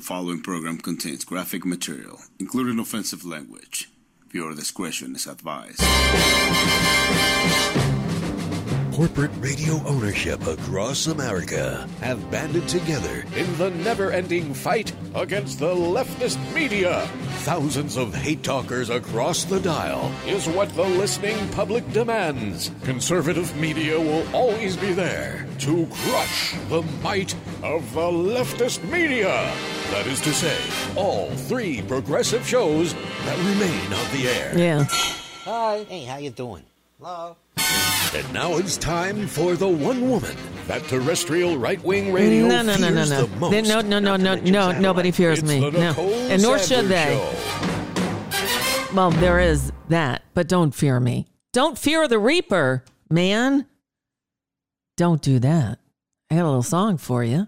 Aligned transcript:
The 0.00 0.06
following 0.06 0.40
program 0.40 0.78
contains 0.78 1.26
graphic 1.26 1.66
material, 1.66 2.20
including 2.38 2.78
offensive 2.78 3.22
language. 3.22 3.90
Viewer 4.30 4.54
discretion 4.54 5.14
is 5.14 5.26
advised. 5.26 5.82
Corporate 9.00 9.30
radio 9.40 9.82
ownership 9.86 10.46
across 10.46 11.06
America 11.06 11.88
have 12.02 12.30
banded 12.30 12.68
together 12.68 13.24
in 13.34 13.56
the 13.56 13.70
never 13.70 14.10
ending 14.10 14.52
fight 14.52 14.92
against 15.14 15.58
the 15.58 15.74
leftist 15.74 16.36
media. 16.52 17.08
Thousands 17.38 17.96
of 17.96 18.14
hate 18.14 18.42
talkers 18.42 18.90
across 18.90 19.44
the 19.44 19.58
dial 19.58 20.12
is 20.26 20.46
what 20.48 20.68
the 20.74 20.84
listening 20.84 21.48
public 21.52 21.90
demands. 21.94 22.72
Conservative 22.84 23.56
media 23.56 23.98
will 23.98 24.36
always 24.36 24.76
be 24.76 24.92
there 24.92 25.46
to 25.60 25.86
crush 25.86 26.54
the 26.68 26.82
might 27.02 27.34
of 27.62 27.90
the 27.94 28.00
leftist 28.00 28.86
media. 28.90 29.50
That 29.92 30.06
is 30.08 30.20
to 30.20 30.32
say, 30.34 30.58
all 30.94 31.30
three 31.48 31.80
progressive 31.80 32.46
shows 32.46 32.92
that 32.92 33.38
remain 33.38 33.94
on 33.94 34.12
the 34.12 34.28
air. 34.28 34.58
Yeah. 34.58 34.84
Hi. 35.44 35.86
Hey, 35.88 36.04
how 36.04 36.18
you 36.18 36.28
doing? 36.28 36.64
Hello. 36.98 37.34
And 37.56 38.32
now 38.32 38.56
it's 38.56 38.76
time 38.76 39.26
for 39.26 39.54
the 39.54 39.68
one 39.68 40.08
woman 40.10 40.36
that 40.66 40.82
terrestrial 40.84 41.56
right 41.56 41.82
wing 41.84 42.12
radio 42.12 42.46
No, 42.48 42.62
no, 42.62 42.76
no, 42.76 42.88
no, 42.90 43.04
no. 43.04 43.26
the 43.26 43.36
most. 43.36 43.68
No, 43.68 43.80
no, 43.80 43.98
no, 43.98 44.16
no, 44.16 44.34
no. 44.34 44.72
Nobody 44.78 45.10
fears 45.10 45.42
me. 45.44 45.60
No, 45.70 45.92
and 46.28 46.42
nor 46.42 46.58
should 46.58 46.86
they. 46.86 47.16
Well, 48.94 49.12
there 49.12 49.38
is 49.38 49.72
that, 49.88 50.22
but 50.34 50.48
don't 50.48 50.74
fear 50.74 50.98
me. 50.98 51.28
Don't 51.52 51.78
fear 51.78 52.08
the 52.08 52.18
Reaper, 52.18 52.84
man. 53.08 53.66
Don't 54.96 55.22
do 55.22 55.38
that. 55.38 55.78
I 56.30 56.34
got 56.34 56.42
a 56.42 56.46
little 56.46 56.62
song 56.62 56.96
for 56.96 57.22
you. 57.22 57.46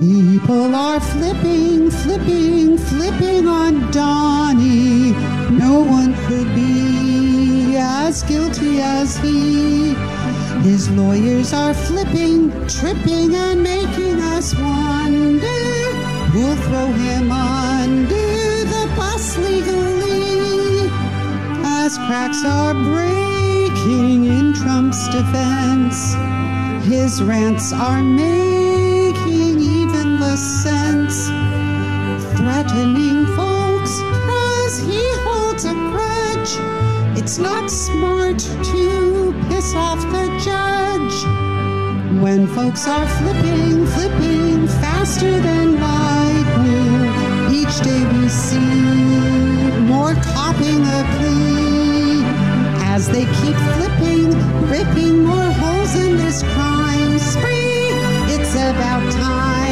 People 0.00 0.74
are 0.74 0.98
flipping, 0.98 1.90
flipping, 1.90 2.78
flipping 2.78 3.46
on 3.46 3.90
Donnie. 3.90 5.12
No 5.50 5.80
one 5.80 6.14
could 6.24 6.54
be 6.54 7.76
as 7.76 8.22
guilty 8.22 8.80
as 8.80 9.18
he. 9.18 9.92
His 10.62 10.88
lawyers 10.92 11.52
are 11.52 11.74
flipping, 11.74 12.50
tripping, 12.66 13.34
and 13.34 13.62
making 13.62 14.20
us 14.22 14.54
wonder 14.54 15.46
who'll 16.32 16.56
throw 16.56 16.86
him 16.86 17.30
under 17.30 18.64
the 18.72 18.90
bus 18.96 19.36
legally. 19.36 20.88
As 21.62 21.98
cracks 21.98 22.42
are 22.46 22.72
breaking 22.72 24.24
in 24.24 24.54
Trump's 24.54 25.06
defense, 25.08 26.14
his 26.86 27.22
rants 27.22 27.74
are 27.74 28.02
making 28.02 29.49
sense. 30.36 31.26
Threatening 32.36 33.26
folks 33.34 33.92
cause 34.26 34.78
he 34.78 35.02
holds 35.24 35.64
a 35.64 35.74
grudge. 35.74 36.52
It's 37.18 37.38
not 37.38 37.70
smart 37.70 38.38
to 38.38 39.34
piss 39.48 39.74
off 39.74 40.00
the 40.12 40.26
judge. 40.44 41.16
When 42.22 42.46
folks 42.46 42.86
are 42.86 43.06
flipping, 43.18 43.86
flipping 43.86 44.68
faster 44.82 45.40
than 45.40 45.80
lightning, 45.80 47.54
each 47.54 47.80
day 47.80 48.02
we 48.16 48.28
see 48.28 49.80
more 49.92 50.14
copping 50.14 50.82
a 50.98 51.00
plea. 51.16 52.24
As 52.94 53.08
they 53.08 53.24
keep 53.40 53.56
flipping, 53.74 54.28
ripping 54.68 55.24
more 55.24 55.50
holes 55.62 55.94
in 55.94 56.16
this 56.16 56.42
crime 56.54 57.18
spree, 57.18 57.90
it's 58.34 58.54
about 58.54 59.12
time 59.12 59.69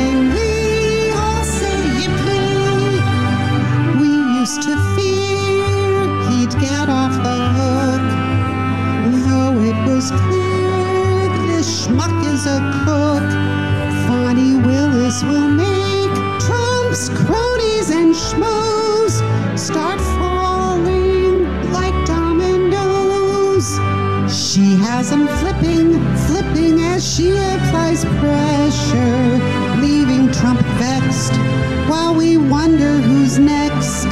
a 12.55 12.59
crook. 12.83 13.29
Fani 14.07 14.53
Willis 14.67 15.23
will 15.23 15.51
make 15.65 16.13
Trump's 16.45 17.09
cronies 17.21 17.91
and 17.91 18.15
schmoes 18.15 19.15
start 19.59 20.01
falling 20.19 21.45
like 21.73 21.97
dominoes. 22.07 23.67
She 24.33 24.67
has 24.87 25.11
them 25.11 25.27
flipping, 25.41 25.89
flipping 26.27 26.81
as 26.81 27.01
she 27.13 27.31
applies 27.33 28.05
pressure, 28.21 29.21
leaving 29.85 30.33
Trump 30.33 30.61
vexed 30.81 31.35
while 31.91 32.15
we 32.15 32.37
wonder 32.39 32.93
who's 33.09 33.39
next. 33.39 34.09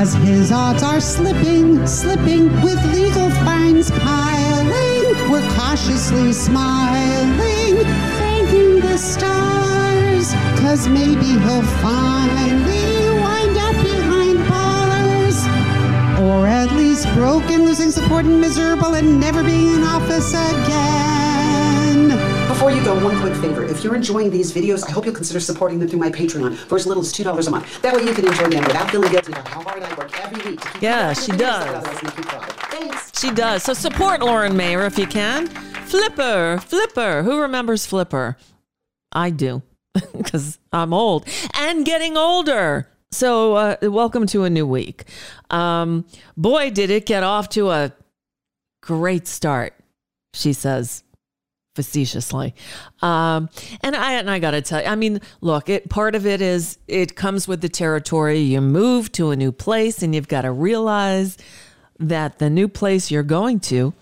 As 0.00 0.14
his 0.14 0.52
odds 0.52 0.82
are 0.82 1.00
slipping, 1.00 1.86
slipping 1.86 2.44
with 2.62 2.80
legal 2.94 3.30
fines 3.44 3.90
piling, 3.90 4.89
we're 5.30 5.46
cautiously 5.54 6.32
smiling, 6.32 7.36
thanking 8.18 8.80
the 8.80 8.96
stars, 8.96 10.32
cause 10.60 10.88
maybe 10.88 11.26
he'll 11.26 11.62
finally 11.82 13.08
wind 13.20 13.56
up 13.58 13.74
behind 13.82 14.38
bars. 14.48 15.46
Or 16.20 16.46
at 16.46 16.70
least 16.72 17.12
broken, 17.14 17.64
losing 17.64 17.90
support 17.90 18.24
and 18.24 18.40
miserable 18.40 18.94
and 18.94 19.20
never 19.20 19.42
being 19.42 19.74
in 19.74 19.82
office 19.82 20.32
again. 20.32 22.08
Before 22.48 22.70
you 22.70 22.84
go, 22.84 22.94
one 23.02 23.18
quick 23.20 23.34
favor. 23.36 23.64
If 23.64 23.82
you're 23.82 23.94
enjoying 23.94 24.30
these 24.30 24.52
videos, 24.52 24.86
I 24.86 24.90
hope 24.92 25.06
you'll 25.06 25.14
consider 25.14 25.40
supporting 25.40 25.78
them 25.78 25.88
through 25.88 26.00
my 26.00 26.10
Patreon 26.10 26.54
for 26.56 26.76
as 26.76 26.86
little 26.86 27.02
as 27.02 27.12
$2 27.12 27.46
a 27.46 27.50
month. 27.50 27.80
That 27.80 27.94
way 27.94 28.02
you 28.02 28.12
can 28.12 28.26
enjoy 28.26 28.48
them 28.50 28.64
without 28.64 28.90
feeling 28.90 29.10
guilty 29.10 29.32
about 29.32 29.48
how 29.48 29.62
hard 29.62 29.82
I 29.82 29.94
work 29.94 30.20
every 30.22 30.50
week 30.50 30.60
to 30.60 30.68
keep 30.68 30.82
Yeah, 30.82 31.12
she 31.14 31.32
does. 31.32 31.84
She 33.20 33.30
does. 33.30 33.64
So 33.64 33.74
support 33.74 34.22
Lauren 34.22 34.56
Mayer 34.56 34.86
if 34.86 34.98
you 34.98 35.06
can. 35.06 35.46
Flipper, 35.46 36.58
Flipper. 36.64 37.22
Who 37.22 37.42
remembers 37.42 37.84
Flipper? 37.84 38.38
I 39.12 39.28
do 39.28 39.60
because 40.16 40.58
I'm 40.72 40.94
old 40.94 41.28
and 41.52 41.84
getting 41.84 42.16
older. 42.16 42.88
So, 43.10 43.56
uh, 43.56 43.76
welcome 43.82 44.26
to 44.28 44.44
a 44.44 44.50
new 44.50 44.66
week. 44.66 45.04
Um, 45.50 46.06
boy, 46.34 46.70
did 46.70 46.88
it 46.88 47.04
get 47.04 47.22
off 47.22 47.50
to 47.50 47.70
a 47.70 47.92
great 48.80 49.28
start, 49.28 49.74
she 50.32 50.54
says 50.54 51.04
facetiously. 51.74 52.54
Um, 53.02 53.50
and 53.82 53.96
I 53.96 54.12
and 54.12 54.30
I 54.30 54.38
got 54.38 54.52
to 54.52 54.62
tell 54.62 54.80
you, 54.80 54.86
I 54.86 54.94
mean, 54.94 55.20
look, 55.42 55.68
it 55.68 55.90
part 55.90 56.14
of 56.14 56.24
it 56.24 56.40
is 56.40 56.78
it 56.88 57.16
comes 57.16 57.46
with 57.46 57.60
the 57.60 57.68
territory. 57.68 58.38
You 58.38 58.62
move 58.62 59.12
to 59.12 59.30
a 59.30 59.36
new 59.36 59.52
place, 59.52 60.02
and 60.02 60.14
you've 60.14 60.28
got 60.28 60.42
to 60.42 60.52
realize 60.52 61.36
that 62.00 62.38
the 62.38 62.50
new 62.50 62.66
place 62.66 63.10
you're 63.10 63.22
going 63.22 63.60
to 63.60 63.94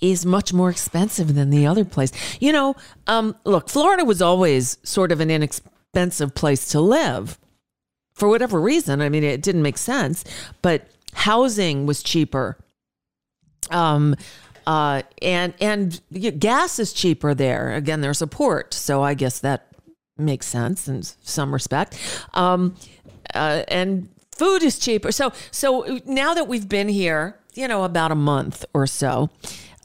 is 0.00 0.24
much 0.24 0.52
more 0.52 0.70
expensive 0.70 1.34
than 1.34 1.50
the 1.50 1.66
other 1.66 1.84
place. 1.84 2.12
You 2.40 2.52
know, 2.52 2.76
um, 3.06 3.36
look, 3.44 3.68
Florida 3.68 4.04
was 4.04 4.22
always 4.22 4.78
sort 4.82 5.12
of 5.12 5.20
an 5.20 5.30
inexpensive 5.30 6.34
place 6.34 6.68
to 6.68 6.80
live 6.80 7.38
for 8.14 8.28
whatever 8.28 8.60
reason. 8.60 9.00
I 9.00 9.08
mean, 9.08 9.24
it 9.24 9.42
didn't 9.42 9.62
make 9.62 9.78
sense, 9.78 10.24
but 10.62 10.88
housing 11.12 11.86
was 11.86 12.02
cheaper. 12.02 12.56
Um, 13.70 14.16
uh, 14.66 15.02
and 15.20 15.52
and 15.60 16.00
gas 16.38 16.78
is 16.78 16.92
cheaper 16.92 17.34
there. 17.34 17.74
Again, 17.74 18.00
there's 18.00 18.22
a 18.22 18.26
port, 18.26 18.72
so 18.72 19.02
I 19.02 19.14
guess 19.14 19.40
that 19.40 19.68
makes 20.16 20.46
sense 20.46 20.88
in 20.88 21.02
some 21.02 21.52
respect. 21.52 21.98
Um, 22.34 22.76
uh, 23.34 23.64
and 23.68 24.08
food 24.36 24.62
is 24.62 24.78
cheaper. 24.78 25.12
So 25.12 25.32
so 25.50 26.00
now 26.04 26.34
that 26.34 26.48
we've 26.48 26.68
been 26.68 26.88
here, 26.88 27.38
you 27.54 27.68
know, 27.68 27.84
about 27.84 28.10
a 28.10 28.16
month 28.16 28.64
or 28.74 28.86
so, 28.86 29.30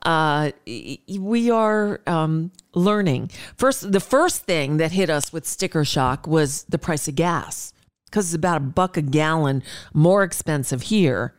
uh, 0.04 0.52
we 0.66 1.52
are 1.52 2.02
um, 2.08 2.52
learning. 2.74 3.32
First, 3.58 3.92
the 3.92 4.00
first 4.00 4.44
thing 4.44 4.78
that 4.78 4.92
hit 4.92 5.10
us 5.10 5.34
with 5.34 5.46
sticker 5.46 5.84
shock 5.84 6.28
was 6.28 6.64
the 6.64 6.78
price 6.78 7.08
of 7.08 7.16
gas 7.16 7.74
because 8.06 8.28
it's 8.28 8.36
about 8.36 8.58
a 8.58 8.62
buck 8.62 8.98
a 8.98 9.02
gallon 9.02 9.64
more 9.94 10.24
expensive 10.24 10.84
here 10.84 11.36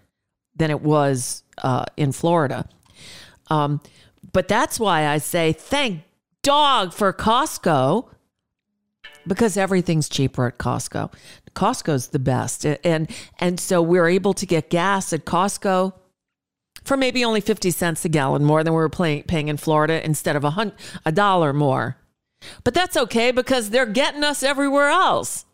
than 0.55 0.71
it 0.71 0.83
was 0.83 1.43
uh, 1.59 1.85
in 1.97 2.13
Florida. 2.13 2.69
Um, 3.49 3.81
but 4.33 4.47
that's 4.49 4.79
why 4.79 5.07
I 5.07 5.19
say 5.19 5.53
thank 5.53 6.03
dog 6.43 6.93
for 6.93 7.13
Costco 7.13 8.09
because 9.27 9.57
everything's 9.57 10.09
cheaper 10.09 10.47
at 10.47 10.59
Costco. 10.59 11.13
Costco's 11.55 12.09
the 12.09 12.19
best, 12.19 12.65
and 12.65 13.11
and 13.39 13.61
so 13.61 13.83
we're 13.83 14.09
able 14.09 14.35
to 14.35 14.47
get 14.47 14.71
gas 14.71 15.13
at 15.13 15.25
Costco 15.25 15.93
for 16.85 16.97
maybe 16.97 17.25
only 17.25 17.41
fifty 17.41 17.71
cents 17.71 18.05
a 18.05 18.09
gallon 18.09 18.45
more 18.45 18.65
than 18.65 18.73
we 18.73 18.79
were 18.79 18.89
paying 18.89 19.25
paying 19.25 19.49
in 19.49 19.57
Florida 19.57 20.05
instead 20.05 20.37
of 20.37 20.45
a 20.45 20.73
a 21.05 21.13
dollar 21.13 21.53
more. 21.53 21.97
But 22.65 22.75
that's 22.75 22.97
okay 22.97 23.31
because 23.33 23.71
they're 23.71 23.87
getting 23.87 24.25
us 24.25 24.43
everywhere 24.43 24.89
else. 24.89 25.45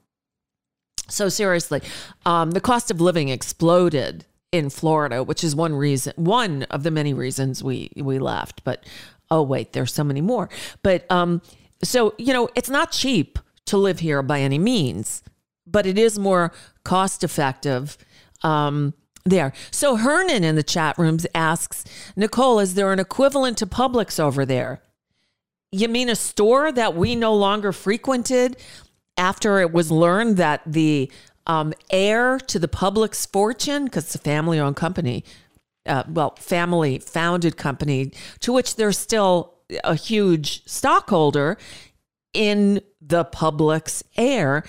So 1.08 1.28
seriously, 1.28 1.82
um, 2.25 2.52
the 2.52 2.60
cost 2.60 2.90
of 2.90 3.00
living 3.00 3.28
exploded 3.28 4.25
in 4.52 4.70
Florida, 4.70 5.22
which 5.22 5.44
is 5.44 5.54
one 5.54 5.75
reason, 5.75 6.12
one 6.16 6.64
of 6.64 6.82
the 6.82 6.90
many 6.90 7.14
reasons 7.14 7.62
we 7.62 7.90
we 7.96 8.19
left. 8.19 8.64
But 8.64 8.84
oh 9.31 9.42
wait, 9.42 9.72
there's 9.72 9.92
so 9.92 10.04
many 10.04 10.20
more. 10.20 10.49
But 10.82 11.10
um, 11.10 11.42
so 11.82 12.14
you 12.19 12.32
know, 12.32 12.49
it's 12.54 12.70
not 12.70 12.92
cheap 12.92 13.38
to 13.66 13.76
live 13.76 14.00
here 14.00 14.22
by 14.22 14.40
any 14.40 14.58
means, 14.58 15.22
but 15.66 15.86
it 15.86 15.98
is 15.98 16.18
more 16.18 16.52
cost 16.84 17.24
effective. 17.24 17.98
Um, 18.42 18.94
there. 19.26 19.52
So 19.70 19.96
Hernan 19.96 20.44
in 20.44 20.54
the 20.54 20.62
chat 20.62 20.96
rooms 20.98 21.26
asks, 21.34 21.84
Nicole, 22.14 22.60
is 22.60 22.74
there 22.74 22.92
an 22.92 23.00
equivalent 23.00 23.58
to 23.58 23.66
Publix 23.66 24.18
over 24.20 24.46
there? 24.46 24.80
You 25.72 25.88
mean 25.88 26.08
a 26.08 26.16
store 26.16 26.72
that 26.72 26.94
we 26.94 27.16
no 27.16 27.34
longer 27.34 27.72
frequented 27.72 28.56
after 29.16 29.58
it 29.60 29.72
was 29.72 29.90
learned 29.90 30.36
that 30.36 30.62
the 30.64 31.10
um, 31.46 31.74
heir 31.90 32.38
to 32.38 32.58
the 32.58 32.68
Publix 32.68 33.30
fortune, 33.30 33.84
because 33.84 34.04
it's 34.04 34.14
a 34.14 34.18
family 34.18 34.58
owned 34.58 34.76
company, 34.76 35.24
uh, 35.86 36.04
well, 36.08 36.34
family 36.36 36.98
founded 36.98 37.56
company, 37.56 38.12
to 38.40 38.52
which 38.52 38.76
there's 38.76 38.98
still 38.98 39.54
a 39.84 39.94
huge 39.94 40.64
stockholder 40.66 41.58
in 42.32 42.80
the 43.00 43.24
Publix 43.24 44.02
heir. 44.16 44.64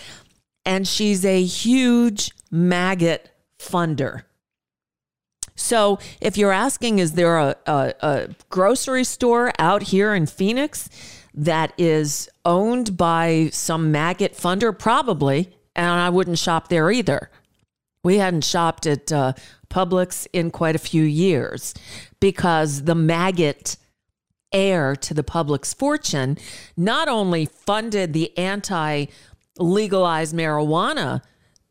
And 0.67 0.85
she's 0.87 1.23
a 1.23 1.41
huge 1.41 2.31
maggot 2.51 3.31
funder. 3.57 4.23
So, 5.55 5.97
if 6.21 6.37
you're 6.37 6.51
asking, 6.51 6.99
is 6.99 7.13
there 7.13 7.37
a, 7.37 7.55
a, 7.65 7.93
a, 8.01 8.29
grocery 8.49 9.03
store 9.03 9.51
out 9.57 9.81
here 9.81 10.13
in 10.13 10.27
Phoenix 10.27 10.89
that 11.33 11.73
is 11.77 12.29
owned 12.45 12.95
by 12.97 13.49
some 13.51 13.91
maggot 13.91 14.33
funder? 14.33 14.77
Probably. 14.77 15.49
And 15.73 15.89
I 15.89 16.09
wouldn't 16.09 16.37
shop 16.37 16.67
there 16.67 16.91
either. 16.91 17.31
We 18.03 18.17
hadn't 18.17 18.43
shopped 18.43 18.85
at 18.85 19.11
uh, 19.11 19.33
Publix 19.69 20.27
in 20.33 20.51
quite 20.51 20.75
a 20.75 20.79
few 20.79 21.03
years 21.03 21.73
because 22.19 22.83
the 22.83 22.95
maggot 22.95 23.77
heir 24.51 24.95
to 24.95 25.13
the 25.13 25.23
Publix 25.23 25.75
fortune 25.75 26.37
not 26.75 27.07
only 27.07 27.45
funded 27.45 28.13
the 28.13 28.37
anti 28.37 29.05
legalized 29.59 30.36
marijuana 30.36 31.21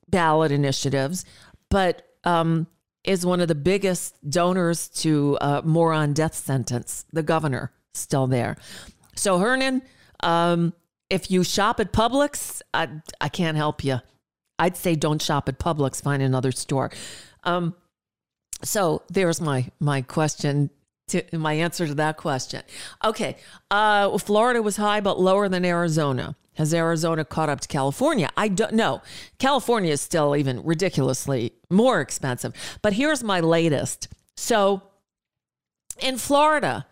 ballot 0.08 0.52
initiatives, 0.52 1.24
but 1.70 2.06
um, 2.24 2.66
is 3.04 3.24
one 3.24 3.40
of 3.40 3.48
the 3.48 3.54
biggest 3.54 4.16
donors 4.28 4.88
to 4.88 5.38
uh, 5.40 5.62
moron 5.64 6.12
death 6.12 6.34
sentence. 6.34 7.04
The 7.12 7.22
governor 7.22 7.72
still 7.94 8.26
there. 8.26 8.56
So 9.14 9.38
Hernan, 9.38 9.82
um, 10.20 10.74
if 11.08 11.30
you 11.30 11.42
shop 11.44 11.80
at 11.80 11.92
Publix, 11.92 12.60
I, 12.74 12.88
I 13.20 13.28
can't 13.28 13.56
help 13.56 13.84
you. 13.84 14.00
I'd 14.58 14.76
say 14.76 14.94
don't 14.94 15.22
shop 15.22 15.48
at 15.48 15.58
Publix. 15.58 16.02
Find 16.02 16.22
another 16.22 16.52
store. 16.52 16.90
Um, 17.44 17.74
so 18.62 19.02
there's 19.08 19.40
my 19.40 19.70
my 19.80 20.02
question. 20.02 20.70
To, 21.08 21.22
my 21.38 21.52
answer 21.52 21.86
to 21.86 21.94
that 21.94 22.16
question. 22.16 22.62
Okay, 23.04 23.36
uh, 23.70 24.18
Florida 24.18 24.60
was 24.60 24.76
high 24.76 25.00
but 25.00 25.20
lower 25.20 25.48
than 25.48 25.64
Arizona. 25.64 26.34
Has 26.56 26.74
Arizona 26.74 27.24
caught 27.24 27.48
up 27.48 27.60
to 27.60 27.68
California? 27.68 28.28
I 28.36 28.48
don't 28.48 28.72
know. 28.72 29.02
California 29.38 29.92
is 29.92 30.00
still 30.00 30.36
even 30.36 30.62
ridiculously 30.64 31.52
more 31.70 32.00
expensive. 32.00 32.52
But 32.82 32.94
here's 32.94 33.22
my 33.22 33.40
latest. 33.40 34.08
So 34.36 34.82
in 35.98 36.18
Florida, 36.18 36.86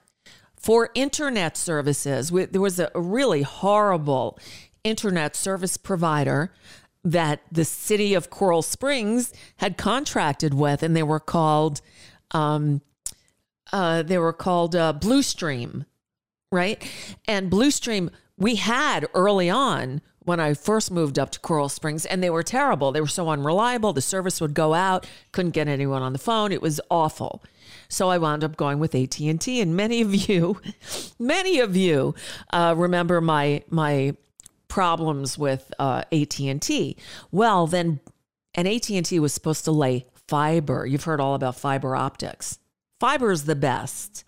for 0.56 0.90
internet 0.94 1.56
services, 1.56 2.30
there 2.30 2.60
was 2.60 2.78
a 2.78 2.90
really 2.94 3.42
horrible 3.42 4.38
internet 4.82 5.36
service 5.36 5.76
provider 5.76 6.52
that 7.02 7.40
the 7.52 7.64
city 7.64 8.14
of 8.14 8.30
Coral 8.30 8.62
Springs 8.62 9.32
had 9.58 9.76
contracted 9.76 10.54
with, 10.54 10.82
and 10.82 10.96
they 10.96 11.02
were 11.02 11.20
called 11.20 11.82
um, 12.30 12.80
uh, 13.72 14.02
they 14.02 14.18
were 14.18 14.32
called 14.32 14.76
uh, 14.76 14.92
Bluestream, 14.96 15.86
right? 16.52 16.82
And 17.26 17.50
Bluestream 17.50 18.10
we 18.36 18.56
had 18.56 19.06
early 19.14 19.48
on 19.48 20.00
when 20.24 20.40
I 20.40 20.54
first 20.54 20.90
moved 20.90 21.18
up 21.18 21.30
to 21.30 21.40
Coral 21.40 21.68
Springs, 21.68 22.06
and 22.06 22.22
they 22.22 22.30
were 22.30 22.42
terrible. 22.42 22.92
They 22.92 23.00
were 23.00 23.06
so 23.06 23.28
unreliable. 23.28 23.92
The 23.92 24.00
service 24.00 24.40
would 24.40 24.54
go 24.54 24.72
out, 24.74 25.06
couldn't 25.32 25.52
get 25.52 25.68
anyone 25.68 26.02
on 26.02 26.12
the 26.12 26.18
phone. 26.18 26.50
It 26.50 26.62
was 26.62 26.80
awful. 26.90 27.42
So 27.88 28.08
I 28.08 28.18
wound 28.18 28.42
up 28.42 28.56
going 28.56 28.78
with 28.78 28.94
AT 28.94 29.20
and 29.20 29.40
T. 29.40 29.60
And 29.60 29.76
many 29.76 30.00
of 30.00 30.14
you, 30.28 30.60
many 31.18 31.60
of 31.60 31.76
you, 31.76 32.14
uh, 32.52 32.74
remember 32.76 33.20
my 33.20 33.62
my 33.68 34.16
problems 34.68 35.38
with 35.38 35.72
uh, 35.78 36.02
AT 36.10 36.40
and 36.40 36.60
T. 36.60 36.96
Well, 37.30 37.66
then, 37.66 38.00
and 38.54 38.66
AT 38.66 38.90
and 38.90 39.06
T 39.06 39.20
was 39.20 39.32
supposed 39.32 39.64
to 39.66 39.72
lay 39.72 40.06
fiber. 40.26 40.86
You've 40.86 41.04
heard 41.04 41.20
all 41.20 41.34
about 41.34 41.56
fiber 41.56 41.94
optics. 41.94 42.58
Fiber 42.98 43.30
is 43.30 43.44
the 43.44 43.54
best. 43.54 44.24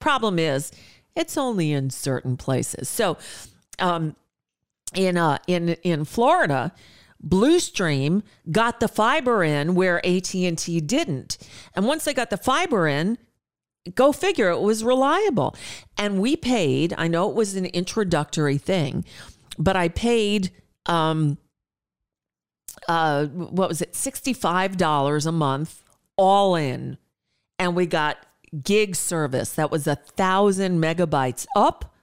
Problem 0.00 0.38
is, 0.38 0.72
it's 1.18 1.36
only 1.36 1.72
in 1.72 1.90
certain 1.90 2.36
places. 2.36 2.88
So, 2.88 3.18
um, 3.78 4.16
in 4.94 5.16
uh, 5.16 5.38
in 5.46 5.70
in 5.82 6.04
Florida, 6.04 6.72
Bluestream 7.26 8.22
got 8.50 8.80
the 8.80 8.88
fiber 8.88 9.42
in 9.42 9.74
where 9.74 10.04
AT 10.06 10.34
and 10.34 10.56
T 10.56 10.80
didn't, 10.80 11.38
and 11.74 11.86
once 11.86 12.04
they 12.04 12.14
got 12.14 12.30
the 12.30 12.36
fiber 12.36 12.86
in, 12.86 13.18
go 13.94 14.12
figure, 14.12 14.50
it 14.50 14.60
was 14.60 14.84
reliable. 14.84 15.54
And 15.96 16.20
we 16.20 16.36
paid. 16.36 16.94
I 16.96 17.08
know 17.08 17.28
it 17.28 17.36
was 17.36 17.54
an 17.54 17.66
introductory 17.66 18.58
thing, 18.58 19.04
but 19.58 19.76
I 19.76 19.88
paid. 19.88 20.52
Um, 20.86 21.38
uh, 22.88 23.26
what 23.26 23.68
was 23.68 23.82
it? 23.82 23.94
Sixty 23.94 24.32
five 24.32 24.76
dollars 24.76 25.26
a 25.26 25.32
month, 25.32 25.82
all 26.16 26.54
in, 26.54 26.96
and 27.58 27.76
we 27.76 27.84
got 27.86 28.24
gig 28.62 28.96
service 28.96 29.52
that 29.52 29.70
was 29.70 29.86
a 29.86 29.96
thousand 29.96 30.80
megabytes 30.80 31.46
up, 31.56 31.94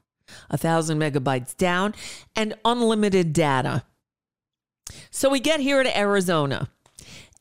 a 0.50 0.58
thousand 0.58 1.00
megabytes 1.00 1.56
down, 1.56 1.94
and 2.36 2.54
unlimited 2.64 3.34
data. 3.34 3.84
So 5.10 5.30
we 5.30 5.40
get 5.40 5.60
here 5.60 5.82
to 5.84 5.98
Arizona. 5.98 6.70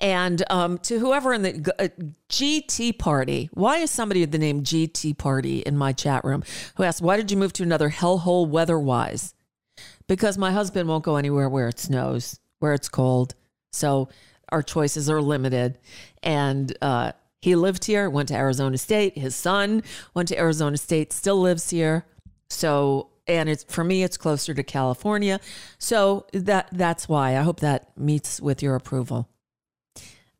And 0.01 0.43
um, 0.51 0.79
to 0.79 0.99
whoever 0.99 1.33
in 1.33 1.43
the 1.43 1.75
uh, 1.79 1.89
GT 2.29 2.99
party, 2.99 3.49
why 3.53 3.79
is 3.79 3.91
somebody 3.91 4.21
with 4.21 4.33
the 4.33 4.39
name 4.39 4.65
GT 4.65 5.17
party 5.17 5.61
in 5.61 5.77
my 5.77 5.93
chat 5.93 6.25
room 6.25 6.43
who 6.77 6.83
asked, 6.83 7.01
Why 7.01 7.17
did 7.17 7.31
you 7.31 7.37
move 7.37 7.53
to 7.55 7.63
another 7.63 7.91
hellhole 7.91 8.49
weather 8.49 8.79
wise? 8.79 9.35
Because 10.09 10.37
my 10.37 10.51
husband 10.51 10.89
won't 10.89 11.05
go 11.05 11.17
anywhere 11.17 11.49
where 11.49 11.69
it 11.69 11.79
snows, 11.79 12.41
where 12.59 12.75
it's 12.75 12.89
cold. 12.89 13.35
So 13.73 14.09
our 14.49 14.63
choices 14.63 15.09
are 15.09 15.23
limited. 15.23 15.79
And 16.23 16.77
uh, 16.83 17.13
he 17.45 17.57
lived 17.57 17.85
here, 17.85 18.09
went 18.09 18.29
to 18.29 18.35
Arizona 18.35 18.79
State. 18.79 19.19
His 19.19 19.37
son 19.37 19.83
went 20.15 20.29
to 20.29 20.39
Arizona 20.39 20.79
State, 20.79 21.13
still 21.13 21.43
lives 21.43 21.69
here. 21.69 22.07
So, 22.49 23.11
and 23.27 23.51
it's 23.51 23.65
for 23.65 23.85
me, 23.85 24.03
it's 24.03 24.17
closer 24.17 24.55
to 24.55 24.63
California. 24.63 25.39
So 25.77 26.25
that 26.33 26.69
that's 26.73 27.07
why. 27.07 27.37
I 27.37 27.43
hope 27.43 27.61
that 27.61 27.99
meets 27.99 28.41
with 28.41 28.63
your 28.63 28.75
approval. 28.77 29.29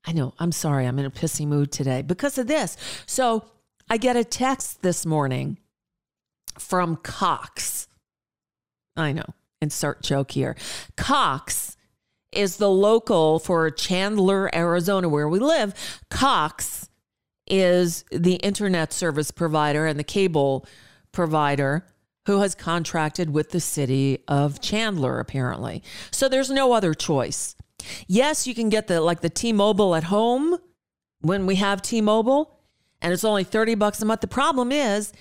I 0.07 0.13
know. 0.13 0.33
I'm 0.39 0.51
sorry. 0.51 0.87
I'm 0.87 0.99
in 0.99 1.05
a 1.05 1.11
pissy 1.11 1.47
mood 1.47 1.71
today 1.71 2.01
because 2.01 2.39
of 2.39 2.47
this. 2.47 2.75
So 3.05 3.45
I 3.91 3.99
get 3.99 4.17
a 4.17 4.25
text 4.25 4.81
this 4.81 5.05
morning 5.05 5.59
from 6.59 6.97
Cox. 6.97 7.87
I 8.97 9.13
know. 9.13 9.27
Insert 9.61 10.03
joke 10.03 10.31
here. 10.31 10.57
Cox 10.97 11.77
is 12.33 12.57
the 12.57 12.71
local 12.71 13.41
for 13.41 13.71
Chandler, 13.71 14.55
Arizona, 14.55 15.07
where 15.07 15.29
we 15.29 15.39
live. 15.39 15.75
Cox 16.09 16.89
is 17.47 18.05
the 18.11 18.35
internet 18.37 18.93
service 18.93 19.31
provider 19.31 19.87
and 19.87 19.99
the 19.99 20.05
cable 20.05 20.67
provider 21.13 21.87
who 22.27 22.41
has 22.41 22.55
contracted 22.55 23.31
with 23.31 23.51
the 23.51 23.61
city 23.61 24.19
of 24.29 24.61
Chandler, 24.61 25.21
apparently. 25.21 25.83
So 26.11 26.29
there's 26.29 26.51
no 26.51 26.73
other 26.73 26.95
choice. 26.95 27.55
Yes, 28.07 28.47
you 28.47 28.55
can 28.55 28.71
get 28.71 28.87
the 28.87 29.01
like 29.01 29.21
the 29.21 29.29
T-Mobile 29.29 29.95
at 29.95 30.05
home 30.05 30.57
when 31.21 31.45
we 31.45 31.57
have 31.57 31.83
T-Mobile, 31.83 32.59
and 33.03 33.13
it's 33.13 33.25
only 33.25 33.45
30 33.45 33.75
bucks 33.75 34.01
a 34.01 34.07
month. 34.07 34.23
The 34.23 34.27
problem 34.27 34.73
is 34.73 35.13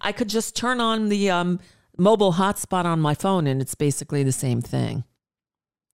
I 0.00 0.12
could 0.12 0.28
just 0.28 0.54
turn 0.54 0.80
on 0.80 1.08
the 1.08 1.30
um, 1.30 1.60
mobile 1.96 2.34
hotspot 2.34 2.84
on 2.84 3.00
my 3.00 3.14
phone 3.14 3.46
and 3.46 3.60
it's 3.60 3.74
basically 3.74 4.22
the 4.22 4.32
same 4.32 4.60
thing. 4.60 5.04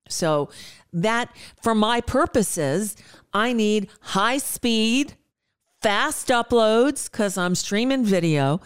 So 0.08 0.50
that 0.92 1.34
for 1.62 1.74
my 1.74 2.00
purposes, 2.00 2.96
I 3.32 3.52
need 3.52 3.88
high 4.00 4.38
speed 4.38 5.14
fast 5.80 6.28
uploads 6.28 7.10
because 7.10 7.38
I'm 7.38 7.54
streaming 7.54 8.04
video. 8.04 8.60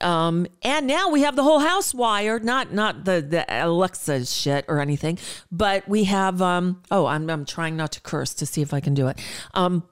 Um, 0.00 0.46
and 0.62 0.86
now 0.86 1.10
we 1.10 1.22
have 1.22 1.36
the 1.36 1.42
whole 1.42 1.60
house 1.60 1.92
wired, 1.92 2.44
not 2.44 2.72
not 2.72 3.04
the 3.04 3.20
the 3.20 3.44
Alexa 3.48 4.24
shit 4.26 4.64
or 4.68 4.80
anything, 4.80 5.18
but 5.52 5.86
we 5.88 6.04
have. 6.04 6.40
Um, 6.40 6.82
oh, 6.90 7.06
I'm 7.06 7.28
I'm 7.28 7.44
trying 7.44 7.76
not 7.76 7.92
to 7.92 8.00
curse 8.00 8.32
to 8.34 8.46
see 8.46 8.62
if 8.62 8.72
I 8.72 8.80
can 8.80 8.94
do 8.94 9.08
it. 9.08 9.20
Um, 9.54 9.84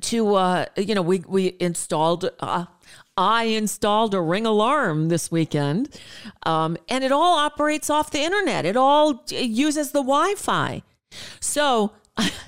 to 0.00 0.34
uh, 0.34 0.66
you 0.76 0.94
know, 0.94 1.02
we 1.02 1.22
we 1.26 1.56
installed. 1.60 2.30
Uh, 2.40 2.66
I 3.16 3.44
installed 3.44 4.14
a 4.14 4.20
ring 4.20 4.46
alarm 4.46 5.08
this 5.08 5.30
weekend, 5.30 6.00
um, 6.44 6.76
and 6.88 7.02
it 7.02 7.12
all 7.12 7.36
operates 7.36 7.90
off 7.90 8.10
the 8.10 8.20
internet. 8.20 8.64
It 8.64 8.76
all 8.76 9.24
uses 9.28 9.90
the 9.90 10.02
Wi-Fi. 10.02 10.82
So 11.40 11.92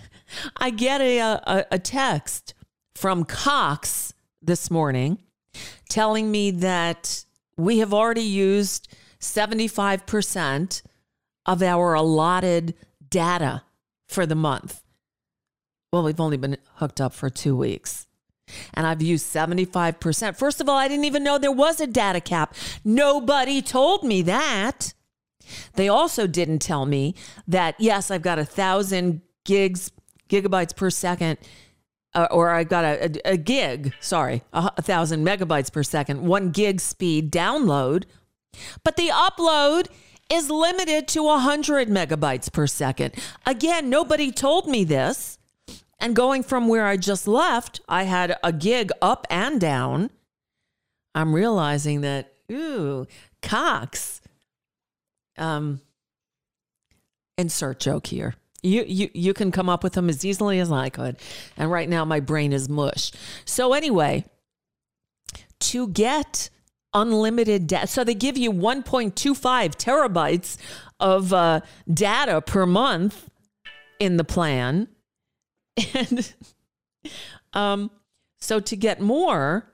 I 0.56 0.70
get 0.70 1.00
a, 1.00 1.18
a, 1.18 1.66
a 1.72 1.78
text 1.80 2.54
from 3.00 3.24
Cox 3.24 4.12
this 4.42 4.70
morning 4.70 5.16
telling 5.88 6.30
me 6.30 6.50
that 6.50 7.24
we 7.56 7.78
have 7.78 7.94
already 7.94 8.20
used 8.20 8.94
75% 9.18 10.82
of 11.46 11.62
our 11.62 11.94
allotted 11.94 12.74
data 13.08 13.62
for 14.06 14.26
the 14.26 14.34
month. 14.34 14.82
Well, 15.90 16.02
we've 16.02 16.20
only 16.20 16.36
been 16.36 16.58
hooked 16.74 17.00
up 17.00 17.14
for 17.14 17.30
two 17.30 17.56
weeks. 17.56 18.06
And 18.74 18.86
I've 18.86 19.00
used 19.00 19.24
75%. 19.34 20.36
First 20.36 20.60
of 20.60 20.68
all, 20.68 20.76
I 20.76 20.86
didn't 20.86 21.06
even 21.06 21.24
know 21.24 21.38
there 21.38 21.50
was 21.50 21.80
a 21.80 21.86
data 21.86 22.20
cap. 22.20 22.54
Nobody 22.84 23.62
told 23.62 24.04
me 24.04 24.20
that. 24.22 24.92
They 25.74 25.88
also 25.88 26.26
didn't 26.26 26.58
tell 26.58 26.84
me 26.84 27.14
that, 27.48 27.76
yes, 27.78 28.10
I've 28.10 28.20
got 28.20 28.38
a 28.38 28.44
thousand 28.44 29.22
gigs, 29.46 29.90
gigabytes 30.28 30.76
per 30.76 30.90
second, 30.90 31.38
uh, 32.14 32.28
or 32.30 32.50
I 32.50 32.64
got 32.64 32.84
a, 32.84 33.04
a, 33.04 33.32
a 33.32 33.36
gig, 33.36 33.92
sorry, 34.00 34.42
a, 34.52 34.70
a 34.76 34.82
thousand 34.82 35.24
megabytes 35.24 35.72
per 35.72 35.82
second, 35.82 36.22
one 36.22 36.50
gig 36.50 36.80
speed 36.80 37.30
download. 37.30 38.04
But 38.84 38.96
the 38.96 39.08
upload 39.08 39.86
is 40.30 40.50
limited 40.50 41.08
to 41.08 41.20
a 41.20 41.34
100 41.34 41.88
megabytes 41.88 42.52
per 42.52 42.66
second. 42.66 43.14
Again, 43.46 43.90
nobody 43.90 44.30
told 44.30 44.66
me 44.66 44.84
this. 44.84 45.38
And 46.02 46.16
going 46.16 46.42
from 46.42 46.66
where 46.66 46.86
I 46.86 46.96
just 46.96 47.28
left, 47.28 47.80
I 47.86 48.04
had 48.04 48.38
a 48.42 48.52
gig 48.52 48.90
up 49.02 49.26
and 49.28 49.60
down. 49.60 50.10
I'm 51.14 51.34
realizing 51.34 52.00
that, 52.00 52.32
ooh, 52.50 53.06
Cox. 53.42 54.22
Um, 55.36 55.82
insert 57.36 57.80
joke 57.80 58.06
here. 58.06 58.34
You, 58.62 58.84
you 58.86 59.10
you 59.14 59.32
can 59.32 59.50
come 59.50 59.68
up 59.68 59.82
with 59.82 59.94
them 59.94 60.08
as 60.08 60.24
easily 60.24 60.60
as 60.60 60.70
I 60.70 60.90
could. 60.90 61.16
And 61.56 61.70
right 61.70 61.88
now 61.88 62.04
my 62.04 62.20
brain 62.20 62.52
is 62.52 62.68
mush. 62.68 63.12
So 63.44 63.72
anyway, 63.72 64.24
to 65.60 65.88
get 65.88 66.50
unlimited 66.92 67.66
data, 67.66 67.86
so 67.86 68.04
they 68.04 68.14
give 68.14 68.36
you 68.36 68.52
1.25 68.52 69.14
terabytes 69.76 70.56
of 70.98 71.32
uh, 71.32 71.60
data 71.92 72.40
per 72.40 72.66
month 72.66 73.30
in 73.98 74.16
the 74.16 74.24
plan. 74.24 74.88
And 75.94 76.34
um, 77.54 77.90
so 78.38 78.60
to 78.60 78.76
get 78.76 79.00
more, 79.00 79.72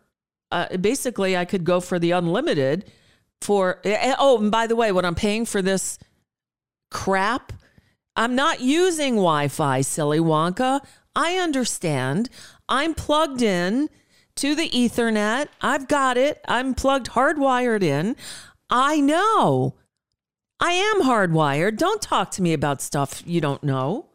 uh, 0.52 0.76
basically, 0.76 1.36
I 1.36 1.44
could 1.44 1.64
go 1.64 1.80
for 1.80 1.98
the 1.98 2.12
unlimited. 2.12 2.90
For 3.40 3.80
oh, 3.84 4.38
and 4.40 4.50
by 4.50 4.66
the 4.66 4.76
way, 4.76 4.92
what 4.92 5.04
I'm 5.04 5.14
paying 5.14 5.44
for 5.44 5.62
this 5.62 5.98
crap, 6.90 7.52
I'm 8.16 8.34
not 8.34 8.60
using 8.60 9.14
Wi-Fi, 9.16 9.82
silly 9.82 10.18
Wonka. 10.18 10.80
I 11.14 11.36
understand. 11.36 12.30
I'm 12.68 12.94
plugged 12.94 13.42
in 13.42 13.88
to 14.36 14.54
the 14.54 14.68
Ethernet. 14.70 15.48
I've 15.60 15.88
got 15.88 16.16
it. 16.16 16.40
I'm 16.48 16.74
plugged, 16.74 17.10
hardwired 17.10 17.82
in. 17.82 18.16
I 18.70 19.00
know. 19.00 19.74
I 20.58 20.72
am 20.72 21.02
hardwired. 21.02 21.76
Don't 21.76 22.00
talk 22.00 22.30
to 22.32 22.42
me 22.42 22.52
about 22.52 22.80
stuff 22.80 23.22
you 23.26 23.40
don't 23.40 23.62
know. 23.62 24.06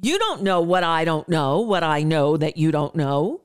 You 0.00 0.18
don't 0.18 0.42
know 0.42 0.60
what 0.60 0.84
I 0.84 1.04
don't 1.04 1.28
know, 1.28 1.60
what 1.60 1.82
I 1.82 2.02
know 2.02 2.36
that 2.36 2.56
you 2.56 2.70
don't 2.70 2.94
know. 2.94 3.40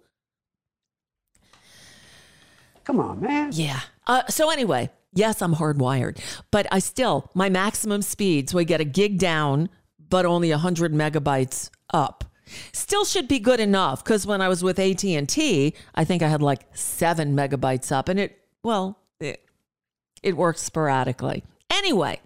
Come 2.84 3.00
on, 3.00 3.22
man. 3.22 3.52
Yeah. 3.54 3.80
Uh, 4.06 4.24
so 4.28 4.50
anyway, 4.50 4.90
yes, 5.14 5.42
I'm 5.42 5.56
hardwired, 5.56 6.20
but 6.52 6.68
I 6.72 6.80
still 6.80 7.30
my 7.34 7.50
maximum 7.50 8.02
speeds. 8.02 8.54
We 8.54 8.66
get 8.66 8.82
a 8.82 8.86
gig 8.86 9.18
down, 9.18 9.70
but 10.10 10.26
only 10.26 10.50
100 10.52 10.94
megabytes 10.94 11.70
up. 11.94 12.26
Still 12.74 13.06
should 13.06 13.28
be 13.28 13.40
good 13.40 13.60
enough 13.60 14.04
because 14.04 14.28
when 14.28 14.42
I 14.42 14.50
was 14.50 14.64
with 14.64 14.78
AT 14.80 15.04
and 15.04 15.28
T, 15.28 15.74
I 15.96 16.04
think 16.04 16.22
I 16.22 16.28
had 16.28 16.42
like 16.42 16.66
seven 16.74 17.36
megabytes 17.36 17.92
up, 17.92 18.10
and 18.10 18.20
it 18.20 18.38
well, 18.64 19.00
it, 19.20 19.44
it 20.22 20.38
works 20.38 20.62
sporadically. 20.62 21.44
Anyway, 21.70 22.20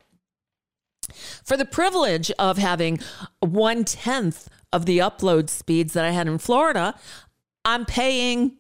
for 1.44 1.56
the 1.56 1.66
privilege 1.66 2.32
of 2.40 2.58
having 2.58 3.00
one 3.40 3.84
tenth 3.84 4.50
of 4.74 4.86
the 4.86 4.98
upload 4.98 5.50
speeds 5.50 5.94
that 5.94 6.04
I 6.04 6.12
had 6.12 6.28
in 6.28 6.38
Florida, 6.38 6.96
I'm 7.64 7.86
paying 7.86 8.58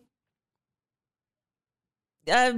uh, 2.32 2.54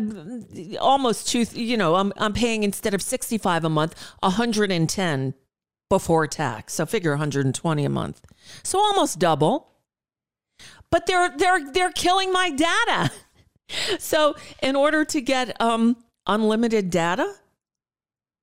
almost 0.79 1.27
two, 1.27 1.43
you 1.53 1.77
know, 1.77 1.95
I'm, 1.95 2.13
I'm 2.17 2.33
paying 2.33 2.63
instead 2.63 2.93
of 2.93 3.01
65 3.01 3.65
a 3.65 3.69
month, 3.69 3.95
110 4.21 5.33
before 5.89 6.27
tax. 6.27 6.73
So 6.73 6.85
figure 6.85 7.11
120 7.11 7.85
a 7.85 7.89
month. 7.89 8.21
So 8.63 8.79
almost 8.79 9.19
double. 9.19 9.69
But 10.89 11.05
they're 11.05 11.29
they're 11.37 11.71
they're 11.71 11.91
killing 11.91 12.31
my 12.31 12.49
data. 12.49 13.11
So 13.99 14.37
in 14.63 14.77
order 14.77 15.03
to 15.03 15.19
get 15.19 15.59
um 15.59 15.97
unlimited 16.25 16.89
data, 16.89 17.33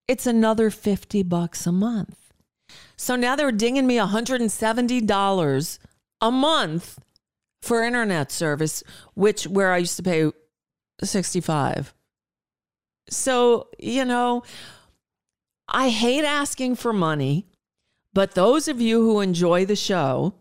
it's 0.06 0.26
another 0.26 0.68
50 0.68 1.22
bucks 1.22 1.66
a 1.66 1.72
month. 1.72 2.34
So 2.96 3.16
now 3.16 3.34
they're 3.34 3.50
dinging 3.50 3.86
me 3.86 3.96
$170 3.96 5.78
a 6.20 6.30
month 6.30 6.98
for 7.62 7.82
internet 7.82 8.30
service, 8.30 8.82
which 9.14 9.46
where 9.46 9.72
I 9.72 9.78
used 9.78 9.96
to 9.96 10.02
pay 10.02 10.30
65. 11.02 11.94
So, 13.10 13.68
you 13.78 14.04
know, 14.04 14.42
I 15.68 15.88
hate 15.88 16.24
asking 16.24 16.76
for 16.76 16.92
money, 16.92 17.46
but 18.12 18.34
those 18.34 18.68
of 18.68 18.80
you 18.80 19.02
who 19.02 19.20
enjoy 19.20 19.64
the 19.64 19.76
show, 19.76 20.34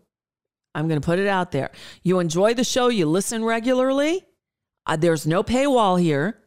I'm 0.74 0.88
going 0.88 1.00
to 1.00 1.04
put 1.04 1.18
it 1.18 1.28
out 1.28 1.52
there. 1.52 1.70
You 2.02 2.18
enjoy 2.18 2.54
the 2.54 2.64
show, 2.64 2.88
you 2.88 3.06
listen 3.06 3.44
regularly. 3.44 4.24
Uh, 4.86 4.96
there's 4.96 5.26
no 5.26 5.42
paywall 5.42 6.00
here. 6.00 6.38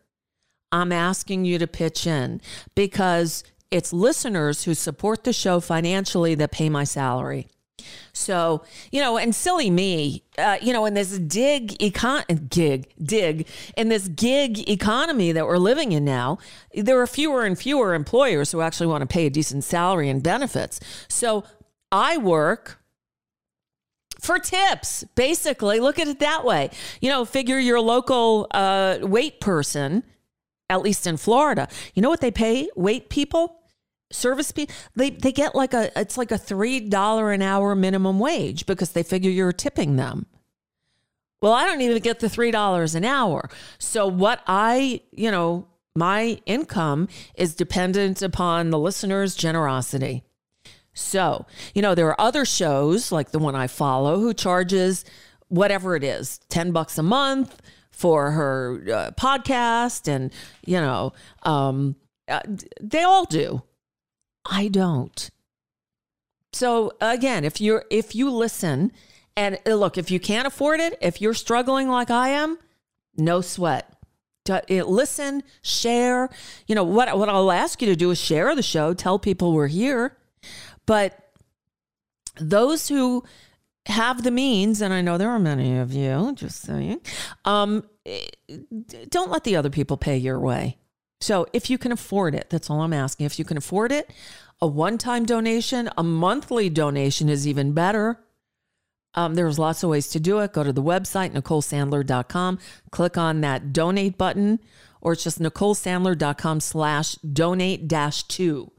I'm 0.72 0.92
asking 0.92 1.46
you 1.46 1.58
to 1.60 1.68
pitch 1.68 2.06
in 2.06 2.42
because 2.76 3.44
it's 3.72 3.94
listeners 3.94 4.64
who 4.64 4.74
support 4.74 5.24
the 5.24 5.34
show 5.34 5.60
financially 5.60 6.36
that 6.36 6.52
pay 6.52 6.70
my 6.70 6.84
salary. 6.84 7.48
So, 8.14 8.64
you 8.92 9.02
know, 9.02 9.18
and 9.18 9.34
silly 9.34 9.70
me, 9.70 10.24
uh, 10.38 10.58
you 10.62 10.74
know, 10.74 10.86
in 10.86 10.94
this 10.94 11.18
dig 11.20 11.78
econ 11.80 12.50
gig 12.50 12.94
dig 13.02 13.48
in 13.76 13.90
this 13.90 14.08
gig 14.08 14.70
economy 14.70 15.32
that 15.32 15.46
we're 15.46 15.58
living 15.58 15.92
in 15.92 16.06
now, 16.06 16.38
there 16.74 17.00
are 17.00 17.08
fewer 17.08 17.46
and 17.46 17.58
fewer 17.58 17.94
employers 17.94 18.52
who 18.52 18.62
actually 18.62 18.88
want 18.88 19.02
to 19.02 19.08
pay 19.08 19.26
a 19.26 19.30
decent 19.30 19.64
salary 19.64 20.10
and 20.10 20.24
benefits. 20.24 20.80
So, 21.08 21.44
I 21.92 22.18
work 22.18 22.80
for 24.20 24.40
tips, 24.40 25.04
basically. 25.16 25.80
Look 25.80 26.00
at 26.00 26.08
it 26.08 26.20
that 26.20 26.44
way. 26.44 26.70
You 27.02 27.10
know, 27.10 27.26
figure 27.26 27.60
your 27.60 27.80
local 27.80 28.48
uh, 28.52 29.00
wait 29.02 29.40
person, 29.40 30.04
at 30.70 30.82
least 30.82 31.08
in 31.08 31.18
Florida. 31.18 31.68
You 31.94 32.02
know 32.02 32.10
what 32.10 32.22
they 32.22 32.32
pay 32.32 32.70
wait 32.76 33.10
people? 33.10 33.62
Service 34.12 34.52
people 34.52 34.74
they 34.96 35.10
they 35.10 35.32
get 35.32 35.54
like 35.56 35.74
a 35.74 35.92
it's 36.00 36.18
like 36.18 36.32
a 36.32 36.38
three 36.38 36.80
dollar 36.80 37.32
an 37.32 37.42
hour 37.42 37.76
minimum 37.76 38.20
wage 38.20 38.66
because 38.66 38.92
they 38.92 39.04
figure 39.04 39.32
you're 39.32 39.52
tipping 39.52 39.96
them. 39.96 40.26
Well 41.42 41.54
i 41.54 41.66
don't 41.66 41.82
even 41.82 42.02
get 42.02 42.20
the 42.20 42.30
three 42.30 42.52
dollars 42.52 42.96
an 42.96 43.06
hour. 43.06 43.50
So 43.78 44.08
what 44.08 44.42
i 44.48 45.02
you 45.12 45.32
know 45.32 45.68
my 45.96 46.40
income 46.46 47.08
is 47.36 47.56
dependent 47.56 48.22
upon 48.22 48.70
the 48.70 48.80
listener's 48.80 49.36
generosity. 49.36 50.24
So 50.94 51.46
you 51.74 51.82
know 51.82 51.94
there 51.96 52.08
are 52.08 52.22
other 52.22 52.46
shows 52.46 53.12
like 53.12 53.32
the 53.32 53.40
one 53.40 53.56
i 53.56 53.68
follow 53.68 54.20
who 54.20 54.34
charges 54.34 55.06
whatever 55.50 55.96
it 55.96 56.04
is 56.04 56.40
10 56.50 56.72
bucks 56.72 56.98
a 56.98 57.04
month 57.04 57.62
for 57.92 58.32
her 58.32 58.82
uh, 58.88 59.12
podcast 59.12 60.08
and 60.08 60.32
you 60.66 60.80
know 60.80 61.14
um, 61.44 61.96
uh, 62.28 62.42
they 62.82 63.04
all 63.04 63.26
do 63.26 63.62
I 64.50 64.68
don't. 64.70 65.30
So 66.54 66.94
again, 67.02 67.44
if 67.46 67.62
you're 67.62 67.86
if 67.92 68.16
you 68.16 68.32
listen 68.32 68.92
and 69.36 69.60
uh, 69.68 69.76
look, 69.76 69.98
if 69.98 70.10
you 70.10 70.20
can't 70.20 70.48
afford 70.48 70.80
it, 70.80 70.98
if 71.02 71.22
you're 71.22 71.34
struggling 71.34 71.90
like 71.90 72.10
I 72.10 72.30
am, 72.30 72.58
no 73.16 73.42
sweat. 73.42 73.94
Uh, 74.50 74.62
listen, 74.70 75.44
share. 75.62 76.30
You 76.68 76.76
know 76.76 76.84
what? 76.84 77.16
What 77.18 77.30
I'll 77.30 77.52
ask 77.52 77.82
you 77.82 77.88
to 77.88 77.96
do 77.96 78.12
is 78.12 78.20
share 78.20 78.56
the 78.56 78.64
show. 78.64 78.94
Tell 78.94 79.20
people 79.20 79.54
we're 79.54 79.68
here. 79.68 80.18
But 80.86 81.18
those 82.40 82.88
who 82.88 83.24
have 83.88 84.24
the 84.24 84.32
means, 84.32 84.82
and 84.82 84.94
I 84.94 85.02
know 85.02 85.18
there 85.18 85.30
are 85.30 85.40
many 85.40 85.78
of 85.78 85.92
you, 85.92 86.34
just 86.36 86.62
saying, 86.62 87.02
um, 87.46 87.84
eh, 88.06 88.26
don't 89.10 89.32
let 89.32 89.44
the 89.44 89.56
other 89.56 89.70
people 89.70 89.98
pay 89.98 90.18
your 90.18 90.40
way. 90.40 90.78
So 91.20 91.48
if 91.54 91.70
you 91.70 91.78
can 91.78 91.92
afford 91.92 92.36
it, 92.36 92.50
that's 92.50 92.70
all 92.70 92.82
I'm 92.82 92.94
asking. 92.94 93.26
If 93.26 93.40
you 93.40 93.46
can 93.46 93.58
afford 93.58 93.92
it, 93.92 94.12
a 94.62 94.68
one 94.68 94.98
time 94.98 95.26
donation, 95.26 95.90
a 95.98 96.04
monthly 96.04 96.70
donation 96.70 97.30
is 97.30 97.48
even 97.48 97.74
better. 97.74 98.20
Um, 99.14 99.34
there's 99.34 99.58
lots 99.58 99.84
of 99.84 99.90
ways 99.90 100.10
to 100.10 100.20
do 100.20 100.40
it. 100.40 100.54
Go 100.54 100.64
to 100.64 100.72
the 100.72 100.84
website, 100.84 101.32
NicoleSandler.com, 101.32 102.60
click 102.92 103.18
on 103.18 103.42
that 103.42 103.74
donate 103.74 104.18
button, 104.18 104.60
or 105.02 105.14
it's 105.14 105.24
just 105.24 105.40
NicoleSandler.com 105.40 106.60
slash 106.60 107.16
donate 107.16 107.88
dash 107.88 108.24
two, 108.24 108.72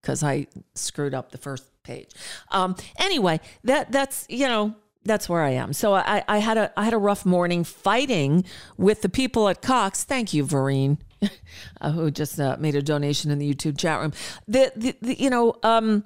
because 0.00 0.22
I 0.22 0.46
screwed 0.74 1.12
up 1.12 1.30
the 1.32 1.38
first 1.38 1.70
page. 1.82 2.10
Um, 2.50 2.74
anyway, 2.98 3.40
that 3.64 3.92
that's 3.92 4.24
you 4.30 4.46
know 4.46 4.74
that's 5.04 5.28
where 5.28 5.42
I 5.42 5.50
am. 5.50 5.72
So 5.72 5.94
I, 5.94 6.24
I 6.26 6.38
had 6.38 6.56
a 6.56 6.72
I 6.78 6.84
had 6.84 6.94
a 6.94 6.98
rough 6.98 7.26
morning 7.26 7.64
fighting 7.64 8.44
with 8.78 9.02
the 9.02 9.08
people 9.08 9.48
at 9.48 9.60
Cox. 9.60 10.04
Thank 10.04 10.32
you, 10.32 10.44
Vereen, 10.44 10.98
uh, 11.80 11.90
who 11.92 12.10
just 12.10 12.38
uh, 12.40 12.56
made 12.58 12.74
a 12.74 12.82
donation 12.82 13.30
in 13.30 13.38
the 13.38 13.52
YouTube 13.52 13.78
chat 13.78 14.00
room. 14.00 14.12
The, 14.46 14.72
the, 14.76 14.96
the 15.00 15.20
you 15.20 15.30
know 15.30 15.56
um, 15.62 16.04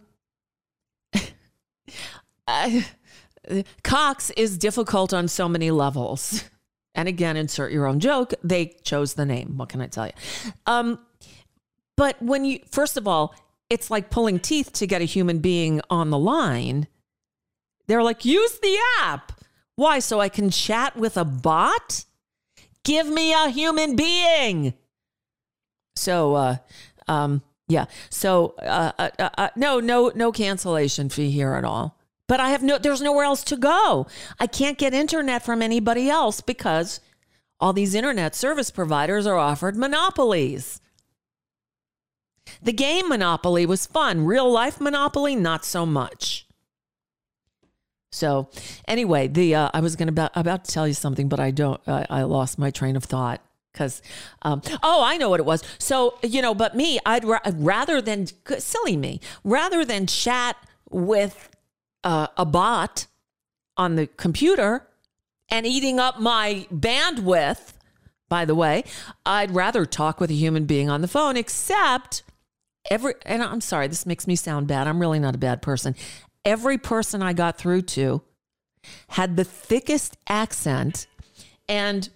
I, 2.46 2.86
Cox 3.82 4.30
is 4.30 4.58
difficult 4.58 5.12
on 5.12 5.28
so 5.28 5.48
many 5.48 5.70
levels. 5.70 6.44
And 6.94 7.08
again, 7.08 7.36
insert 7.36 7.72
your 7.72 7.86
own 7.86 8.00
joke. 8.00 8.34
They 8.42 8.76
chose 8.84 9.14
the 9.14 9.26
name. 9.26 9.56
What 9.56 9.68
can 9.68 9.80
I 9.80 9.88
tell 9.88 10.06
you? 10.06 10.12
Um, 10.66 10.98
but 11.96 12.20
when 12.22 12.44
you, 12.44 12.60
first 12.70 12.96
of 12.96 13.08
all, 13.08 13.34
it's 13.68 13.90
like 13.90 14.10
pulling 14.10 14.38
teeth 14.38 14.72
to 14.74 14.86
get 14.86 15.02
a 15.02 15.04
human 15.04 15.38
being 15.38 15.80
on 15.90 16.10
the 16.10 16.18
line. 16.18 16.86
They're 17.86 18.02
like, 18.02 18.24
use 18.24 18.58
the 18.60 18.78
app. 19.00 19.32
Why? 19.76 19.98
So 19.98 20.20
I 20.20 20.28
can 20.28 20.50
chat 20.50 20.96
with 20.96 21.16
a 21.16 21.24
bot? 21.24 22.04
Give 22.84 23.08
me 23.08 23.32
a 23.32 23.48
human 23.48 23.96
being. 23.96 24.74
So, 25.96 26.34
uh, 26.34 26.56
um, 27.08 27.42
yeah. 27.68 27.86
So, 28.10 28.54
uh, 28.58 28.92
uh, 28.98 29.10
uh, 29.18 29.28
uh 29.38 29.48
no, 29.56 29.80
no, 29.80 30.12
no 30.14 30.32
cancellation 30.32 31.08
fee 31.08 31.30
here 31.30 31.54
at 31.54 31.64
all. 31.64 31.98
But 32.26 32.40
I 32.40 32.50
have 32.50 32.62
no, 32.62 32.78
there's 32.78 33.02
nowhere 33.02 33.24
else 33.24 33.44
to 33.44 33.56
go. 33.56 34.06
I 34.40 34.46
can't 34.46 34.78
get 34.78 34.94
internet 34.94 35.42
from 35.42 35.60
anybody 35.60 36.08
else 36.08 36.40
because 36.40 37.00
all 37.60 37.72
these 37.72 37.94
internet 37.94 38.34
service 38.34 38.70
providers 38.70 39.26
are 39.26 39.36
offered 39.36 39.76
monopolies. 39.76 40.80
The 42.62 42.72
game 42.72 43.08
Monopoly 43.08 43.66
was 43.66 43.86
fun. 43.86 44.24
Real 44.24 44.50
life 44.50 44.80
Monopoly, 44.80 45.34
not 45.34 45.64
so 45.64 45.86
much. 45.86 46.46
So, 48.12 48.48
anyway, 48.86 49.28
the 49.28 49.54
uh, 49.54 49.70
I 49.74 49.80
was 49.80 49.96
going 49.96 50.06
to 50.06 50.12
about, 50.12 50.30
about 50.34 50.64
to 50.66 50.70
tell 50.70 50.86
you 50.86 50.94
something, 50.94 51.28
but 51.28 51.40
I 51.40 51.50
don't. 51.50 51.80
Uh, 51.86 52.04
I 52.08 52.22
lost 52.22 52.58
my 52.58 52.70
train 52.70 52.96
of 52.96 53.04
thought 53.04 53.40
because 53.74 54.00
um, 54.42 54.62
oh 54.82 55.02
i 55.04 55.18
know 55.18 55.28
what 55.28 55.40
it 55.40 55.46
was 55.46 55.62
so 55.78 56.16
you 56.22 56.40
know 56.40 56.54
but 56.54 56.74
me 56.74 56.98
i'd 57.04 57.24
ra- 57.24 57.40
rather 57.54 58.00
than 58.00 58.26
silly 58.58 58.96
me 58.96 59.20
rather 59.44 59.84
than 59.84 60.06
chat 60.06 60.56
with 60.90 61.50
uh, 62.04 62.28
a 62.36 62.46
bot 62.46 63.06
on 63.76 63.96
the 63.96 64.06
computer 64.06 64.86
and 65.50 65.66
eating 65.66 65.98
up 65.98 66.20
my 66.20 66.66
bandwidth, 66.72 67.72
by 68.28 68.44
the 68.44 68.54
way, 68.54 68.84
I'd 69.26 69.50
rather 69.50 69.84
talk 69.84 70.20
with 70.20 70.30
a 70.30 70.34
human 70.34 70.64
being 70.64 70.88
on 70.88 71.00
the 71.00 71.08
phone, 71.08 71.36
except 71.36 72.22
every, 72.90 73.14
and 73.26 73.42
I'm 73.42 73.60
sorry, 73.60 73.88
this 73.88 74.06
makes 74.06 74.26
me 74.26 74.36
sound 74.36 74.66
bad. 74.66 74.86
I'm 74.86 75.00
really 75.00 75.18
not 75.18 75.34
a 75.34 75.38
bad 75.38 75.62
person. 75.62 75.94
Every 76.44 76.78
person 76.78 77.22
I 77.22 77.32
got 77.32 77.58
through 77.58 77.82
to 77.82 78.22
had 79.08 79.36
the 79.36 79.44
thickest 79.44 80.16
accent. 80.28 81.06
And 81.68 82.08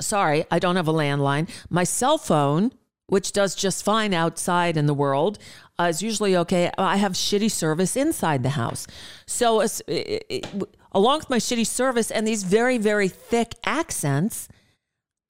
sorry, 0.00 0.44
I 0.50 0.58
don't 0.58 0.76
have 0.76 0.88
a 0.88 0.92
landline. 0.92 1.48
My 1.70 1.84
cell 1.84 2.18
phone, 2.18 2.72
which 3.06 3.32
does 3.32 3.54
just 3.54 3.84
fine 3.84 4.12
outside 4.12 4.76
in 4.76 4.86
the 4.86 4.94
world, 4.94 5.38
uh, 5.78 5.84
is 5.84 6.02
usually 6.02 6.36
okay. 6.36 6.70
I 6.76 6.96
have 6.96 7.12
shitty 7.12 7.50
service 7.50 7.96
inside 7.96 8.42
the 8.42 8.50
house. 8.50 8.86
So, 9.26 9.60
it, 9.60 9.80
it, 9.86 10.46
along 10.92 11.20
with 11.20 11.30
my 11.30 11.38
shitty 11.38 11.66
service 11.66 12.10
and 12.10 12.26
these 12.26 12.42
very, 12.42 12.78
very 12.78 13.08
thick 13.08 13.54
accents, 13.64 14.48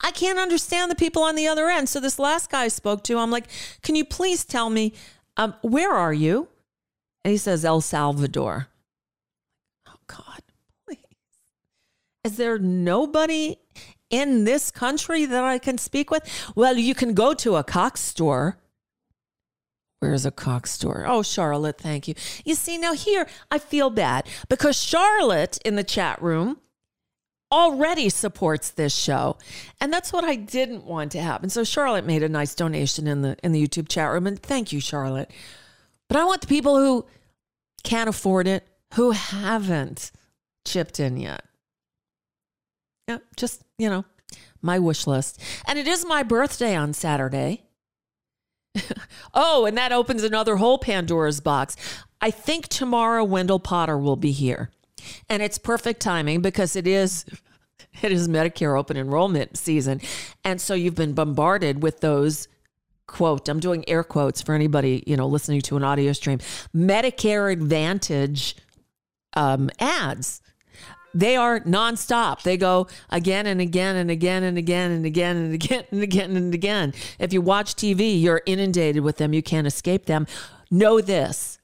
I 0.00 0.10
can't 0.10 0.38
understand 0.38 0.90
the 0.90 0.96
people 0.96 1.22
on 1.22 1.34
the 1.34 1.46
other 1.46 1.68
end. 1.68 1.88
So, 1.88 2.00
this 2.00 2.18
last 2.18 2.50
guy 2.50 2.64
I 2.64 2.68
spoke 2.68 3.04
to, 3.04 3.18
I'm 3.18 3.30
like, 3.30 3.46
can 3.82 3.94
you 3.94 4.04
please 4.04 4.44
tell 4.44 4.70
me, 4.70 4.94
um, 5.36 5.54
where 5.62 5.92
are 5.92 6.12
you? 6.12 6.48
And 7.24 7.32
he 7.32 7.38
says, 7.38 7.64
El 7.64 7.80
Salvador. 7.80 8.68
Oh, 9.86 9.98
God, 10.06 10.42
please. 10.86 10.98
Is 12.24 12.36
there 12.36 12.58
nobody 12.58 13.58
in 14.10 14.44
this 14.44 14.70
country 14.70 15.24
that 15.24 15.44
I 15.44 15.58
can 15.58 15.78
speak 15.78 16.10
with? 16.10 16.52
Well, 16.54 16.76
you 16.76 16.94
can 16.94 17.14
go 17.14 17.34
to 17.34 17.56
a 17.56 17.64
Cox 17.64 18.00
store 18.00 18.58
Where's 20.00 20.24
a 20.24 20.30
Cox 20.30 20.70
store? 20.70 21.04
Oh, 21.06 21.22
Charlotte, 21.22 21.78
thank 21.78 22.06
you. 22.06 22.14
You 22.44 22.54
see, 22.54 22.78
now 22.78 22.94
here 22.94 23.26
I 23.50 23.58
feel 23.58 23.90
bad 23.90 24.28
because 24.48 24.80
Charlotte 24.80 25.58
in 25.64 25.74
the 25.74 25.82
chat 25.82 26.22
room 26.22 26.58
already 27.50 28.08
supports 28.08 28.70
this 28.70 28.94
show. 28.94 29.38
And 29.80 29.92
that's 29.92 30.12
what 30.12 30.22
I 30.22 30.36
didn't 30.36 30.84
want 30.84 31.12
to 31.12 31.22
happen. 31.22 31.50
So 31.50 31.64
Charlotte 31.64 32.04
made 32.04 32.22
a 32.22 32.28
nice 32.28 32.54
donation 32.54 33.06
in 33.06 33.22
the 33.22 33.36
in 33.42 33.52
the 33.52 33.66
YouTube 33.66 33.88
chat 33.88 34.12
room 34.12 34.26
and 34.26 34.40
thank 34.40 34.72
you 34.72 34.80
Charlotte. 34.80 35.30
But 36.08 36.16
I 36.16 36.24
want 36.24 36.42
the 36.42 36.46
people 36.46 36.76
who 36.76 37.06
can't 37.82 38.08
afford 38.08 38.46
it, 38.46 38.66
who 38.94 39.10
haven't 39.10 40.12
chipped 40.64 41.00
in 41.00 41.16
yet. 41.16 41.44
Yeah, 43.08 43.18
just, 43.36 43.62
you 43.78 43.88
know, 43.88 44.04
my 44.60 44.78
wish 44.78 45.06
list. 45.06 45.40
And 45.66 45.78
it 45.78 45.86
is 45.86 46.04
my 46.06 46.22
birthday 46.22 46.74
on 46.74 46.92
Saturday. 46.92 47.62
oh, 49.34 49.64
and 49.64 49.76
that 49.78 49.92
opens 49.92 50.22
another 50.22 50.56
whole 50.56 50.78
Pandora's 50.78 51.40
box. 51.40 51.76
I 52.20 52.30
think 52.30 52.68
tomorrow 52.68 53.24
Wendell 53.24 53.60
Potter 53.60 53.96
will 53.96 54.16
be 54.16 54.32
here. 54.32 54.70
And 55.28 55.42
it's 55.42 55.58
perfect 55.58 56.00
timing 56.00 56.42
because 56.42 56.76
it 56.76 56.86
is 56.86 57.24
it 58.02 58.12
is 58.12 58.28
Medicare 58.28 58.78
open 58.78 58.96
enrollment 58.96 59.56
season. 59.56 60.00
And 60.44 60.60
so 60.60 60.74
you've 60.74 60.94
been 60.94 61.14
bombarded 61.14 61.82
with 61.82 62.00
those 62.00 62.48
quote, 63.06 63.48
I'm 63.48 63.58
doing 63.58 63.88
air 63.88 64.04
quotes 64.04 64.42
for 64.42 64.54
anybody, 64.54 65.02
you 65.06 65.16
know, 65.16 65.26
listening 65.26 65.62
to 65.62 65.76
an 65.76 65.84
audio 65.84 66.12
stream, 66.12 66.38
Medicare 66.76 67.50
Advantage 67.50 68.54
um, 69.34 69.70
ads 69.78 70.42
they 71.14 71.36
are 71.36 71.60
nonstop. 71.60 72.42
They 72.42 72.56
go 72.56 72.86
again 73.10 73.46
and 73.46 73.60
again 73.60 73.96
and 73.96 74.10
again 74.10 74.42
and 74.42 74.58
again 74.58 74.92
and 74.92 75.06
again 75.06 75.36
and 75.36 75.54
again 75.54 75.84
and 75.90 76.02
again 76.02 76.36
and 76.36 76.54
again. 76.54 76.94
If 77.18 77.32
you 77.32 77.40
watch 77.40 77.74
TV, 77.74 78.20
you're 78.20 78.42
inundated 78.46 79.02
with 79.02 79.16
them. 79.16 79.32
You 79.32 79.42
can't 79.42 79.66
escape 79.66 80.06
them. 80.06 80.26
Know 80.70 81.00
this 81.00 81.58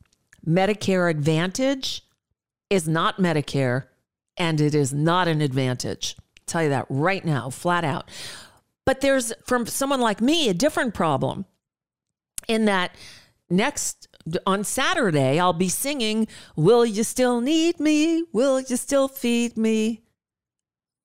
Medicare 0.46 1.10
Advantage 1.10 2.02
is 2.70 2.88
not 2.88 3.18
Medicare 3.18 3.84
and 4.36 4.60
it 4.60 4.74
is 4.74 4.92
not 4.92 5.28
an 5.28 5.40
advantage. 5.40 6.16
I'll 6.18 6.44
tell 6.46 6.62
you 6.64 6.68
that 6.70 6.86
right 6.88 7.24
now, 7.24 7.50
flat 7.50 7.84
out. 7.84 8.10
But 8.84 9.00
there's, 9.00 9.32
from 9.44 9.66
someone 9.66 10.00
like 10.00 10.20
me, 10.20 10.48
a 10.48 10.54
different 10.54 10.94
problem 10.94 11.46
in 12.48 12.66
that 12.66 12.94
next 13.48 14.08
on 14.46 14.64
Saturday, 14.64 15.38
I'll 15.38 15.52
be 15.52 15.68
singing, 15.68 16.26
Will 16.56 16.84
You 16.84 17.04
Still 17.04 17.40
Need 17.40 17.80
Me? 17.80 18.24
Will 18.32 18.60
You 18.60 18.76
Still 18.76 19.08
Feed 19.08 19.56
Me? 19.56 20.02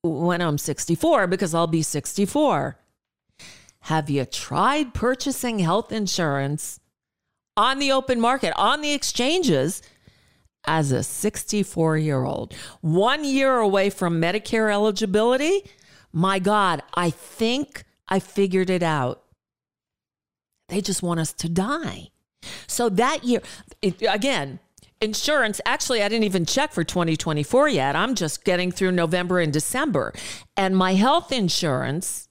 When 0.03 0.41
I'm 0.41 0.57
64, 0.57 1.27
because 1.27 1.53
I'll 1.53 1.67
be 1.67 1.81
64. 1.81 2.77
Have 3.83 4.09
you 4.09 4.25
tried 4.25 4.93
purchasing 4.93 5.59
health 5.59 5.91
insurance 5.91 6.79
on 7.57 7.79
the 7.79 7.91
open 7.91 8.19
market, 8.19 8.53
on 8.55 8.81
the 8.81 8.93
exchanges, 8.93 9.81
as 10.65 10.91
a 10.91 11.03
64 11.03 11.97
year 11.97 12.23
old? 12.23 12.53
One 12.81 13.25
year 13.25 13.57
away 13.57 13.89
from 13.89 14.21
Medicare 14.21 14.71
eligibility? 14.71 15.69
My 16.13 16.39
God, 16.39 16.81
I 16.93 17.09
think 17.09 17.83
I 18.07 18.19
figured 18.19 18.69
it 18.69 18.83
out. 18.83 19.23
They 20.69 20.81
just 20.81 21.03
want 21.03 21.19
us 21.19 21.33
to 21.33 21.49
die. 21.49 22.09
So 22.67 22.89
that 22.89 23.23
year, 23.23 23.41
it, 23.81 24.01
again, 24.07 24.59
insurance, 25.01 25.61
actually, 25.65 26.03
I 26.03 26.09
didn't 26.09 26.25
even 26.25 26.45
check 26.45 26.71
for 26.71 26.83
2024 26.83 27.69
yet. 27.69 27.95
I'm 27.95 28.15
just 28.15 28.43
getting 28.43 28.71
through 28.71 28.91
November 28.91 29.39
and 29.39 29.51
December. 29.51 30.13
And 30.55 30.75
my 30.77 30.93
health 30.93 31.31
insurance 31.31 32.29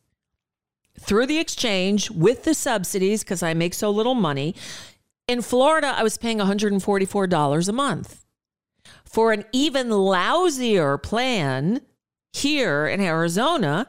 through 0.99 1.27
the 1.27 1.38
exchange 1.38 2.11
with 2.11 2.44
the 2.44 2.55
subsidies, 2.55 3.23
because 3.23 3.42
I 3.42 3.55
make 3.55 3.75
so 3.75 3.90
little 3.90 4.14
money, 4.14 4.55
in 5.27 5.42
Florida, 5.42 5.94
I 5.97 6.03
was 6.03 6.18
paying 6.18 6.38
$144 6.38 7.68
a 7.68 7.73
month. 7.73 8.25
For 9.05 9.33
an 9.33 9.44
even 9.53 9.88
lousier 9.88 11.03
plan 11.03 11.83
here 12.33 12.87
in 12.87 13.01
Arizona, 13.01 13.88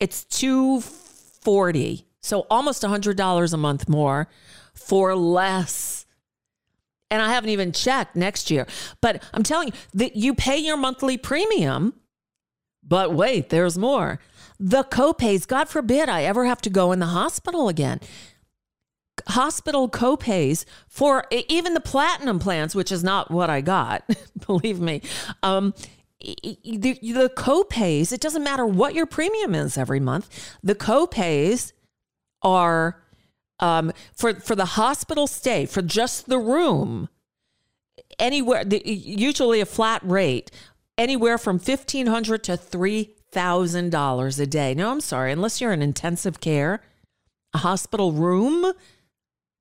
it's 0.00 0.24
240 0.24 2.06
so 2.26 2.40
almost 2.50 2.82
$100 2.82 3.52
a 3.52 3.56
month 3.56 3.88
more 3.88 4.28
for 4.76 5.16
less. 5.16 6.06
And 7.10 7.22
I 7.22 7.32
haven't 7.32 7.50
even 7.50 7.72
checked 7.72 8.16
next 8.16 8.50
year. 8.50 8.66
But 9.00 9.22
I'm 9.32 9.42
telling 9.42 9.68
you 9.68 9.74
that 9.94 10.16
you 10.16 10.34
pay 10.34 10.58
your 10.58 10.76
monthly 10.76 11.16
premium, 11.16 11.94
but 12.82 13.12
wait, 13.12 13.50
there's 13.50 13.78
more. 13.78 14.20
The 14.58 14.84
copays, 14.84 15.46
God 15.46 15.68
forbid 15.68 16.08
I 16.08 16.24
ever 16.24 16.46
have 16.46 16.60
to 16.62 16.70
go 16.70 16.92
in 16.92 16.98
the 16.98 17.06
hospital 17.06 17.68
again. 17.68 18.00
Hospital 19.28 19.88
copays 19.88 20.64
for 20.88 21.24
even 21.30 21.74
the 21.74 21.80
platinum 21.80 22.38
plans, 22.38 22.74
which 22.74 22.92
is 22.92 23.04
not 23.04 23.30
what 23.30 23.50
I 23.50 23.60
got, 23.60 24.08
believe 24.46 24.80
me. 24.80 25.02
Um, 25.42 25.74
the, 26.20 26.98
the 27.02 27.32
copays, 27.36 28.12
it 28.12 28.20
doesn't 28.20 28.42
matter 28.42 28.66
what 28.66 28.94
your 28.94 29.06
premium 29.06 29.54
is 29.54 29.76
every 29.76 30.00
month, 30.00 30.56
the 30.62 30.74
copays 30.74 31.72
are 32.42 33.02
um, 33.60 33.92
for 34.14 34.34
for 34.34 34.54
the 34.54 34.64
hospital 34.64 35.26
stay 35.26 35.66
for 35.66 35.82
just 35.82 36.28
the 36.28 36.38
room 36.38 37.08
anywhere, 38.18 38.64
the, 38.64 38.82
usually 38.86 39.60
a 39.60 39.66
flat 39.66 40.02
rate, 40.04 40.50
anywhere 40.98 41.38
from 41.38 41.58
fifteen 41.58 42.06
hundred 42.06 42.44
to 42.44 42.56
three 42.56 43.14
thousand 43.32 43.90
dollars 43.90 44.38
a 44.38 44.46
day. 44.46 44.74
No, 44.74 44.90
I'm 44.90 45.00
sorry, 45.00 45.32
unless 45.32 45.60
you're 45.60 45.72
in 45.72 45.82
intensive 45.82 46.40
care, 46.40 46.80
a 47.54 47.58
hospital 47.58 48.12
room, 48.12 48.72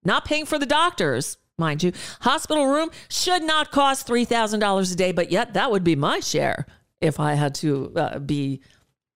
not 0.04 0.26
paying 0.26 0.46
for 0.46 0.60
the 0.60 0.66
doctors, 0.66 1.38
mind 1.58 1.84
you, 1.84 1.92
hospital 2.22 2.68
room 2.68 2.90
should 3.10 3.44
not 3.44 3.72
cost 3.72 4.08
three 4.08 4.26
thousand 4.26 4.60
dollars 4.60 4.92
a 4.92 4.96
day. 4.96 5.12
But 5.12 5.32
yet, 5.32 5.54
that 5.54 5.72
would 5.72 5.84
be 5.84 5.96
my 5.96 6.20
share 6.20 6.66
if 7.02 7.20
I 7.20 7.34
had 7.34 7.56
to 7.56 7.92
uh, 7.96 8.20
be 8.20 8.62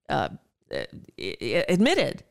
uh, 0.08 0.28
admitted. 1.18 2.24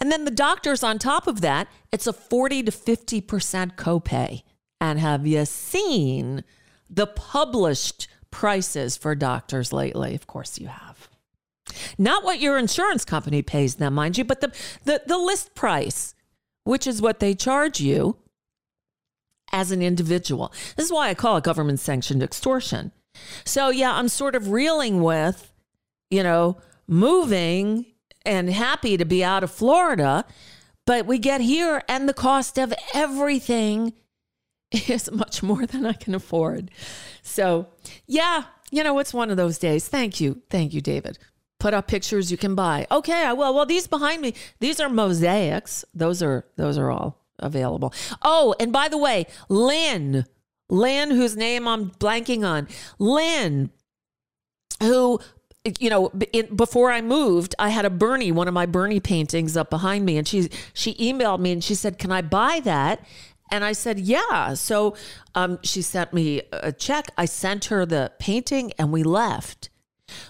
And 0.00 0.10
then 0.10 0.24
the 0.24 0.30
doctors, 0.30 0.82
on 0.82 0.98
top 0.98 1.26
of 1.26 1.42
that, 1.42 1.68
it's 1.92 2.06
a 2.06 2.12
40 2.12 2.64
to 2.64 2.72
50% 2.72 3.76
copay. 3.76 4.42
And 4.80 4.98
have 4.98 5.26
you 5.26 5.44
seen 5.44 6.42
the 6.88 7.06
published 7.06 8.08
prices 8.30 8.96
for 8.96 9.14
doctors 9.14 9.72
lately? 9.72 10.14
Of 10.14 10.26
course 10.26 10.58
you 10.58 10.68
have. 10.68 11.08
Not 11.98 12.24
what 12.24 12.40
your 12.40 12.58
insurance 12.58 13.04
company 13.04 13.42
pays 13.42 13.76
them, 13.76 13.94
mind 13.94 14.16
you, 14.16 14.24
but 14.24 14.40
the, 14.40 14.52
the, 14.84 15.02
the 15.06 15.18
list 15.18 15.54
price, 15.54 16.14
which 16.64 16.86
is 16.86 17.02
what 17.02 17.20
they 17.20 17.34
charge 17.34 17.80
you 17.80 18.16
as 19.52 19.70
an 19.70 19.82
individual. 19.82 20.52
This 20.76 20.86
is 20.86 20.92
why 20.92 21.08
I 21.08 21.14
call 21.14 21.36
it 21.36 21.44
government 21.44 21.80
sanctioned 21.80 22.22
extortion. 22.22 22.92
So, 23.44 23.68
yeah, 23.68 23.92
I'm 23.92 24.08
sort 24.08 24.34
of 24.34 24.50
reeling 24.50 25.02
with, 25.02 25.52
you 26.10 26.22
know, 26.22 26.56
moving 26.86 27.86
and 28.24 28.50
happy 28.50 28.96
to 28.96 29.04
be 29.04 29.24
out 29.24 29.42
of 29.42 29.50
Florida. 29.50 30.24
But 30.86 31.06
we 31.06 31.18
get 31.18 31.40
here 31.40 31.82
and 31.88 32.08
the 32.08 32.14
cost 32.14 32.58
of 32.58 32.74
everything 32.94 33.92
is 34.72 35.10
much 35.10 35.42
more 35.42 35.66
than 35.66 35.86
I 35.86 35.92
can 35.92 36.14
afford. 36.14 36.70
So, 37.22 37.68
yeah, 38.06 38.44
you 38.70 38.82
know, 38.82 38.98
it's 38.98 39.14
one 39.14 39.30
of 39.30 39.36
those 39.36 39.58
days. 39.58 39.88
Thank 39.88 40.20
you. 40.20 40.42
Thank 40.50 40.72
you, 40.72 40.80
David. 40.80 41.18
Put 41.58 41.74
up 41.74 41.88
pictures 41.88 42.30
you 42.30 42.38
can 42.38 42.54
buy. 42.54 42.86
Okay, 42.90 43.24
I 43.24 43.32
will. 43.34 43.54
Well, 43.54 43.66
these 43.66 43.86
behind 43.86 44.22
me, 44.22 44.34
these 44.60 44.80
are 44.80 44.88
mosaics. 44.88 45.84
Those 45.92 46.22
are 46.22 46.46
those 46.56 46.78
are 46.78 46.90
all 46.90 47.20
available. 47.38 47.92
Oh, 48.22 48.54
and 48.58 48.72
by 48.72 48.88
the 48.88 48.96
way, 48.96 49.26
Lynn, 49.50 50.24
Lynn, 50.70 51.10
whose 51.10 51.36
name 51.36 51.68
I'm 51.68 51.90
blanking 51.90 52.46
on, 52.48 52.66
Lynn, 52.98 53.70
who 54.82 55.20
you 55.78 55.90
know, 55.90 56.08
before 56.54 56.90
I 56.90 57.02
moved, 57.02 57.54
I 57.58 57.68
had 57.68 57.84
a 57.84 57.90
Bernie, 57.90 58.32
one 58.32 58.48
of 58.48 58.54
my 58.54 58.66
Bernie 58.66 59.00
paintings 59.00 59.56
up 59.56 59.68
behind 59.68 60.06
me, 60.06 60.16
and 60.16 60.26
she 60.26 60.48
she 60.72 60.94
emailed 60.94 61.40
me 61.40 61.52
and 61.52 61.62
she 61.62 61.74
said, 61.74 61.98
"Can 61.98 62.10
I 62.10 62.22
buy 62.22 62.60
that?" 62.60 63.04
And 63.50 63.62
I 63.62 63.72
said, 63.72 64.00
"Yeah." 64.00 64.54
So 64.54 64.96
um, 65.34 65.58
she 65.62 65.82
sent 65.82 66.14
me 66.14 66.42
a 66.52 66.72
check. 66.72 67.10
I 67.18 67.26
sent 67.26 67.66
her 67.66 67.84
the 67.84 68.10
painting, 68.18 68.72
and 68.78 68.90
we 68.90 69.02
left. 69.02 69.68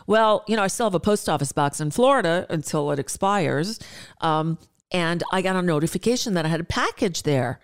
Well, 0.06 0.44
you 0.48 0.56
know, 0.56 0.62
I 0.62 0.66
still 0.66 0.86
have 0.86 0.94
a 0.94 1.00
post 1.00 1.28
office 1.28 1.52
box 1.52 1.80
in 1.80 1.90
Florida 1.92 2.44
until 2.50 2.90
it 2.90 2.98
expires, 2.98 3.78
um, 4.20 4.58
and 4.90 5.22
I 5.32 5.42
got 5.42 5.54
a 5.54 5.62
notification 5.62 6.34
that 6.34 6.44
I 6.44 6.48
had 6.48 6.60
a 6.60 6.64
package 6.64 7.22
there, 7.22 7.60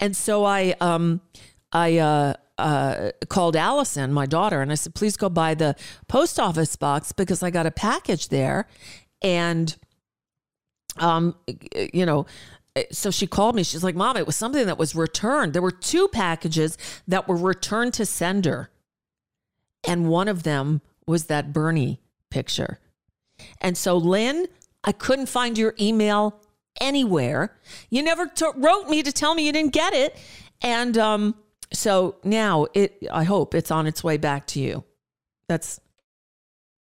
and 0.00 0.16
so 0.16 0.44
I 0.44 0.74
um, 0.80 1.20
I 1.72 1.98
uh, 1.98 2.34
uh, 2.58 3.10
called 3.28 3.56
Allison, 3.56 4.12
my 4.12 4.26
daughter, 4.26 4.62
and 4.62 4.72
I 4.72 4.76
said, 4.76 4.94
please 4.94 5.16
go 5.16 5.28
buy 5.28 5.54
the 5.54 5.76
post 6.08 6.40
office 6.40 6.76
box 6.76 7.12
because 7.12 7.42
I 7.42 7.50
got 7.50 7.66
a 7.66 7.70
package 7.70 8.28
there. 8.28 8.66
And, 9.22 9.76
um, 10.98 11.36
you 11.92 12.06
know, 12.06 12.26
so 12.90 13.10
she 13.10 13.26
called 13.26 13.54
me. 13.54 13.62
She's 13.62 13.84
like, 13.84 13.94
Mom, 13.94 14.16
it 14.16 14.26
was 14.26 14.36
something 14.36 14.66
that 14.66 14.78
was 14.78 14.94
returned. 14.94 15.52
There 15.52 15.62
were 15.62 15.70
two 15.70 16.08
packages 16.08 16.76
that 17.08 17.26
were 17.28 17.36
returned 17.36 17.94
to 17.94 18.06
sender. 18.06 18.70
And 19.86 20.08
one 20.08 20.28
of 20.28 20.42
them 20.42 20.82
was 21.06 21.24
that 21.26 21.52
Bernie 21.52 22.00
picture. 22.30 22.78
And 23.60 23.76
so, 23.76 23.96
Lynn, 23.96 24.46
I 24.84 24.92
couldn't 24.92 25.26
find 25.26 25.56
your 25.56 25.74
email 25.80 26.40
anywhere. 26.80 27.56
You 27.90 28.02
never 28.02 28.26
t- 28.26 28.46
wrote 28.56 28.88
me 28.88 29.02
to 29.02 29.12
tell 29.12 29.34
me 29.34 29.46
you 29.46 29.52
didn't 29.52 29.72
get 29.72 29.94
it. 29.94 30.16
And, 30.62 30.98
um, 30.98 31.34
so 31.72 32.16
now 32.24 32.66
it 32.74 33.02
I 33.10 33.24
hope 33.24 33.54
it's 33.54 33.70
on 33.70 33.86
its 33.86 34.02
way 34.04 34.16
back 34.16 34.46
to 34.48 34.60
you. 34.60 34.84
That's 35.48 35.80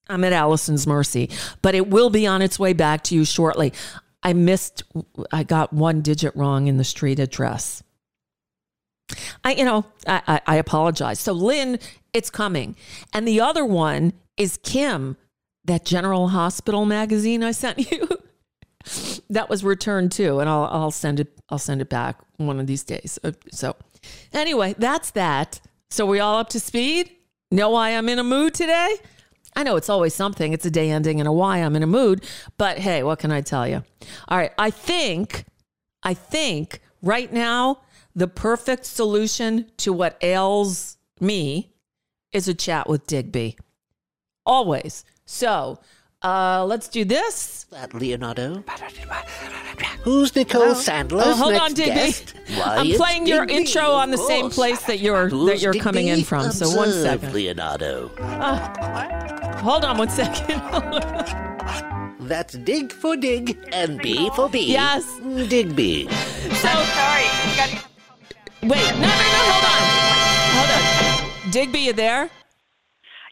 I'm 0.09 0.23
at 0.23 0.33
Allison's 0.33 0.87
mercy, 0.87 1.29
but 1.61 1.75
it 1.75 1.89
will 1.89 2.09
be 2.09 2.25
on 2.27 2.41
its 2.41 2.57
way 2.57 2.73
back 2.73 3.03
to 3.05 3.15
you 3.15 3.25
shortly. 3.25 3.73
I 4.23 4.33
missed 4.33 4.83
I 5.31 5.43
got 5.43 5.73
one 5.73 6.01
digit 6.01 6.35
wrong 6.35 6.67
in 6.67 6.77
the 6.77 6.83
street 6.83 7.19
address. 7.19 7.83
I 9.43 9.53
you 9.53 9.65
know, 9.65 9.85
I, 10.05 10.21
I, 10.27 10.41
I 10.45 10.55
apologize. 10.55 11.19
So 11.19 11.33
Lynn, 11.33 11.79
it's 12.13 12.29
coming. 12.29 12.75
And 13.13 13.27
the 13.27 13.41
other 13.41 13.65
one 13.65 14.13
is 14.37 14.57
Kim, 14.63 15.17
that 15.65 15.85
General 15.85 16.29
Hospital 16.29 16.85
magazine 16.85 17.43
I 17.43 17.51
sent 17.51 17.91
you. 17.91 18.07
that 19.29 19.49
was 19.49 19.63
returned 19.63 20.11
too, 20.11 20.39
and 20.39 20.49
I'll 20.49 20.65
I'll 20.65 20.91
send 20.91 21.19
it 21.19 21.27
I'll 21.49 21.59
send 21.59 21.81
it 21.81 21.89
back 21.89 22.19
one 22.37 22.59
of 22.59 22.67
these 22.67 22.83
days. 22.83 23.19
Uh, 23.23 23.33
so 23.51 23.75
Anyway, 24.37 24.75
that's 24.77 25.11
that. 25.11 25.59
So 25.89 26.05
we 26.05 26.19
all 26.19 26.35
up 26.37 26.49
to 26.49 26.59
speed? 26.59 27.11
Know 27.51 27.71
why 27.71 27.89
I'm 27.89 28.07
in 28.07 28.19
a 28.19 28.23
mood 28.23 28.53
today? 28.53 28.97
I 29.55 29.63
know 29.63 29.75
it's 29.75 29.89
always 29.89 30.13
something. 30.13 30.53
It's 30.53 30.65
a 30.65 30.71
day 30.71 30.91
ending 30.91 31.19
and 31.19 31.27
a 31.27 31.31
why 31.31 31.57
I'm 31.57 31.75
in 31.75 31.81
a 31.81 31.87
mood, 31.87 32.23
but 32.57 32.77
hey, 32.77 33.01
what 33.01 33.17
can 33.17 33.31
I 33.31 33.41
tell 33.41 33.67
you? 33.67 33.83
All 34.27 34.37
right, 34.37 34.51
I 34.59 34.69
think 34.69 35.45
I 36.03 36.13
think 36.13 36.81
right 37.01 37.33
now 37.33 37.81
the 38.15 38.27
perfect 38.27 38.85
solution 38.85 39.65
to 39.77 39.91
what 39.91 40.17
ails 40.21 40.97
me 41.19 41.73
is 42.31 42.47
a 42.47 42.53
chat 42.53 42.87
with 42.87 43.07
Digby. 43.07 43.57
Always. 44.45 45.03
So, 45.25 45.79
uh, 46.23 46.65
let's 46.65 46.87
do 46.87 47.05
this. 47.05 47.65
That 47.71 47.93
Leonardo. 47.93 48.63
Who's 50.03 50.35
Nicole 50.35 50.61
Hello? 50.61 50.73
Sandler's 50.73 51.25
Oh, 51.25 51.35
hold 51.35 51.51
next 51.53 51.63
on, 51.65 51.73
Digby. 51.73 51.89
guest? 51.91 52.33
Why, 52.55 52.77
I'm 52.77 52.87
it's 52.87 52.97
playing 52.97 53.27
your 53.27 53.43
intro 53.43 53.91
on 53.91 54.09
the 54.11 54.17
of 54.17 54.23
same 54.25 54.49
place 54.49 54.81
that 54.83 54.99
you're 54.99 55.27
Who's 55.29 55.47
that 55.49 55.61
you're 55.61 55.73
coming 55.73 56.07
in 56.07 56.15
Digby? 56.17 56.23
from. 56.25 56.51
So 56.51 56.67
one 56.75 56.89
second, 56.91 57.03
Observe, 57.03 57.21
second. 57.21 57.33
Leonardo. 57.35 58.07
Hold 59.59 59.83
on 59.85 59.97
one 59.97 60.09
second. 60.09 60.61
That's 62.27 62.53
dig 62.53 62.91
for 62.91 63.15
dig 63.17 63.57
and 63.71 63.99
B 64.01 64.29
for 64.35 64.49
B. 64.49 64.71
Yes. 64.71 65.05
Digby. 65.49 66.07
So 66.09 66.69
sorry. 66.69 67.27
Wait, 68.63 68.91
no, 68.95 69.01
no, 69.01 69.07
no, 69.07 69.41
hold 69.51 69.65
on. 69.73 69.81
Hold 70.57 70.69
on. 71.45 71.51
Digby, 71.51 71.79
you 71.79 71.93
there? 71.93 72.29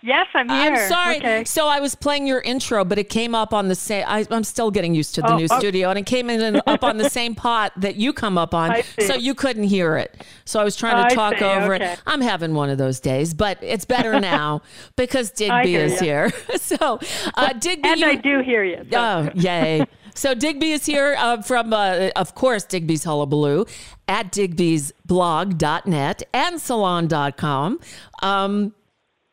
Yes, 0.06 0.28
I'm 0.36 0.48
here. 0.48 0.74
I'm 0.74 0.88
sorry. 0.90 1.18
Okay. 1.18 1.44
So 1.46 1.68
I 1.68 1.80
was 1.80 1.96
playing 1.96 2.28
your 2.28 2.40
intro, 2.42 2.86
but 2.86 3.00
it 3.00 3.10
came 3.10 3.34
up 3.34 3.54
on 3.56 3.70
the 3.70 3.76
same. 3.76 4.06
I, 4.08 4.24
I'm 4.30 4.44
still 4.44 4.70
getting 4.70 4.94
used 4.94 5.16
to 5.16 5.22
the 5.22 5.34
Oh, 5.34 5.38
new 5.38 5.48
oh. 5.50 5.58
studio, 5.58 5.90
and 5.90 5.98
it 5.98 6.06
came 6.06 6.30
in 6.30 6.62
up 6.68 6.84
on 6.84 6.98
the 6.98 7.10
same 7.10 7.34
pot 7.46 7.72
that 7.78 7.96
you 7.96 8.14
come 8.14 8.38
up 8.38 8.54
on, 8.54 8.76
so 9.00 9.16
you 9.16 9.34
couldn't 9.34 9.64
hear 9.64 9.98
it. 9.98 10.24
So 10.46 10.60
I 10.60 10.64
was 10.64 10.76
trying 10.76 11.10
to 11.10 11.16
talk 11.16 11.42
over 11.42 11.74
okay. 11.76 11.94
it. 11.94 12.02
I'm 12.06 12.22
having 12.22 12.54
one 12.54 12.70
of 12.70 12.78
those 12.78 13.00
days, 13.00 13.34
but 13.34 13.58
it's 13.64 13.86
better 13.86 14.20
now 14.36 14.62
because 14.96 15.32
Digby 15.32 15.76
is 15.76 15.94
ya. 15.94 16.00
here. 16.00 16.32
so 16.58 17.00
uh, 17.34 17.54
Digby, 17.54 17.90
and 17.90 18.00
you- 18.00 18.06
I 18.08 18.16
do 18.16 18.40
hear 18.42 18.64
you. 18.64 18.86
so- 18.92 19.00
Oh, 19.00 19.30
yay. 19.34 19.86
So 20.14 20.34
Digby 20.36 20.72
is 20.72 20.86
here 20.86 21.16
uh, 21.18 21.42
from, 21.42 21.74
uh, 21.74 22.10
of 22.16 22.36
course, 22.36 22.64
Digby's 22.64 23.04
Hullabaloo 23.04 23.66
at 24.08 24.32
digby'sblog.net 24.32 26.24
and 26.34 26.62
salon.com. 26.62 27.80
Um, 28.24 28.74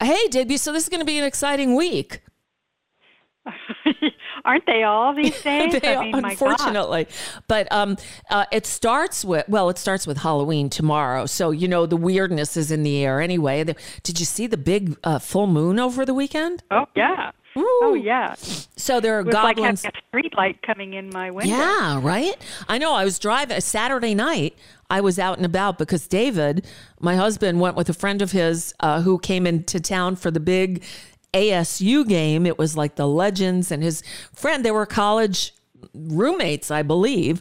hey, 0.05 0.29
Digby, 0.29 0.57
so 0.57 0.73
this 0.73 0.85
is 0.85 0.88
going 0.88 1.01
to 1.01 1.07
be 1.07 1.19
an 1.19 1.25
exciting 1.25 1.75
week. 1.75 2.23
Aren't 4.45 4.67
they 4.67 4.83
all 4.83 5.15
these 5.15 5.41
days? 5.43 5.81
They 5.81 5.97
I 5.97 6.05
mean, 6.05 6.25
unfortunately. 6.25 7.07
But 7.49 7.71
um, 7.73 7.97
uh, 8.31 8.45
it 8.53 8.67
starts 8.67 9.25
with, 9.25 9.49
well, 9.49 9.69
it 9.69 9.79
starts 9.79 10.07
with 10.07 10.19
Halloween 10.19 10.71
tomorrow. 10.71 11.27
So, 11.27 11.51
you 11.51 11.69
know, 11.69 11.87
the 11.87 11.97
weirdness 11.97 12.57
is 12.57 12.71
in 12.71 12.83
the 12.83 13.05
air 13.05 13.21
anyway. 13.21 13.62
The- 13.65 13.77
did 14.03 14.21
you 14.21 14.27
see 14.27 14.47
the 14.47 14.57
big 14.57 14.97
uh, 15.05 15.19
full 15.19 15.47
moon 15.47 15.79
over 15.79 16.05
the 16.05 16.15
weekend? 16.15 16.62
Oh 16.71 16.87
yeah. 16.95 17.33
Oh 17.57 17.95
yeah. 18.01 18.35
So 18.77 19.01
there 19.01 19.17
are 19.17 19.21
It 19.21 19.27
was 19.27 19.33
goblins. 19.35 19.85
like 19.85 19.95
having 19.95 20.01
a 20.03 20.09
street 20.09 20.37
light 20.37 20.62
coming 20.62 20.95
in 20.95 21.11
my 21.11 21.31
window. 21.31 21.55
Yeah, 21.55 22.01
right? 22.03 22.35
I 22.69 22.79
know. 22.79 22.95
I 22.95 23.05
was 23.05 23.19
driving 23.19 23.61
Saturday 23.61 24.15
night. 24.15 24.57
I 24.91 25.01
was 25.01 25.19
out 25.19 25.37
and 25.37 25.47
about 25.47 25.79
because 25.79 26.07
David, 26.07 26.67
my 27.01 27.17
husband, 27.17 27.61
went 27.61 27.77
with 27.77 27.88
a 27.88 27.95
friend 27.95 28.21
of 28.23 28.33
his 28.33 28.75
uh, 28.81 29.03
who 29.03 29.19
came 29.19 29.47
into 29.47 29.81
town 29.81 30.17
for 30.17 30.31
the 30.31 30.41
big 30.41 30.83
ASU 31.35 32.07
game. 32.07 32.47
It 32.47 32.59
was 32.59 32.77
like 32.77 32.97
the 32.97 33.09
Legends 33.09 33.71
and 33.71 33.83
his 33.83 34.03
friend. 34.35 34.65
They 34.65 34.71
were 34.71 34.87
college 34.87 35.55
roommates, 35.95 36.71
I 36.71 36.83
believe. 36.83 37.41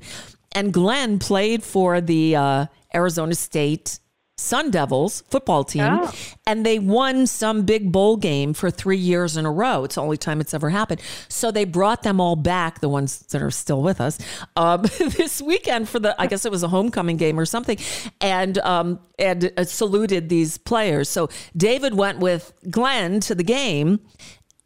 And 0.53 0.73
Glenn 0.73 1.19
played 1.19 1.63
for 1.63 2.01
the 2.01 2.35
uh, 2.35 2.65
Arizona 2.93 3.35
State 3.35 3.99
Sun 4.41 4.71
Devils 4.71 5.21
football 5.29 5.63
team, 5.63 5.83
Oh. 5.87 6.11
and 6.47 6.65
they 6.65 6.79
won 6.79 7.27
some 7.27 7.61
big 7.63 7.91
bowl 7.91 8.17
game 8.17 8.53
for 8.53 8.69
three 8.71 8.97
years 8.97 9.37
in 9.37 9.45
a 9.45 9.51
row. 9.51 9.83
It's 9.83 9.95
the 9.95 10.01
only 10.01 10.17
time 10.17 10.41
it's 10.41 10.53
ever 10.53 10.69
happened. 10.69 11.01
So 11.29 11.51
they 11.51 11.63
brought 11.65 12.03
them 12.03 12.19
all 12.19 12.35
back, 12.35 12.79
the 12.81 12.89
ones 12.89 13.19
that 13.19 13.41
are 13.41 13.51
still 13.51 13.81
with 13.81 14.01
us, 14.01 14.17
um, 14.55 14.81
this 15.17 15.41
weekend 15.41 15.87
for 15.87 15.99
the, 15.99 16.19
I 16.19 16.27
guess 16.27 16.45
it 16.45 16.51
was 16.51 16.63
a 16.63 16.67
homecoming 16.67 17.17
game 17.17 17.39
or 17.39 17.45
something, 17.45 17.77
and 18.19 18.57
um, 18.59 18.99
and 19.19 19.51
uh, 19.57 19.63
saluted 19.63 20.29
these 20.29 20.57
players. 20.57 21.07
So 21.09 21.29
David 21.55 21.93
went 21.93 22.19
with 22.19 22.51
Glenn 22.69 23.19
to 23.21 23.35
the 23.35 23.43
game, 23.43 23.99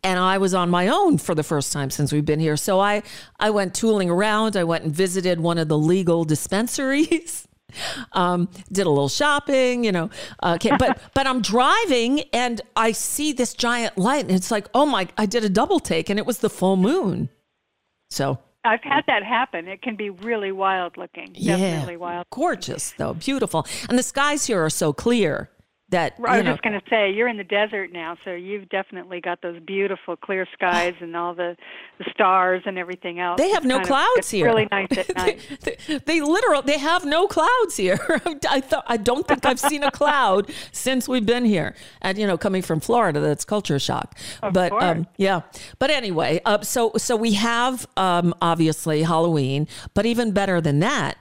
and 0.03 0.19
I 0.19 0.37
was 0.37 0.53
on 0.53 0.69
my 0.69 0.87
own 0.87 1.17
for 1.17 1.35
the 1.35 1.43
first 1.43 1.73
time 1.73 1.89
since 1.89 2.13
we've 2.13 2.25
been 2.25 2.39
here. 2.39 2.55
So 2.57 2.79
I 2.79 3.03
I 3.39 3.49
went 3.49 3.73
tooling 3.75 4.09
around. 4.09 4.55
I 4.55 4.63
went 4.63 4.83
and 4.85 4.95
visited 4.95 5.39
one 5.39 5.57
of 5.57 5.67
the 5.67 5.77
legal 5.77 6.23
dispensaries. 6.23 7.44
Um, 8.13 8.49
did 8.71 8.85
a 8.85 8.89
little 8.89 9.09
shopping, 9.09 9.83
you 9.83 9.91
know. 9.91 10.09
Uh, 10.41 10.53
okay, 10.55 10.71
but 10.77 10.99
but 11.13 11.27
I'm 11.27 11.41
driving 11.41 12.21
and 12.33 12.61
I 12.75 12.91
see 12.91 13.33
this 13.33 13.53
giant 13.53 13.97
light, 13.97 14.25
and 14.25 14.35
it's 14.35 14.51
like, 14.51 14.67
oh 14.73 14.85
my! 14.85 15.07
I 15.17 15.25
did 15.25 15.43
a 15.43 15.49
double 15.49 15.79
take, 15.79 16.09
and 16.09 16.19
it 16.19 16.25
was 16.25 16.39
the 16.39 16.49
full 16.49 16.77
moon. 16.77 17.29
So 18.09 18.39
I've 18.63 18.83
had 18.83 19.03
that 19.07 19.23
happen. 19.23 19.67
It 19.67 19.81
can 19.81 19.95
be 19.95 20.09
really 20.09 20.51
wild 20.51 20.97
looking. 20.97 21.33
Definitely 21.33 21.93
yeah, 21.93 21.99
wild. 21.99 22.27
gorgeous 22.31 22.93
though, 22.97 23.13
beautiful, 23.13 23.65
and 23.89 23.97
the 23.97 24.03
skies 24.03 24.45
here 24.45 24.63
are 24.63 24.69
so 24.69 24.93
clear 24.93 25.49
that 25.95 26.13
I 26.27 26.37
was 26.37 26.45
know, 26.45 26.51
just 26.51 26.63
going 26.63 26.79
to 26.79 26.85
say, 26.89 27.11
you're 27.11 27.27
in 27.27 27.37
the 27.37 27.43
desert 27.43 27.91
now, 27.93 28.17
so 28.25 28.31
you've 28.31 28.67
definitely 28.69 29.21
got 29.21 29.41
those 29.41 29.59
beautiful 29.65 30.15
clear 30.17 30.45
skies 30.53 30.93
and 31.01 31.15
all 31.15 31.33
the, 31.33 31.55
the 31.97 32.05
stars 32.11 32.63
and 32.65 32.77
everything 32.77 33.19
else. 33.19 33.37
They 33.37 33.49
have 33.49 33.63
It's 33.63 33.69
no 33.69 33.77
of- 33.79 33.87
clouds 33.87 34.11
it's 34.17 34.29
here. 34.29 34.45
Really 34.45 34.67
nice 34.71 34.87
at 34.97 35.15
night. 35.15 35.39
they, 35.61 35.97
they 35.99 36.21
literally 36.21 36.63
they 36.65 36.77
have 36.79 37.05
no 37.05 37.27
clouds 37.27 37.77
here. 37.77 37.97
I 38.49 38.61
thought 38.61 38.83
I 38.87 38.97
don't 38.97 39.27
think 39.27 39.45
I've 39.45 39.59
seen 39.59 39.83
a 39.83 39.91
cloud 39.91 40.51
since 40.71 41.07
we've 41.07 41.25
been 41.25 41.45
here. 41.45 41.75
And 42.01 42.17
you 42.17 42.27
know, 42.27 42.37
coming 42.37 42.61
from 42.61 42.79
Florida, 42.79 43.19
that's 43.19 43.45
culture 43.45 43.79
shock. 43.79 44.17
but 44.41 44.71
um, 44.73 45.05
course. 45.05 45.05
yeah. 45.17 45.41
But 45.79 45.89
anyway, 45.91 46.41
uh, 46.45 46.61
so 46.61 46.91
so 46.97 47.15
we 47.15 47.33
have 47.33 47.87
um, 47.97 48.33
obviously 48.41 49.03
Halloween, 49.03 49.67
but 49.93 50.05
even 50.05 50.31
better 50.31 50.59
than 50.61 50.79
that. 50.79 51.17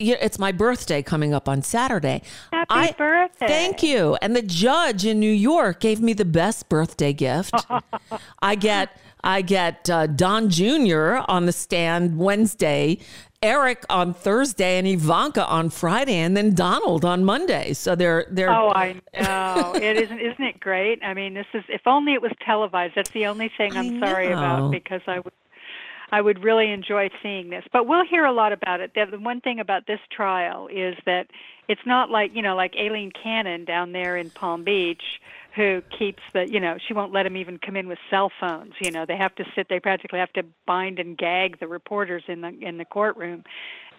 Yeah, 0.00 0.16
It's 0.20 0.38
my 0.38 0.50
birthday 0.50 1.02
coming 1.02 1.32
up 1.34 1.48
on 1.48 1.62
Saturday. 1.62 2.22
Happy 2.52 2.66
I- 2.70 2.94
birthday. 2.98 3.46
Thank 3.46 3.82
you. 3.82 4.16
And 4.22 4.34
the 4.34 4.42
judge 4.42 5.04
in 5.04 5.20
New 5.20 5.30
York 5.30 5.78
gave 5.80 6.00
me 6.00 6.12
the 6.14 6.24
best 6.24 6.68
birthday 6.68 7.12
gift. 7.12 7.54
I 8.42 8.54
get 8.54 8.98
I 9.22 9.42
get 9.42 9.88
uh, 9.90 10.06
Don 10.06 10.48
Jr. 10.48 11.18
on 11.28 11.44
the 11.44 11.52
stand 11.52 12.16
Wednesday, 12.16 12.98
Eric 13.42 13.84
on 13.90 14.14
Thursday, 14.14 14.78
and 14.78 14.86
Ivanka 14.86 15.46
on 15.46 15.68
Friday, 15.68 16.14
and 16.16 16.34
then 16.34 16.54
Donald 16.54 17.04
on 17.04 17.24
Monday. 17.24 17.74
So 17.74 17.94
they're 17.94 18.24
they're 18.30 18.50
Oh, 18.50 18.70
I 18.74 18.94
know. 19.18 19.74
it 19.74 19.98
isn't 19.98 20.18
isn't 20.20 20.42
it 20.44 20.58
great? 20.60 21.02
I 21.04 21.12
mean, 21.12 21.34
this 21.34 21.46
is 21.52 21.64
if 21.68 21.82
only 21.86 22.14
it 22.14 22.22
was 22.22 22.32
televised. 22.44 22.94
That's 22.96 23.10
the 23.10 23.26
only 23.26 23.50
thing 23.58 23.76
I'm 23.76 24.00
sorry 24.00 24.28
about 24.28 24.70
because 24.70 25.02
I 25.06 25.18
would 25.20 25.32
I 26.12 26.20
would 26.20 26.42
really 26.42 26.70
enjoy 26.70 27.10
seeing 27.22 27.50
this. 27.50 27.64
But 27.72 27.86
we'll 27.86 28.04
hear 28.04 28.24
a 28.24 28.32
lot 28.32 28.52
about 28.52 28.80
it. 28.80 28.92
The 28.94 29.18
one 29.18 29.40
thing 29.40 29.60
about 29.60 29.86
this 29.86 30.00
trial 30.10 30.68
is 30.68 30.96
that 31.06 31.28
it's 31.68 31.86
not 31.86 32.10
like, 32.10 32.34
you 32.34 32.42
know, 32.42 32.56
like 32.56 32.74
Aileen 32.76 33.12
Cannon 33.12 33.64
down 33.64 33.92
there 33.92 34.16
in 34.16 34.30
Palm 34.30 34.64
Beach 34.64 35.02
who 35.54 35.82
keeps 35.96 36.22
the, 36.32 36.48
you 36.48 36.60
know, 36.60 36.76
she 36.86 36.94
won't 36.94 37.12
let 37.12 37.24
them 37.24 37.36
even 37.36 37.58
come 37.58 37.76
in 37.76 37.88
with 37.88 37.98
cell 38.08 38.30
phones. 38.40 38.74
You 38.80 38.90
know, 38.90 39.04
they 39.04 39.16
have 39.16 39.34
to 39.36 39.44
sit 39.54 39.68
they 39.68 39.80
practically 39.80 40.18
have 40.18 40.32
to 40.34 40.44
bind 40.66 40.98
and 40.98 41.16
gag 41.16 41.58
the 41.58 41.66
reporters 41.66 42.22
in 42.28 42.40
the 42.40 42.56
in 42.60 42.78
the 42.78 42.84
courtroom 42.84 43.44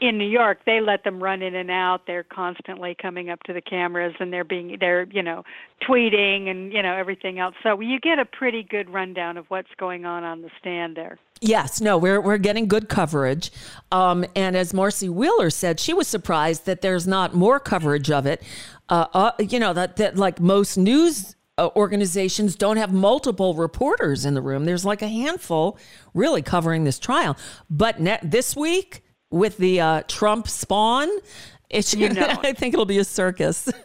in 0.02 0.18
New 0.18 0.28
York, 0.28 0.62
they 0.66 0.82
let 0.82 1.04
them 1.04 1.22
run 1.22 1.44
in 1.44 1.54
and 1.54 1.70
out. 1.70 2.08
They're 2.08 2.24
constantly 2.24 2.96
coming 3.00 3.30
up 3.30 3.44
to 3.44 3.54
the 3.54 3.62
cameras 3.62 4.16
and 4.20 4.34
they're 4.34 4.44
being 4.44 4.78
they're, 4.80 5.04
you 5.04 5.22
know, 5.22 5.44
tweeting 5.88 6.50
and, 6.50 6.74
you 6.74 6.82
know, 6.82 6.96
everything 6.96 7.38
else. 7.38 7.54
So 7.62 7.80
you 7.80 8.00
get 8.00 8.18
a 8.18 8.26
pretty 8.26 8.64
good 8.64 8.90
rundown 8.90 9.38
of 9.38 9.46
what's 9.50 9.70
going 9.78 10.04
on 10.04 10.24
on 10.24 10.42
the 10.42 10.50
stand 10.60 10.98
there. 10.98 11.20
Yes, 11.40 11.80
no, 11.82 12.00
we're 12.00 12.20
we're 12.20 12.40
getting 12.40 12.68
good 12.68 12.90
coverage. 12.90 13.52
Um, 13.92 14.26
and 14.36 14.58
as 14.58 14.74
Marcy 14.74 15.08
Wheeler 15.08 15.52
said, 15.52 15.80
she 15.80 15.94
was 15.94 16.08
surprised 16.08 16.66
that 16.66 16.82
there's 16.82 17.06
not 17.06 17.36
more 17.36 17.60
coverage 17.60 18.10
of 18.10 18.26
it. 18.26 18.42
Uh, 18.90 19.06
uh, 19.14 19.32
you 19.40 19.60
know 19.60 19.72
that 19.72 19.98
that 19.98 20.18
like 20.18 20.40
most 20.40 20.78
news 20.78 21.36
uh, 21.60 21.70
organizations 21.76 22.56
don't 22.56 22.78
have 22.78 22.92
multiple 22.92 23.54
reporters 23.54 24.26
in 24.26 24.34
the 24.34 24.42
room. 24.42 24.66
There's 24.66 24.86
like 24.86 25.04
a 25.04 25.08
handful 25.08 25.78
really 26.16 26.42
covering 26.42 26.86
this 26.86 26.98
trial. 26.98 27.38
But 27.70 27.98
this 28.24 28.56
week 28.56 29.04
with 29.32 29.58
the 29.58 29.82
uh, 29.82 30.04
Trump 30.08 30.48
spawn, 30.48 31.10
it's, 31.70 31.96
You 31.96 32.10
know. 32.10 32.28
I 32.44 32.54
think 32.54 32.74
it'll 32.74 32.86
be 32.86 33.00
a 33.00 33.04
circus. 33.04 33.70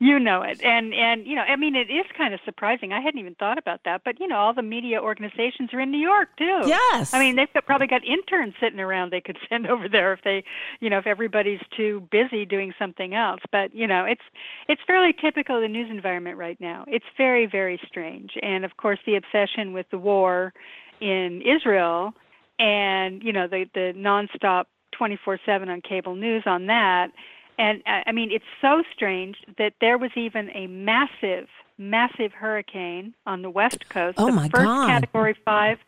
You 0.00 0.18
know 0.18 0.42
it. 0.42 0.62
And 0.62 0.92
and 0.94 1.26
you 1.26 1.34
know, 1.34 1.42
I 1.42 1.56
mean 1.56 1.74
it 1.74 1.90
is 1.90 2.04
kind 2.16 2.34
of 2.34 2.40
surprising. 2.44 2.92
I 2.92 3.00
hadn't 3.00 3.18
even 3.20 3.34
thought 3.34 3.58
about 3.58 3.80
that, 3.84 4.02
but 4.04 4.20
you 4.20 4.28
know, 4.28 4.36
all 4.36 4.52
the 4.52 4.62
media 4.62 5.00
organizations 5.00 5.72
are 5.72 5.80
in 5.80 5.90
New 5.90 5.98
York 5.98 6.28
too. 6.36 6.62
Yes. 6.66 7.14
I 7.14 7.18
mean, 7.18 7.36
they've 7.36 7.52
got, 7.52 7.66
probably 7.66 7.86
got 7.86 8.04
interns 8.04 8.54
sitting 8.60 8.80
around 8.80 9.10
they 9.10 9.20
could 9.20 9.38
send 9.48 9.66
over 9.66 9.88
there 9.88 10.12
if 10.12 10.22
they, 10.22 10.44
you 10.80 10.90
know, 10.90 10.98
if 10.98 11.06
everybody's 11.06 11.60
too 11.76 12.06
busy 12.10 12.44
doing 12.44 12.72
something 12.78 13.14
else. 13.14 13.40
But, 13.50 13.74
you 13.74 13.86
know, 13.86 14.04
it's 14.04 14.22
it's 14.68 14.80
fairly 14.86 15.14
typical 15.20 15.56
of 15.56 15.62
the 15.62 15.68
news 15.68 15.90
environment 15.90 16.36
right 16.36 16.60
now. 16.60 16.84
It's 16.86 17.06
very 17.16 17.46
very 17.46 17.80
strange. 17.86 18.32
And 18.42 18.64
of 18.64 18.76
course, 18.76 18.98
the 19.06 19.16
obsession 19.16 19.72
with 19.72 19.86
the 19.90 19.98
war 19.98 20.52
in 21.00 21.42
Israel 21.42 22.14
and, 22.58 23.22
you 23.22 23.32
know, 23.32 23.46
the 23.46 23.66
the 23.74 23.92
nonstop 23.96 24.64
24/7 24.92 25.68
on 25.68 25.80
cable 25.80 26.14
news 26.14 26.42
on 26.46 26.66
that 26.66 27.12
and 27.58 27.82
uh, 27.86 28.02
I 28.06 28.12
mean, 28.12 28.30
it's 28.30 28.44
so 28.60 28.82
strange 28.94 29.36
that 29.58 29.74
there 29.80 29.98
was 29.98 30.10
even 30.14 30.50
a 30.50 30.68
massive, 30.68 31.48
massive 31.76 32.32
hurricane 32.32 33.14
on 33.26 33.42
the 33.42 33.50
west 33.50 33.88
coast. 33.88 34.14
Oh, 34.18 34.26
the 34.26 34.32
my 34.32 34.48
first 34.48 34.64
God. 34.64 34.88
Category 34.88 35.36
five 35.44 35.78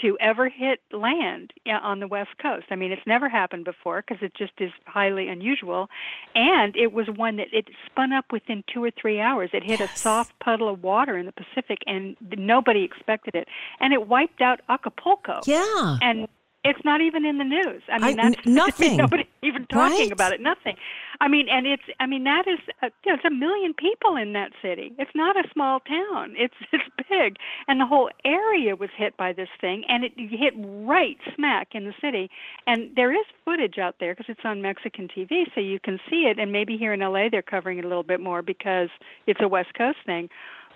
to 0.00 0.16
ever 0.20 0.48
hit 0.48 0.80
land 0.92 1.52
on 1.66 2.00
the 2.00 2.08
west 2.08 2.30
coast. 2.40 2.66
I 2.70 2.76
mean, 2.76 2.92
it's 2.92 3.06
never 3.06 3.28
happened 3.28 3.64
before 3.64 4.02
because 4.06 4.22
it 4.22 4.34
just 4.34 4.52
is 4.58 4.70
highly 4.86 5.28
unusual, 5.28 5.88
and 6.34 6.76
it 6.76 6.92
was 6.92 7.06
one 7.08 7.36
that 7.36 7.48
it 7.52 7.68
spun 7.86 8.12
up 8.12 8.32
within 8.32 8.64
two 8.72 8.82
or 8.82 8.90
three 8.90 9.20
hours. 9.20 9.50
It 9.52 9.62
hit 9.62 9.80
a 9.80 9.88
soft 9.88 10.38
puddle 10.40 10.68
of 10.68 10.82
water 10.82 11.16
in 11.16 11.26
the 11.26 11.32
Pacific, 11.32 11.78
and 11.86 12.16
nobody 12.36 12.82
expected 12.82 13.34
it, 13.34 13.48
and 13.80 13.92
it 13.92 14.08
wiped 14.08 14.40
out 14.40 14.60
Acapulco. 14.68 15.40
Yeah. 15.46 15.98
and 16.02 16.28
it's 16.64 16.82
not 16.84 17.00
even 17.00 17.24
in 17.24 17.38
the 17.38 17.44
news. 17.44 17.82
I 17.92 17.98
mean, 17.98 18.18
I- 18.18 18.30
that's 18.30 18.46
nothing. 18.46 18.96
Nobody 19.04 19.26
even 19.42 19.66
talking 19.66 19.98
Right? 19.98 20.12
about 20.12 20.32
it. 20.32 20.40
Nothing. 20.40 20.76
I 21.20 21.28
mean, 21.28 21.48
and 21.48 21.66
it's. 21.66 21.82
I 22.00 22.06
mean, 22.06 22.24
that 22.24 22.46
is. 22.48 22.58
A, 22.82 22.86
you 23.04 23.12
know, 23.12 23.14
it's 23.16 23.24
a 23.24 23.30
million 23.30 23.74
people 23.74 24.16
in 24.16 24.32
that 24.32 24.50
city. 24.62 24.92
It's 24.98 25.10
not 25.14 25.36
a 25.36 25.48
small 25.52 25.80
town. 25.80 26.34
It's 26.36 26.54
it's 26.72 26.84
big, 27.08 27.36
and 27.68 27.80
the 27.80 27.86
whole 27.86 28.10
area 28.24 28.74
was 28.76 28.90
hit 28.96 29.16
by 29.16 29.32
this 29.32 29.48
thing, 29.60 29.84
and 29.88 30.04
it 30.04 30.12
hit 30.16 30.54
right 30.56 31.18
smack 31.34 31.68
in 31.72 31.84
the 31.84 31.94
city. 32.00 32.30
And 32.66 32.90
there 32.96 33.12
is 33.12 33.26
footage 33.44 33.78
out 33.78 33.96
there 34.00 34.14
because 34.14 34.26
it's 34.30 34.44
on 34.44 34.62
Mexican 34.62 35.08
TV, 35.08 35.44
so 35.54 35.60
you 35.60 35.78
can 35.78 36.00
see 36.10 36.22
it. 36.30 36.38
And 36.38 36.50
maybe 36.50 36.76
here 36.76 36.92
in 36.92 37.00
LA 37.00 37.28
they're 37.30 37.42
covering 37.42 37.78
it 37.78 37.84
a 37.84 37.88
little 37.88 38.02
bit 38.02 38.20
more 38.20 38.42
because 38.42 38.88
it's 39.26 39.40
a 39.42 39.48
West 39.48 39.74
Coast 39.74 39.98
thing. 40.06 40.28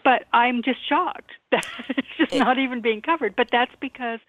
But 0.05 0.25
I'm 0.33 0.63
just 0.63 0.79
shocked 0.89 1.33
that 1.51 1.67
it's 1.89 2.07
just 2.17 2.35
not 2.35 2.59
even 2.59 2.81
being 2.81 3.03
covered. 3.03 3.35
But 3.35 3.49
that's 3.51 3.73
because 3.81 4.21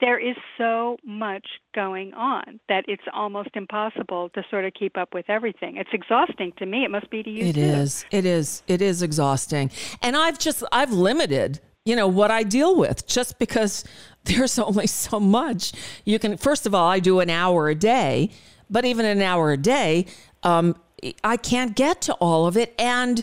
there 0.00 0.18
is 0.18 0.36
so 0.56 0.96
much 1.04 1.46
going 1.74 2.14
on 2.14 2.60
that 2.68 2.84
it's 2.88 3.02
almost 3.12 3.50
impossible 3.54 4.30
to 4.30 4.42
sort 4.50 4.64
of 4.64 4.72
keep 4.74 4.96
up 4.96 5.12
with 5.12 5.28
everything. 5.28 5.76
It's 5.76 5.90
exhausting 5.92 6.52
to 6.58 6.66
me. 6.66 6.84
It 6.84 6.90
must 6.90 7.10
be 7.10 7.22
to 7.22 7.30
you 7.30 7.46
It 7.46 7.54
too. 7.54 7.60
is. 7.60 8.06
It 8.10 8.24
is. 8.24 8.62
It 8.66 8.80
is 8.80 9.02
exhausting. 9.02 9.70
And 10.02 10.16
I've 10.16 10.38
just 10.38 10.64
I've 10.72 10.92
limited, 10.92 11.60
you 11.84 11.96
know, 11.96 12.08
what 12.08 12.30
I 12.30 12.42
deal 12.44 12.76
with 12.76 13.06
just 13.06 13.38
because 13.38 13.84
there's 14.24 14.58
only 14.58 14.86
so 14.86 15.20
much. 15.20 15.72
You 16.04 16.18
can 16.18 16.36
first 16.36 16.66
of 16.66 16.74
all, 16.74 16.88
I 16.88 16.98
do 16.98 17.20
an 17.20 17.28
hour 17.30 17.68
a 17.68 17.74
day, 17.74 18.30
but 18.70 18.84
even 18.84 19.04
an 19.04 19.20
hour 19.20 19.52
a 19.52 19.56
day, 19.58 20.06
um, 20.42 20.76
I 21.22 21.36
can't 21.36 21.76
get 21.76 22.00
to 22.02 22.14
all 22.14 22.46
of 22.46 22.56
it 22.56 22.74
and 22.78 23.22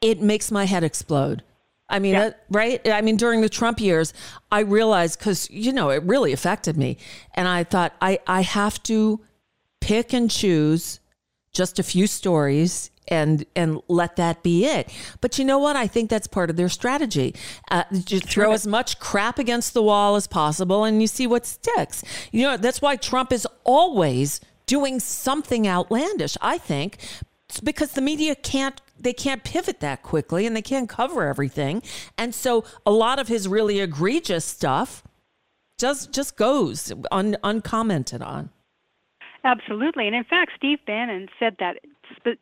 it 0.00 0.20
makes 0.20 0.50
my 0.50 0.64
head 0.64 0.82
explode. 0.82 1.44
I 1.88 1.98
mean, 1.98 2.12
Yeah. 2.14 2.20
that, 2.20 2.44
right? 2.50 2.80
I 2.88 3.00
mean, 3.02 3.16
during 3.16 3.40
the 3.42 3.48
Trump 3.48 3.80
years, 3.80 4.14
I 4.50 4.60
realized 4.60 5.18
because, 5.18 5.50
you 5.50 5.72
know, 5.72 5.90
it 5.90 6.02
really 6.04 6.32
affected 6.32 6.76
me. 6.76 6.96
And 7.34 7.46
I 7.48 7.64
thought, 7.64 7.94
I, 8.00 8.18
I 8.26 8.40
have 8.42 8.82
to 8.84 9.20
pick 9.80 10.12
and 10.12 10.30
choose 10.30 11.00
just 11.52 11.78
a 11.78 11.82
few 11.82 12.06
stories 12.06 12.90
and 13.08 13.44
and 13.56 13.80
let 13.88 14.14
that 14.16 14.42
be 14.44 14.64
it. 14.64 14.88
But 15.20 15.36
you 15.38 15.44
know 15.44 15.58
what? 15.58 15.74
I 15.74 15.88
think 15.88 16.08
that's 16.08 16.28
part 16.28 16.50
of 16.50 16.56
their 16.56 16.68
strategy. 16.68 17.34
Uh, 17.70 17.82
just 18.04 18.24
throw 18.28 18.52
as 18.52 18.64
much 18.66 19.00
crap 19.00 19.40
against 19.40 19.74
the 19.74 19.82
wall 19.82 20.14
as 20.14 20.28
possible, 20.28 20.84
and 20.84 21.00
you 21.02 21.08
see 21.08 21.26
what 21.26 21.44
sticks. 21.44 22.04
You 22.30 22.42
know 22.44 22.56
that's 22.56 22.80
why 22.80 22.94
Trump 22.96 23.32
is 23.32 23.46
always 23.64 24.40
doing 24.66 25.00
something 25.00 25.66
outlandish. 25.66 26.36
I 26.40 26.58
think 26.58 26.98
It's 27.50 27.60
because 27.60 27.92
the 27.92 28.00
media 28.00 28.36
can't 28.36 28.80
they 29.02 29.12
can't 29.12 29.44
pivot 29.44 29.80
that 29.80 30.02
quickly 30.02 30.46
and 30.46 30.56
they 30.56 30.62
can't 30.62 30.88
cover 30.88 31.22
everything, 31.22 31.82
and 32.16 32.34
so 32.34 32.64
a 32.86 32.90
lot 32.90 33.18
of 33.18 33.28
his 33.28 33.48
really 33.48 33.80
egregious 33.80 34.44
stuff 34.44 35.02
just 35.78 36.12
just 36.12 36.36
goes 36.36 36.92
un, 37.10 37.36
uncommented 37.42 38.22
on. 38.22 38.50
Absolutely. 39.44 40.06
And 40.06 40.14
in 40.14 40.24
fact, 40.24 40.52
Steve 40.56 40.78
Bannon 40.86 41.28
said 41.38 41.56
that 41.58 41.76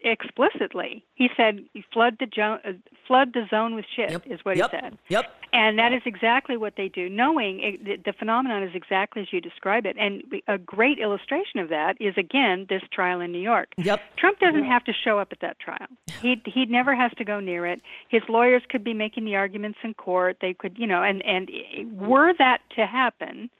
explicitly. 0.02 1.04
He 1.14 1.28
said, 1.36 1.64
"Flood 1.92 2.16
the 2.20 2.26
jo- 2.26 2.58
uh, 2.64 2.72
flood 3.06 3.32
the 3.32 3.46
zone 3.50 3.74
with 3.74 3.84
shit," 3.94 4.10
Yep. 4.10 4.26
is 4.26 4.44
what 4.44 4.56
Yep. 4.56 4.70
he 4.70 4.76
said. 4.78 4.98
Yep. 5.08 5.36
And 5.52 5.78
that 5.78 5.92
is 5.92 6.02
exactly 6.04 6.56
what 6.56 6.76
they 6.76 6.88
do, 6.88 7.08
knowing 7.08 7.60
it, 7.60 7.84
the, 7.84 7.96
the 7.96 8.12
phenomenon 8.12 8.62
is 8.62 8.74
exactly 8.74 9.22
as 9.22 9.32
you 9.32 9.40
describe 9.40 9.84
it. 9.84 9.96
And 9.98 10.22
a 10.46 10.58
great 10.58 10.98
illustration 10.98 11.58
of 11.58 11.68
that 11.70 11.96
is 12.00 12.14
again 12.16 12.66
this 12.68 12.82
trial 12.92 13.20
in 13.20 13.32
New 13.32 13.40
York. 13.40 13.68
Yep. 13.76 14.00
Trump 14.16 14.38
doesn't 14.38 14.64
have 14.64 14.84
to 14.84 14.92
show 14.92 15.18
up 15.18 15.28
at 15.32 15.40
that 15.40 15.58
trial. 15.58 15.88
He 16.22 16.40
he 16.46 16.66
never 16.66 16.94
has 16.94 17.10
to 17.18 17.24
go 17.24 17.40
near 17.40 17.66
it. 17.66 17.82
His 18.08 18.22
lawyers 18.28 18.62
could 18.68 18.84
be 18.84 18.94
making 18.94 19.24
the 19.24 19.36
arguments 19.36 19.78
in 19.82 19.94
court. 19.94 20.38
They 20.40 20.54
could, 20.54 20.78
you 20.78 20.86
know, 20.86 21.02
and 21.02 21.24
and 21.24 21.50
were 21.98 22.32
that 22.38 22.60
to 22.76 22.86
happen, 22.86 23.50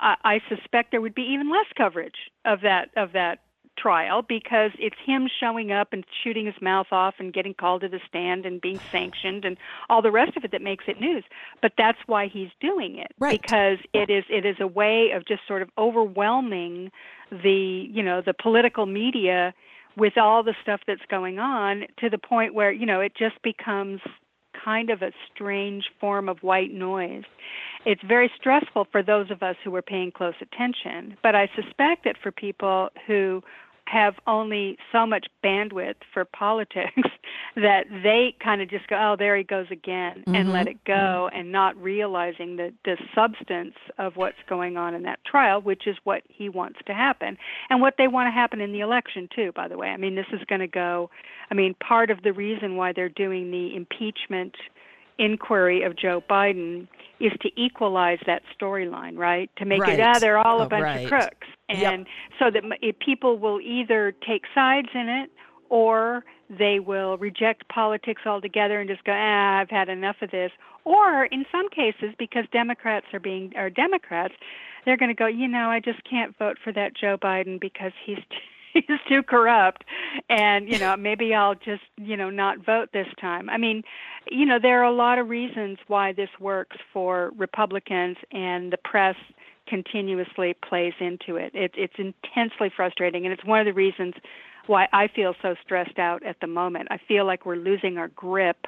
I, 0.00 0.14
I 0.24 0.40
suspect 0.48 0.90
there 0.90 1.00
would 1.00 1.14
be 1.14 1.22
even 1.22 1.50
less 1.50 1.66
coverage 1.76 2.30
of 2.44 2.60
that 2.62 2.90
of 2.96 3.12
that 3.12 3.40
trial 3.80 4.22
because 4.22 4.72
it's 4.78 4.96
him 5.06 5.28
showing 5.40 5.70
up 5.72 5.92
and 5.92 6.04
shooting 6.22 6.46
his 6.46 6.60
mouth 6.60 6.88
off 6.90 7.14
and 7.18 7.32
getting 7.32 7.54
called 7.54 7.82
to 7.82 7.88
the 7.88 8.00
stand 8.08 8.44
and 8.44 8.60
being 8.60 8.80
sanctioned 8.90 9.44
and 9.44 9.56
all 9.88 10.02
the 10.02 10.10
rest 10.10 10.36
of 10.36 10.44
it 10.44 10.50
that 10.52 10.62
makes 10.62 10.84
it 10.88 11.00
news. 11.00 11.24
But 11.62 11.72
that's 11.78 11.98
why 12.06 12.26
he's 12.26 12.50
doing 12.60 12.98
it 12.98 13.12
Right. 13.18 13.40
because 13.40 13.78
it 13.92 14.10
is 14.10 14.24
it 14.28 14.44
is 14.44 14.56
a 14.60 14.66
way 14.66 15.10
of 15.14 15.24
just 15.26 15.46
sort 15.46 15.62
of 15.62 15.70
overwhelming 15.78 16.90
the 17.30 17.88
you 17.90 18.02
know 18.02 18.20
the 18.20 18.34
political 18.34 18.86
media 18.86 19.54
with 19.96 20.16
all 20.16 20.42
the 20.42 20.54
stuff 20.62 20.80
that's 20.86 21.04
going 21.10 21.38
on 21.38 21.84
to 21.98 22.08
the 22.08 22.18
point 22.18 22.54
where 22.54 22.72
you 22.72 22.86
know 22.86 23.00
it 23.00 23.12
just 23.16 23.40
becomes 23.42 24.00
kind 24.64 24.90
of 24.90 25.02
a 25.02 25.12
strange 25.32 25.84
form 26.00 26.28
of 26.28 26.42
white 26.42 26.72
noise. 26.72 27.22
It's 27.86 28.02
very 28.02 28.30
stressful 28.36 28.88
for 28.90 29.02
those 29.02 29.30
of 29.30 29.42
us 29.42 29.54
who 29.62 29.74
are 29.76 29.82
paying 29.82 30.10
close 30.10 30.34
attention, 30.40 31.16
but 31.22 31.34
I 31.36 31.48
suspect 31.54 32.04
that 32.04 32.16
for 32.20 32.32
people 32.32 32.88
who 33.06 33.42
have 33.90 34.14
only 34.26 34.76
so 34.92 35.06
much 35.06 35.26
bandwidth 35.42 35.96
for 36.12 36.24
politics 36.24 36.92
that 37.56 37.84
they 38.02 38.34
kind 38.42 38.60
of 38.60 38.68
just 38.68 38.86
go, 38.88 38.96
oh, 38.96 39.16
there 39.18 39.36
he 39.36 39.44
goes 39.44 39.66
again, 39.70 40.22
and 40.26 40.36
mm-hmm. 40.36 40.50
let 40.50 40.68
it 40.68 40.82
go, 40.84 41.28
mm-hmm. 41.28 41.36
and 41.36 41.52
not 41.52 41.76
realizing 41.76 42.56
the, 42.56 42.72
the 42.84 42.96
substance 43.14 43.74
of 43.98 44.16
what's 44.16 44.36
going 44.48 44.76
on 44.76 44.94
in 44.94 45.02
that 45.02 45.18
trial, 45.24 45.60
which 45.60 45.86
is 45.86 45.96
what 46.04 46.22
he 46.28 46.48
wants 46.48 46.78
to 46.86 46.94
happen, 46.94 47.36
and 47.70 47.80
what 47.80 47.94
they 47.98 48.08
want 48.08 48.26
to 48.26 48.30
happen 48.30 48.60
in 48.60 48.72
the 48.72 48.80
election, 48.80 49.28
too, 49.34 49.52
by 49.54 49.68
the 49.68 49.78
way. 49.78 49.88
I 49.88 49.96
mean, 49.96 50.14
this 50.14 50.26
is 50.32 50.40
going 50.48 50.60
to 50.60 50.68
go, 50.68 51.10
I 51.50 51.54
mean, 51.54 51.74
part 51.74 52.10
of 52.10 52.22
the 52.22 52.32
reason 52.32 52.76
why 52.76 52.92
they're 52.92 53.08
doing 53.08 53.50
the 53.50 53.74
impeachment 53.74 54.54
inquiry 55.18 55.82
of 55.82 55.96
Joe 55.96 56.22
Biden 56.28 56.88
is 57.20 57.32
to 57.40 57.50
equalize 57.60 58.18
that 58.26 58.42
storyline, 58.58 59.16
right? 59.18 59.50
To 59.56 59.64
make 59.64 59.82
Right. 59.82 59.98
it, 59.98 60.02
ah, 60.02 60.18
they're 60.18 60.38
all 60.38 60.60
a 60.60 60.66
Oh, 60.66 60.68
bunch 60.68 60.84
right. 60.84 61.04
of 61.04 61.08
crooks. 61.10 61.48
Yep. 61.68 61.92
And 61.92 62.06
so 62.38 62.50
that 62.50 62.62
people 63.00 63.38
will 63.38 63.60
either 63.60 64.12
take 64.26 64.44
sides 64.54 64.88
in 64.94 65.08
it 65.08 65.30
or 65.68 66.24
they 66.48 66.78
will 66.80 67.18
reject 67.18 67.68
politics 67.68 68.22
altogether 68.24 68.80
and 68.80 68.88
just 68.88 69.04
go, 69.04 69.12
ah, 69.14 69.58
I've 69.58 69.70
had 69.70 69.88
enough 69.88 70.22
of 70.22 70.30
this. 70.30 70.52
Or 70.84 71.24
in 71.26 71.44
some 71.52 71.68
cases, 71.68 72.14
because 72.18 72.46
Democrats 72.52 73.06
are 73.12 73.20
being 73.20 73.52
are 73.56 73.68
Democrats, 73.68 74.34
they're 74.84 74.96
going 74.96 75.10
to 75.10 75.14
go, 75.14 75.26
you 75.26 75.46
know, 75.48 75.68
I 75.70 75.80
just 75.80 76.02
can't 76.04 76.36
vote 76.38 76.56
for 76.62 76.72
that 76.72 76.94
Joe 76.94 77.18
Biden 77.18 77.60
because 77.60 77.92
he's 78.06 78.18
he's 78.72 79.00
too 79.08 79.22
corrupt, 79.22 79.84
and 80.28 80.68
you 80.68 80.78
know 80.78 80.96
maybe 80.96 81.34
I'll 81.34 81.54
just 81.54 81.82
you 81.96 82.16
know 82.16 82.30
not 82.30 82.64
vote 82.64 82.90
this 82.92 83.08
time. 83.20 83.48
I 83.50 83.56
mean, 83.56 83.82
you 84.30 84.46
know, 84.46 84.58
there 84.60 84.80
are 84.80 84.84
a 84.90 84.94
lot 84.94 85.18
of 85.18 85.28
reasons 85.28 85.78
why 85.86 86.12
this 86.12 86.30
works 86.40 86.76
for 86.92 87.32
Republicans, 87.36 88.16
and 88.32 88.72
the 88.72 88.78
press 88.78 89.16
continuously 89.66 90.54
plays 90.66 90.94
into 91.00 91.36
it. 91.36 91.54
it 91.54 91.72
it's 91.76 91.94
intensely 91.98 92.70
frustrating, 92.74 93.24
and 93.24 93.32
it's 93.32 93.44
one 93.44 93.60
of 93.60 93.66
the 93.66 93.72
reasons 93.72 94.14
why 94.66 94.86
I 94.92 95.08
feel 95.08 95.34
so 95.40 95.54
stressed 95.64 95.98
out 95.98 96.24
at 96.24 96.36
the 96.40 96.46
moment. 96.46 96.88
I 96.90 96.98
feel 97.08 97.24
like 97.26 97.46
we're 97.46 97.56
losing 97.56 97.96
our 97.98 98.08
grip 98.08 98.66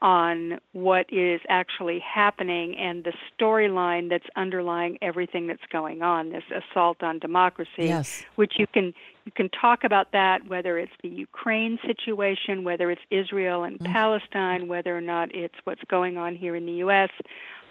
on 0.00 0.60
what 0.72 1.06
is 1.12 1.40
actually 1.48 1.98
happening 1.98 2.76
and 2.78 3.02
the 3.02 3.12
storyline 3.34 4.08
that's 4.08 4.26
underlying 4.36 4.96
everything 5.02 5.48
that's 5.48 5.66
going 5.72 6.02
on 6.02 6.30
this 6.30 6.44
assault 6.54 7.02
on 7.02 7.18
democracy 7.18 7.68
Yes. 7.78 8.24
which 8.36 8.54
you 8.58 8.66
can 8.68 8.94
you 9.28 9.32
can 9.32 9.50
talk 9.50 9.84
about 9.84 10.12
that 10.12 10.48
whether 10.48 10.78
it's 10.78 10.92
the 11.02 11.08
Ukraine 11.10 11.78
situation 11.86 12.64
whether 12.64 12.90
it's 12.90 13.02
Israel 13.10 13.64
and 13.64 13.78
mm. 13.78 13.92
Palestine 13.92 14.68
whether 14.68 14.96
or 14.96 15.02
not 15.02 15.34
it's 15.34 15.54
what's 15.64 15.82
going 15.90 16.16
on 16.16 16.34
here 16.34 16.56
in 16.56 16.64
the 16.64 16.80
US 16.84 17.10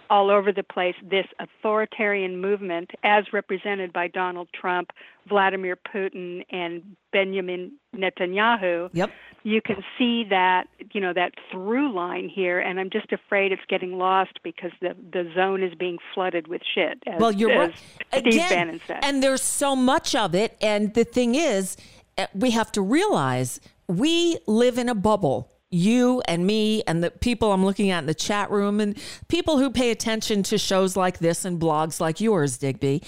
all 0.09 0.29
over 0.29 0.51
the 0.51 0.63
place 0.63 0.95
this 1.03 1.25
authoritarian 1.39 2.39
movement 2.41 2.91
as 3.03 3.25
represented 3.33 3.91
by 3.93 4.07
Donald 4.07 4.47
Trump, 4.53 4.91
Vladimir 5.27 5.75
Putin 5.75 6.45
and 6.49 6.95
Benjamin 7.11 7.71
Netanyahu 7.95 8.89
Yep. 8.93 9.11
you 9.43 9.61
can 9.61 9.83
see 9.97 10.23
that 10.29 10.67
you 10.93 11.01
know 11.01 11.13
that 11.13 11.33
through 11.51 11.91
line 11.93 12.29
here 12.29 12.59
and 12.59 12.79
i'm 12.79 12.89
just 12.89 13.11
afraid 13.11 13.51
it's 13.51 13.61
getting 13.67 13.97
lost 13.97 14.39
because 14.43 14.71
the 14.81 14.95
the 15.11 15.29
zone 15.35 15.63
is 15.63 15.73
being 15.75 15.97
flooded 16.13 16.47
with 16.47 16.61
shit 16.75 17.01
as, 17.07 17.19
Well, 17.19 17.31
you're 17.31 17.51
as 17.51 17.69
right. 17.69 17.77
steve 18.19 18.33
Again, 18.35 18.49
bannon 18.49 18.81
said 18.85 18.99
and 19.03 19.23
there's 19.23 19.41
so 19.41 19.75
much 19.75 20.13
of 20.15 20.35
it. 20.35 20.55
And 20.61 20.93
the 20.93 21.03
thing 21.03 21.35
is, 21.35 21.75
uh, 22.17 22.27
we 22.33 22.51
have 22.51 22.71
to 22.73 22.81
realize 22.81 23.59
we 23.87 24.37
live 24.47 24.77
in 24.77 24.89
a 24.89 24.95
bubble. 24.95 25.49
You 25.69 26.21
and 26.27 26.47
me 26.47 26.83
and 26.87 27.03
the 27.03 27.11
people 27.11 27.51
I'm 27.51 27.65
looking 27.65 27.89
at 27.89 27.99
in 27.99 28.05
the 28.05 28.13
chat 28.13 28.49
room 28.51 28.79
and 28.79 28.97
people 29.27 29.57
who 29.57 29.69
pay 29.69 29.91
attention 29.91 30.43
to 30.43 30.57
shows 30.57 30.95
like 30.95 31.19
this 31.19 31.43
and 31.43 31.59
blogs 31.59 31.99
like 31.99 32.21
yours, 32.21 32.57
Digby, 32.57 33.03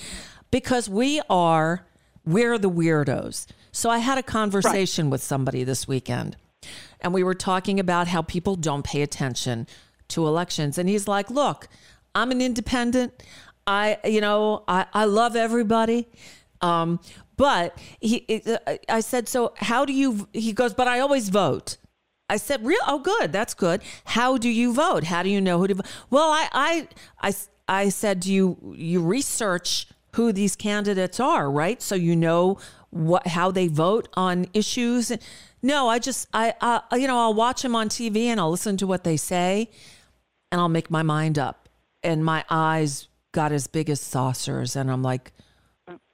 because 0.52 0.90
we 0.90 1.22
are, 1.30 1.86
we're 2.26 2.58
the 2.58 2.70
weirdos. 2.70 3.46
So 3.72 3.90
I 3.90 4.00
had 4.00 4.18
a 4.18 4.24
conversation 4.24 5.10
with 5.10 5.24
somebody 5.24 5.64
this 5.64 5.88
weekend 5.88 6.36
and 7.02 7.14
we 7.14 7.24
were 7.24 7.34
talking 7.34 7.80
about 7.80 8.08
how 8.08 8.22
people 8.22 8.56
don't 8.56 8.84
pay 8.84 9.02
attention 9.02 9.68
to 10.10 10.28
elections. 10.28 10.78
And 10.78 10.90
he's 10.90 11.08
like, 11.08 11.30
look, 11.30 11.68
I'm 12.14 12.32
an 12.32 12.42
independent. 12.42 13.24
I, 13.66 13.98
you 14.04 14.22
know, 14.22 14.64
I, 14.68 14.86
I 14.94 15.06
love 15.06 15.36
everybody. 15.36 16.08
Um, 16.62 17.00
but 17.38 17.78
he, 18.02 18.18
it, 18.28 18.84
I 18.90 19.00
said, 19.00 19.30
so 19.30 19.54
how 19.56 19.86
do 19.86 19.94
you, 19.94 20.28
he 20.34 20.52
goes, 20.52 20.74
but 20.74 20.88
I 20.88 21.00
always 21.00 21.30
vote. 21.30 21.78
I 22.30 22.38
said, 22.38 22.66
real? 22.66 22.80
Oh, 22.88 23.00
good. 23.00 23.32
That's 23.32 23.54
good. 23.54 23.82
How 24.06 24.38
do 24.38 24.50
you 24.50 24.74
vote? 24.74 25.06
How 25.06 25.24
do 25.24 25.30
you 25.30 25.42
know 25.42 25.58
who 25.58 25.68
to 25.68 25.76
vote? 25.76 25.86
Well, 26.10 26.30
I, 26.30 26.48
I, 26.52 26.88
I, 27.22 27.34
I 27.68 27.90
said, 27.90 28.20
do 28.22 28.32
you, 28.34 28.76
you 28.76 29.02
research 29.02 29.88
who 30.14 30.32
these 30.32 30.56
candidates 30.56 31.20
are, 31.20 31.50
right? 31.50 31.82
So 31.82 31.96
you 31.96 32.16
know 32.16 32.58
what, 32.90 33.28
how 33.28 33.52
they 33.52 33.68
vote 33.68 34.08
on 34.14 34.48
issues. 34.54 35.12
No, 35.62 35.88
I 35.88 36.00
just, 36.00 36.28
I, 36.34 36.54
uh, 36.62 36.82
you 36.94 37.08
know, 37.08 37.20
I'll 37.20 37.34
watch 37.34 37.62
them 37.62 37.76
on 37.76 37.90
TV 37.90 38.26
and 38.26 38.40
I'll 38.40 38.52
listen 38.52 38.78
to 38.78 38.88
what 38.88 39.04
they 39.04 39.18
say 39.18 39.70
and 40.52 40.60
I'll 40.60 40.70
make 40.70 40.90
my 40.90 41.04
mind 41.04 41.38
up. 41.38 41.70
And 42.02 42.24
my 42.24 42.46
eyes 42.50 43.08
got 43.32 43.52
as 43.52 43.68
big 43.68 43.90
as 43.90 44.02
saucers. 44.02 44.76
And 44.76 44.90
I'm 44.90 45.04
like, 45.04 45.32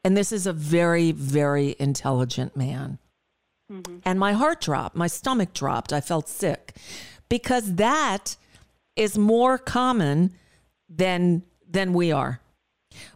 and 0.04 0.16
this 0.16 0.32
is 0.32 0.46
a 0.46 0.54
very, 0.54 1.12
very 1.12 1.76
intelligent 1.80 2.56
man. 2.56 3.00
Mm-hmm. 3.72 3.98
And 4.06 4.20
my 4.20 4.34
heart 4.34 4.62
dropped, 4.62 4.96
my 4.96 5.08
stomach 5.08 5.54
dropped. 5.54 5.92
I 5.92 6.02
felt 6.02 6.30
sick 6.30 6.76
because 7.30 7.76
that 7.76 8.36
is 8.96 9.18
more 9.18 9.58
common 9.58 10.34
than 10.90 11.44
than 11.68 11.94
we 11.94 12.12
are. 12.12 12.40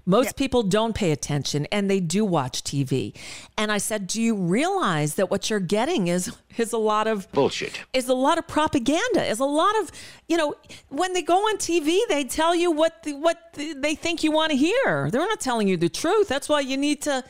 Most 0.06 0.36
people 0.36 0.64
don't 0.64 0.94
pay 0.94 1.12
attention 1.12 1.66
and 1.72 1.90
they 1.90 2.00
do 2.02 2.26
watch 2.26 2.64
TV. 2.64 3.16
And 3.58 3.72
I 3.72 3.78
said, 3.78 4.08
"Do 4.08 4.22
you 4.22 4.36
realize 4.36 5.16
that 5.16 5.30
what 5.32 5.50
you're 5.50 5.60
getting 5.60 6.08
is 6.08 6.36
is 6.58 6.74
a 6.74 6.78
lot 6.78 7.08
of 7.08 7.32
Bullshit. 7.32 7.80
is 7.94 8.10
a 8.10 8.14
lot 8.14 8.38
of 8.38 8.48
propaganda. 8.48 9.24
Is 9.26 9.40
a 9.40 9.46
lot 9.46 9.78
of, 9.80 9.92
you 10.28 10.36
know, 10.36 10.56
when 10.90 11.14
they 11.14 11.22
go 11.22 11.38
on 11.38 11.58
TV, 11.58 12.00
they 12.10 12.24
tell 12.24 12.54
you 12.54 12.72
what 12.72 13.04
the, 13.04 13.14
what 13.14 13.54
the, 13.54 13.74
they 13.74 13.96
think 13.96 14.24
you 14.24 14.32
want 14.32 14.52
to 14.52 14.58
hear. 14.58 15.10
They're 15.12 15.22
not 15.22 15.40
telling 15.40 15.68
you 15.68 15.78
the 15.78 15.90
truth. 15.90 16.28
That's 16.28 16.50
why 16.50 16.60
you 16.60 16.76
need 16.76 17.02
to 17.04 17.24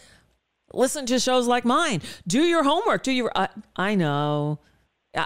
listen 0.74 1.06
to 1.08 1.20
shows 1.20 1.48
like 1.48 1.66
mine. 1.66 2.02
Do 2.28 2.42
your 2.44 2.64
homework. 2.64 3.04
Do 3.04 3.12
your. 3.12 3.32
I, 3.36 3.50
I 3.76 3.96
know. 3.96 4.60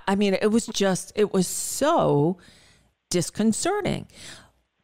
I 0.07 0.15
mean, 0.15 0.33
it 0.33 0.51
was 0.51 0.67
just. 0.67 1.11
It 1.15 1.33
was 1.33 1.47
so 1.47 2.37
disconcerting. 3.09 4.07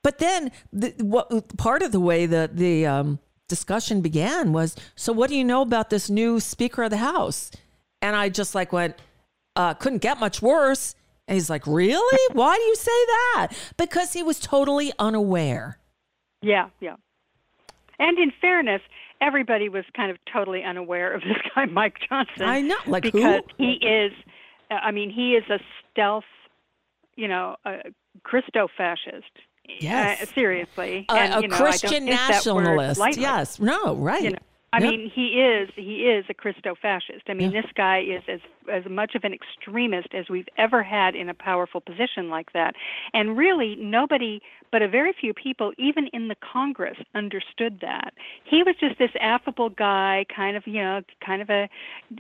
But 0.04 0.20
then, 0.20 0.52
the, 0.72 0.94
what 1.00 1.58
part 1.58 1.82
of 1.82 1.92
the 1.92 2.00
way 2.00 2.26
that 2.26 2.58
the 2.58 2.86
um, 2.86 3.20
discussion 3.48 4.02
began 4.02 4.54
was, 4.54 4.76
so 4.96 5.12
what 5.12 5.30
do 5.30 5.36
you 5.36 5.44
know 5.44 5.62
about 5.62 5.90
this 5.90 6.10
new 6.10 6.40
Speaker 6.40 6.84
of 6.84 6.90
the 6.90 6.98
House? 6.98 7.52
And 8.02 8.16
I 8.16 8.30
just 8.30 8.56
like 8.56 8.72
went, 8.72 8.96
uh, 9.56 9.74
couldn't 9.74 10.00
get 10.00 10.20
much 10.20 10.42
worse. 10.42 10.96
And 11.28 11.36
he's 11.36 11.50
like, 11.50 11.68
really? 11.68 12.20
Why 12.34 12.56
do 12.56 12.62
you 12.62 12.76
say 12.76 13.06
that? 13.36 13.48
Because 13.78 14.14
he 14.14 14.24
was 14.24 14.40
totally 14.40 14.94
unaware. 15.00 15.80
yeah 16.42 16.70
yeah 16.80 16.96
and 18.00 18.18
in 18.18 18.32
fairness 18.40 18.82
everybody 19.22 19.70
was 19.70 19.84
kind 19.96 20.12
of 20.12 20.18
totally 20.32 20.64
unaware 20.64 21.14
of 21.14 21.22
this 21.28 21.38
guy 21.56 21.66
mike 21.66 21.98
johnson 22.08 22.44
I 22.44 22.62
know, 22.62 22.78
like 22.88 23.04
who? 23.06 23.12
because 23.12 23.42
he 23.58 23.74
is 23.74 24.12
i 24.70 24.92
mean 24.92 25.10
he 25.10 25.36
is 25.36 25.44
a 25.50 25.60
stealth 25.92 26.24
you 27.16 27.28
know 27.28 27.56
a 27.66 27.78
christo 28.24 28.68
fascist 28.78 29.26
Yes. 29.80 30.24
uh, 30.24 30.26
seriously 30.34 31.06
A- 31.10 31.14
and 31.14 31.34
a 31.36 31.42
you 31.42 31.48
know, 31.48 31.56
Christian 31.56 32.06
think 32.06 32.10
that 32.10 32.44
word 32.44 32.64
nationalist. 32.64 33.20
Yes. 33.20 33.60
No, 33.60 33.96
right. 33.98 34.24
you 34.24 34.30
know 34.32 34.40
I 34.72 34.80
Yep. 34.80 34.92
mean, 34.92 35.10
he 35.10 35.42
is 35.42 35.70
he 35.76 36.06
is 36.08 36.26
a 36.30 36.34
Christo 36.34 36.76
fascist. 36.76 37.24
I 37.28 37.34
mean, 37.34 37.52
this 37.54 37.66
guy 37.76 38.02
is 38.02 38.22
as 38.28 38.40
as 38.72 38.86
much 38.86 39.16
of 39.16 39.24
an 39.24 39.34
extremist 39.34 40.14
as 40.14 40.30
we've 40.30 40.48
ever 40.58 40.84
had 40.84 41.16
in 41.16 41.28
a 41.28 41.34
powerful 41.34 41.82
position 41.82 42.30
like 42.30 42.54
that. 42.54 42.76
And 43.14 43.36
really, 43.36 43.76
nobody 43.78 44.42
but 44.72 44.84
a 44.84 44.88
very 44.88 45.12
few 45.12 45.34
people, 45.34 45.74
even 45.80 46.06
in 46.14 46.28
the 46.28 46.36
Congress, 46.36 46.98
understood 47.16 47.80
that. 47.82 48.14
He 48.44 48.62
was 48.62 48.76
just 48.80 49.00
this 49.00 49.10
affable 49.20 49.70
guy, 49.70 50.28
kind 50.30 50.56
of 50.56 50.68
you 50.68 50.84
know, 50.84 51.02
kind 51.26 51.42
of 51.42 51.50
a 51.50 51.68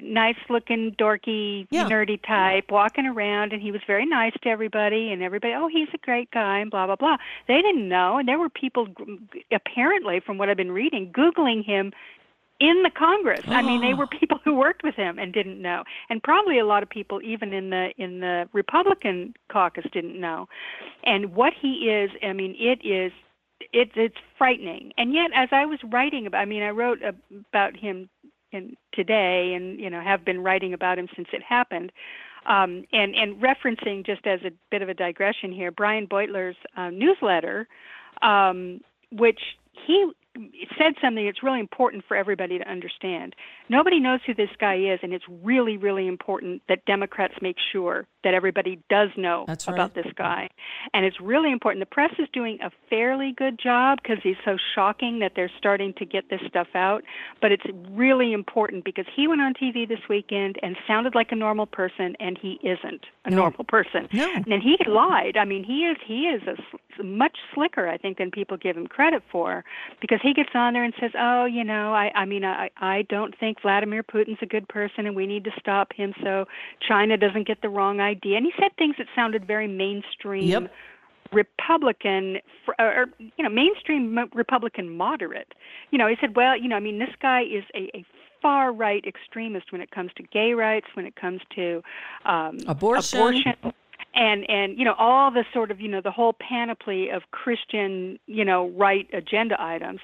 nice-looking, 0.01 0.95
dorky, 0.97 1.67
Yeah. 1.69 1.83
nerdy 1.87 2.19
type, 2.25 2.71
walking 2.71 3.05
around, 3.05 3.53
and 3.53 3.61
he 3.61 3.71
was 3.71 3.81
very 3.85 4.07
nice 4.07 4.33
to 4.41 4.49
everybody, 4.49 5.11
and 5.11 5.21
everybody, 5.21 5.53
oh, 5.53 5.67
he's 5.67 5.89
a 5.93 5.99
great 5.99 6.31
guy, 6.31 6.57
and 6.57 6.71
blah 6.71 6.87
blah 6.87 6.95
blah. 6.95 7.17
They 7.47 7.61
didn't 7.61 7.87
know, 7.87 8.17
and 8.17 8.27
there 8.27 8.39
were 8.39 8.49
people, 8.49 8.87
apparently, 9.51 10.19
from 10.19 10.39
what 10.39 10.49
I've 10.49 10.57
been 10.57 10.71
reading, 10.71 11.11
googling 11.11 11.63
him 11.63 11.93
in 12.59 12.83
the 12.83 12.89
Congress. 12.89 13.41
I 13.47 13.61
mean, 13.61 13.81
they 13.81 13.93
were 13.97 14.07
people 14.07 14.39
who 14.43 14.53
worked 14.53 14.83
with 14.83 14.95
him 14.95 15.17
and 15.17 15.33
didn't 15.33 15.61
know, 15.61 15.83
and 16.09 16.21
probably 16.21 16.59
a 16.59 16.65
lot 16.65 16.83
of 16.83 16.89
people 16.89 17.21
even 17.21 17.53
in 17.53 17.69
the 17.69 17.91
in 17.97 18.19
the 18.19 18.49
Republican 18.53 19.33
caucus 19.51 19.85
didn't 19.91 20.19
know. 20.19 20.47
And 21.03 21.33
what 21.33 21.53
he 21.59 21.89
is, 21.89 22.11
I 22.23 22.33
mean, 22.33 22.55
it 22.59 22.85
is 22.85 23.11
it, 23.73 23.91
it's 23.95 24.15
frightening. 24.37 24.91
And 24.97 25.13
yet, 25.13 25.31
as 25.33 25.49
I 25.51 25.65
was 25.65 25.79
writing 25.83 26.25
about, 26.27 26.39
I 26.39 26.45
mean, 26.45 26.63
I 26.63 26.69
wrote 26.69 26.99
about 27.49 27.75
him 27.75 28.09
in 28.51 28.75
today, 28.93 29.53
and 29.53 29.79
you 29.79 29.89
know, 29.89 30.01
have 30.01 30.25
been 30.25 30.41
writing 30.41 30.73
about 30.73 30.97
him 30.97 31.07
since 31.15 31.27
it 31.33 31.43
happened. 31.43 31.91
Um, 32.45 32.85
and 32.93 33.15
and 33.15 33.41
referencing 33.41 34.05
just 34.05 34.25
as 34.25 34.39
a 34.43 34.51
bit 34.71 34.81
of 34.81 34.89
a 34.89 34.93
digression 34.93 35.51
here, 35.51 35.71
Brian 35.71 36.07
Beutler's 36.07 36.55
uh, 36.75 36.89
newsletter, 36.89 37.67
um, 38.21 38.81
which 39.11 39.39
he 39.85 40.11
said 40.77 40.93
something 41.01 41.25
that's 41.25 41.43
really 41.43 41.59
important 41.59 42.03
for 42.07 42.15
everybody 42.15 42.57
to 42.57 42.69
understand. 42.69 43.35
Nobody 43.69 43.99
knows 43.99 44.19
who 44.25 44.33
this 44.33 44.49
guy 44.59 44.75
is, 44.75 44.99
and 45.03 45.13
it's 45.13 45.25
really, 45.43 45.77
really 45.77 46.07
important 46.07 46.61
that 46.69 46.85
Democrats 46.85 47.35
make 47.41 47.57
sure 47.71 48.07
that 48.23 48.33
everybody 48.33 48.79
does 48.89 49.09
know 49.17 49.45
right. 49.47 49.67
about 49.67 49.95
this 49.95 50.07
guy. 50.15 50.49
And 50.93 51.05
it's 51.05 51.19
really 51.21 51.51
important. 51.51 51.81
The 51.81 51.85
press 51.93 52.11
is 52.19 52.27
doing 52.33 52.57
a 52.61 52.69
fairly 52.89 53.33
good 53.35 53.59
job 53.59 53.99
because 54.01 54.17
he's 54.21 54.35
so 54.43 54.57
shocking 54.75 55.19
that 55.19 55.33
they're 55.35 55.51
starting 55.57 55.93
to 55.95 56.05
get 56.05 56.29
this 56.29 56.41
stuff 56.47 56.67
out. 56.75 57.03
But 57.41 57.51
it's 57.51 57.63
really 57.91 58.33
important 58.33 58.83
because 58.83 59.05
he 59.15 59.27
went 59.27 59.41
on 59.41 59.53
TV 59.53 59.87
this 59.87 59.99
weekend 60.09 60.57
and 60.61 60.75
sounded 60.87 61.15
like 61.15 61.31
a 61.31 61.35
normal 61.35 61.65
person, 61.65 62.15
and 62.19 62.37
he 62.37 62.59
isn't 62.63 63.05
a 63.25 63.29
No. 63.29 63.37
normal 63.37 63.63
person. 63.63 64.09
No. 64.11 64.29
And 64.33 64.61
he 64.61 64.77
lied. 64.85 65.37
I 65.37 65.45
mean, 65.45 65.63
he 65.63 65.85
is 65.85 65.97
he 66.05 66.27
is 66.27 66.41
a 66.43 66.55
sl- 66.71 67.03
much 67.03 67.37
slicker, 67.53 67.87
I 67.87 67.97
think, 67.97 68.17
than 68.17 68.31
people 68.31 68.57
give 68.57 68.75
him 68.75 68.87
credit 68.87 69.23
for, 69.31 69.63
because 70.01 70.19
he 70.21 70.33
gets 70.33 70.49
on 70.53 70.73
there 70.73 70.83
and 70.83 70.93
says, 70.99 71.11
"Oh, 71.17 71.45
you 71.45 71.63
know, 71.63 71.93
I 71.93 72.11
I 72.15 72.25
mean, 72.25 72.43
I 72.43 72.69
I 72.77 73.03
don't 73.03 73.37
think 73.37 73.61
Vladimir 73.61 74.03
Putin's 74.03 74.39
a 74.41 74.45
good 74.45 74.67
person, 74.67 75.05
and 75.05 75.15
we 75.15 75.25
need 75.25 75.43
to 75.45 75.51
stop 75.59 75.93
him 75.93 76.13
so 76.21 76.45
China 76.85 77.15
doesn't 77.15 77.47
get 77.47 77.61
the 77.61 77.69
wrong 77.69 77.99
idea." 78.01 78.08
And 78.11 78.45
he 78.45 78.51
said 78.59 78.71
things 78.77 78.95
that 78.97 79.07
sounded 79.15 79.45
very 79.45 79.67
mainstream. 79.67 80.47
Yep. 80.47 80.71
Republican, 81.31 82.39
or 82.79 83.05
you 83.19 83.43
know, 83.43 83.49
mainstream 83.49 84.17
Republican 84.33 84.89
moderate. 84.89 85.53
You 85.91 85.99
know, 85.99 86.07
he 86.07 86.15
said, 86.19 86.35
well, 86.35 86.57
you 86.57 86.67
know, 86.67 86.75
I 86.75 86.79
mean, 86.79 86.97
this 86.97 87.13
guy 87.21 87.41
is 87.41 87.63
a, 87.75 87.95
a 87.95 88.05
far 88.41 88.73
right 88.73 89.05
extremist 89.05 89.71
when 89.71 89.79
it 89.79 89.91
comes 89.91 90.11
to 90.17 90.23
gay 90.23 90.53
rights, 90.53 90.87
when 90.95 91.05
it 91.05 91.15
comes 91.15 91.41
to 91.55 91.83
um, 92.25 92.57
Abortion. 92.67 93.19
abortion 93.19 93.73
and 94.15 94.49
and 94.49 94.77
you 94.77 94.85
know 94.85 94.95
all 94.97 95.31
the 95.31 95.45
sort 95.53 95.71
of 95.71 95.79
you 95.79 95.87
know 95.87 96.01
the 96.01 96.11
whole 96.11 96.33
panoply 96.33 97.09
of 97.09 97.23
Christian 97.31 98.19
you 98.25 98.43
know 98.43 98.69
right 98.69 99.07
agenda 99.13 99.55
items 99.59 100.01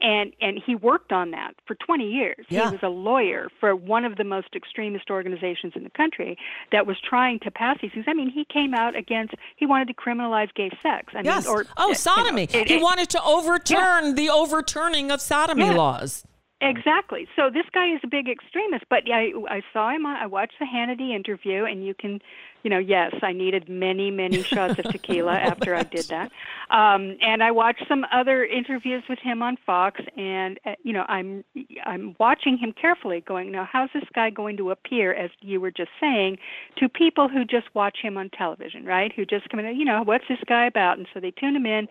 and 0.00 0.32
and 0.40 0.60
he 0.64 0.74
worked 0.74 1.12
on 1.12 1.30
that 1.32 1.52
for 1.66 1.74
20 1.74 2.04
years 2.10 2.46
Yeah. 2.48 2.66
he 2.68 2.72
was 2.76 2.82
a 2.82 2.88
lawyer 2.88 3.48
for 3.60 3.74
one 3.74 4.04
of 4.04 4.16
the 4.16 4.24
most 4.24 4.48
extremist 4.54 5.10
organizations 5.10 5.72
in 5.76 5.84
the 5.84 5.90
country 5.90 6.36
that 6.72 6.86
was 6.86 6.96
trying 7.00 7.40
to 7.40 7.50
pass 7.50 7.78
these 7.82 7.92
things 7.92 8.04
i 8.08 8.14
mean 8.14 8.30
he 8.30 8.44
came 8.44 8.74
out 8.74 8.96
against 8.96 9.34
he 9.56 9.66
wanted 9.66 9.88
to 9.88 9.94
criminalize 9.94 10.52
gay 10.54 10.70
sex 10.82 11.12
i 11.14 11.22
Yes. 11.22 11.46
mean 11.46 11.54
or 11.54 11.66
oh, 11.76 11.82
you 11.82 11.88
know, 11.88 11.94
sodomy. 11.94 12.42
it- 12.44 12.68
he 12.68 12.74
it- 12.74 12.82
wanted 12.82 13.08
to 13.10 13.22
overturn 13.22 14.14
the 14.14 14.30
overturning 14.30 15.10
of 15.10 15.20
sodomy 15.20 15.66
Yeah. 15.66 15.72
laws. 15.72 16.24
Exactly. 16.60 17.28
So 17.36 17.50
this 17.50 17.66
guy 17.72 17.86
is 17.94 18.00
a 18.02 18.08
big 18.08 18.28
extremist, 18.28 18.84
but 18.90 19.04
I 19.12 19.32
I 19.48 19.62
saw 19.72 19.90
him 19.90 20.04
on 20.04 20.16
I 20.16 20.26
watched 20.26 20.54
the 20.58 20.64
Hannity 20.66 21.14
interview 21.14 21.64
and 21.64 21.86
you 21.86 21.94
can 21.94 22.20
you 22.62 22.70
know, 22.70 22.78
yes, 22.78 23.14
I 23.22 23.32
needed 23.32 23.68
many, 23.68 24.10
many 24.10 24.42
shots 24.54 24.78
of 24.78 24.84
tequila 24.86 25.34
after 25.34 25.74
I 25.74 25.82
did 25.82 26.06
that. 26.08 26.30
Um 26.70 27.16
and 27.20 27.42
I 27.42 27.50
watched 27.50 27.84
some 27.88 28.04
other 28.12 28.44
interviews 28.44 29.02
with 29.08 29.18
him 29.18 29.42
on 29.42 29.56
Fox 29.64 30.00
and 30.16 30.58
uh, 30.66 30.72
you 30.82 30.92
know, 30.92 31.04
I'm 31.08 31.44
I'm 31.84 32.16
watching 32.18 32.58
him 32.58 32.72
carefully 32.72 33.20
going, 33.20 33.52
now 33.52 33.68
how's 33.70 33.90
this 33.94 34.04
guy 34.14 34.30
going 34.30 34.56
to 34.58 34.70
appear 34.70 35.12
as 35.14 35.30
you 35.40 35.60
were 35.60 35.70
just 35.70 35.90
saying 36.00 36.38
to 36.78 36.88
people 36.88 37.28
who 37.28 37.44
just 37.44 37.66
watch 37.74 37.98
him 38.02 38.16
on 38.16 38.30
television, 38.30 38.84
right? 38.84 39.12
Who 39.14 39.24
just 39.24 39.48
come 39.48 39.60
in, 39.60 39.76
you 39.76 39.84
know, 39.84 40.02
what's 40.02 40.24
this 40.28 40.38
guy 40.46 40.66
about? 40.66 40.98
And 40.98 41.06
so 41.12 41.20
they 41.20 41.30
tune 41.30 41.56
him 41.56 41.66
in 41.66 41.88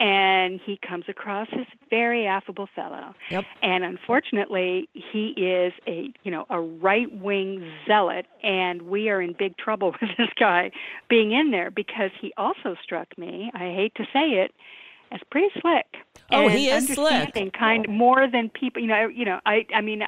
and 0.00 0.58
he 0.64 0.78
comes 0.78 1.04
across 1.08 1.46
as 1.52 1.60
a 1.60 1.86
very 1.90 2.26
affable 2.26 2.68
fellow. 2.74 3.14
Yep. 3.30 3.44
And 3.62 3.84
unfortunately, 3.84 4.88
he 4.94 5.28
is 5.36 5.74
a 5.86 6.12
you 6.24 6.30
know 6.30 6.46
a 6.48 6.60
right 6.60 7.12
wing 7.20 7.70
zealot, 7.86 8.26
and 8.42 8.82
we 8.82 9.10
are 9.10 9.20
in 9.20 9.34
big 9.38 9.56
trouble 9.58 9.94
with 10.00 10.10
this 10.16 10.30
guy 10.38 10.70
being 11.08 11.32
in 11.32 11.50
there 11.50 11.70
because 11.70 12.10
he 12.20 12.32
also 12.36 12.74
struck 12.82 13.16
me. 13.18 13.50
I 13.54 13.72
hate 13.74 13.94
to 13.96 14.04
say 14.12 14.40
it. 14.42 14.52
As 15.12 15.18
pretty 15.28 15.48
slick. 15.60 15.86
Oh, 16.30 16.44
and 16.44 16.52
he 16.52 16.68
is 16.68 16.86
slick. 16.86 17.34
Kind 17.52 17.88
more 17.88 18.30
than 18.30 18.48
people, 18.48 18.80
you 18.80 18.86
know. 18.86 19.08
You 19.08 19.24
know, 19.24 19.40
I, 19.44 19.66
I 19.74 19.80
mean, 19.80 20.02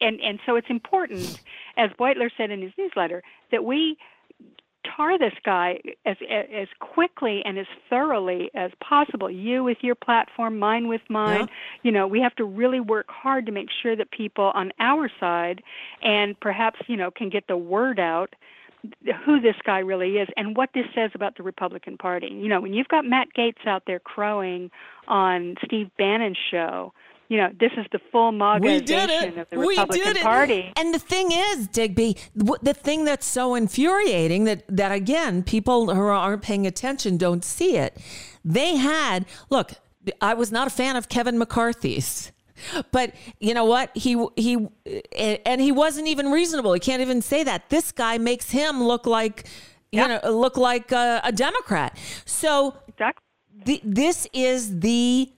and 0.00 0.20
and 0.20 0.40
so 0.44 0.56
it's 0.56 0.66
important, 0.68 1.40
as 1.76 1.90
Beutler 2.00 2.30
said 2.36 2.50
in 2.50 2.60
his 2.60 2.72
newsletter, 2.76 3.22
that 3.52 3.64
we 3.64 3.96
tar 4.96 5.18
this 5.18 5.34
guy 5.44 5.80
as 6.04 6.16
as 6.30 6.68
quickly 6.80 7.42
and 7.44 7.58
as 7.58 7.66
thoroughly 7.90 8.50
as 8.54 8.70
possible. 8.80 9.30
You 9.30 9.64
with 9.64 9.78
your 9.82 9.94
platform, 9.94 10.58
mine 10.58 10.88
with 10.88 11.02
mine. 11.08 11.48
You 11.82 11.92
know, 11.92 12.06
we 12.06 12.20
have 12.20 12.34
to 12.36 12.44
really 12.44 12.80
work 12.80 13.06
hard 13.08 13.46
to 13.46 13.52
make 13.52 13.68
sure 13.82 13.96
that 13.96 14.10
people 14.10 14.52
on 14.54 14.72
our 14.80 15.10
side 15.20 15.62
and 16.02 16.38
perhaps, 16.40 16.80
you 16.86 16.96
know, 16.96 17.10
can 17.10 17.30
get 17.30 17.46
the 17.46 17.56
word 17.56 17.98
out 17.98 18.34
who 19.24 19.40
this 19.40 19.56
guy 19.64 19.78
really 19.78 20.18
is 20.18 20.28
and 20.36 20.56
what 20.56 20.70
this 20.74 20.84
says 20.94 21.10
about 21.14 21.36
the 21.36 21.42
Republican 21.42 21.96
Party. 21.96 22.28
You 22.30 22.48
know, 22.48 22.60
when 22.60 22.74
you've 22.74 22.88
got 22.88 23.04
Matt 23.04 23.28
Gaetz 23.36 23.66
out 23.66 23.84
there 23.86 23.98
crowing 23.98 24.70
on 25.08 25.56
Steve 25.64 25.90
Bannon's 25.96 26.38
show, 26.50 26.92
you 27.28 27.38
know, 27.38 27.48
this 27.58 27.72
is 27.76 27.86
the 27.92 27.98
full 28.12 28.32
We 28.60 28.80
did 28.80 29.08
MAGAization 29.10 29.22
it. 29.22 29.38
of 29.38 29.46
the 29.50 29.58
we 29.58 29.68
Republican 29.68 30.04
did 30.04 30.16
it. 30.18 30.22
Party. 30.22 30.72
And 30.76 30.92
the 30.94 30.98
thing 30.98 31.32
is, 31.32 31.68
Digby, 31.68 32.16
the 32.34 32.74
thing 32.74 33.04
that's 33.04 33.26
so 33.26 33.54
infuriating 33.54 34.44
that 34.44 34.64
that 34.68 34.92
again, 34.92 35.42
people 35.42 35.94
who 35.94 36.00
aren't 36.02 36.42
paying 36.42 36.66
attention 36.66 37.16
don't 37.16 37.44
see 37.44 37.76
it. 37.76 37.98
They 38.44 38.76
had 38.76 39.26
look. 39.50 39.72
I 40.20 40.34
was 40.34 40.52
not 40.52 40.66
a 40.66 40.70
fan 40.70 40.96
of 40.96 41.08
Kevin 41.08 41.38
McCarthy's. 41.38 42.30
But 42.92 43.12
you 43.40 43.52
know 43.52 43.64
what? 43.64 43.90
He 43.96 44.22
he 44.36 44.68
and 45.46 45.60
he 45.60 45.72
wasn't 45.72 46.06
even 46.08 46.30
reasonable. 46.30 46.72
He 46.72 46.80
can't 46.80 47.02
even 47.02 47.20
say 47.20 47.42
that. 47.42 47.68
This 47.68 47.90
guy 47.90 48.16
makes 48.18 48.50
him 48.50 48.82
look 48.82 49.06
like 49.06 49.48
you 49.90 50.06
know 50.06 50.20
look 50.24 50.56
like 50.56 50.92
a, 50.92 51.20
a 51.24 51.32
Democrat. 51.32 51.98
So 52.26 52.76
Exactly. 52.86 53.22
the, 53.64 53.80
this 53.82 54.28
is 54.32 54.80
the 54.80 55.30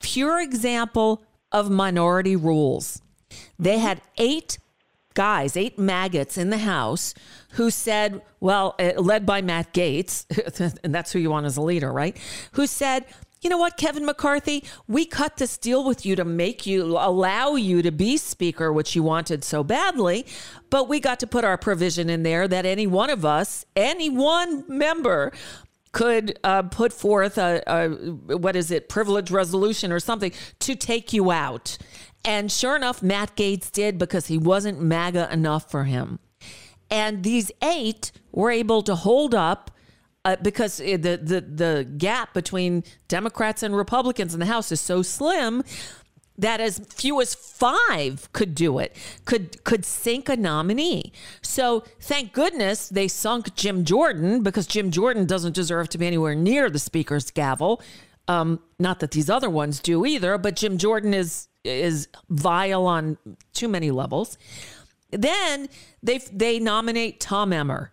pure 0.00 0.40
example 0.40 1.22
of 1.52 1.70
minority 1.70 2.36
rules. 2.36 3.00
They 3.58 3.78
had 3.78 4.02
eight 4.18 4.58
guys, 5.14 5.56
eight 5.56 5.78
maggots 5.78 6.36
in 6.36 6.50
the 6.50 6.58
House 6.58 7.14
who 7.52 7.70
said, 7.70 8.20
well, 8.40 8.74
uh, 8.78 8.92
led 9.00 9.24
by 9.24 9.40
Matt 9.40 9.72
Gaetz, 9.72 10.26
and 10.84 10.94
that's 10.94 11.12
who 11.12 11.18
you 11.20 11.30
want 11.30 11.46
as 11.46 11.56
a 11.56 11.62
leader, 11.62 11.92
right? 11.92 12.16
Who 12.52 12.66
said, 12.66 13.06
you 13.40 13.50
know 13.50 13.58
what, 13.58 13.76
Kevin 13.76 14.06
McCarthy, 14.06 14.64
we 14.88 15.04
cut 15.04 15.36
this 15.36 15.58
deal 15.58 15.84
with 15.84 16.06
you 16.06 16.16
to 16.16 16.24
make 16.24 16.66
you 16.66 16.96
allow 16.98 17.56
you 17.56 17.82
to 17.82 17.92
be 17.92 18.16
speaker, 18.16 18.72
which 18.72 18.96
you 18.96 19.02
wanted 19.02 19.44
so 19.44 19.62
badly, 19.62 20.26
but 20.70 20.88
we 20.88 20.98
got 20.98 21.20
to 21.20 21.26
put 21.26 21.44
our 21.44 21.58
provision 21.58 22.08
in 22.08 22.22
there 22.22 22.48
that 22.48 22.64
any 22.64 22.86
one 22.86 23.10
of 23.10 23.24
us, 23.24 23.66
any 23.76 24.08
one 24.08 24.64
member 24.66 25.30
could 25.94 26.38
uh, 26.44 26.62
put 26.64 26.92
forth 26.92 27.38
a, 27.38 27.62
a 27.66 27.88
what 28.36 28.56
is 28.56 28.70
it 28.70 28.88
privilege 28.90 29.30
resolution 29.30 29.92
or 29.92 30.00
something 30.00 30.32
to 30.58 30.74
take 30.74 31.12
you 31.12 31.30
out. 31.30 31.78
And 32.24 32.50
sure 32.52 32.76
enough 32.76 33.02
matt 33.02 33.36
gaetz 33.36 33.70
did 33.70 33.96
because 33.96 34.26
he 34.26 34.36
wasn't 34.36 34.82
maga 34.82 35.32
enough 35.32 35.70
for 35.70 35.84
him. 35.84 36.18
And 36.90 37.22
these 37.22 37.50
eight 37.62 38.12
were 38.32 38.50
able 38.50 38.82
to 38.82 38.94
hold 38.94 39.34
up 39.34 39.70
uh, 40.24 40.36
because 40.42 40.78
the, 40.78 40.96
the 40.96 41.44
the 41.46 41.88
gap 41.96 42.34
between 42.34 42.82
Democrats 43.08 43.62
and 43.62 43.76
Republicans 43.76 44.34
in 44.34 44.40
the 44.40 44.46
House 44.46 44.72
is 44.72 44.80
so 44.80 45.02
slim 45.02 45.62
that 46.36 46.60
as 46.60 46.78
few 46.78 47.20
as 47.20 47.34
five 47.34 48.28
could 48.32 48.54
do 48.54 48.78
it, 48.78 48.94
could 49.24 49.62
could 49.64 49.84
sink 49.84 50.28
a 50.28 50.36
nominee. 50.36 51.12
So 51.42 51.84
thank 52.00 52.32
goodness 52.32 52.88
they 52.88 53.08
sunk 53.08 53.54
Jim 53.54 53.84
Jordan 53.84 54.42
because 54.42 54.66
Jim 54.66 54.90
Jordan 54.90 55.26
doesn't 55.26 55.54
deserve 55.54 55.88
to 55.90 55.98
be 55.98 56.06
anywhere 56.06 56.34
near 56.34 56.70
the 56.70 56.78
speaker's 56.78 57.30
gavel. 57.30 57.80
Um, 58.26 58.60
not 58.78 59.00
that 59.00 59.10
these 59.10 59.28
other 59.28 59.50
ones 59.50 59.80
do 59.80 60.06
either, 60.06 60.38
but 60.38 60.56
Jim 60.56 60.78
Jordan 60.78 61.14
is 61.14 61.48
is 61.62 62.08
vile 62.28 62.86
on 62.86 63.16
too 63.52 63.68
many 63.68 63.90
levels. 63.90 64.36
Then 65.10 65.68
they 66.02 66.18
they 66.32 66.58
nominate 66.58 67.20
Tom 67.20 67.52
Emmer. 67.52 67.92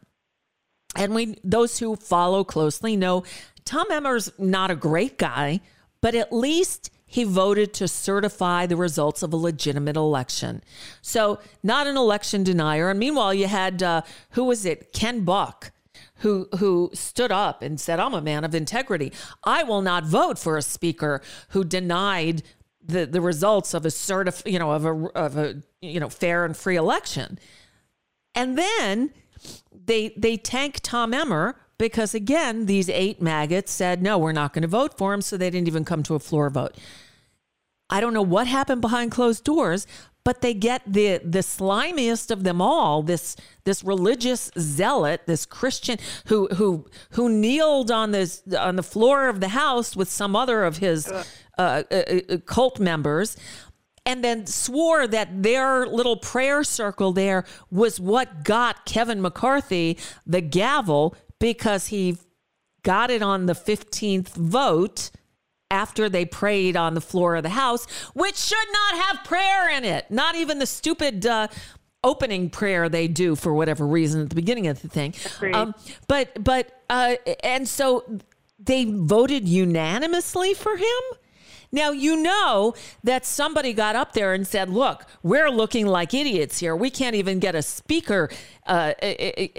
And 0.96 1.16
we 1.16 1.38
those 1.44 1.80
who 1.80 1.96
follow 1.96 2.44
closely 2.44 2.98
know 2.98 3.24
Tom 3.66 3.88
Emmer's 3.92 4.32
not 4.38 4.72
a 4.72 4.76
great 4.76 5.18
guy, 5.18 5.62
but 6.02 6.16
at 6.16 6.34
least 6.34 6.92
he 7.12 7.26
voted 7.26 7.74
to 7.74 7.90
certify 7.90 8.66
the 8.66 8.78
results 8.78 9.22
of 9.22 9.34
a 9.34 9.36
legitimate 9.36 9.98
election. 9.98 10.64
So, 11.02 11.40
not 11.62 11.86
an 11.86 11.98
election 11.98 12.42
denier. 12.42 12.90
And 12.90 12.98
meanwhile, 12.98 13.34
you 13.34 13.48
had 13.48 13.84
uh, 13.84 14.04
who 14.32 14.46
was 14.46 14.66
it? 14.66 14.94
Ken 14.94 15.26
Buck. 15.26 15.72
Who, 16.18 16.48
who 16.60 16.92
stood 16.94 17.32
up 17.32 17.64
and 17.64 17.80
said, 17.80 18.00
I'm 18.00 18.14
a 18.14 18.22
man 18.22 18.44
of 18.44 18.54
integrity. 18.54 19.12
I 19.44 19.64
will 19.64 19.82
not 19.82 20.06
vote 20.06 20.38
for 20.38 20.56
a 20.56 20.62
speaker 20.62 21.20
who 21.50 21.64
denied 21.64 22.44
the, 22.84 23.08
the 23.08 23.22
results 23.22 23.74
of 23.74 23.86
a 23.86 23.90
certif- 23.90 24.50
you 24.50 24.60
know, 24.60 24.72
of 24.72 24.86
a, 24.86 24.92
of 25.16 25.38
a, 25.38 25.64
you 25.82 26.00
know, 26.00 26.10
fair 26.10 26.46
and 26.46 26.56
free 26.56 26.76
election. 26.76 27.40
And 28.36 28.56
then 28.56 29.12
they, 29.74 30.14
they 30.16 30.38
tank 30.38 30.80
Tom 30.84 31.12
Emmer 31.12 31.56
because 31.82 32.14
again, 32.14 32.68
these 32.68 32.90
eight 32.90 33.24
maggots 33.24 33.72
said, 33.72 34.04
no, 34.04 34.16
we're 34.16 34.34
not 34.34 34.54
going 34.54 34.62
to 34.62 34.68
vote 34.68 35.00
for 35.00 35.16
him. 35.16 35.22
So 35.22 35.36
they 35.36 35.50
didn't 35.50 35.68
even 35.68 35.84
come 35.84 36.04
to 36.04 36.14
a 36.14 36.20
floor 36.20 36.48
vote. 36.52 36.78
I 37.90 38.00
don't 38.00 38.14
know 38.14 38.22
what 38.22 38.46
happened 38.46 38.82
behind 38.82 39.10
closed 39.10 39.44
doors, 39.44 39.88
but 40.24 40.42
they 40.42 40.54
get 40.54 40.84
the 40.86 41.18
the 41.24 41.42
slimiest 41.42 42.30
of 42.30 42.44
them 42.44 42.62
all 42.62 43.02
this 43.02 43.36
this 43.64 43.84
religious 43.84 44.52
zealot 44.60 45.22
this 45.26 45.48
christian 45.48 45.98
who 46.28 46.48
who 46.50 46.86
who 47.14 47.28
kneeled 47.28 47.90
on 47.90 48.12
this 48.12 48.44
on 48.56 48.76
the 48.76 48.84
floor 48.84 49.28
of 49.30 49.40
the 49.40 49.48
house 49.48 49.96
with 49.96 50.08
some 50.08 50.36
other 50.36 50.64
of 50.64 50.78
his 50.78 51.08
uh, 51.08 51.24
uh, 51.58 51.84
uh, 51.92 52.38
cult 52.46 52.80
members 52.80 53.36
and 54.06 54.24
then 54.24 54.46
swore 54.46 55.08
that 55.08 55.42
their 55.42 55.88
little 55.88 56.18
prayer 56.18 56.64
circle 56.64 57.12
there 57.12 57.44
was 57.72 58.00
what 58.00 58.44
got 58.44 58.86
Kevin 58.86 59.24
McCarthy 59.24 59.98
the 60.28 60.42
gavel 60.42 61.16
because 61.42 61.88
he 61.88 62.18
got 62.84 63.12
it 63.12 63.22
on 63.22 63.48
the 63.48 63.54
15th 63.54 64.30
vote 64.30 65.12
after 65.70 66.08
they 66.08 66.24
prayed 66.24 66.78
on 66.78 66.94
the 66.94 67.02
floor 67.02 67.36
of 67.36 67.44
the 67.44 67.50
house, 67.50 67.86
which 68.14 68.36
should 68.38 68.58
not 68.72 69.04
have 69.04 69.24
prayer 69.26 69.70
in 69.70 69.84
it. 69.84 70.10
Not 70.10 70.36
even 70.36 70.60
the 70.60 70.66
stupid 70.66 71.26
uh, 71.26 71.48
opening 72.04 72.50
prayer 72.50 72.88
they 72.90 73.08
do 73.08 73.36
for 73.36 73.54
whatever 73.54 73.86
reason 73.86 74.22
at 74.22 74.30
the 74.30 74.36
beginning 74.36 74.68
of 74.68 74.82
the 74.82 74.88
thing. 74.88 75.14
Um, 75.54 75.76
but 76.08 76.44
but 76.44 76.84
uh, 76.90 77.16
and 77.44 77.68
so 77.68 78.06
they 78.60 78.86
voted 78.86 79.48
unanimously 79.48 80.54
for 80.54 80.78
him. 80.78 81.02
Now, 81.72 81.92
you 81.92 82.16
know 82.16 82.74
that 83.04 83.26
somebody 83.26 83.74
got 83.74 83.96
up 83.96 84.14
there 84.14 84.34
and 84.34 84.46
said, 84.46 84.70
Look, 84.70 85.06
we're 85.24 85.50
looking 85.50 85.88
like 85.88 86.14
idiots 86.14 86.60
here. 86.60 86.76
We 86.76 86.90
can't 86.90 87.16
even 87.16 87.40
get 87.40 87.56
a 87.56 87.62
speaker 87.62 88.30
uh, 88.66 88.94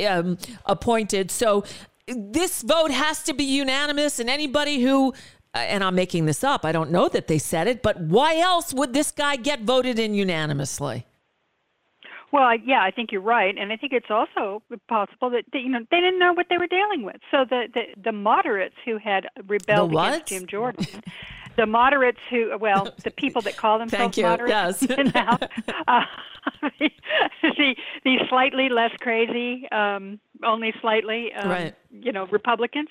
um, 0.06 0.38
appointed. 0.66 1.30
So 1.30 1.64
this 2.06 2.62
vote 2.62 2.90
has 2.90 3.22
to 3.24 3.34
be 3.34 3.44
unanimous, 3.44 4.18
and 4.18 4.28
anybody 4.28 4.82
who 4.82 5.14
and 5.54 5.84
I'm 5.84 5.94
making 5.94 6.24
this 6.26 6.42
up, 6.42 6.64
I 6.64 6.72
don't 6.72 6.90
know 6.90 7.08
that 7.08 7.26
they 7.26 7.38
said 7.38 7.68
it, 7.68 7.82
but 7.82 8.00
why 8.00 8.38
else 8.38 8.72
would 8.72 8.94
this 8.94 9.10
guy 9.10 9.36
get 9.36 9.60
voted 9.60 9.98
in 9.98 10.14
unanimously? 10.14 11.06
Well, 12.32 12.56
yeah, 12.64 12.82
I 12.82 12.90
think 12.90 13.12
you're 13.12 13.20
right, 13.20 13.54
and 13.58 13.70
I 13.70 13.76
think 13.76 13.92
it's 13.92 14.10
also 14.10 14.62
possible 14.88 15.28
that, 15.30 15.44
that 15.52 15.58
you 15.58 15.68
know 15.68 15.80
they 15.90 16.00
didn't 16.00 16.18
know 16.18 16.32
what 16.32 16.46
they 16.48 16.56
were 16.56 16.66
dealing 16.66 17.02
with. 17.02 17.16
So 17.30 17.44
the 17.44 17.64
the, 17.74 17.82
the 18.02 18.12
moderates 18.12 18.74
who 18.86 18.96
had 18.96 19.28
rebelled 19.46 19.92
against 19.92 20.28
Jim 20.28 20.46
Jordan, 20.46 20.86
the 21.56 21.66
moderates 21.66 22.20
who, 22.30 22.56
well, 22.58 22.94
the 23.02 23.10
people 23.16 23.42
that 23.42 23.56
call 23.56 23.78
themselves 23.78 24.18
moderates, 24.18 24.82
yes. 24.82 24.98
now, 25.14 25.38
uh, 25.86 26.00
the, 27.42 27.74
the 28.04 28.16
slightly 28.28 28.68
less 28.68 28.92
crazy, 29.00 29.68
um, 29.70 30.18
only 30.44 30.72
slightly, 30.80 31.32
um, 31.34 31.48
right. 31.48 31.74
you 31.90 32.12
know, 32.12 32.26
Republicans. 32.26 32.88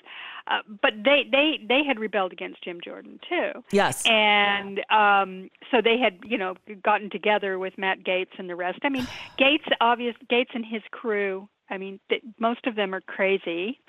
Uh, 0.48 0.58
but 0.80 0.92
they 1.04 1.22
they 1.30 1.60
they 1.68 1.84
had 1.86 2.00
rebelled 2.00 2.32
against 2.32 2.64
Jim 2.64 2.80
Jordan 2.82 3.20
too. 3.28 3.62
Yes. 3.70 4.02
And 4.06 4.80
um, 4.90 5.50
so 5.70 5.80
they 5.82 5.98
had 5.98 6.18
you 6.24 6.36
know 6.36 6.54
gotten 6.82 7.10
together 7.10 7.60
with 7.60 7.78
Matt 7.78 8.02
Gaetz 8.02 8.38
and 8.38 8.50
the 8.50 8.56
rest. 8.56 8.80
I 8.82 8.88
mean, 8.88 9.06
Gaetz, 9.38 9.64
obvious 9.80 10.16
Gaetz 10.30 10.54
and 10.54 10.64
his 10.64 10.82
crew. 10.90 11.48
I 11.70 11.78
mean, 11.78 12.00
th- 12.08 12.22
most 12.40 12.66
of 12.66 12.74
them 12.74 12.94
are 12.94 13.00
crazy. 13.00 13.80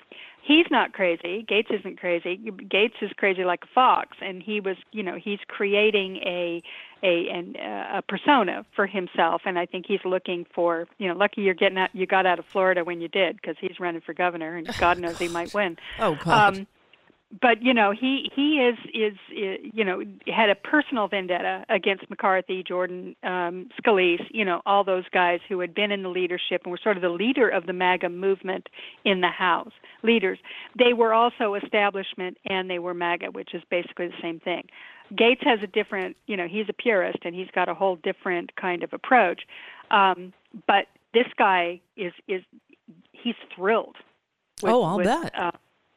He's 0.46 0.66
not 0.70 0.92
crazy. 0.92 1.44
Gaetz 1.48 1.72
isn't 1.80 1.98
crazy. 1.98 2.36
Gaetz 2.36 2.92
is 3.00 3.10
crazy 3.16 3.44
like 3.44 3.64
a 3.64 3.74
fox, 3.74 4.18
and 4.20 4.42
he 4.42 4.60
was, 4.60 4.76
you 4.92 5.02
know, 5.02 5.16
he's 5.16 5.38
creating 5.48 6.16
a 6.16 6.62
a 7.02 7.28
an, 7.30 7.56
uh, 7.56 7.98
a 7.98 8.02
persona 8.02 8.66
for 8.76 8.86
himself, 8.86 9.42
and 9.46 9.58
I 9.58 9.64
think 9.64 9.86
he's 9.86 10.04
looking 10.04 10.46
for, 10.54 10.86
you 10.98 11.08
know, 11.08 11.14
lucky 11.14 11.40
you're 11.40 11.54
getting 11.54 11.78
out, 11.78 11.90
you 11.94 12.06
got 12.06 12.26
out 12.26 12.38
of 12.38 12.44
Florida 12.44 12.84
when 12.84 13.00
you 13.00 13.08
did, 13.08 13.36
because 13.36 13.56
he's 13.58 13.80
running 13.80 14.02
for 14.02 14.12
governor, 14.12 14.56
and 14.56 14.66
God 14.78 14.98
knows 14.98 15.18
he 15.18 15.28
might 15.28 15.54
win. 15.54 15.78
Oh 15.98 16.14
God. 16.22 16.58
Um, 16.58 16.66
but 17.40 17.62
you 17.62 17.74
know 17.74 17.92
he 17.92 18.30
he 18.34 18.58
is 18.60 18.78
is 18.92 19.16
you 19.28 19.84
know 19.84 20.02
had 20.26 20.50
a 20.50 20.54
personal 20.54 21.08
vendetta 21.08 21.64
against 21.68 22.08
McCarthy, 22.10 22.62
Jordan, 22.62 23.16
um, 23.22 23.68
Scalise, 23.80 24.24
you 24.30 24.44
know 24.44 24.62
all 24.66 24.84
those 24.84 25.04
guys 25.12 25.40
who 25.48 25.60
had 25.60 25.74
been 25.74 25.90
in 25.90 26.02
the 26.02 26.08
leadership 26.08 26.62
and 26.64 26.70
were 26.70 26.78
sort 26.82 26.96
of 26.96 27.02
the 27.02 27.08
leader 27.08 27.48
of 27.48 27.66
the 27.66 27.72
MAGA 27.72 28.08
movement 28.08 28.68
in 29.04 29.20
the 29.20 29.28
House. 29.28 29.72
Leaders, 30.02 30.38
they 30.78 30.92
were 30.92 31.12
also 31.12 31.54
establishment 31.54 32.36
and 32.44 32.70
they 32.70 32.78
were 32.78 32.94
MAGA, 32.94 33.26
which 33.32 33.54
is 33.54 33.62
basically 33.70 34.08
the 34.08 34.20
same 34.22 34.38
thing. 34.40 34.64
Gaetz 35.12 35.44
has 35.44 35.60
a 35.62 35.66
different, 35.66 36.16
you 36.26 36.36
know, 36.36 36.46
he's 36.48 36.66
a 36.68 36.72
purist 36.72 37.18
and 37.24 37.34
he's 37.34 37.48
got 37.54 37.68
a 37.68 37.74
whole 37.74 37.96
different 37.96 38.54
kind 38.56 38.82
of 38.82 38.92
approach. 38.92 39.42
Um, 39.90 40.32
but 40.66 40.86
this 41.12 41.26
guy 41.36 41.80
is 41.96 42.12
is 42.28 42.42
he's 43.12 43.34
thrilled. 43.54 43.96
With, 44.62 44.72
oh, 44.72 44.82
I'll 44.82 44.96
with, 44.96 45.06
bet. 45.06 45.32
Uh, 45.38 45.50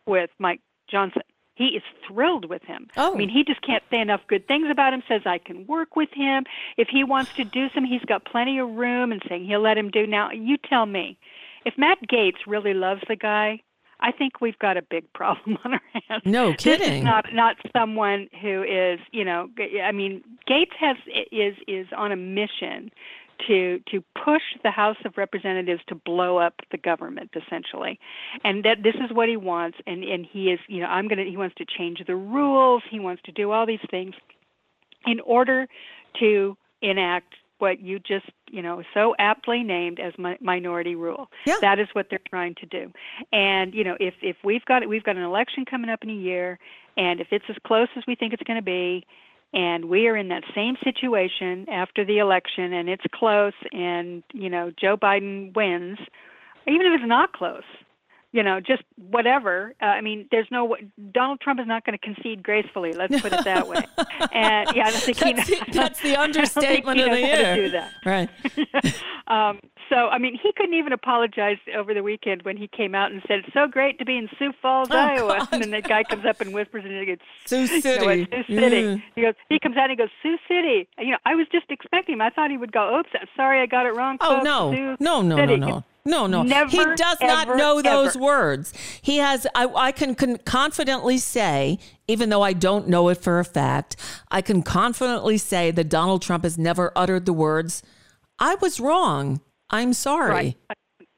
with 0.05 0.29
Mike 0.39 0.61
Johnson. 0.89 1.21
He 1.55 1.69
is 1.69 1.81
thrilled 2.07 2.47
with 2.47 2.61
him. 2.63 2.87
Oh. 2.97 3.15
I 3.15 3.17
mean, 3.17 3.29
he 3.29 3.43
just 3.43 3.61
can't 3.63 3.81
say 3.89 3.99
enough 3.99 4.21
good 4.27 4.47
things 4.47 4.67
about 4.69 4.93
him. 4.93 5.01
Says 5.07 5.21
I 5.25 5.39
can 5.39 5.65
work 5.65 5.95
with 5.95 6.09
him 6.13 6.43
if 6.77 6.87
he 6.87 7.03
wants 7.03 7.33
to 7.33 7.43
do 7.43 7.67
some. 7.73 7.83
He's 7.83 8.05
got 8.05 8.25
plenty 8.25 8.59
of 8.59 8.69
room, 8.69 9.11
and 9.11 9.21
saying 9.27 9.45
he'll 9.45 9.61
let 9.61 9.75
him 9.77 9.89
do. 9.89 10.05
Now, 10.05 10.29
you 10.31 10.57
tell 10.57 10.85
me, 10.85 11.17
if 11.65 11.73
Matt 11.75 11.97
Gaetz 12.07 12.45
really 12.45 12.75
loves 12.75 13.01
the 13.07 13.15
guy, 13.15 13.61
I 13.99 14.11
think 14.11 14.39
we've 14.39 14.59
got 14.59 14.77
a 14.77 14.83
big 14.83 15.11
problem 15.13 15.57
on 15.65 15.73
our 15.73 15.81
hands. 16.07 16.21
No 16.25 16.51
This 16.51 16.61
kidding. 16.63 16.99
is 16.99 17.03
not 17.03 17.25
not 17.33 17.55
someone 17.75 18.27
who 18.39 18.61
is, 18.61 18.99
you 19.11 19.25
know, 19.25 19.49
I 19.83 19.91
mean, 19.91 20.21
Gaetz 20.47 20.73
has 20.79 20.97
is 21.31 21.55
is 21.67 21.87
on 21.97 22.11
a 22.11 22.15
mission 22.15 22.91
to 23.47 23.79
to 23.91 24.03
push 24.23 24.41
the 24.63 24.71
House 24.71 24.97
of 25.05 25.17
Representatives 25.17 25.81
to 25.87 25.95
blow 25.95 26.37
up 26.37 26.55
the 26.71 26.77
government 26.77 27.31
essentially, 27.35 27.99
and 28.43 28.63
that 28.63 28.83
this 28.83 28.95
is 28.95 29.11
what 29.15 29.29
he 29.29 29.37
wants. 29.37 29.77
And 29.85 30.03
and 30.03 30.25
he 30.25 30.51
is, 30.51 30.59
you 30.67 30.79
know, 30.79 30.87
I'm 30.87 31.07
gonna. 31.07 31.23
He 31.23 31.37
wants 31.37 31.55
to 31.55 31.65
change 31.65 32.01
the 32.05 32.15
rules. 32.15 32.83
He 32.89 32.99
wants 32.99 33.21
to 33.23 33.31
do 33.31 33.51
all 33.51 33.65
these 33.65 33.85
things 33.91 34.15
in 35.05 35.19
order 35.21 35.67
to 36.19 36.57
enact 36.81 37.35
what 37.59 37.79
you 37.79 37.97
just 37.97 38.25
you 38.51 38.61
know 38.61 38.83
so 38.93 39.15
aptly 39.17 39.63
named 39.63 39.99
as 39.99 40.13
mi- 40.19 40.37
minority 40.39 40.93
rule 40.93 41.27
Yeah. 41.45 41.55
that 41.61 41.79
is 41.79 41.87
what 41.93 42.07
they're 42.09 42.19
trying 42.29 42.53
to 42.55 42.67
do 42.67 42.91
and 43.33 43.73
you 43.73 43.83
know 43.83 43.97
if 43.99 44.13
if 44.21 44.35
we've 44.43 44.63
got 44.65 44.87
we've 44.87 45.03
got 45.03 45.15
an 45.17 45.23
election 45.23 45.65
coming 45.65 45.89
up 45.89 46.03
in 46.03 46.11
a 46.11 46.13
year 46.13 46.59
and 46.97 47.19
if 47.19 47.27
it's 47.31 47.45
as 47.49 47.55
close 47.65 47.87
as 47.95 48.03
we 48.07 48.13
think 48.13 48.33
it's 48.33 48.43
going 48.43 48.59
to 48.59 48.63
be 48.63 49.05
and 49.53 49.85
we 49.85 50.07
are 50.07 50.15
in 50.15 50.29
that 50.29 50.43
same 50.53 50.75
situation 50.83 51.67
after 51.69 52.03
the 52.05 52.19
election 52.19 52.73
and 52.73 52.89
it's 52.89 53.05
close 53.13 53.53
and 53.71 54.23
you 54.33 54.49
know 54.49 54.71
Joe 54.79 54.97
Biden 54.97 55.55
wins 55.55 55.97
even 56.67 56.85
if 56.87 56.99
it's 56.99 57.07
not 57.07 57.33
close 57.33 57.63
you 58.37 58.43
know 58.43 58.59
just 58.59 58.83
whatever 59.15 59.73
uh, 59.81 59.85
i 59.85 60.01
mean 60.01 60.27
there's 60.31 60.47
no 60.51 60.75
donald 61.11 61.39
trump 61.41 61.59
is 61.59 61.65
not 61.67 61.83
going 61.85 61.97
to 61.97 62.03
concede 62.09 62.43
gracefully 62.43 62.91
let's 62.93 63.19
put 63.21 63.33
it 63.33 63.43
that 63.43 63.67
way 63.67 63.77
and 64.31 64.69
yeah 64.75 64.85
i 64.87 64.91
don't 64.91 65.03
think 65.09 65.17
That's 65.17 65.49
he 65.49 65.55
the, 65.55 65.71
that's 65.71 66.01
the 66.01 66.15
I 66.15 66.27
don't 66.27 66.33
think 66.35 66.37
understatement 66.37 66.99
of 67.01 67.09
the 67.11 67.19
year. 67.19 67.55
do 67.55 67.69
that 67.71 67.91
Right. 68.05 68.29
um, 69.27 69.59
so, 69.89 69.95
I 70.09 70.17
mean, 70.17 70.37
he 70.41 70.51
couldn't 70.57 70.73
even 70.73 70.91
apologize 70.91 71.57
over 71.73 71.93
the 71.93 72.03
weekend 72.03 72.41
when 72.43 72.57
he 72.57 72.67
came 72.67 72.93
out 72.93 73.09
and 73.11 73.21
said, 73.25 73.39
"It's 73.45 73.53
so 73.53 73.67
great 73.67 73.97
to 73.99 74.05
be 74.05 74.17
in 74.17 74.27
Sioux 74.37 74.51
Falls, 74.61 74.89
Oh, 74.91 74.97
Iowa." 74.97 75.37
God. 75.39 75.47
And 75.53 75.63
then 75.63 75.71
the 75.71 75.81
guy 75.81 76.03
comes 76.03 76.25
up 76.25 76.41
and 76.41 76.53
whispers, 76.53 76.83
and 76.83 76.93
he 76.99 77.05
goes, 77.05 77.17
Sioux 77.45 77.61
You 77.61 77.73
know, 77.75 77.79
City. 77.79 78.27
Sioux 78.47 78.59
City. 78.59 78.81
Yeah. 78.81 78.97
He 79.15 79.21
goes. 79.21 79.33
He 79.49 79.59
comes 79.59 79.77
out 79.77 79.89
and 79.89 79.91
he 79.91 79.95
goes, 79.95 80.09
"Sioux 80.21 80.37
City." 80.45 80.89
You 80.99 81.11
know, 81.11 81.17
I 81.25 81.35
was 81.35 81.47
just 81.53 81.67
expecting 81.69 82.13
him. 82.15 82.21
I 82.21 82.29
thought 82.31 82.51
he 82.51 82.57
would 82.57 82.73
go, 82.73 82.99
"Oops, 82.99 83.09
sorry, 83.37 83.61
I 83.61 83.65
got 83.65 83.85
it 83.85 83.95
wrong." 83.95 84.17
Oh 84.19 84.35
folks. 84.35 84.43
no. 84.43 84.73
Sioux 84.73 84.97
No, 84.99 85.21
no, 85.21 85.35
no, 85.37 85.41
City." 85.41 85.55
no. 85.57 85.67
No, 85.67 85.83
no. 86.07 86.25
No, 86.25 86.43
he 86.43 86.77
Never, 86.77 86.95
does 86.95 87.17
not 87.21 87.47
ever, 87.47 87.57
know 87.57 87.81
those 87.81 88.15
ever. 88.15 88.23
words. 88.25 88.73
He 89.01 89.17
has 89.17 89.45
I, 89.53 89.65
I 89.65 89.91
can, 89.91 90.15
can 90.15 90.37
confidently 90.37 91.17
say, 91.17 91.79
even 92.07 92.29
though 92.29 92.41
I 92.41 92.53
don't 92.53 92.87
know 92.87 93.09
it 93.09 93.17
for 93.17 93.39
a 93.39 93.45
fact, 93.45 93.97
I 94.31 94.41
can 94.41 94.63
confidently 94.63 95.37
say 95.37 95.71
that 95.71 95.89
Donald 95.89 96.21
Trump 96.21 96.43
has 96.43 96.57
never 96.57 96.91
uttered 96.95 97.25
the 97.25 97.33
words, 97.33 97.83
I 98.39 98.55
was 98.55 98.79
wrong. 98.79 99.41
I'm 99.69 99.93
sorry. 99.93 100.31
Right. 100.31 100.57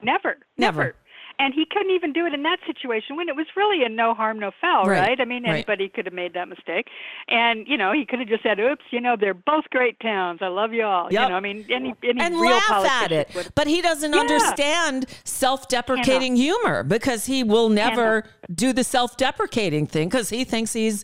Never, 0.02 0.38
Never. 0.58 0.84
never. 0.84 0.96
And 1.40 1.54
he 1.54 1.66
couldn't 1.66 1.92
even 1.92 2.14
do 2.14 2.26
it 2.26 2.34
in 2.34 2.44
that 2.44 2.58
situation 2.68 3.16
when 3.16 3.30
it 3.30 3.36
was 3.36 3.48
really 3.56 3.84
a 3.84 3.90
no 3.90 4.14
harm, 4.14 4.38
no 4.40 4.52
foul, 4.62 4.86
Right, 4.86 5.00
right? 5.00 5.22
I 5.22 5.26
mean, 5.26 5.44
right. 5.44 5.54
anybody 5.56 5.90
could 5.90 6.06
have 6.06 6.14
made 6.14 6.34
that 6.34 6.48
mistake, 6.50 6.88
and 7.30 7.66
you 7.68 7.78
know, 7.78 7.92
he 7.94 8.06
could 8.06 8.20
have 8.20 8.28
just 8.28 8.44
said, 8.44 8.60
"Oops, 8.60 8.84
you 8.92 9.02
know, 9.02 9.16
they're 9.20 9.34
both 9.34 9.64
great 9.72 10.00
towns. 10.02 10.40
I 10.42 10.48
love 10.50 10.74
you 10.74 10.84
all." 10.84 11.08
Yep. 11.12 11.22
You 11.24 11.30
know, 11.30 11.36
I 11.36 11.40
mean, 11.40 11.66
any 11.70 11.96
any 12.04 12.20
and 12.22 12.36
real 12.36 12.52
laugh 12.52 12.86
at 12.86 13.12
it. 13.12 13.34
would- 13.34 13.50
But 13.56 13.68
he 13.68 13.82
doesn't 13.82 14.14
Yeah. 14.14 14.20
understand 14.20 15.06
self-deprecating 15.24 16.36
humor 16.36 16.84
because 16.84 17.26
he 17.26 17.44
will 17.44 17.70
never 17.70 18.26
do 18.54 18.74
the 18.74 18.84
self-deprecating 18.84 19.88
thing 19.88 20.10
because 20.10 20.30
he 20.30 20.44
thinks 20.44 20.74
he's 20.74 21.04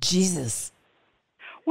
Jesus. 0.00 0.72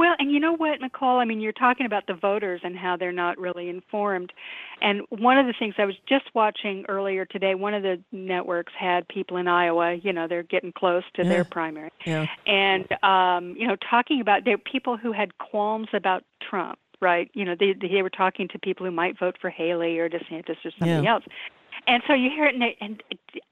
Well, 0.00 0.14
and 0.18 0.32
you 0.32 0.40
know 0.40 0.54
what, 0.56 0.80
Nicole? 0.80 1.18
I 1.18 1.26
mean, 1.26 1.42
you're 1.42 1.52
talking 1.52 1.84
about 1.84 2.06
the 2.06 2.14
voters 2.14 2.62
and 2.64 2.74
how 2.74 2.96
they're 2.96 3.12
not 3.12 3.36
really 3.36 3.68
informed. 3.68 4.32
And 4.80 5.02
one 5.10 5.36
of 5.36 5.44
the 5.46 5.52
things 5.58 5.74
I 5.76 5.84
was 5.84 5.96
just 6.08 6.24
watching 6.32 6.86
earlier 6.88 7.26
today, 7.26 7.54
one 7.54 7.74
of 7.74 7.82
the 7.82 8.00
networks 8.10 8.72
had 8.78 9.06
people 9.08 9.36
in 9.36 9.46
Iowa, 9.46 9.96
you 9.96 10.14
know, 10.14 10.26
they're 10.26 10.42
getting 10.42 10.72
close 10.72 11.02
to 11.16 11.22
Yeah. 11.22 11.28
their 11.28 11.44
primary. 11.44 11.90
Yeah. 12.06 12.26
And, 12.46 12.90
um, 13.04 13.54
you 13.58 13.66
know, 13.68 13.76
talking 13.76 14.22
about 14.22 14.46
there 14.46 14.56
people 14.56 14.96
who 14.96 15.12
had 15.12 15.36
qualms 15.36 15.88
about 15.92 16.24
Trump, 16.40 16.78
right? 17.02 17.30
You 17.34 17.44
know, 17.44 17.54
they, 17.54 17.74
they 17.74 18.00
were 18.00 18.08
talking 18.08 18.48
to 18.48 18.58
people 18.58 18.86
who 18.86 18.92
might 18.92 19.18
vote 19.18 19.36
for 19.38 19.50
Haley 19.50 19.98
or 19.98 20.08
DeSantis 20.08 20.64
or 20.64 20.70
something 20.78 21.04
Yeah. 21.04 21.12
else. 21.12 21.24
And 21.86 22.02
so 22.06 22.14
you 22.14 22.30
hear 22.30 22.46
it, 22.46 22.54
and, 22.54 22.62
they, 22.62 22.76
and 22.80 23.02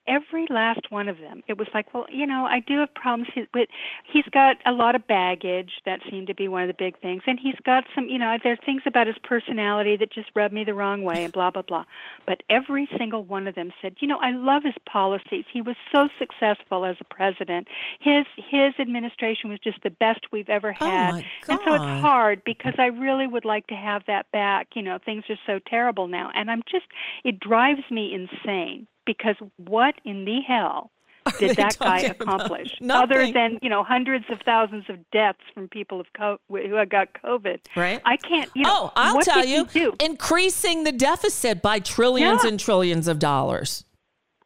every 0.08 0.46
last 0.50 0.90
one 0.90 1.08
of 1.08 1.18
them, 1.18 1.42
it 1.46 1.58
was 1.58 1.68
like, 1.74 1.92
well, 1.92 2.06
you 2.10 2.26
know, 2.26 2.46
I 2.46 2.60
do 2.60 2.78
have 2.80 2.92
problems 2.94 3.28
with. 3.54 3.68
He's 4.10 4.24
got 4.32 4.56
a 4.66 4.72
lot 4.72 4.94
of 4.94 5.06
baggage. 5.06 5.72
That 5.84 6.00
seemed 6.10 6.26
to 6.28 6.34
be 6.34 6.48
one 6.48 6.62
of 6.62 6.68
the 6.68 6.74
big 6.74 6.98
things, 7.00 7.22
and 7.26 7.38
he's 7.38 7.58
got 7.64 7.84
some, 7.94 8.08
you 8.08 8.18
know, 8.18 8.36
there's 8.42 8.58
things 8.64 8.82
about 8.86 9.06
his 9.06 9.16
personality 9.22 9.96
that 9.96 10.10
just 10.10 10.30
rub 10.34 10.52
me 10.52 10.64
the 10.64 10.74
wrong 10.74 11.02
way, 11.02 11.24
and 11.24 11.32
blah 11.32 11.50
blah 11.50 11.62
blah. 11.62 11.84
But 12.26 12.42
every 12.48 12.88
single 12.96 13.22
one 13.24 13.46
of 13.46 13.54
them 13.54 13.72
said, 13.80 13.96
you 14.00 14.08
know, 14.08 14.18
I 14.18 14.32
love 14.32 14.64
his 14.64 14.74
policies. 14.90 15.44
He 15.52 15.60
was 15.60 15.76
so 15.92 16.08
successful 16.18 16.84
as 16.84 16.96
a 17.00 17.04
president. 17.04 17.68
His 18.00 18.24
his 18.36 18.72
administration 18.78 19.50
was 19.50 19.58
just 19.60 19.82
the 19.82 19.90
best 19.90 20.20
we've 20.32 20.48
ever 20.48 20.72
had. 20.72 20.88
Oh, 20.88 20.88
had. 20.88 21.14
my 21.14 21.24
And 21.48 21.60
so 21.64 21.74
it's 21.74 22.00
hard 22.00 22.42
because 22.44 22.74
I 22.78 22.86
really 22.86 23.26
would 23.26 23.44
like 23.44 23.66
to 23.68 23.74
have 23.74 24.02
that 24.06 24.30
back. 24.32 24.68
You 24.74 24.82
know, 24.82 24.98
things 25.04 25.24
are 25.28 25.38
so 25.46 25.60
terrible 25.66 26.08
now, 26.08 26.30
and 26.34 26.50
I'm 26.50 26.62
just 26.70 26.86
it 27.24 27.38
drives 27.40 27.82
me 27.90 28.14
insane 28.14 28.86
because 29.08 29.36
what 29.56 29.94
in 30.04 30.26
the 30.26 30.40
hell 30.46 30.90
did 31.38 31.56
that 31.56 31.78
guy 31.78 32.00
accomplish 32.00 32.78
other 32.90 33.32
than 33.32 33.58
you 33.62 33.70
know 33.70 33.82
hundreds 33.82 34.26
of 34.30 34.38
thousands 34.44 34.84
of 34.88 34.98
deaths 35.10 35.40
from 35.54 35.66
people 35.68 35.98
of 35.98 36.06
co- 36.16 36.38
who 36.50 36.84
got 36.86 37.08
COVID? 37.24 37.58
Right. 37.74 38.00
I 38.04 38.16
can't. 38.18 38.50
You 38.54 38.64
know, 38.64 38.70
oh, 38.72 38.92
I'll 38.94 39.22
tell 39.22 39.44
you, 39.44 39.64
do? 39.64 39.94
increasing 39.98 40.84
the 40.84 40.92
deficit 40.92 41.62
by 41.62 41.78
trillions 41.80 42.44
Yeah. 42.44 42.50
and 42.50 42.60
trillions 42.60 43.08
of 43.08 43.18
dollars. 43.18 43.84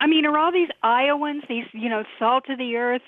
I 0.01 0.07
mean, 0.07 0.27
are 0.27 0.37
all 0.39 0.51
these 0.53 0.71
Iowans, 0.83 1.43
these 1.49 1.67
you 1.73 1.89
know, 1.89 2.05
salt 2.19 2.45
of 2.49 2.59
the 2.59 2.77
earth, 2.77 3.03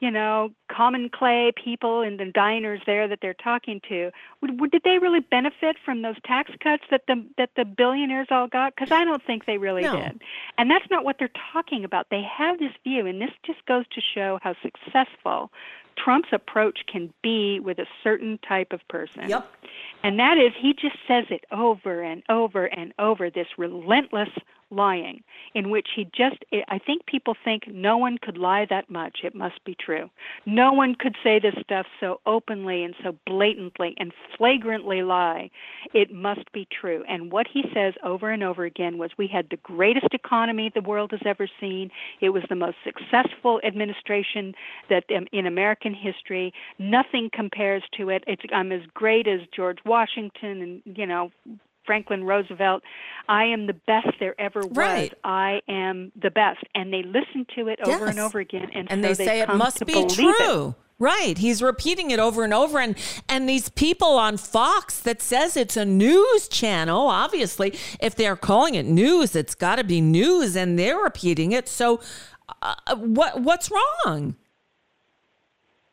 you 0.00 0.10
know, 0.10 0.50
common 0.68 1.10
clay 1.10 1.52
people 1.62 2.00
in 2.00 2.16
the 2.16 2.24
diners 2.24 2.80
there 2.86 3.06
that 3.06 3.18
they're 3.20 3.34
talking 3.34 3.80
to, 3.88 4.10
would, 4.40 4.60
would, 4.60 4.70
did 4.70 4.82
they 4.82 4.98
really 4.98 5.20
benefit 5.20 5.76
from 5.84 6.02
those 6.02 6.16
tax 6.24 6.50
cuts 6.62 6.84
that 6.90 7.02
the 7.06 7.24
that 7.36 7.50
the 7.56 7.64
billionaires 7.64 8.28
all 8.30 8.48
got? 8.48 8.74
Because 8.74 8.90
I 8.90 9.04
don't 9.04 9.22
think 9.22 9.46
they 9.46 9.58
really 9.58 9.82
No. 9.82 9.96
did, 9.96 10.22
and 10.58 10.70
that's 10.70 10.90
not 10.90 11.04
what 11.04 11.18
they're 11.18 11.30
talking 11.52 11.84
about. 11.84 12.06
They 12.10 12.22
have 12.22 12.58
this 12.58 12.72
view, 12.82 13.06
and 13.06 13.20
this 13.20 13.30
just 13.44 13.64
goes 13.66 13.84
to 13.94 14.00
show 14.00 14.38
how 14.42 14.54
successful 14.62 15.52
Trump's 15.96 16.30
approach 16.32 16.80
can 16.86 17.12
be 17.22 17.60
with 17.60 17.78
a 17.78 17.86
certain 18.02 18.38
type 18.38 18.72
of 18.72 18.86
person. 18.88 19.28
Yep. 19.28 19.46
And 20.02 20.18
that 20.18 20.38
is, 20.38 20.52
he 20.58 20.72
just 20.72 20.96
says 21.06 21.26
it 21.28 21.44
over 21.52 22.00
and 22.00 22.22
over 22.28 22.64
and 22.64 22.94
over, 22.98 23.28
this 23.28 23.48
relentless 23.58 24.30
lying, 24.70 25.22
in 25.54 25.70
which 25.70 25.88
he 25.94 26.04
just, 26.04 26.36
I 26.68 26.78
think 26.78 27.06
people 27.06 27.34
think 27.44 27.64
no 27.68 27.96
one 27.96 28.18
could 28.18 28.38
lie 28.38 28.66
that 28.70 28.90
much. 28.90 29.18
It 29.24 29.34
must 29.34 29.64
be 29.64 29.74
true. 29.74 30.10
No 30.46 30.72
one 30.72 30.94
could 30.94 31.16
say 31.22 31.38
this 31.38 31.54
stuff 31.62 31.86
so 31.98 32.20
openly 32.26 32.84
and 32.84 32.94
so 33.02 33.16
blatantly 33.26 33.94
and 33.98 34.12
flagrantly 34.36 35.02
lie. 35.02 35.50
It 35.92 36.12
must 36.12 36.50
be 36.52 36.66
true. 36.70 37.04
And 37.08 37.32
what 37.32 37.46
he 37.52 37.64
says 37.74 37.94
over 38.02 38.30
and 38.30 38.42
over 38.42 38.64
again 38.64 38.98
was 38.98 39.10
we 39.18 39.26
had 39.26 39.48
the 39.50 39.56
greatest 39.56 40.12
economy 40.12 40.70
the 40.72 40.80
world 40.80 41.10
has 41.12 41.20
ever 41.24 41.48
seen. 41.60 41.90
It 42.20 42.30
was 42.30 42.42
the 42.48 42.56
most 42.56 42.76
successful 42.84 43.60
administration 43.64 44.54
that 44.88 45.04
um, 45.14 45.26
in 45.32 45.46
American 45.46 45.94
history. 45.94 46.52
Nothing 46.78 47.30
compares 47.32 47.82
to 47.96 48.10
it. 48.10 48.24
It's 48.26 48.42
I'm 48.52 48.72
as 48.72 48.82
great 48.94 49.26
as 49.26 49.40
George 49.54 49.78
Washington 49.84 50.82
and 50.86 50.96
you 50.96 51.06
know 51.06 51.30
Franklin 51.90 52.22
Roosevelt. 52.22 52.84
I 53.28 53.46
am 53.46 53.66
the 53.66 53.72
best 53.72 54.10
there 54.20 54.40
ever 54.40 54.60
was. 54.60 54.76
Right. 54.76 55.12
I 55.24 55.60
am 55.66 56.12
the 56.14 56.30
best, 56.30 56.60
and 56.72 56.92
they 56.92 57.02
listen 57.02 57.46
to 57.56 57.66
it 57.66 57.80
over 57.84 58.06
and 58.06 58.20
over 58.20 58.38
again, 58.38 58.70
and, 58.72 58.88
and 58.92 59.02
so 59.02 59.08
they 59.08 59.14
say 59.14 59.40
it 59.40 59.48
must 59.48 59.84
be 59.84 60.06
true. 60.06 60.68
It. 60.68 60.74
Right. 61.00 61.36
He's 61.36 61.60
repeating 61.60 62.12
it 62.12 62.20
over 62.20 62.44
and 62.44 62.54
over. 62.54 62.78
And 62.78 62.96
and 63.28 63.48
these 63.48 63.70
people 63.70 64.18
on 64.18 64.36
Fox 64.36 65.00
that 65.00 65.20
says 65.20 65.56
it's 65.56 65.76
a 65.76 65.84
news 65.84 66.46
channel, 66.46 67.08
obviously, 67.08 67.76
if 67.98 68.14
they're 68.14 68.36
calling 68.36 68.76
it 68.76 68.86
news, 68.86 69.34
it's 69.34 69.56
got 69.56 69.76
to 69.76 69.84
be 69.84 70.00
news, 70.00 70.54
and 70.54 70.78
they're 70.78 70.98
repeating 70.98 71.50
it. 71.50 71.68
So, 71.68 72.00
uh, 72.62 72.94
what 72.94 73.40
what's 73.40 73.68
wrong? 73.68 74.36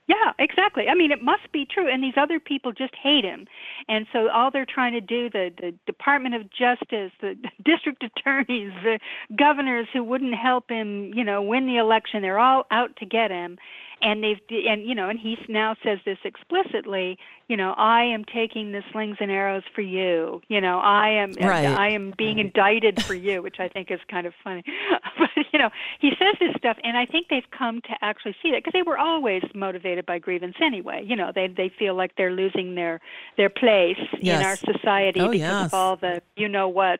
Yeah, 0.07 0.31
exactly. 0.39 0.87
I 0.89 0.95
mean, 0.95 1.11
it 1.11 1.21
must 1.21 1.51
be 1.51 1.65
true. 1.65 1.91
And 1.91 2.01
these 2.01 2.13
other 2.15 2.39
people 2.39 2.71
just 2.71 2.95
hate 2.95 3.25
him. 3.25 3.45
And 3.89 4.07
so 4.13 4.29
all 4.29 4.49
they're 4.51 4.65
trying 4.65 4.93
to 4.93 5.01
do, 5.01 5.29
the, 5.29 5.51
the 5.59 5.73
Department 5.85 6.33
of 6.33 6.43
Justice, 6.49 7.11
the 7.21 7.35
district 7.65 8.03
attorneys, 8.03 8.71
the 8.83 8.99
governors 9.37 9.87
who 9.91 10.03
wouldn't 10.03 10.35
help 10.35 10.69
him, 10.69 11.11
you 11.13 11.25
know, 11.25 11.41
win 11.41 11.67
the 11.67 11.77
election, 11.77 12.21
they're 12.21 12.39
all 12.39 12.65
out 12.71 12.95
to 12.97 13.05
get 13.05 13.31
him. 13.31 13.57
And 14.01 14.23
they've, 14.23 14.39
and 14.67 14.83
you 14.87 14.93
know, 14.93 15.09
and 15.09 15.19
he 15.19 15.37
now 15.49 15.75
says 15.83 15.99
this 16.05 16.17
explicitly. 16.23 17.17
You 17.47 17.55
know, 17.55 17.73
I 17.77 18.03
am 18.03 18.25
taking 18.25 18.73
the 18.73 18.83
slings 18.91 19.17
and 19.21 19.31
arrows 19.31 19.63
for 19.73 19.81
you. 19.81 20.41
You 20.49 20.59
know, 20.59 20.79
I 20.79 21.09
am, 21.09 21.31
Right. 21.31 21.65
I 21.65 21.89
am 21.89 22.13
being 22.17 22.39
indicted 22.39 23.01
for 23.03 23.13
you, 23.13 23.41
which 23.47 23.59
I 23.59 23.69
think 23.69 23.89
is 23.89 23.99
kind 24.09 24.27
of 24.27 24.33
funny. 24.43 24.63
but 25.17 25.29
you 25.53 25.57
know, 25.59 25.69
he 25.99 26.09
says 26.19 26.35
this 26.39 26.53
stuff, 26.57 26.77
and 26.83 26.97
I 26.97 27.05
think 27.05 27.27
they've 27.29 27.49
come 27.57 27.81
to 27.81 27.95
actually 28.01 28.35
see 28.43 28.51
that 28.51 28.63
because 28.63 28.73
they 28.73 28.83
were 28.83 28.97
always 28.97 29.43
motivated 29.55 30.05
by 30.05 30.19
grievance 30.19 30.55
anyway. 30.61 31.03
You 31.05 31.15
know, 31.15 31.31
they 31.33 31.47
they 31.47 31.69
feel 31.69 31.95
like 31.95 32.15
they're 32.17 32.33
losing 32.33 32.75
their 32.75 32.99
their 33.37 33.49
place 33.49 33.97
Yes. 34.21 34.39
in 34.41 34.45
our 34.45 34.75
society 34.77 35.21
Oh, 35.21 35.29
because 35.31 35.39
yes. 35.39 35.65
of 35.67 35.73
all 35.73 35.95
the 35.95 36.21
you 36.35 36.47
know 36.49 36.67
what 36.67 36.99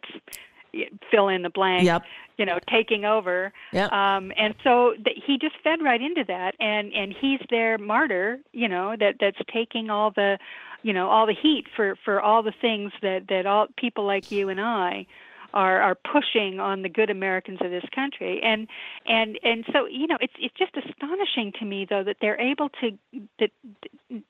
fill 1.11 1.27
in 1.27 1.41
the 1.41 1.49
blank 1.49 1.85
Yep. 1.85 2.03
you 2.37 2.45
know 2.45 2.59
taking 2.69 3.05
over 3.05 3.51
Yep. 3.73 3.91
um 3.91 4.31
and 4.37 4.55
so 4.63 4.93
th- 5.03 5.17
he 5.25 5.37
just 5.37 5.55
fed 5.63 5.81
right 5.81 6.01
into 6.01 6.23
that 6.27 6.55
and 6.59 6.93
and 6.93 7.13
he's 7.19 7.39
their 7.49 7.77
martyr 7.77 8.39
you 8.53 8.67
know 8.67 8.95
that 8.99 9.15
that's 9.19 9.37
taking 9.53 9.89
all 9.89 10.11
the 10.11 10.37
you 10.83 10.93
know 10.93 11.09
all 11.09 11.25
the 11.25 11.33
heat 11.33 11.65
for 11.75 11.95
for 12.03 12.21
all 12.21 12.43
the 12.43 12.53
things 12.61 12.91
that 13.01 13.27
that 13.29 13.45
all 13.45 13.67
people 13.77 14.05
like 14.05 14.31
you 14.31 14.49
and 14.49 14.59
I 14.61 15.05
are 15.53 15.81
are 15.81 15.95
pushing 15.95 16.59
on 16.59 16.81
the 16.81 16.89
good 16.89 17.09
Americans 17.09 17.59
of 17.61 17.71
this 17.71 17.85
country 17.95 18.41
and 18.43 18.67
and 19.07 19.39
and 19.43 19.65
so 19.71 19.85
you 19.87 20.05
know 20.07 20.17
it's 20.19 20.33
it's 20.39 20.53
just 20.57 20.75
astonishing 20.75 21.53
to 21.59 21.65
me 21.65 21.85
though 21.89 22.03
that 22.03 22.17
they're 22.21 22.39
able 22.39 22.69
to 22.81 22.91
that 23.39 23.49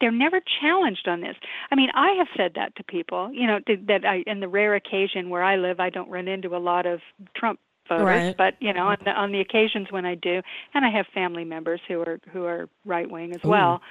they're 0.01 0.11
never 0.11 0.41
challenged 0.61 1.07
on 1.07 1.21
this. 1.21 1.36
I 1.71 1.75
mean, 1.75 1.89
I 1.93 2.13
have 2.17 2.28
said 2.36 2.53
that 2.55 2.75
to 2.78 2.84
people, 2.84 3.32
you 3.32 3.47
know, 3.47 3.59
that 3.88 4.05
I 4.05 4.23
in 4.25 4.39
the 4.39 4.47
rare 4.47 4.75
occasion 4.75 5.30
where 5.30 5.43
I 5.43 5.57
live, 5.57 5.80
I 5.80 5.89
don't 5.89 6.09
run 6.09 6.28
into 6.28 6.55
a 6.55 6.59
lot 6.59 6.86
of 6.86 6.99
Trump 7.36 7.59
voters, 7.88 8.05
Right. 8.05 8.38
but 8.38 8.55
you 8.59 8.73
know, 8.73 8.88
on 8.88 8.97
the, 9.03 9.11
on 9.11 9.32
the 9.32 9.39
occasions 9.39 9.88
when 9.91 10.05
I 10.05 10.15
do, 10.15 10.41
and 10.73 10.86
I 10.86 10.89
have 10.89 11.05
family 11.13 11.45
members 11.45 11.82
who 11.88 12.01
are 12.01 12.19
who 12.32 12.45
are 12.45 12.69
right 12.86 13.09
wing 13.09 13.34
as 13.34 13.43
well. 13.43 13.82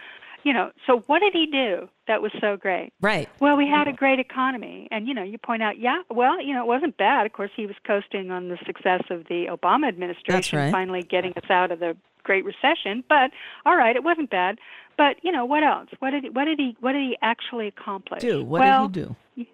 You 0.43 0.53
know, 0.53 0.71
so 0.87 1.01
what 1.09 1.21
did 1.21 1.33
he 1.33 1.47
do 1.47 1.89
that 2.07 2.23
was 2.23 2.31
so 2.41 2.57
great? 2.57 2.93
Right. 3.01 3.29
Well, 3.41 3.57
we 3.57 3.67
had 3.67 3.89
a 3.89 3.93
great 3.93 4.21
economy, 4.21 4.87
and 4.93 5.09
you 5.09 5.15
know, 5.15 5.25
you 5.25 5.39
point 5.39 5.61
out, 5.61 5.79
yeah, 5.79 6.03
well, 6.09 6.41
you 6.41 6.55
know, 6.55 6.63
it 6.63 6.69
wasn't 6.69 6.97
bad. 6.97 7.27
Of 7.27 7.33
course, 7.33 7.51
he 7.57 7.67
was 7.67 7.75
coasting 7.85 8.31
on 8.31 8.49
the 8.49 8.59
success 8.65 9.03
of 9.11 9.25
the 9.25 9.47
Obama 9.51 9.89
administration, 9.89 10.59
right. 10.59 10.71
finally 10.71 11.03
getting 11.03 11.33
us 11.33 11.51
out 11.51 11.73
of 11.73 11.81
the 11.81 11.97
Great 12.27 12.45
Recession. 12.45 13.05
But 13.09 13.31
all 13.65 13.77
right, 13.77 13.95
it 13.95 14.03
wasn't 14.03 14.31
bad. 14.31 14.59
But 14.99 15.17
you 15.23 15.31
know, 15.31 15.45
what 15.45 15.63
else? 15.63 15.89
What 16.01 16.11
did 16.11 16.25
he, 16.25 16.31
what 16.31 16.45
did 16.45 16.59
he 16.59 16.77
what 16.81 16.93
did 16.93 17.03
he 17.03 17.17
actually 17.23 17.69
accomplish? 17.69 18.21
Do 18.21 18.45
what 18.45 18.61
well, 18.61 18.89
did 18.89 19.17
he 19.35 19.45
do? 19.45 19.51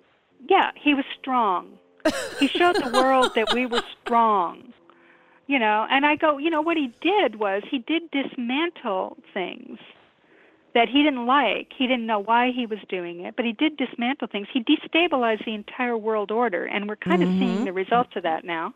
yeah, 0.48 0.70
he 0.74 0.94
was 0.94 1.04
strong. 1.20 1.78
he 2.40 2.48
showed 2.48 2.76
the 2.76 2.90
world 2.92 3.32
that 3.36 3.52
we 3.52 3.66
were 3.66 3.82
strong. 4.02 4.72
You 5.46 5.58
know, 5.58 5.86
and 5.90 6.06
I 6.06 6.16
go, 6.16 6.38
you 6.38 6.50
know, 6.50 6.62
what 6.62 6.76
he 6.76 6.92
did 7.02 7.38
was 7.38 7.62
he 7.70 7.78
did 7.78 8.10
dismantle 8.10 9.18
things 9.34 9.78
that 10.74 10.88
he 10.88 11.02
didn't 11.02 11.26
like. 11.26 11.68
He 11.76 11.86
didn't 11.86 12.06
know 12.06 12.20
why 12.20 12.52
he 12.54 12.64
was 12.64 12.78
doing 12.88 13.20
it, 13.20 13.36
but 13.36 13.44
he 13.44 13.52
did 13.52 13.76
dismantle 13.76 14.28
things. 14.28 14.46
He 14.52 14.64
destabilized 14.64 15.44
the 15.44 15.54
entire 15.54 15.96
world 15.98 16.30
order, 16.30 16.64
and 16.64 16.88
we're 16.88 16.96
kind 16.96 17.22
of 17.22 17.28
mm-hmm. 17.28 17.40
seeing 17.40 17.64
the 17.64 17.72
results 17.72 18.12
of 18.16 18.22
that 18.22 18.44
now. 18.44 18.72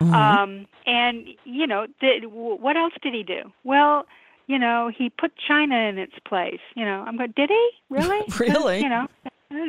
Um, 0.00 0.66
and 0.86 1.26
you 1.44 1.66
know, 1.66 1.86
w- 2.00 2.56
what 2.56 2.76
else 2.76 2.92
did 3.02 3.14
he 3.14 3.22
do? 3.22 3.52
Well, 3.62 4.06
you 4.46 4.58
know, 4.58 4.90
he 4.96 5.08
put 5.10 5.32
China 5.36 5.76
in 5.76 5.98
its 5.98 6.14
place. 6.28 6.60
You 6.74 6.84
know, 6.84 7.04
I'm 7.06 7.16
going. 7.16 7.32
Did 7.36 7.50
he 7.50 7.70
really? 7.90 8.20
Really? 8.38 8.80
You 8.80 8.88
know, 8.88 9.06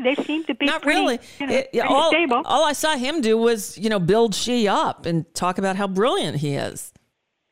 They 0.03 0.15
seem 0.23 0.43
to 0.45 0.55
be 0.55 0.65
Not 0.65 0.82
pretty, 0.82 0.99
really. 0.99 1.19
you 1.39 1.47
know, 1.47 1.53
It- 1.53 1.71
pretty 1.71 1.88
all, 1.88 2.09
stable. 2.11 2.41
all 2.45 2.65
I 2.65 2.73
saw 2.73 2.95
him 2.97 3.21
do 3.21 3.38
was, 3.38 3.78
you 3.78 3.89
know, 3.89 3.99
build 3.99 4.34
Xi 4.36 4.67
up 4.67 5.05
and 5.05 5.32
talk 5.36 5.57
about 5.57 5.76
how 5.76 5.88
brilliant 5.88 6.38
he 6.38 6.55
is. 6.55 6.91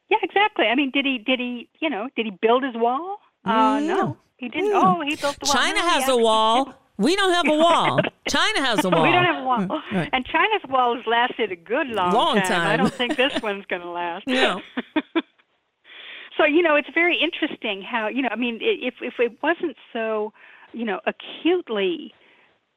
Yeah, 0.09 0.17
exactly. 0.23 0.65
I 0.65 0.75
mean, 0.75 0.91
did 0.91 1.05
he? 1.05 1.17
Did 1.19 1.39
he? 1.39 1.69
You 1.79 1.89
know, 1.89 2.09
did 2.15 2.25
he 2.25 2.31
build 2.41 2.63
his 2.63 2.75
wall? 2.75 3.17
Uh, 3.45 3.79
no, 3.81 4.17
he 4.37 4.49
didn't. 4.49 4.71
Oh, 4.73 5.01
he 5.01 5.15
built 5.15 5.37
the 5.39 5.45
wall. 5.45 5.53
China 5.55 5.79
No, 5.79 5.89
has 5.89 6.09
a 6.09 6.17
wall. 6.17 6.73
We 7.03 7.15
don't 7.15 7.33
have 7.33 7.47
a 7.47 7.57
wall. 7.57 7.99
China 8.27 8.61
has 8.65 8.85
a 8.85 8.89
wall. 8.89 9.03
We 9.03 9.11
don't 9.11 9.25
have 9.25 9.43
a 9.43 9.45
wall. 9.45 9.59
Mm, 9.59 9.91
right. 9.91 10.09
And 10.13 10.25
China's 10.25 10.61
wall 10.69 10.95
has 10.95 11.05
lasted 11.05 11.51
a 11.51 11.55
good 11.55 11.87
long, 11.87 12.13
Long 12.13 12.37
I 12.37 12.41
time. 12.41 12.79
don't 12.79 12.93
think 12.93 13.17
this 13.17 13.41
one's 13.41 13.65
going 13.65 13.81
to 13.81 13.89
last. 13.89 14.25
No. 14.27 14.61
so 16.37 16.45
you 16.45 16.61
know, 16.61 16.75
it's 16.75 16.89
very 16.93 17.17
interesting 17.17 17.81
how 17.81 18.07
you 18.07 18.21
know. 18.21 18.29
I 18.31 18.35
mean, 18.35 18.59
if 18.61 18.95
if 19.01 19.15
it 19.19 19.37
wasn't 19.43 19.75
so, 19.91 20.33
you 20.71 20.85
know, 20.85 20.99
acutely 21.05 22.13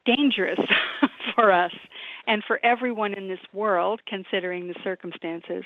dangerous 0.04 0.60
for 1.34 1.52
us 1.52 1.72
and 2.26 2.42
for 2.46 2.58
everyone 2.64 3.14
in 3.14 3.28
this 3.28 3.40
world, 3.52 4.00
considering 4.08 4.68
the 4.68 4.74
circumstances, 4.82 5.64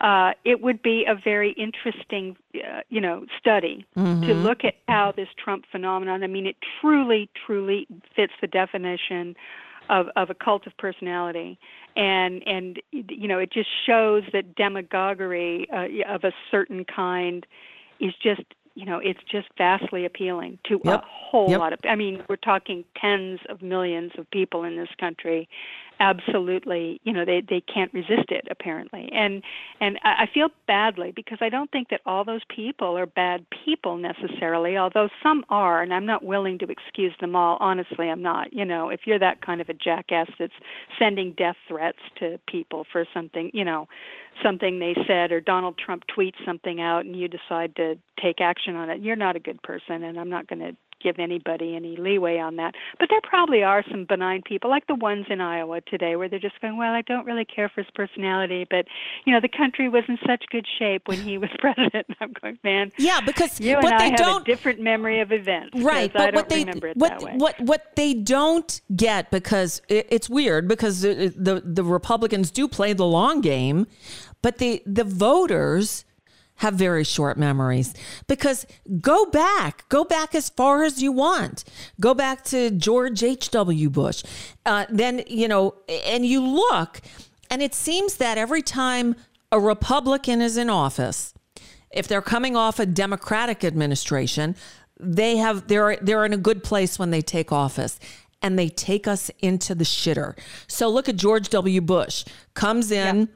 uh, 0.00 0.32
it 0.44 0.60
would 0.60 0.82
be 0.82 1.04
a 1.08 1.14
very 1.14 1.52
interesting, 1.52 2.36
uh, 2.54 2.80
you 2.88 3.00
know, 3.00 3.26
study 3.38 3.84
to 4.24 4.34
look 4.34 4.64
at 4.64 4.74
how 4.88 5.12
this 5.16 5.28
Trump 5.42 5.64
phenomenon. 5.70 6.22
I 6.22 6.26
mean, 6.26 6.46
it 6.46 6.56
truly, 6.80 7.28
truly 7.46 7.86
fits 8.14 8.32
the 8.40 8.46
definition 8.46 9.34
of, 9.88 10.06
of 10.16 10.30
a 10.30 10.34
cult 10.34 10.66
of 10.66 10.76
personality, 10.76 11.58
and 11.96 12.46
and 12.46 12.80
you 12.92 13.26
know, 13.26 13.38
it 13.38 13.50
just 13.52 13.70
shows 13.86 14.22
that 14.32 14.54
demagoguery 14.54 15.66
uh, 15.72 16.12
of 16.12 16.24
a 16.24 16.32
certain 16.50 16.84
kind 16.84 17.46
is 18.00 18.14
just 18.22 18.42
you 18.78 18.84
know 18.84 18.98
it's 18.98 19.20
just 19.30 19.48
vastly 19.58 20.04
appealing 20.04 20.58
to 20.64 20.80
Yep. 20.84 21.02
a 21.02 21.06
whole 21.06 21.50
Yep. 21.50 21.58
lot 21.58 21.72
of 21.72 21.78
i 21.88 21.96
mean 21.96 22.22
we're 22.28 22.36
talking 22.36 22.84
tens 22.96 23.40
of 23.48 23.60
millions 23.60 24.12
of 24.16 24.30
people 24.30 24.62
in 24.62 24.76
this 24.76 24.88
country 25.00 25.48
absolutely 26.00 27.00
you 27.04 27.12
know 27.12 27.24
they 27.24 27.42
they 27.48 27.60
can't 27.60 27.92
resist 27.92 28.30
it 28.30 28.46
apparently. 28.50 29.10
And 29.12 29.42
and 29.80 29.98
i 30.04 30.28
feel 30.32 30.48
badly 30.66 31.12
because 31.14 31.38
i 31.40 31.48
don't 31.48 31.70
think 31.70 31.88
that 31.90 32.00
all 32.06 32.24
those 32.24 32.42
people 32.54 32.96
are 32.96 33.06
bad 33.06 33.44
people 33.64 33.96
necessarily 33.96 34.76
although 34.76 35.08
some 35.22 35.44
are 35.48 35.82
and 35.82 35.92
i'm 35.92 36.06
not 36.06 36.24
willing 36.24 36.58
to 36.58 36.66
excuse 36.70 37.12
them 37.20 37.36
all. 37.36 37.56
Honestly 37.60 38.08
i'm 38.08 38.22
not 38.22 38.52
you 38.52 38.64
know 38.64 38.88
if 38.88 39.00
you're 39.06 39.18
that 39.18 39.40
kind 39.44 39.60
of 39.60 39.68
a 39.68 39.74
jackass 39.74 40.28
that's 40.38 40.52
sending 40.98 41.32
death 41.32 41.56
threats 41.66 41.98
to 42.18 42.38
people 42.46 42.84
for 42.90 43.04
something 43.12 43.50
you 43.52 43.64
know 43.64 43.88
something 44.42 44.78
they 44.78 44.94
said 45.06 45.32
or 45.32 45.40
Donald 45.40 45.76
Trump 45.78 46.04
tweets 46.16 46.44
something 46.44 46.80
out 46.80 47.04
and 47.04 47.16
you 47.16 47.28
decide 47.28 47.74
to 47.76 47.98
take 48.22 48.40
action 48.40 48.76
on 48.76 48.90
it, 48.90 49.00
you're 49.00 49.16
not 49.16 49.36
a 49.36 49.40
good 49.40 49.60
person 49.62 50.04
and 50.04 50.18
I'm 50.18 50.30
not 50.30 50.46
going 50.46 50.60
to 50.60 50.76
give 51.02 51.18
anybody 51.18 51.74
any 51.76 51.96
leeway 51.96 52.38
on 52.38 52.56
that. 52.56 52.74
But 52.98 53.08
there 53.10 53.20
probably 53.22 53.62
are 53.62 53.84
some 53.90 54.04
benign 54.04 54.42
people 54.42 54.70
like 54.70 54.86
the 54.86 54.94
ones 54.94 55.26
in 55.30 55.40
Iowa 55.40 55.80
today 55.82 56.16
where 56.16 56.28
they're 56.28 56.38
just 56.38 56.60
going, 56.60 56.76
well, 56.76 56.92
I 56.92 57.02
don't 57.02 57.26
really 57.26 57.44
care 57.44 57.68
for 57.68 57.82
his 57.82 57.90
personality, 57.94 58.66
but 58.68 58.86
you 59.24 59.32
know, 59.32 59.40
the 59.40 59.48
country 59.48 59.88
was 59.88 60.04
in 60.08 60.18
such 60.26 60.44
good 60.50 60.66
shape 60.78 61.02
when 61.06 61.18
he 61.20 61.38
was 61.38 61.50
president. 61.58 62.06
And 62.08 62.16
I'm 62.20 62.32
going, 62.40 62.58
man, 62.64 62.92
Yeah, 62.98 63.20
because 63.20 63.60
you 63.60 63.76
and 63.76 63.86
I 63.86 63.98
they 63.98 64.10
have 64.10 64.18
don't 64.18 64.42
a 64.42 64.44
different 64.44 64.80
memory 64.80 65.20
of 65.20 65.32
events. 65.32 65.70
right 65.80 66.10
I 66.14 66.18
but 66.18 66.24
don't 66.26 66.34
what 66.34 66.48
they 66.48 66.60
remember 66.60 66.88
it 66.88 66.96
what 66.96 67.22
what 67.34 67.60
what 67.60 67.96
they 67.96 68.14
don't 68.14 68.80
get 68.94 69.30
because 69.30 69.82
it, 69.88 70.06
it's 70.10 70.28
weird 70.28 70.68
because 70.68 71.02
the, 71.02 71.32
the 71.36 71.62
the 71.64 71.84
Republicans 71.84 72.50
do 72.50 72.68
play 72.68 72.92
the 72.92 73.04
long 73.06 73.40
game 73.40 73.86
but 74.42 74.58
the 74.58 74.82
the 74.86 75.04
voters 75.04 76.04
have 76.58 76.74
very 76.74 77.04
short 77.04 77.38
memories. 77.38 77.94
Because 78.26 78.66
go 79.00 79.26
back 79.26 79.88
go 79.88 80.04
back 80.04 80.34
as 80.34 80.48
far 80.50 80.84
as 80.84 81.02
you 81.02 81.12
want. 81.12 81.64
Go 82.00 82.14
back 82.14 82.44
to 82.44 82.70
George 82.70 83.22
H.W. 83.22 83.90
Bush. 83.90 84.22
Uh, 84.66 84.86
then 84.90 85.22
you 85.26 85.48
know 85.48 85.74
and 86.06 86.24
you 86.24 86.40
look 86.44 87.00
and 87.50 87.62
it 87.62 87.74
seems 87.74 88.16
that 88.16 88.38
every 88.38 88.62
time 88.62 89.16
a 89.50 89.58
Republican 89.58 90.40
is 90.42 90.56
in 90.56 90.68
office 90.68 91.32
if 91.90 92.06
they're 92.06 92.20
coming 92.20 92.54
off 92.54 92.78
a 92.78 92.84
democratic 92.84 93.64
administration 93.64 94.54
they 95.00 95.36
have 95.36 95.68
they're 95.68 95.96
they're 95.96 96.24
in 96.24 96.32
a 96.32 96.38
good 96.38 96.62
place 96.62 96.98
when 96.98 97.10
they 97.10 97.22
take 97.22 97.52
office 97.52 97.98
and 98.42 98.58
they 98.58 98.68
take 98.68 99.08
us 99.08 99.30
into 99.40 99.74
the 99.74 99.84
shitter. 99.84 100.38
So 100.66 100.88
look 100.88 101.08
at 101.08 101.16
george 101.16 101.48
w. 101.48 101.80
Bush. 101.80 102.24
Comes 102.54 102.90
in 102.90 103.28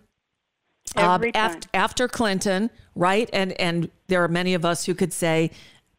Um, 0.97 1.05
Every 1.15 1.33
time. 1.33 1.51
after, 1.51 1.69
after 1.73 2.09
clinton 2.09 2.71
right 2.95 3.31
and 3.33 3.53
and 3.53 3.91
there 4.09 4.23
are 4.23 4.29
many 4.29 4.53
of 4.53 4.65
us 4.65 4.85
who 4.85 4.95
could 4.95 5.13
say 5.13 5.51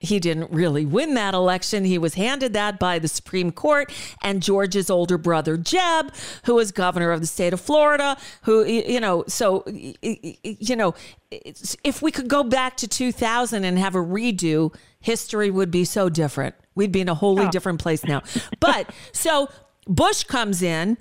he 0.04 0.20
didn't 0.20 0.52
really 0.52 0.86
win 0.86 1.14
that 1.14 1.34
election. 1.34 1.86
He 1.86 1.98
was 1.98 2.16
handed 2.16 2.52
that 2.54 2.78
by 2.78 3.00
the 3.00 3.08
Supreme 3.08 3.54
Court 3.54 3.92
and 4.22 4.44
George's 4.44 4.90
older 4.90 5.18
brother, 5.18 5.56
Jeb, 5.56 6.14
who 6.44 6.56
was 6.56 6.74
governor 6.74 7.12
of 7.12 7.22
the 7.22 7.28
state 7.28 7.54
of 7.54 7.62
Florida, 7.62 8.18
who, 8.42 8.66
you 8.66 9.00
know, 9.00 9.24
so, 9.30 9.64
you 9.66 10.76
know, 10.76 10.94
if 11.32 12.02
we 12.02 12.12
could 12.12 12.28
go 12.28 12.44
back 12.44 12.76
to 12.78 12.88
2000 12.88 13.64
and 13.64 13.80
have 13.80 13.96
a 13.96 14.00
redo, 14.00 14.76
history 15.00 15.50
would 15.50 15.72
be 15.72 15.86
so 15.86 16.10
different. 16.10 16.54
We'd 16.76 16.92
be 16.92 17.00
in 17.00 17.08
a 17.08 17.16
wholly 17.16 17.46
oh. 17.46 17.52
different 17.52 17.80
place 17.80 18.04
now. 18.04 18.24
But 18.60 18.94
so 19.14 19.50
Bush 19.88 20.26
comes 20.26 20.62
in, 20.62 20.98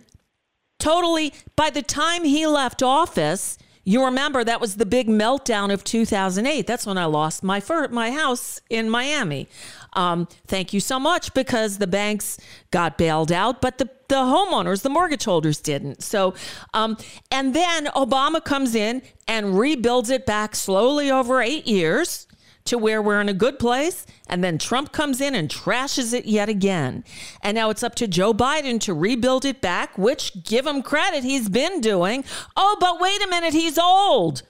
totally 0.79 1.35
by 1.57 1.71
the 1.71 1.83
time 1.83 2.23
he 2.23 2.47
left 2.47 2.85
office 2.85 3.59
you 3.85 4.05
remember 4.05 4.45
that 4.45 4.61
was 4.61 4.77
the 4.77 4.87
big 4.87 5.09
meltdown 5.09 5.73
of 5.73 5.83
2008 5.85 6.67
that's 6.67 6.87
when 6.87 6.99
i 6.99 7.05
lost 7.05 7.43
my 7.43 7.61
fir- 7.61 7.89
my 7.89 8.11
house 8.11 8.61
in 8.71 8.89
miami. 8.89 9.49
Um, 9.95 10.27
thank 10.47 10.73
you 10.73 10.81
so 10.81 10.99
much 10.99 11.35
because 11.35 11.77
the 11.77 11.87
banks 11.87 12.39
got 12.71 12.97
bailed 12.97 13.31
out 13.31 13.61
but 13.61 13.79
the, 13.79 13.91
the 14.09 14.17
homeowners 14.17 14.83
the 14.83 14.91
mortgage 14.91 15.25
holders 15.25 15.61
didn't. 15.61 16.03
So 16.03 16.35
um, 16.75 16.97
and 17.31 17.55
then 17.55 17.87
obama 17.87 18.43
comes 18.43 18.75
in 18.75 19.03
and 19.29 19.59
rebuilds 19.59 20.11
it 20.11 20.27
back 20.27 20.55
slowly 20.55 21.11
over 21.11 21.41
eight 21.41 21.67
years 21.67 22.27
to 22.65 22.79
where 22.79 23.03
we're 23.03 23.21
in 23.21 23.29
a 23.29 23.35
good 23.35 23.59
place. 23.59 24.07
And 24.29 24.43
then 24.43 24.59
Trump 24.59 24.93
comes 24.93 25.21
in 25.21 25.35
and 25.35 25.49
trashes 25.49 26.13
it 26.13 26.27
yet 26.27 26.49
again. 26.49 27.05
And 27.43 27.55
now 27.55 27.71
it's 27.71 27.83
up 27.83 27.95
to 27.97 28.09
Joe 28.09 28.33
Biden 28.33 28.81
to 28.81 28.95
rebuild 28.95 29.45
it 29.45 29.61
back, 29.61 29.97
which 29.99 30.45
give 30.45 30.67
him 30.67 30.83
credit, 30.83 31.25
he's 31.25 31.49
been 31.49 31.81
doing. 31.81 32.25
Oh, 32.57 32.77
but 32.81 33.01
wait 33.01 33.23
a 33.23 33.29
minute, 33.29 33.53
he's 33.53 33.79
old. 33.79 34.43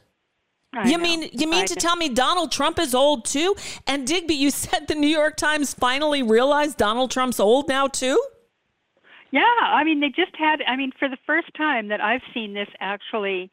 I 0.75 0.89
you 0.89 0.97
know. 0.97 1.03
mean 1.03 1.29
you 1.33 1.49
mean 1.49 1.65
I 1.65 1.67
to 1.67 1.75
know. 1.75 1.81
tell 1.81 1.97
me 1.97 2.09
Donald 2.09 2.51
Trump 2.51 2.79
is 2.79 2.95
old 2.95 3.25
too? 3.27 3.55
And 3.87 4.07
Digby, 4.07 4.35
you 4.35 4.51
said 4.63 4.89
the 4.89 4.95
New 4.95 5.09
York 5.09 5.37
Times 5.37 5.75
finally 5.75 6.23
realized 6.23 6.79
Donald 6.79 7.11
Trump's 7.11 7.39
old 7.41 7.69
now 7.69 7.89
too? 7.89 8.21
Yeah, 9.31 9.41
I 9.63 9.83
mean, 9.83 10.01
they 10.01 10.11
just 10.11 10.37
had, 10.39 10.61
I 10.69 10.77
mean, 10.77 10.93
for 10.99 11.09
the 11.09 11.17
first 11.27 11.49
time 11.57 11.89
that 11.89 12.03
I've 12.03 12.21
seen 12.35 12.53
this 12.53 12.69
actually 12.81 13.51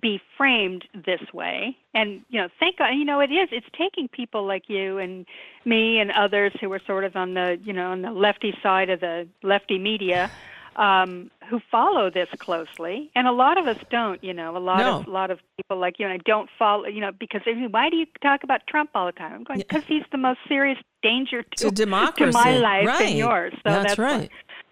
be 0.00 0.20
framed 0.36 0.84
this 0.94 1.20
way. 1.32 1.76
And, 1.94 2.22
you 2.28 2.40
know, 2.40 2.48
thank 2.60 2.78
God, 2.78 2.90
you 2.90 3.04
know, 3.04 3.20
it 3.20 3.30
is. 3.30 3.48
It's 3.52 3.66
taking 3.76 4.08
people 4.08 4.46
like 4.46 4.68
you 4.68 4.98
and 4.98 5.26
me 5.64 5.98
and 5.98 6.10
others 6.12 6.52
who 6.60 6.72
are 6.72 6.80
sort 6.86 7.04
of 7.04 7.16
on 7.16 7.34
the, 7.34 7.58
you 7.64 7.72
know, 7.72 7.90
on 7.90 8.02
the 8.02 8.10
lefty 8.10 8.56
side 8.62 8.90
of 8.90 9.00
the 9.00 9.26
lefty 9.42 9.78
media. 9.78 10.30
Um, 10.76 11.30
who 11.48 11.58
follow 11.70 12.10
this 12.10 12.28
closely, 12.38 13.10
and 13.14 13.26
a 13.26 13.32
lot 13.32 13.56
of 13.56 13.66
us 13.66 13.78
don't. 13.88 14.22
You 14.22 14.34
know, 14.34 14.54
a 14.54 14.58
lot 14.58 14.80
No. 14.80 14.98
of 14.98 15.06
a 15.06 15.10
lot 15.10 15.30
of 15.30 15.40
people 15.56 15.78
like 15.78 15.98
you 15.98 16.04
and 16.04 16.12
I 16.12 16.18
don't 16.26 16.50
follow. 16.58 16.84
You 16.84 17.00
know, 17.00 17.12
because 17.12 17.40
why 17.70 17.88
do 17.88 17.96
you 17.96 18.04
talk 18.20 18.44
about 18.44 18.66
Trump 18.66 18.90
all 18.94 19.06
the 19.06 19.12
time? 19.12 19.32
I'm 19.32 19.44
going 19.44 19.60
because 19.60 19.84
he's 19.86 20.02
the 20.12 20.18
most 20.18 20.40
serious 20.46 20.76
danger 21.02 21.44
to, 21.44 21.64
To 21.64 21.70
democracy. 21.70 22.30
to 22.30 22.38
my 22.38 22.58
life 22.58 22.86
right. 22.88 23.06
and 23.06 23.16
yours. 23.16 23.54
So 23.54 23.60
that's, 23.64 23.96
that's, 23.96 23.98
right. 23.98 24.30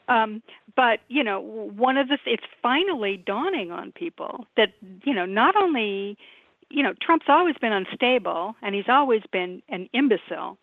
Um, 0.08 0.42
but 0.76 1.00
you 1.08 1.22
know, 1.22 1.40
one 1.40 1.96
of 1.96 2.08
the 2.08 2.18
it's 2.26 2.44
finally 2.62 3.16
dawning 3.16 3.70
on 3.70 3.92
people 3.92 4.46
that 4.56 4.72
you 5.04 5.14
know 5.14 5.26
not 5.26 5.56
only 5.56 6.16
you 6.70 6.82
know 6.82 6.94
Trump's 7.00 7.26
always 7.28 7.56
been 7.60 7.72
unstable 7.72 8.54
and 8.62 8.74
he's 8.74 8.88
always 8.88 9.22
been 9.32 9.62
an 9.68 9.88
imbecile, 9.92 10.58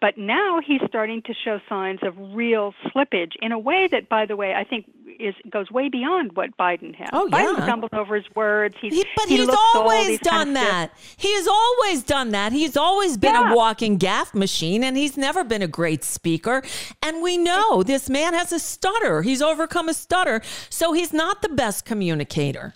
but 0.00 0.16
now 0.16 0.60
he's 0.64 0.80
starting 0.88 1.22
to 1.22 1.34
show 1.34 1.60
signs 1.68 2.00
of 2.02 2.14
real 2.34 2.74
slippage 2.86 3.32
in 3.42 3.52
a 3.52 3.58
way 3.58 3.86
that, 3.88 4.08
by 4.08 4.26
the 4.26 4.36
way, 4.36 4.54
I 4.54 4.64
think 4.64 4.86
is 5.18 5.34
goes 5.50 5.70
way 5.70 5.88
beyond 5.88 6.34
what 6.34 6.56
Biden 6.56 6.94
has. 6.94 7.08
Oh, 7.12 7.26
yeah. 7.26 7.36
Biden 7.38 7.58
yeah. 7.58 7.64
stumbles 7.64 7.90
over 7.92 8.16
his 8.16 8.24
words. 8.34 8.74
He's, 8.80 8.94
He, 8.94 9.04
but 9.16 9.28
he 9.28 9.36
he's 9.36 9.48
always 9.74 10.18
done 10.20 10.54
that. 10.54 10.92
He 11.16 11.32
has 11.34 11.46
always 11.46 12.02
done 12.02 12.30
that. 12.30 12.52
He's 12.52 12.76
always 12.76 13.18
been 13.18 13.34
Yeah. 13.34 13.52
a 13.52 13.56
walking 13.56 13.98
gaffe 13.98 14.34
machine 14.34 14.82
and 14.82 14.96
he's 14.96 15.16
never 15.18 15.44
been 15.44 15.62
a 15.62 15.68
great 15.68 16.04
speaker. 16.04 16.62
And 17.02 17.22
we 17.22 17.36
know 17.36 17.82
this 17.82 18.08
man 18.08 18.32
has 18.34 18.52
a 18.52 18.58
stutter. 18.58 19.22
He's 19.22 19.42
overcome 19.42 19.88
a 19.88 19.94
stutter. 19.94 20.40
So 20.70 20.92
he's 20.92 21.12
not 21.12 21.42
the 21.42 21.50
best 21.50 21.84
communicator. 21.84 22.74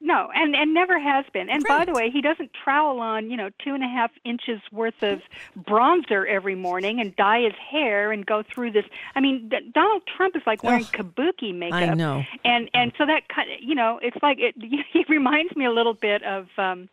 No, 0.00 0.28
and 0.32 0.54
and 0.54 0.72
never 0.72 0.98
has 0.98 1.24
been. 1.32 1.48
And 1.48 1.64
by 1.64 1.84
the 1.84 1.92
way, 1.92 2.08
he 2.08 2.20
doesn't 2.20 2.52
trowel 2.52 3.00
on 3.00 3.30
you 3.30 3.36
know 3.36 3.50
two 3.64 3.74
and 3.74 3.82
a 3.82 3.88
half 3.88 4.12
inches 4.24 4.60
worth 4.70 5.02
of 5.02 5.20
bronzer 5.58 6.24
every 6.28 6.54
morning 6.54 7.00
and 7.00 7.14
dye 7.16 7.40
his 7.40 7.54
hair 7.54 8.12
and 8.12 8.24
go 8.24 8.42
through 8.44 8.70
this. 8.72 8.84
I 9.16 9.20
mean, 9.20 9.48
D- 9.48 9.70
Donald 9.74 10.02
Trump 10.06 10.36
is 10.36 10.42
like 10.46 10.62
wearing 10.62 10.84
Ugh, 10.84 10.92
kabuki 10.92 11.52
makeup. 11.54 11.82
I 11.82 11.94
know. 11.94 12.24
And 12.44 12.70
and 12.74 12.92
so 12.96 13.06
that 13.06 13.28
kind 13.28 13.50
of, 13.50 13.58
you 13.60 13.74
know, 13.74 13.98
it's 14.02 14.16
like 14.22 14.38
it. 14.38 14.54
He 14.92 15.04
reminds 15.08 15.54
me 15.56 15.64
a 15.64 15.72
little 15.72 15.94
bit 15.94 16.22
of. 16.22 16.46
um 16.58 16.88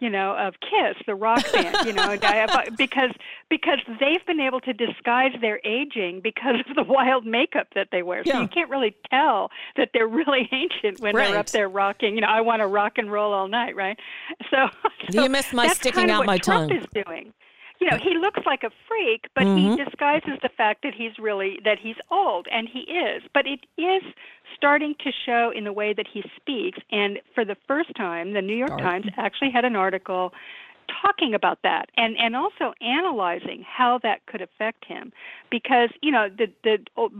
you 0.00 0.10
know, 0.10 0.34
of 0.36 0.54
Kiss, 0.60 0.96
the 1.06 1.14
rock 1.14 1.44
band, 1.52 1.76
you 1.86 1.92
know, 1.92 2.02
uh, 2.22 2.64
because 2.76 3.10
because 3.48 3.78
they've 4.00 4.24
been 4.26 4.40
able 4.40 4.60
to 4.60 4.72
disguise 4.72 5.32
their 5.40 5.60
aging 5.64 6.20
because 6.22 6.56
of 6.68 6.74
the 6.76 6.82
wild 6.82 7.26
makeup 7.26 7.68
that 7.74 7.88
they 7.92 8.02
wear. 8.02 8.24
So 8.24 8.32
Yeah. 8.32 8.40
you 8.42 8.48
can't 8.48 8.70
really 8.70 8.96
tell 9.10 9.50
that 9.76 9.90
they're 9.92 10.08
really 10.08 10.48
ancient 10.52 11.00
when 11.00 11.14
Right. 11.14 11.28
they're 11.30 11.38
up 11.38 11.50
there 11.50 11.68
rocking. 11.68 12.14
You 12.14 12.22
know, 12.22 12.28
I 12.28 12.40
want 12.40 12.60
to 12.60 12.66
rock 12.66 12.98
and 12.98 13.10
roll 13.12 13.32
all 13.32 13.48
night, 13.48 13.76
right? 13.76 13.98
So, 14.50 14.66
so 15.10 15.22
You 15.22 15.28
missed 15.28 15.52
my 15.52 15.68
sticking 15.68 15.92
kind 15.92 16.10
of 16.10 16.14
out 16.14 16.18
what 16.20 16.26
my 16.26 16.38
Trump 16.38 16.70
tongue. 16.70 16.78
is 16.80 16.86
doing. 17.04 17.32
You 17.80 17.88
know, 17.88 17.96
he 17.96 18.18
looks 18.18 18.40
like 18.44 18.62
a 18.62 18.70
freak, 18.86 19.26
but 19.34 19.46
Mhm. 19.46 19.56
he 19.56 19.84
disguises 19.84 20.38
the 20.42 20.50
fact 20.50 20.82
that 20.82 20.94
he's 20.94 21.18
really 21.18 21.58
that 21.64 21.78
he's 21.78 21.96
old, 22.10 22.46
and 22.48 22.68
he 22.68 22.80
is. 22.80 23.22
But 23.32 23.46
it 23.46 23.60
is 23.78 24.02
starting 24.54 24.94
to 24.96 25.10
show 25.10 25.50
in 25.50 25.64
the 25.64 25.72
way 25.72 25.94
that 25.94 26.06
he 26.06 26.22
speaks. 26.36 26.78
And 26.90 27.20
for 27.34 27.44
the 27.44 27.54
first 27.66 27.94
time, 27.94 28.32
the 28.32 28.42
New 28.42 28.54
York 28.54 28.70
Dark. 28.70 28.82
Times 28.82 29.06
actually 29.16 29.50
had 29.50 29.64
an 29.64 29.76
article 29.76 30.34
talking 31.02 31.34
about 31.34 31.58
that 31.62 31.90
and 31.96 32.16
and 32.18 32.34
also 32.36 32.72
analyzing 32.80 33.64
how 33.66 33.98
that 34.02 34.24
could 34.26 34.40
affect 34.40 34.84
him 34.84 35.12
because 35.50 35.90
you 36.02 36.10
know 36.10 36.28
the 36.28 36.46
the 36.64 36.78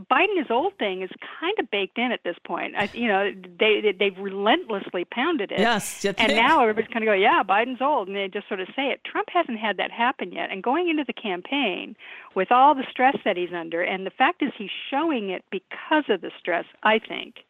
Biden 0.09 0.39
is 0.39 0.47
old 0.49 0.77
thing 0.77 1.01
is 1.01 1.09
kind 1.39 1.57
of 1.59 1.69
baked 1.71 1.97
in 1.97 2.11
at 2.11 2.23
this 2.23 2.37
point. 2.45 2.75
I, 2.77 2.89
you 2.93 3.07
know 3.07 3.31
they 3.59 3.81
they- 3.81 3.91
they've 3.91 4.17
relentlessly 4.17 5.05
pounded 5.05 5.51
it. 5.51 5.59
Yes, 5.59 6.03
and 6.05 6.17
think? 6.17 6.33
now 6.33 6.61
everybody's 6.61 6.89
kind 6.91 7.03
of 7.03 7.07
go 7.07 7.13
yeah 7.13 7.43
Biden's 7.43 7.81
old 7.81 8.07
and 8.07 8.15
they 8.17 8.27
just 8.27 8.47
sort 8.47 8.59
of 8.59 8.67
say 8.75 8.87
it. 8.87 9.03
Trump 9.03 9.29
hasn't 9.31 9.59
had 9.59 9.77
that 9.77 9.91
happen 9.91 10.31
yet. 10.31 10.49
And 10.51 10.63
going 10.63 10.89
into 10.89 11.03
the 11.05 11.13
campaign 11.13 11.95
with 12.35 12.51
all 12.51 12.73
the 12.73 12.85
stress 12.89 13.17
that 13.25 13.37
he's 13.37 13.53
under 13.53 13.81
and 13.81 14.05
the 14.05 14.11
fact 14.11 14.41
is 14.41 14.51
he's 14.57 14.69
showing 14.89 15.29
it 15.29 15.43
because 15.51 16.05
of 16.09 16.21
the 16.21 16.31
stress 16.39 16.65
I 16.83 16.99
think. 16.99 17.43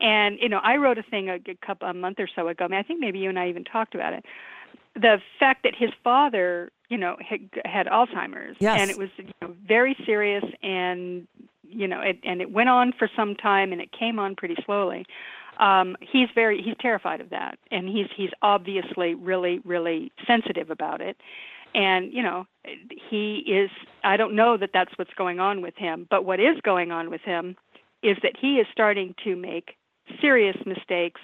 And 0.00 0.38
you 0.40 0.48
know 0.48 0.60
I 0.62 0.76
wrote 0.76 0.98
a 0.98 1.02
thing 1.02 1.28
a, 1.28 1.34
a 1.34 1.54
couple 1.64 1.88
a 1.88 1.94
month 1.94 2.18
or 2.18 2.28
so 2.34 2.48
ago. 2.48 2.64
I, 2.64 2.68
mean, 2.68 2.80
I 2.80 2.82
think 2.82 3.00
maybe 3.00 3.18
you 3.18 3.28
and 3.28 3.38
I 3.38 3.48
even 3.48 3.64
talked 3.64 3.94
about 3.94 4.12
it 4.12 4.24
the 4.94 5.20
fact 5.38 5.62
that 5.64 5.74
his 5.74 5.90
father, 6.02 6.70
you 6.88 6.96
know, 6.98 7.16
had, 7.20 7.40
had 7.64 7.86
Alzheimer's, 7.86 8.56
Yes. 8.60 8.80
and 8.80 8.90
it 8.90 8.98
was 8.98 9.08
you 9.16 9.26
know, 9.42 9.54
very 9.66 9.96
serious, 10.06 10.44
and 10.62 11.26
you 11.68 11.88
know, 11.88 12.00
it, 12.00 12.18
and 12.22 12.40
it 12.40 12.52
went 12.52 12.68
on 12.68 12.92
for 12.92 13.08
some 13.16 13.34
time, 13.34 13.72
and 13.72 13.80
it 13.80 13.90
came 13.92 14.18
on 14.18 14.36
pretty 14.36 14.56
slowly. 14.64 15.06
Um, 15.58 15.96
he's 16.00 16.28
very 16.34 16.60
he's 16.62 16.74
terrified 16.80 17.20
of 17.20 17.30
that, 17.30 17.58
and 17.70 17.88
he's 17.88 18.06
he's 18.14 18.30
obviously 18.42 19.14
really 19.14 19.60
really 19.64 20.12
sensitive 20.26 20.70
about 20.70 21.00
it, 21.00 21.16
and 21.74 22.12
you 22.12 22.22
know, 22.22 22.46
he 23.10 23.38
is. 23.46 23.70
I 24.02 24.16
don't 24.16 24.34
know 24.34 24.56
that 24.56 24.70
that's 24.72 24.92
what's 24.96 25.14
going 25.14 25.40
on 25.40 25.62
with 25.62 25.76
him, 25.76 26.06
but 26.10 26.24
what 26.24 26.40
is 26.40 26.60
going 26.62 26.90
on 26.92 27.10
with 27.10 27.22
him 27.22 27.56
is 28.02 28.16
that 28.22 28.32
he 28.38 28.56
is 28.56 28.66
starting 28.70 29.14
to 29.24 29.34
make 29.34 29.76
serious 30.20 30.56
mistakes 30.66 31.20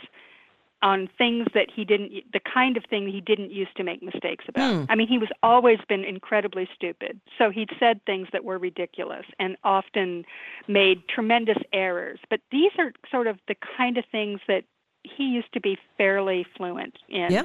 on 0.82 1.08
things 1.18 1.46
that 1.54 1.66
he 1.74 1.84
didn't 1.84 2.12
the 2.32 2.40
kind 2.40 2.76
of 2.76 2.84
thing 2.88 3.06
he 3.06 3.20
didn't 3.20 3.50
used 3.50 3.76
to 3.76 3.84
make 3.84 4.02
mistakes 4.02 4.44
about. 4.48 4.72
Hmm. 4.72 4.84
I 4.88 4.94
mean, 4.94 5.08
he 5.08 5.18
was 5.18 5.28
always 5.42 5.78
been 5.88 6.04
incredibly 6.04 6.68
stupid. 6.74 7.20
So 7.38 7.50
he'd 7.50 7.70
said 7.78 8.00
things 8.06 8.28
that 8.32 8.44
were 8.44 8.58
ridiculous 8.58 9.26
and 9.38 9.56
often 9.64 10.24
made 10.68 11.06
tremendous 11.08 11.58
errors. 11.72 12.20
But 12.30 12.40
these 12.50 12.72
are 12.78 12.92
sort 13.10 13.26
of 13.26 13.38
the 13.48 13.56
kind 13.76 13.98
of 13.98 14.04
things 14.10 14.40
that 14.48 14.64
he 15.02 15.24
used 15.24 15.52
to 15.54 15.60
be 15.60 15.78
fairly 15.96 16.46
fluent 16.56 16.98
in. 17.08 17.32
Yeah. 17.32 17.42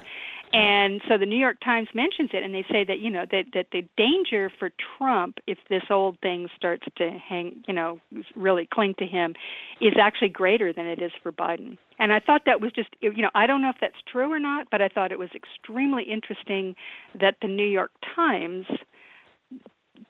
And 0.53 1.01
so 1.09 1.17
the 1.17 1.25
New 1.25 1.37
York 1.37 1.57
Times 1.63 1.89
mentions 1.93 2.29
it, 2.31 2.43
and 2.43 2.53
they 2.53 2.65
say 2.71 2.85
that 2.85 2.99
you 2.99 3.09
know 3.09 3.25
that 3.29 3.45
that 3.53 3.67
the 3.71 3.83
danger 3.97 4.49
for 4.57 4.71
Trump, 4.97 5.39
if 5.47 5.57
this 5.69 5.83
old 5.89 6.19
thing 6.21 6.47
starts 6.55 6.85
to 6.97 7.09
hang, 7.11 7.63
you 7.67 7.73
know, 7.73 7.99
really 8.35 8.65
cling 8.71 8.95
to 8.99 9.05
him, 9.05 9.35
is 9.81 9.93
actually 9.99 10.29
greater 10.29 10.71
than 10.71 10.85
it 10.85 11.01
is 11.01 11.11
for 11.21 11.31
Biden. 11.31 11.77
And 11.99 12.13
I 12.13 12.19
thought 12.19 12.43
that 12.45 12.61
was 12.61 12.71
just, 12.71 12.89
you 13.01 13.21
know, 13.21 13.31
I 13.35 13.47
don't 13.47 13.61
know 13.61 13.69
if 13.69 13.77
that's 13.81 14.01
true 14.09 14.31
or 14.31 14.39
not, 14.39 14.67
but 14.69 14.81
I 14.81 14.87
thought 14.87 15.11
it 15.11 15.19
was 15.19 15.29
extremely 15.35 16.03
interesting 16.03 16.75
that 17.19 17.37
the 17.41 17.47
New 17.47 17.67
York 17.67 17.91
Times, 18.15 18.65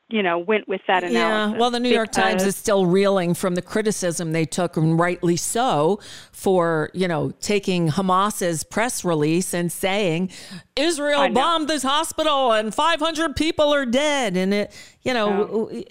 you 0.10 0.22
know, 0.22 0.38
went 0.38 0.68
with 0.68 0.82
that 0.88 1.04
analysis. 1.04 1.54
Yeah, 1.54 1.60
well, 1.60 1.72
the 1.72 1.80
New 1.80 1.90
York 1.90 2.12
Times 2.12 2.44
is 2.44 2.56
still 2.56 2.86
reeling 2.86 3.34
from 3.34 3.56
the 3.56 3.62
criticism 3.62 4.34
they 4.34 4.46
took, 4.46 4.78
and 4.78 5.00
rightly 5.00 5.36
so, 5.36 6.00
for 6.32 6.92
you 6.94 7.08
know 7.08 7.32
taking 7.42 7.88
Hamas's 7.88 8.64
press 8.64 9.04
release 9.04 9.54
and 9.54 9.72
saying 9.72 10.30
Israel 10.76 11.30
bombed 11.30 11.68
this 11.68 11.84
hospital 11.84 12.52
and 12.52 12.74
500 12.74 13.36
people 13.36 13.74
are 13.74 13.86
dead, 13.86 14.38
and 14.38 14.54
it, 14.54 14.76
you 15.02 15.14
know, 15.14 15.84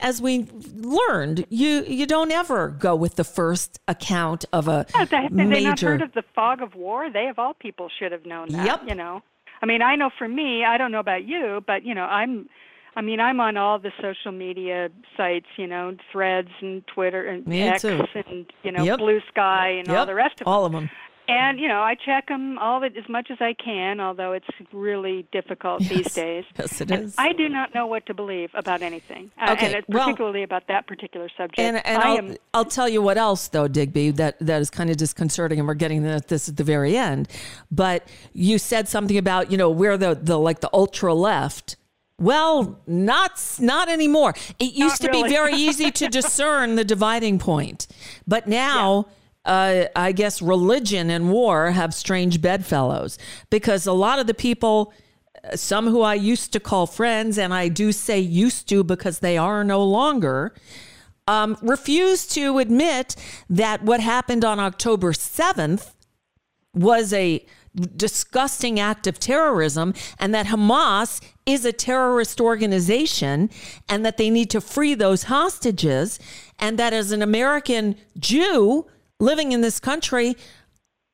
as 0.00 0.20
we 0.20 0.46
learned, 0.74 1.46
you 1.48 1.84
you 1.84 2.06
don't 2.06 2.30
ever 2.30 2.68
go 2.68 2.94
with 2.94 3.14
the 3.14 3.24
first 3.24 3.80
account 3.88 4.44
of 4.52 4.68
a 4.68 4.84
Yeah, 4.94 5.04
they, 5.06 5.16
have 5.22 5.34
they 5.34 5.64
not 5.64 5.80
heard 5.80 6.02
of 6.02 6.12
the 6.12 6.24
fog 6.34 6.60
of 6.60 6.74
war? 6.74 7.10
They 7.10 7.28
of 7.28 7.38
all 7.38 7.54
people 7.54 7.88
should 7.98 8.12
have 8.12 8.26
known 8.26 8.48
that. 8.50 8.66
Yep. 8.66 8.88
You 8.88 8.94
know, 8.96 9.22
I 9.62 9.66
mean, 9.66 9.80
I 9.80 9.96
know 9.96 10.10
for 10.18 10.28
me, 10.28 10.64
I 10.64 10.76
don't 10.76 10.90
know 10.90 11.00
about 11.00 11.24
you, 11.24 11.62
but 11.66 11.84
you 11.84 11.94
know, 11.94 12.02
I'm, 12.02 12.48
I 12.94 13.00
mean, 13.00 13.20
I'm 13.20 13.40
on 13.40 13.56
all 13.56 13.78
the 13.78 13.92
social 14.02 14.32
media 14.32 14.90
sites, 15.16 15.46
you 15.56 15.66
know, 15.66 15.96
Threads 16.10 16.50
and 16.60 16.86
Twitter 16.86 17.26
and 17.26 17.46
Me 17.46 17.62
X 17.62 17.82
too. 17.82 18.04
and 18.14 18.46
you 18.62 18.72
know, 18.72 18.84
Yep. 18.84 18.98
Blue 18.98 19.20
Sky 19.30 19.70
and 19.78 19.88
all 19.88 20.06
the 20.06 20.14
rest 20.14 20.40
of 20.40 20.46
all 20.46 20.64
them. 20.64 20.74
All 20.74 20.82
of 20.82 20.88
them. 20.88 20.90
And 21.28 21.60
you 21.60 21.68
know, 21.68 21.80
I 21.80 21.94
check 21.94 22.26
them 22.26 22.58
all 22.58 22.82
as 22.84 22.90
much 23.08 23.30
as 23.30 23.38
I 23.40 23.54
can, 23.54 24.00
although 24.00 24.32
it's 24.32 24.46
really 24.72 25.24
difficult 25.32 25.80
Yes. 25.82 25.90
these 25.90 26.14
days. 26.14 26.44
Yes, 26.58 26.80
it 26.80 26.90
And 26.90 27.04
is. 27.04 27.14
I 27.16 27.32
do 27.32 27.48
not 27.48 27.72
know 27.74 27.86
what 27.86 28.04
to 28.06 28.14
believe 28.14 28.50
about 28.54 28.82
anything, 28.82 29.30
uh, 29.40 29.56
and 29.58 29.74
it's 29.74 29.88
well- 29.88 30.04
particularly 30.06 30.42
about 30.42 30.66
that 30.66 30.86
particular 30.88 31.28
subject. 31.36 31.60
And, 31.60 31.76
and 31.86 32.02
I 32.02 32.08
I'll, 32.10 32.18
am 32.18 32.36
I'll 32.52 32.64
tell 32.64 32.88
you 32.88 33.00
what 33.00 33.16
else, 33.16 33.46
though, 33.48 33.68
Digby, 33.68 34.10
that, 34.10 34.36
that 34.40 34.60
is 34.60 34.68
kind 34.68 34.90
of 34.90 34.96
disconcerting, 34.96 35.60
and 35.60 35.66
we're 35.68 35.74
getting 35.74 36.02
this 36.02 36.48
at 36.48 36.56
the 36.56 36.64
very 36.64 36.96
end. 36.96 37.28
But 37.70 38.06
you 38.34 38.58
said 38.58 38.88
something 38.88 39.16
about, 39.16 39.50
you 39.52 39.56
know, 39.56 39.70
we're 39.70 39.96
the, 39.96 40.14
the 40.20 40.38
like 40.38 40.60
the 40.60 40.70
ultra 40.74 41.14
left. 41.14 41.76
Well, 42.18 42.80
not 42.86 43.40
not 43.58 43.88
anymore. 43.88 44.34
It 44.58 44.74
used 44.74 45.02
to 45.02 45.08
really. 45.08 45.24
be 45.24 45.28
very 45.28 45.54
easy 45.68 45.90
to 45.90 46.08
discern 46.08 46.76
the 46.76 46.84
dividing 46.84 47.38
point, 47.38 47.86
but 48.26 48.46
now. 48.46 49.06
Uh, 49.44 49.86
I 49.96 50.12
guess 50.12 50.40
religion 50.40 51.10
and 51.10 51.28
war 51.28 51.72
have 51.72 51.92
strange 51.94 52.40
bedfellows 52.40 53.18
because 53.50 53.88
a 53.88 53.92
lot 53.92 54.20
of 54.20 54.28
the 54.28 54.34
people 54.34 54.92
some 55.54 55.86
who 55.88 56.02
I 56.02 56.14
used 56.14 56.52
to 56.52 56.60
call 56.60 56.86
friends, 56.86 57.38
and 57.38 57.52
I 57.52 57.68
do 57.68 57.92
say 57.92 58.20
used 58.20 58.68
to 58.68 58.84
because 58.84 59.18
they 59.18 59.36
are 59.36 59.64
no 59.64 59.82
longer, 59.82 60.54
um, 61.26 61.56
refuse 61.62 62.26
to 62.28 62.58
admit 62.58 63.16
that 63.48 63.82
what 63.82 64.00
happened 64.00 64.44
on 64.44 64.60
October 64.60 65.12
7th 65.12 65.92
was 66.74 67.12
a 67.12 67.44
disgusting 67.96 68.78
act 68.78 69.06
of 69.06 69.18
terrorism 69.18 69.94
and 70.18 70.34
that 70.34 70.46
Hamas 70.46 71.20
is 71.44 71.64
a 71.64 71.72
terrorist 71.72 72.40
organization 72.40 73.50
and 73.88 74.04
that 74.04 74.16
they 74.16 74.30
need 74.30 74.50
to 74.50 74.60
free 74.60 74.94
those 74.94 75.24
hostages. 75.24 76.18
And 76.58 76.78
that 76.78 76.92
as 76.92 77.12
an 77.12 77.22
American 77.22 77.96
Jew 78.18 78.86
living 79.18 79.52
in 79.52 79.60
this 79.60 79.80
country, 79.80 80.36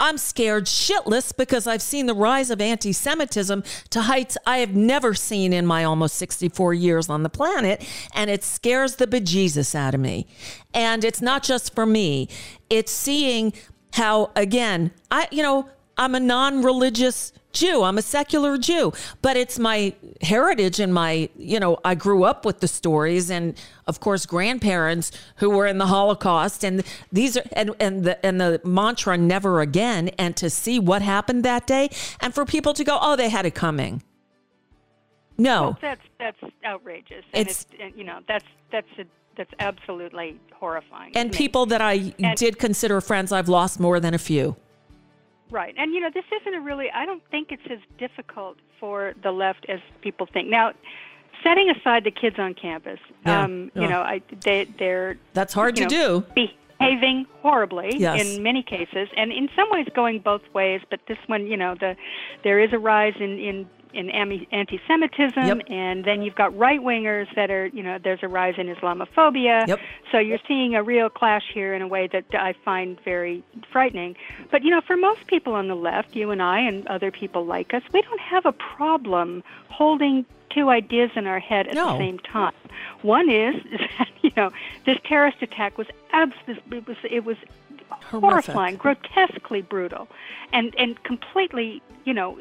I'm 0.00 0.16
scared 0.16 0.66
shitless 0.66 1.36
because 1.36 1.66
I've 1.66 1.82
seen 1.82 2.06
the 2.06 2.14
rise 2.14 2.50
of 2.50 2.60
anti 2.60 2.92
Semitism 2.92 3.64
to 3.90 4.02
heights 4.02 4.38
I 4.46 4.58
have 4.58 4.74
never 4.74 5.12
seen 5.12 5.52
in 5.52 5.66
my 5.66 5.82
almost 5.82 6.14
64 6.16 6.74
years 6.74 7.08
on 7.08 7.24
the 7.24 7.28
planet. 7.28 7.84
And 8.14 8.30
it 8.30 8.44
scares 8.44 8.96
the 8.96 9.08
bejesus 9.08 9.74
out 9.74 9.94
of 9.94 10.00
me. 10.00 10.28
And 10.72 11.04
it's 11.04 11.20
not 11.20 11.42
just 11.42 11.74
for 11.74 11.84
me, 11.84 12.28
it's 12.70 12.92
seeing 12.92 13.52
how, 13.94 14.30
again, 14.36 14.92
I, 15.10 15.26
you 15.32 15.42
know, 15.42 15.68
I'm 15.98 16.14
a 16.14 16.20
non 16.20 16.62
religious 16.62 17.32
Jew. 17.52 17.82
I'm 17.82 17.98
a 17.98 18.02
secular 18.02 18.56
Jew, 18.58 18.92
but 19.20 19.36
it's 19.36 19.58
my 19.58 19.94
heritage 20.20 20.78
and 20.78 20.92
my, 20.94 21.28
you 21.36 21.58
know, 21.58 21.78
I 21.84 21.94
grew 21.94 22.22
up 22.24 22.44
with 22.44 22.60
the 22.60 22.68
stories 22.68 23.30
and 23.30 23.54
of 23.86 24.00
course 24.00 24.26
grandparents 24.26 25.10
who 25.36 25.50
were 25.50 25.66
in 25.66 25.78
the 25.78 25.86
Holocaust 25.86 26.62
and 26.62 26.84
these 27.10 27.36
are 27.36 27.42
and 27.54 27.74
and 27.80 28.04
the 28.04 28.24
and 28.24 28.40
the 28.40 28.60
mantra 28.64 29.16
never 29.18 29.60
again 29.60 30.08
and 30.18 30.36
to 30.36 30.50
see 30.50 30.78
what 30.78 31.02
happened 31.02 31.42
that 31.44 31.66
day 31.66 31.88
and 32.20 32.34
for 32.34 32.44
people 32.44 32.74
to 32.74 32.84
go, 32.84 32.98
"Oh, 33.00 33.16
they 33.16 33.28
had 33.30 33.44
it 33.46 33.54
coming." 33.54 34.02
No. 35.36 35.62
Well, 35.62 35.78
that's 35.80 36.00
that's 36.18 36.52
outrageous. 36.64 37.24
And 37.32 37.48
It's- 37.48 37.66
it's, 37.78 37.96
you 37.96 38.04
know 38.04 38.20
that's 38.28 38.44
that's 38.70 38.88
a, 38.98 39.04
that's 39.36 39.52
absolutely 39.58 40.38
horrifying. 40.52 41.16
And 41.16 41.32
to 41.32 41.38
me. 41.38 41.44
people 41.46 41.66
that 41.66 41.80
I 41.80 42.12
And- 42.20 42.36
did 42.36 42.58
consider 42.58 43.00
friends, 43.00 43.32
I've 43.32 43.48
lost 43.48 43.80
more 43.80 43.98
than 44.00 44.14
a 44.14 44.18
few. 44.18 44.56
Right? 45.50 45.74
And 45.76 45.92
you 45.92 46.00
know 46.00 46.10
this 46.12 46.24
isn't 46.40 46.54
a 46.54 46.60
really. 46.60 46.90
I 46.90 47.06
don't 47.06 47.22
think 47.30 47.52
it's 47.52 47.62
as 47.70 47.78
difficult 47.98 48.56
for 48.80 49.14
the 49.22 49.32
left 49.32 49.66
as 49.68 49.80
people 50.02 50.26
think. 50.32 50.48
Now, 50.48 50.72
setting 51.42 51.70
aside 51.70 52.04
the 52.04 52.10
kids 52.10 52.38
on 52.38 52.54
campus, 52.54 53.00
Yeah. 53.26 53.42
um, 53.42 53.70
Yeah. 53.74 53.82
you 53.82 53.88
know, 53.88 54.00
I 54.00 54.22
they 54.44 54.64
they're 54.78 55.18
That's 55.34 55.54
hard 55.54 55.76
to 55.76 55.82
know, 55.82 55.88
do. 55.88 56.48
Behaving 56.78 57.26
horribly 57.42 57.96
Yes. 57.98 58.36
in 58.36 58.42
many 58.42 58.62
cases, 58.62 59.08
and 59.16 59.32
in 59.32 59.48
some 59.56 59.68
ways 59.70 59.86
going 59.94 60.20
both 60.20 60.42
ways. 60.54 60.80
But 60.90 61.00
this 61.06 61.18
one, 61.26 61.46
you 61.46 61.56
know, 61.56 61.74
the 61.74 61.96
there 62.44 62.60
is 62.60 62.72
a 62.72 62.78
rise 62.78 63.14
in 63.18 63.38
in 63.38 63.68
in 63.94 64.10
anti-Semitism, 64.10 65.42
Yep. 65.46 65.58
and 65.70 66.04
then 66.04 66.22
you've 66.22 66.34
got 66.34 66.56
right 66.56 66.80
wingers 66.80 67.32
that 67.34 67.50
are, 67.50 67.66
you 67.66 67.82
know, 67.82 67.98
there's 68.02 68.20
a 68.22 68.28
rise 68.28 68.54
in 68.58 68.66
Islamophobia. 68.74 69.66
Yep. 69.66 69.80
So 70.12 70.18
you're 70.18 70.38
seeing 70.46 70.74
a 70.74 70.82
real 70.82 71.08
clash 71.08 71.44
here 71.52 71.74
in 71.74 71.82
a 71.82 71.88
way 71.88 72.06
that 72.08 72.24
I 72.32 72.54
find 72.64 72.98
very 73.04 73.42
frightening. 73.72 74.16
But 74.50 74.62
you 74.62 74.70
know, 74.70 74.80
for 74.80 74.96
most 74.96 75.26
people 75.26 75.54
on 75.54 75.68
the 75.68 75.76
left, 75.76 76.14
you 76.14 76.30
and 76.30 76.42
I 76.42 76.60
and 76.60 76.86
other 76.86 77.10
people 77.10 77.44
like 77.44 77.74
us, 77.74 77.82
we 77.92 78.02
don't 78.02 78.20
have 78.20 78.46
a 78.46 78.52
problem 78.52 79.42
holding 79.68 80.24
two 80.50 80.70
ideas 80.70 81.10
in 81.14 81.26
our 81.26 81.38
head 81.38 81.68
at 81.68 81.74
No. 81.74 81.92
the 81.92 81.98
same 81.98 82.18
time. 82.20 82.54
One 83.02 83.28
is, 83.30 83.54
is 83.70 83.80
that 83.98 84.08
you 84.22 84.32
know 84.36 84.50
this 84.86 84.98
terrorist 85.04 85.42
attack 85.42 85.76
was 85.78 85.86
absolutely 86.12 86.78
it 86.78 86.86
was 86.86 86.96
it 87.10 87.24
was 87.24 87.36
horrifying, 87.90 88.76
grotesquely 88.76 89.62
brutal, 89.62 90.08
and 90.52 90.74
and 90.78 91.02
completely 91.04 91.82
you 92.04 92.14
know 92.14 92.38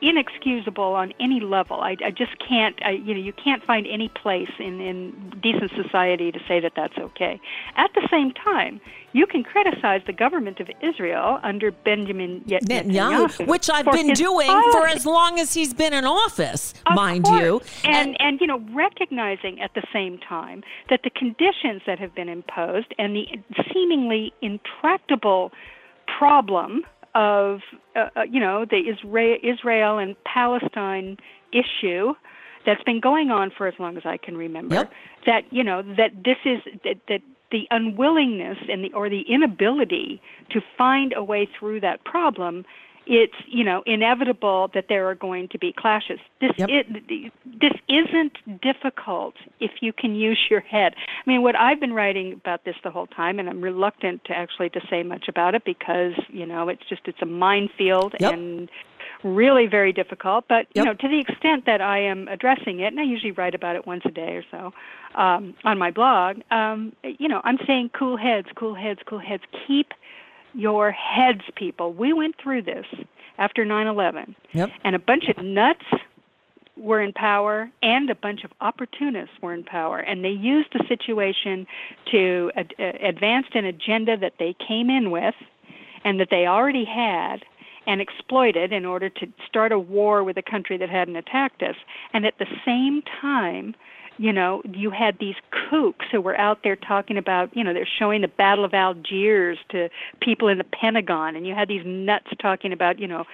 inexcusable 0.00 0.94
on 0.94 1.12
any 1.20 1.40
level. 1.40 1.80
I, 1.80 1.96
I 2.04 2.10
just 2.10 2.38
can't. 2.38 2.78
I, 2.84 2.90
you 2.92 3.14
know 3.14 3.20
you 3.20 3.32
can't 3.32 3.62
find 3.64 3.86
any 3.86 4.08
place 4.08 4.50
in 4.58 4.80
in 4.80 5.32
decent 5.42 5.72
society 5.80 6.32
to 6.32 6.40
say 6.48 6.60
that 6.60 6.72
that's 6.76 6.98
okay. 6.98 7.40
At 7.76 7.90
the 7.94 8.06
same 8.10 8.32
time, 8.32 8.80
you 9.14 9.26
can 9.26 9.44
criticize 9.44 10.02
the 10.06 10.12
government 10.12 10.58
of 10.60 10.68
Israel 10.82 11.38
under 11.42 11.70
Benjamin 11.70 12.42
Net- 12.46 12.64
Netanyahu, 12.64 13.28
Netanyahu, 13.28 13.46
which 13.46 13.70
I've 13.70 13.86
been 13.86 14.12
doing 14.12 14.48
for 14.72 14.86
as 14.88 15.06
long 15.06 15.38
as 15.38 15.54
he's 15.54 15.72
been 15.72 15.94
in 15.94 16.04
office, 16.04 16.74
Of 16.84 16.96
mind 16.96 17.24
course. 17.24 17.40
you. 17.40 17.60
And, 17.84 18.20
and 18.20 18.40
you 18.40 18.46
know, 18.46 18.60
recognizing 18.74 19.60
at 19.60 19.72
the 19.74 19.84
same 19.92 20.18
time 20.18 20.64
that 20.90 21.00
the 21.04 21.10
conditions 21.10 21.82
that 21.86 21.98
have 22.00 22.14
been 22.14 22.28
imposed 22.28 22.92
and 22.98 23.14
the 23.14 23.26
seemingly 23.72 24.32
intractable 24.42 25.52
problem 26.18 26.82
of 27.14 27.60
uh, 27.94 28.08
uh, 28.16 28.22
you 28.28 28.40
know 28.40 28.64
the 28.64 28.92
Isra- 28.92 29.38
Israel 29.42 29.98
and 29.98 30.16
Palestine 30.24 31.16
issue 31.52 32.14
that's 32.66 32.82
been 32.82 33.00
going 33.00 33.30
on 33.30 33.52
for 33.56 33.68
as 33.68 33.74
long 33.78 33.96
as 33.96 34.02
I 34.04 34.16
can 34.16 34.36
remember. 34.36 34.74
Yep. 34.74 34.92
That 35.26 35.42
you 35.52 35.62
know 35.62 35.82
that 35.82 36.10
this 36.24 36.38
is 36.44 36.58
that, 36.82 36.96
that 37.08 37.20
the 37.54 37.68
unwillingness 37.70 38.58
and 38.68 38.82
the 38.82 38.92
or 38.94 39.08
the 39.08 39.22
inability 39.28 40.20
to 40.50 40.60
find 40.76 41.14
a 41.16 41.22
way 41.22 41.48
through 41.56 41.80
that 41.80 42.04
problem 42.04 42.64
it's 43.06 43.34
you 43.46 43.64
know 43.64 43.82
inevitable 43.86 44.70
that 44.74 44.86
there 44.88 45.08
are 45.08 45.14
going 45.14 45.48
to 45.48 45.58
be 45.58 45.72
clashes 45.72 46.18
this 46.40 46.50
Yep. 46.56 46.68
it, 46.70 47.30
this 47.60 47.72
isn't 47.88 48.60
difficult 48.62 49.34
if 49.60 49.70
you 49.80 49.92
can 49.92 50.14
use 50.14 50.38
your 50.50 50.60
head 50.60 50.94
i 50.96 51.28
mean 51.28 51.42
what 51.42 51.56
i've 51.56 51.80
been 51.80 51.92
writing 51.92 52.32
about 52.32 52.64
this 52.64 52.76
the 52.82 52.90
whole 52.90 53.06
time 53.06 53.38
and 53.38 53.48
i'm 53.48 53.60
reluctant 53.60 54.24
to 54.24 54.32
actually 54.32 54.70
to 54.70 54.80
say 54.88 55.02
much 55.02 55.26
about 55.28 55.54
it 55.54 55.64
because 55.64 56.12
you 56.28 56.46
know 56.46 56.68
it's 56.68 56.82
just 56.88 57.02
it's 57.06 57.20
a 57.22 57.26
minefield 57.26 58.14
Yep. 58.20 58.32
and 58.32 58.70
really 59.22 59.66
very 59.66 59.92
difficult 59.92 60.44
but 60.48 60.66
you 60.74 60.82
Yep. 60.82 60.84
know 60.84 60.94
to 60.94 61.08
the 61.08 61.18
extent 61.20 61.66
that 61.66 61.80
i 61.80 61.98
am 61.98 62.28
addressing 62.28 62.80
it 62.80 62.86
and 62.88 63.00
i 63.00 63.02
usually 63.02 63.32
write 63.32 63.54
about 63.54 63.76
it 63.76 63.86
once 63.86 64.02
a 64.04 64.10
day 64.10 64.36
or 64.36 64.44
so 64.50 64.72
um, 65.14 65.54
on 65.64 65.78
my 65.78 65.90
blog 65.90 66.38
um, 66.50 66.92
you 67.02 67.28
know 67.28 67.40
i'm 67.44 67.58
saying 67.66 67.90
cool 67.98 68.16
heads 68.16 68.48
cool 68.54 68.74
heads 68.74 69.00
cool 69.06 69.18
heads 69.18 69.42
keep 69.66 69.92
your 70.54 70.90
heads, 70.92 71.42
people. 71.56 71.92
We 71.92 72.12
went 72.12 72.36
through 72.42 72.62
this 72.62 72.86
after 73.38 73.64
9 73.64 73.86
11, 73.86 74.36
Yep. 74.52 74.70
and 74.84 74.94
a 74.94 74.98
bunch 74.98 75.28
of 75.28 75.42
nuts 75.44 75.84
were 76.76 77.00
in 77.00 77.12
power 77.12 77.70
and 77.82 78.10
a 78.10 78.14
bunch 78.14 78.42
of 78.44 78.52
opportunists 78.60 79.34
were 79.40 79.54
in 79.54 79.62
power 79.62 79.98
and 79.98 80.24
they 80.24 80.30
used 80.30 80.68
the 80.72 80.84
situation 80.88 81.66
to 82.10 82.50
ad- 82.56 82.74
uh, 82.80 82.92
advance 83.00 83.46
an 83.54 83.64
agenda 83.64 84.16
that 84.16 84.34
they 84.38 84.54
came 84.66 84.90
in 84.90 85.10
with 85.12 85.34
and 86.04 86.18
that 86.18 86.28
they 86.30 86.46
already 86.46 86.84
had 86.84 87.44
and 87.86 88.00
exploited 88.00 88.72
in 88.72 88.84
order 88.84 89.08
to 89.08 89.26
start 89.46 89.70
a 89.70 89.78
war 89.78 90.24
with 90.24 90.36
a 90.36 90.42
country 90.42 90.76
that 90.76 90.90
hadn't 90.90 91.16
attacked 91.16 91.62
us 91.62 91.76
and 92.12 92.26
at 92.26 92.38
the 92.38 92.46
same 92.64 93.02
time 93.20 93.74
you 94.18 94.32
know, 94.32 94.62
you 94.72 94.90
had 94.90 95.18
these 95.18 95.36
kooks 95.52 96.04
who 96.10 96.20
were 96.20 96.36
out 96.36 96.60
there 96.62 96.76
talking 96.76 97.16
about, 97.18 97.54
you 97.56 97.64
know, 97.64 97.72
they're 97.72 97.88
showing 97.98 98.22
the 98.22 98.28
Battle 98.28 98.64
of 98.64 98.74
Algiers 98.74 99.58
to 99.70 99.88
people 100.20 100.48
in 100.48 100.58
the 100.58 100.64
Pentagon, 100.64 101.36
and 101.36 101.46
you 101.46 101.54
had 101.54 101.68
these 101.68 101.82
nuts 101.84 102.28
talking 102.40 102.72
about, 102.72 102.98
you 102.98 103.08
know, 103.08 103.24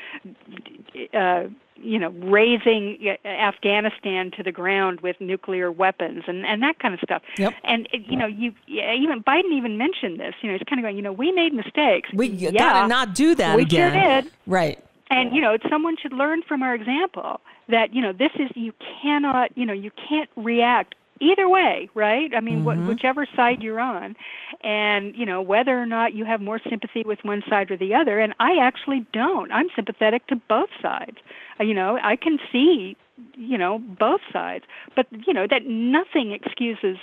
uh, 1.15 1.49
you 1.83 1.99
know, 1.99 2.11
razing 2.11 2.99
uh, 3.25 3.29
Afghanistan 3.29 4.31
to 4.37 4.43
the 4.43 4.53
ground 4.53 5.01
with 5.01 5.17
nuclear 5.21 5.73
weapons 5.73 6.25
and 6.27 6.45
and 6.45 6.63
that 6.63 6.79
kind 6.79 6.95
of 6.95 7.01
stuff. 7.01 7.23
Yep. 7.39 7.55
And 7.65 7.89
you 7.93 8.17
know, 8.17 8.27
you 8.27 8.53
yeah, 8.67 8.95
even 8.95 9.23
Biden 9.23 9.53
even 9.53 9.79
mentioned 9.79 10.21
this. 10.21 10.35
You 10.43 10.51
know, 10.51 10.59
he's 10.59 10.67
kind 10.69 10.79
of 10.79 10.85
going, 10.85 10.97
you 10.97 11.03
know, 11.03 11.13
we 11.13 11.33
made 11.33 11.55
mistakes. 11.55 12.11
We 12.13 12.29
yeah, 12.29 12.51
gotta 12.51 12.89
not 12.89 13.15
do 13.15 13.35
that 13.35 13.57
we 13.57 13.63
again. 13.63 13.93
sure 13.93 14.23
did. 14.23 14.33
Right. 14.47 14.85
And 15.11 15.35
you 15.35 15.41
know, 15.43 15.59
someone 15.69 15.97
should 16.01 16.13
learn 16.13 16.43
from 16.47 16.63
our 16.63 16.75
example 16.75 17.41
that 17.69 17.93
you 17.95 18.01
know 18.03 18.13
this 18.13 18.31
is 18.39 18.51
you 18.55 18.73
cannot 19.03 19.57
you 19.57 19.67
know 19.67 19.73
you 19.73 19.91
can't 20.09 20.31
react 20.37 20.95
either 21.21 21.49
way, 21.49 21.91
right? 21.95 22.33
I 22.35 22.41
mean, 22.41 22.65
Mm-hmm. 22.65 22.85
wh- 22.85 22.89
whichever 22.89 23.27
side 23.37 23.63
you're 23.63 23.81
on, 23.81 24.17
and 24.65 25.15
you 25.17 25.27
know 25.27 25.43
whether 25.43 25.81
or 25.81 25.87
not 25.87 26.15
you 26.15 26.25
have 26.25 26.41
more 26.41 26.61
sympathy 26.69 27.03
with 27.05 27.19
one 27.25 27.43
side 27.49 27.71
or 27.71 27.77
the 27.77 27.95
other. 27.95 28.19
And 28.21 28.35
I 28.41 28.57
actually 28.57 29.05
don't. 29.13 29.53
I'm 29.53 29.69
sympathetic 29.77 30.27
to 30.29 30.37
both 30.37 30.71
sides. 30.81 31.17
Uh, 31.61 31.65
You 31.65 31.75
know, 31.75 31.99
I 32.03 32.17
can 32.17 32.39
see 32.53 32.97
you 33.37 33.59
know 33.59 33.79
both 33.79 34.21
sides, 34.33 34.65
but 34.97 35.07
you 35.27 35.35
know 35.35 35.47
that 35.49 35.67
nothing 35.67 36.33
excuses 36.33 36.97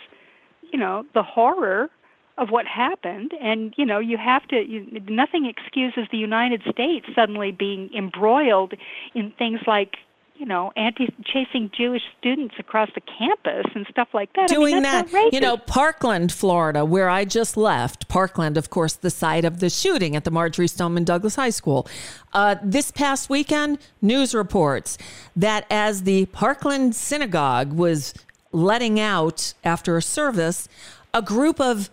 you 0.72 0.80
know 0.80 1.06
the 1.14 1.24
horror 1.24 1.90
of 2.38 2.50
what 2.50 2.66
happened 2.68 3.32
and 3.42 3.74
you 3.78 3.86
know 3.86 4.00
you 4.00 4.18
have 4.18 4.48
to 4.48 4.58
you, 4.58 4.86
nothing 5.08 5.46
excuses 5.46 6.08
the 6.12 6.18
united 6.18 6.62
states 6.70 7.06
suddenly 7.16 7.52
being 7.52 7.90
embroiled 7.98 8.74
in 9.16 9.32
things 9.32 9.60
like 9.66 9.96
you 10.36 10.46
know 10.46 10.72
anti 10.76 11.08
chasing 11.26 11.72
jewish 11.76 12.04
students 12.20 12.56
across 12.60 12.90
the 12.94 13.02
campus 13.02 13.66
and 13.74 13.88
stuff 13.90 14.08
like 14.14 14.32
that 14.34 14.52
I 14.52 14.54
mean, 14.54 14.70
doing 14.70 14.84
that. 14.84 15.12
You 15.32 15.40
know. 15.40 15.58
Parkland, 15.58 16.32
Florida, 16.32 16.86
where 16.86 17.10
I 17.10 17.26
just 17.26 17.58
left. 17.58 18.08
Parkland, 18.08 18.58
of 18.58 18.70
course, 18.70 18.94
the 18.94 19.10
site 19.10 19.44
of 19.44 19.60
the 19.60 19.70
shooting 19.70 20.16
at 20.16 20.24
the 20.24 20.32
Marjory 20.32 20.68
Stoneman 20.68 21.04
Douglas 21.04 21.36
High 21.36 21.50
School. 21.50 21.88
Uh, 22.34 22.56
this 22.64 22.92
past 22.92 23.30
weekend, 23.30 23.80
news 24.02 24.36
reports 24.36 24.98
that 25.36 25.66
as 25.70 26.04
the 26.04 26.28
Parkland 26.28 26.96
Synagogue 26.96 27.74
was 27.74 28.14
letting 28.52 29.00
out 29.00 29.54
after 29.64 29.98
a 29.98 30.02
service, 30.02 30.70
a 31.14 31.22
group 31.22 31.60
of 31.60 31.90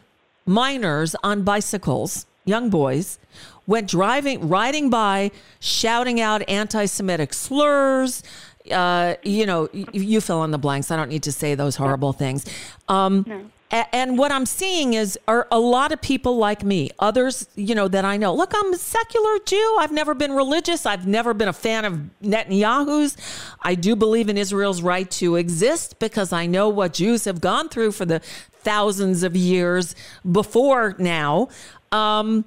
minors 0.47 1.14
on 1.22 1.42
bicycles, 1.42 2.26
young 2.45 2.70
boys, 2.70 3.18
went 3.66 3.88
driving, 3.88 4.49
riding 4.49 4.90
by, 4.90 5.30
shouting 5.61 6.20
out 6.20 6.47
anti 6.49 6.84
Semitic 6.86 7.32
slurs. 7.32 8.22
Uh, 8.70 9.14
you 9.22 9.45
know, 9.45 9.68
y- 9.74 9.84
you 9.92 10.20
fill 10.20 10.42
in 10.45 10.51
the 10.51 10.59
blanks. 10.59 10.90
I 10.90 10.97
don't 10.97 11.09
need 11.11 11.22
to 11.24 11.32
say 11.32 11.55
those 11.55 11.76
horrible 11.76 12.12
things. 12.14 12.47
Um, 12.88 13.24
a- 13.28 13.45
and 13.75 14.16
what 14.16 14.31
I'm 14.31 14.47
seeing 14.47 14.95
is 14.95 15.18
are 15.27 15.49
a 15.51 15.59
lot 15.59 15.91
of 15.91 16.01
people 16.01 16.37
like 16.37 16.62
me, 16.62 16.91
others, 17.01 17.49
you 17.57 17.75
know, 17.75 17.89
that 17.89 18.05
I 18.05 18.16
know. 18.16 18.33
Look, 18.33 18.53
I'm 18.55 18.72
a 18.72 18.77
secular 18.77 19.39
Jew. 19.45 19.77
I've 19.81 19.91
never 19.91 20.14
been 20.14 20.33
religious. 20.33 20.87
I've 20.87 21.09
never 21.09 21.35
been 21.35 21.49
a 21.49 21.53
fan 21.53 21.85
of 21.85 22.01
Netanyahu's. 22.22 23.16
I 23.62 23.75
do 23.75 23.97
believe 23.97 24.29
in 24.29 24.39
Israel's 24.39 24.81
right 24.81 25.11
to 25.12 25.35
exist 25.35 25.99
because 25.99 26.33
I 26.33 26.47
know 26.47 26.68
what 26.68 26.95
Jews 26.95 27.25
have 27.25 27.41
gone 27.41 27.68
through 27.68 27.93
for 27.93 28.05
the 28.05 28.20
thousands 28.20 29.25
of 29.25 29.35
years 29.35 29.97
before 30.31 30.95
now. 30.99 31.49
Um, 31.91 32.45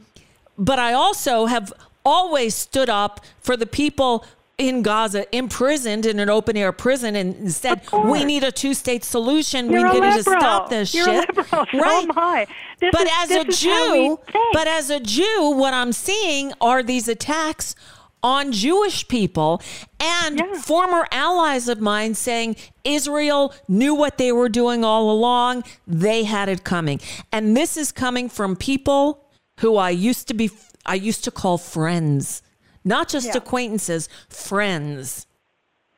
but 0.58 0.80
I 0.80 0.94
also 0.94 1.46
have 1.46 1.74
always 2.06 2.56
stood 2.56 2.90
up 2.90 3.20
for 3.42 3.58
the 3.58 3.66
people 3.66 4.26
in 4.58 4.82
Gaza 4.82 5.24
imprisoned 5.36 6.05
in 6.05 6.20
an 6.20 6.30
open 6.30 6.58
air 6.58 6.72
prison 6.72 7.16
and 7.16 7.51
said 7.51 7.82
we 8.05 8.24
need 8.24 8.43
a 8.43 8.51
two 8.51 8.74
state 8.74 9.03
solution. 9.03 9.70
You're 9.72 9.91
we 9.93 9.99
need 9.99 10.14
to 10.14 10.24
stop 10.24 10.70
this 10.70 10.93
You're 10.95 11.05
shit. 11.05 11.36
So 11.36 11.43
oh, 11.53 12.08
right? 12.08 12.47
But 12.80 13.01
is- 13.03 13.10
as 13.18 13.32
a 13.32 13.47
is 13.47 13.64
how 13.64 13.91
we 13.91 13.97
Jew, 14.08 14.20
but 14.53 14.68
as 14.68 14.89
a 14.89 14.99
Jew, 14.99 15.53
what 15.55 15.74
I'm 15.74 15.93
seeing 15.93 16.53
are 16.60 16.82
these 16.82 17.08
attacks 17.08 17.76
on 18.24 18.51
Jewish 18.51 19.08
people 19.08 19.62
and 19.99 20.39
Yeah. 20.39 20.60
former 20.62 21.08
allies 21.12 21.70
of 21.70 21.80
mine 21.80 22.16
saying 22.16 22.55
Israel 22.84 23.53
knew 23.68 23.93
what 23.93 24.18
they 24.18 24.32
were 24.32 24.49
doing 24.49 24.84
all 24.84 25.12
along. 25.12 25.64
They 25.86 26.24
had 26.24 26.49
it 26.49 26.64
coming. 26.64 26.99
And 27.32 27.55
this 27.55 27.78
is 27.78 27.91
coming 27.91 28.28
from 28.28 28.55
people 28.55 29.24
who 29.60 29.78
I 29.78 29.91
used 29.91 30.28
to 30.30 30.34
be 30.34 30.49
I 30.84 30.95
used 30.95 31.24
to 31.26 31.32
call 31.32 31.60
friends. 31.60 32.41
Not 32.86 33.10
just 33.10 33.28
Yeah. 33.28 33.38
acquaintances, 33.38 34.08
friends. 34.30 35.28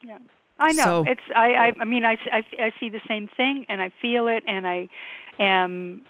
Yeah, 0.01 0.17
I 0.57 0.71
know. 0.71 0.83
So- 0.83 1.05
it's 1.07 1.21
I, 1.35 1.53
I 1.53 1.73
I 1.81 1.85
mean 1.85 2.05
I, 2.05 2.17
I 2.31 2.43
I 2.59 2.73
see 2.79 2.89
the 2.89 3.01
same 3.07 3.27
thing 3.27 3.65
and 3.69 3.81
I 3.81 3.89
feel 4.01 4.27
it 4.27 4.43
and 4.47 4.67
I 4.67 4.89
am 5.39 6.01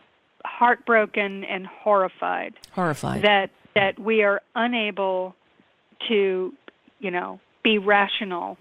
heartbroken 0.45 1.43
and 1.43 1.67
horrified 1.67 2.53
Horrified. 2.71 3.21
that 3.23 3.49
that 3.75 3.99
we 3.99 4.23
are 4.23 4.41
unable 4.55 5.35
to 6.07 6.53
you 6.99 7.11
know 7.11 7.39
be 7.63 7.77
rational 7.77 8.57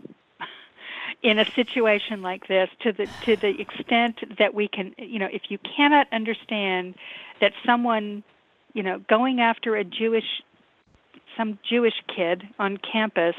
in 1.23 1.39
a 1.39 1.45
situation 1.53 2.23
like 2.23 2.47
this 2.49 2.69
to 2.81 2.93
the 2.93 3.07
to 3.25 3.37
the 3.37 3.61
extent 3.61 4.37
that 4.39 4.55
we 4.55 4.67
can 4.69 4.95
you 4.99 5.19
know 5.19 5.29
if 5.33 5.43
you 5.51 5.59
cannot 5.59 6.07
understand 6.13 6.95
that 7.41 7.53
someone 7.65 8.23
you 8.75 8.83
know 8.83 8.99
going 9.09 9.41
after 9.41 9.77
a 9.77 9.85
Jewish 9.85 10.43
some 11.39 11.59
Jewish 11.67 12.03
kid 12.15 12.43
on 12.59 12.77
campus 12.77 13.37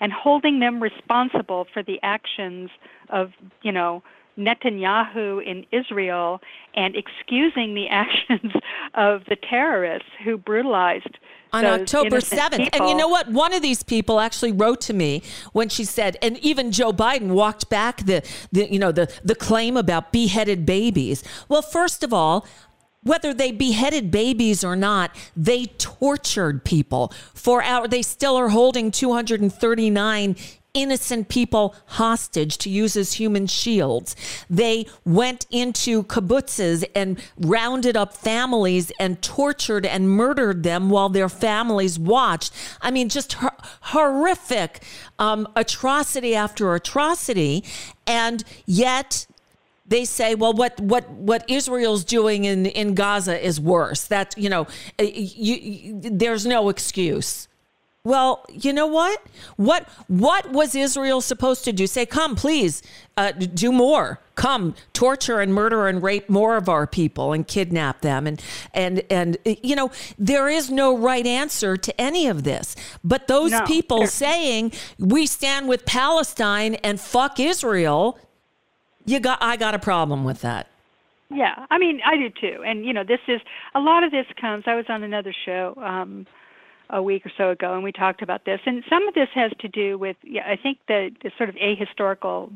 and 0.00 0.12
holding 0.12 0.60
them 0.60 0.80
responsible 0.80 1.66
for 1.72 1.82
the 1.82 1.98
actions 2.04 2.70
of, 3.08 3.32
you 3.62 3.72
know, 3.72 4.04
Netanyahu 4.38 5.44
in 5.44 5.66
Israel 5.72 6.40
and 6.74 6.94
excusing 6.94 7.74
the 7.74 7.88
actions 7.90 8.52
of 8.94 9.22
the 9.28 9.36
terrorists 9.36 10.08
who 10.24 10.38
brutalized 10.38 11.18
on 11.52 11.64
October 11.64 12.16
innocent 12.16 12.40
7th. 12.40 12.68
And 12.74 12.88
you 12.88 12.94
know 12.94 13.08
what? 13.08 13.28
One 13.30 13.54
of 13.54 13.62
these 13.62 13.82
people 13.82 14.20
actually 14.20 14.52
wrote 14.52 14.80
to 14.82 14.92
me 14.92 15.22
when 15.52 15.68
she 15.68 15.84
said, 15.84 16.16
and 16.20 16.38
even 16.38 16.72
Joe 16.72 16.92
Biden 16.92 17.28
walked 17.28 17.70
back 17.70 18.04
the, 18.04 18.22
the 18.52 18.70
you 18.70 18.78
know, 18.78 18.92
the, 18.92 19.12
the 19.24 19.34
claim 19.34 19.76
about 19.76 20.12
beheaded 20.12 20.66
babies. 20.66 21.24
Well, 21.48 21.62
first 21.62 22.04
of 22.04 22.12
all, 22.12 22.46
whether 23.02 23.32
they 23.32 23.52
beheaded 23.52 24.10
babies 24.10 24.64
or 24.64 24.76
not, 24.76 25.14
they 25.36 25.66
tortured 25.66 26.64
people 26.64 27.12
for 27.34 27.62
hours. 27.62 27.88
They 27.90 28.02
still 28.02 28.36
are 28.36 28.48
holding 28.48 28.90
239 28.90 30.36
innocent 30.74 31.28
people 31.28 31.74
hostage 31.86 32.58
to 32.58 32.70
use 32.70 32.96
as 32.96 33.14
human 33.14 33.46
shields. 33.46 34.14
They 34.50 34.86
went 35.04 35.46
into 35.50 36.04
kibbutzes 36.04 36.84
and 36.94 37.20
rounded 37.38 37.96
up 37.96 38.14
families 38.14 38.92
and 39.00 39.20
tortured 39.22 39.86
and 39.86 40.10
murdered 40.10 40.62
them 40.62 40.90
while 40.90 41.08
their 41.08 41.28
families 41.28 41.98
watched. 41.98 42.52
I 42.80 42.90
mean, 42.90 43.08
just 43.08 43.34
hor- 43.34 43.56
horrific 43.80 44.82
um, 45.18 45.48
atrocity 45.56 46.34
after 46.34 46.74
atrocity. 46.74 47.64
And 48.06 48.44
yet, 48.66 49.26
they 49.88 50.04
say, 50.04 50.34
well, 50.34 50.52
what 50.52 50.78
what 50.80 51.08
what 51.10 51.44
Israel's 51.48 52.04
doing 52.04 52.44
in 52.44 52.66
in 52.66 52.94
Gaza 52.94 53.44
is 53.44 53.60
worse. 53.60 54.04
That 54.04 54.34
you 54.36 54.48
know, 54.48 54.66
uh, 54.98 55.04
you, 55.04 55.54
you, 55.56 56.00
there's 56.02 56.46
no 56.46 56.68
excuse. 56.68 57.48
Well, 58.04 58.46
you 58.50 58.72
know 58.72 58.86
what? 58.86 59.20
What 59.56 59.88
what 60.06 60.50
was 60.52 60.74
Israel 60.74 61.20
supposed 61.20 61.64
to 61.64 61.72
do? 61.72 61.86
Say, 61.86 62.06
come, 62.06 62.36
please, 62.36 62.82
uh, 63.16 63.32
do 63.32 63.70
more. 63.72 64.20
Come, 64.34 64.74
torture 64.92 65.40
and 65.40 65.52
murder 65.52 65.88
and 65.88 66.02
rape 66.02 66.30
more 66.30 66.56
of 66.56 66.68
our 66.68 66.86
people 66.86 67.32
and 67.32 67.46
kidnap 67.46 68.00
them. 68.00 68.26
And 68.26 68.40
and 68.72 69.02
and 69.10 69.36
you 69.44 69.74
know, 69.76 69.90
there 70.18 70.48
is 70.48 70.70
no 70.70 70.96
right 70.96 71.26
answer 71.26 71.76
to 71.76 72.00
any 72.00 72.28
of 72.28 72.44
this. 72.44 72.76
But 73.04 73.26
those 73.26 73.50
No. 73.50 73.66
people 73.66 74.06
saying 74.06 74.72
we 74.98 75.26
stand 75.26 75.68
with 75.68 75.84
Palestine 75.84 76.76
and 76.76 76.98
fuck 77.00 77.38
Israel, 77.40 78.18
you 79.08 79.20
got 79.20 79.38
I 79.42 79.56
got 79.56 79.74
a 79.74 79.78
problem 79.78 80.24
with 80.24 80.40
that. 80.42 80.68
Yeah, 81.30 81.66
I 81.70 81.78
mean, 81.78 82.00
I 82.04 82.16
do 82.16 82.30
too. 82.30 82.62
And 82.64 82.84
you 82.84 82.92
know, 82.92 83.04
this 83.04 83.20
is 83.28 83.40
a 83.74 83.80
lot 83.80 84.02
of 84.02 84.10
this 84.10 84.26
comes. 84.40 84.64
I 84.66 84.74
was 84.74 84.86
on 84.88 85.02
another 85.02 85.34
show 85.44 85.74
um, 85.76 86.26
a 86.90 87.02
week 87.02 87.26
or 87.26 87.32
so 87.36 87.50
ago, 87.50 87.74
and 87.74 87.84
we 87.84 87.92
talked 87.92 88.22
about 88.22 88.44
this. 88.44 88.60
And 88.64 88.82
some 88.88 89.06
of 89.06 89.14
this 89.14 89.28
has 89.34 89.52
to 89.60 89.68
do 89.68 89.98
with, 89.98 90.16
yeah, 90.22 90.42
I 90.46 90.56
think 90.56 90.78
the, 90.88 91.10
the 91.22 91.30
sort 91.36 91.50
of 91.50 91.56
ahistorical 91.56 92.50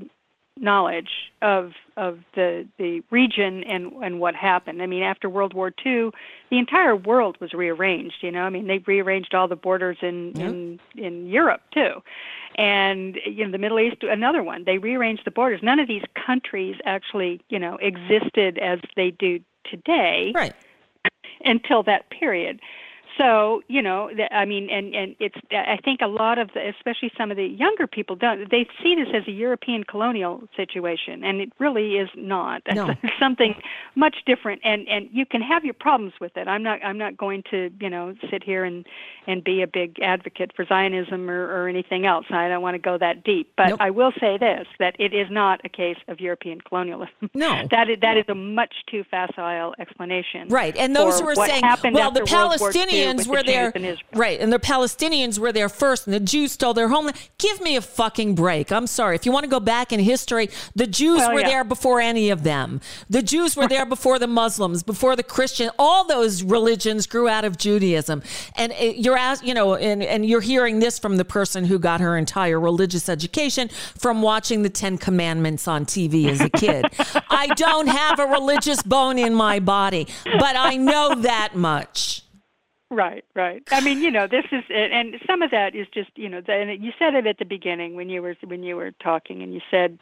knowledge 0.58 1.32
of 1.40 1.72
of 1.96 2.20
the 2.34 2.66
the 2.78 3.02
region 3.10 3.64
and 3.64 3.92
and 4.02 4.20
what 4.20 4.34
happened. 4.34 4.82
I 4.82 4.86
mean, 4.86 5.02
after 5.02 5.28
World 5.28 5.54
War 5.54 5.72
II, 5.84 6.10
the 6.50 6.58
entire 6.58 6.94
world 6.94 7.36
was 7.40 7.52
rearranged. 7.52 8.16
You 8.20 8.30
know, 8.30 8.42
I 8.42 8.50
mean, 8.50 8.66
they 8.66 8.78
rearranged 8.78 9.34
all 9.34 9.48
the 9.48 9.56
borders 9.56 9.98
in 10.02 10.32
in 10.40 10.80
in 10.96 11.26
Europe 11.28 11.62
too, 11.72 12.02
and 12.56 13.18
you 13.24 13.44
know, 13.44 13.50
the 13.50 13.58
Middle 13.58 13.80
East, 13.80 14.02
another 14.02 14.42
one. 14.42 14.64
They 14.64 14.78
rearranged 14.78 15.24
the 15.24 15.30
borders. 15.30 15.60
None 15.62 15.78
of 15.78 15.88
these 15.88 16.04
countries 16.14 16.76
actually, 16.84 17.40
you 17.48 17.58
know, 17.58 17.76
existed 17.76 18.58
as 18.58 18.80
they 18.94 19.10
do 19.10 19.40
today 19.64 20.32
Right. 20.34 20.54
until 21.44 21.82
that 21.84 22.10
period. 22.10 22.60
So 23.18 23.62
you 23.68 23.82
know, 23.82 24.10
I 24.30 24.44
mean, 24.44 24.68
and 24.70 24.94
and 24.94 25.16
it's 25.18 25.36
I 25.50 25.78
think 25.84 26.00
a 26.00 26.06
lot 26.06 26.38
of 26.38 26.50
the, 26.54 26.68
especially 26.68 27.12
some 27.16 27.30
of 27.30 27.36
the 27.36 27.46
younger 27.46 27.86
people 27.86 28.16
don't 28.16 28.50
they 28.50 28.66
see 28.82 28.94
this 28.94 29.08
as 29.14 29.26
a 29.26 29.32
European 29.32 29.84
colonial 29.84 30.42
situation, 30.56 31.24
and 31.24 31.40
it 31.40 31.52
really 31.58 31.96
is 31.96 32.08
not. 32.16 32.62
No. 32.72 32.88
It's 33.02 33.12
something 33.20 33.54
much 33.96 34.16
different, 34.24 34.62
and 34.64 34.88
and 34.88 35.08
you 35.12 35.26
can 35.26 35.42
have 35.42 35.62
your 35.62 35.74
problems 35.74 36.14
with 36.20 36.36
it. 36.38 36.48
I'm 36.48 36.62
not 36.62 36.82
I'm 36.82 36.96
not 36.96 37.18
going 37.18 37.42
to 37.50 37.70
you 37.80 37.90
know 37.90 38.14
sit 38.30 38.42
here 38.42 38.64
and 38.64 38.86
and 39.26 39.44
be 39.44 39.60
a 39.60 39.66
big 39.66 40.00
advocate 40.00 40.52
for 40.56 40.64
Zionism 40.64 41.28
or, 41.28 41.44
or 41.44 41.68
anything 41.68 42.06
else. 42.06 42.24
I 42.30 42.48
don't 42.48 42.62
want 42.62 42.74
to 42.74 42.78
go 42.78 42.96
that 42.96 43.24
deep, 43.24 43.52
but 43.56 43.68
Nope. 43.68 43.80
I 43.80 43.90
will 43.90 44.12
say 44.18 44.38
this: 44.38 44.66
that 44.78 44.96
it 44.98 45.12
is 45.12 45.30
not 45.30 45.60
a 45.64 45.68
case 45.68 45.98
of 46.08 46.18
European 46.18 46.62
colonialism. 46.62 47.30
No. 47.34 47.66
that 47.70 47.90
is 47.90 47.98
that 48.00 48.16
is 48.16 48.24
a 48.28 48.34
much 48.34 48.74
too 48.90 49.04
facile 49.10 49.74
explanation. 49.78 50.48
Right. 50.48 50.74
And 50.76 50.96
those 50.96 51.20
who 51.20 51.28
are 51.28 51.34
saying, 51.34 51.62
well, 51.62 52.10
the 52.10 52.22
after 52.22 52.36
World 52.36 52.60
War 52.60 52.72
II 52.74 53.01
Palestinians 53.02 53.26
were 53.26 53.42
the 53.42 53.42
there. 53.44 53.96
Right. 54.14 54.40
And 54.40 54.52
the 54.52 54.58
Palestinians 54.58 55.38
were 55.38 55.52
there 55.52 55.68
first, 55.68 56.06
and 56.06 56.14
the 56.14 56.20
Jews 56.20 56.52
stole 56.52 56.74
their 56.74 56.88
homeland. 56.88 57.16
Give 57.38 57.60
me 57.60 57.76
a 57.76 57.80
fucking 57.80 58.34
break. 58.34 58.72
I'm 58.72 58.86
sorry. 58.86 59.16
If 59.16 59.26
you 59.26 59.32
want 59.32 59.44
to 59.44 59.50
go 59.50 59.60
back 59.60 59.92
in 59.92 60.00
history, 60.00 60.50
the 60.74 60.86
Jews 60.86 61.18
Well, 61.18 61.34
were 61.34 61.40
yeah. 61.40 61.48
there 61.48 61.64
before 61.64 62.00
any 62.00 62.30
of 62.30 62.42
them. 62.42 62.80
The 63.08 63.22
Jews 63.22 63.56
were 63.56 63.68
there 63.68 63.86
before 63.92 64.18
the 64.18 64.26
Muslims, 64.26 64.82
before 64.82 65.16
the 65.16 65.22
Christian. 65.22 65.70
All 65.78 66.04
those 66.04 66.42
religions 66.42 67.06
grew 67.06 67.28
out 67.28 67.44
of 67.44 67.58
Judaism. 67.58 68.22
And 68.56 68.72
you're 68.78 69.18
as 69.18 69.42
you 69.42 69.54
know, 69.54 69.74
and, 69.74 70.02
and 70.02 70.26
you're 70.26 70.40
hearing 70.40 70.78
this 70.78 70.98
from 70.98 71.16
the 71.16 71.24
person 71.24 71.64
who 71.64 71.78
got 71.78 72.00
her 72.00 72.16
entire 72.16 72.58
religious 72.60 73.08
education 73.08 73.68
from 73.68 74.22
watching 74.22 74.62
the 74.62 74.70
Ten 74.70 74.98
Commandments 74.98 75.68
on 75.68 75.86
TV 75.86 76.28
as 76.28 76.40
a 76.40 76.50
kid. 76.50 76.86
I 77.30 77.48
don't 77.56 77.88
have 77.88 78.18
a 78.18 78.26
religious 78.26 78.82
bone 78.82 79.18
in 79.18 79.34
my 79.34 79.58
body, 79.60 80.06
but 80.24 80.56
I 80.56 80.76
know 80.76 81.14
that 81.16 81.54
much. 81.54 82.21
Right, 82.92 83.24
right. 83.34 83.62
I 83.72 83.80
mean, 83.80 84.02
you 84.02 84.10
know, 84.10 84.26
this 84.26 84.44
is, 84.52 84.64
and 84.68 85.14
some 85.26 85.40
of 85.40 85.50
that 85.50 85.74
is 85.74 85.86
just, 85.94 86.10
you 86.14 86.28
know, 86.28 86.42
and 86.46 86.84
you 86.84 86.92
said 86.98 87.14
it 87.14 87.26
at 87.26 87.38
the 87.38 87.46
beginning 87.46 87.96
when 87.96 88.10
you 88.10 88.20
were 88.20 88.36
when 88.44 88.62
you 88.62 88.76
were 88.76 88.90
talking, 88.90 89.42
and 89.42 89.54
you 89.54 89.62
said, 89.70 89.98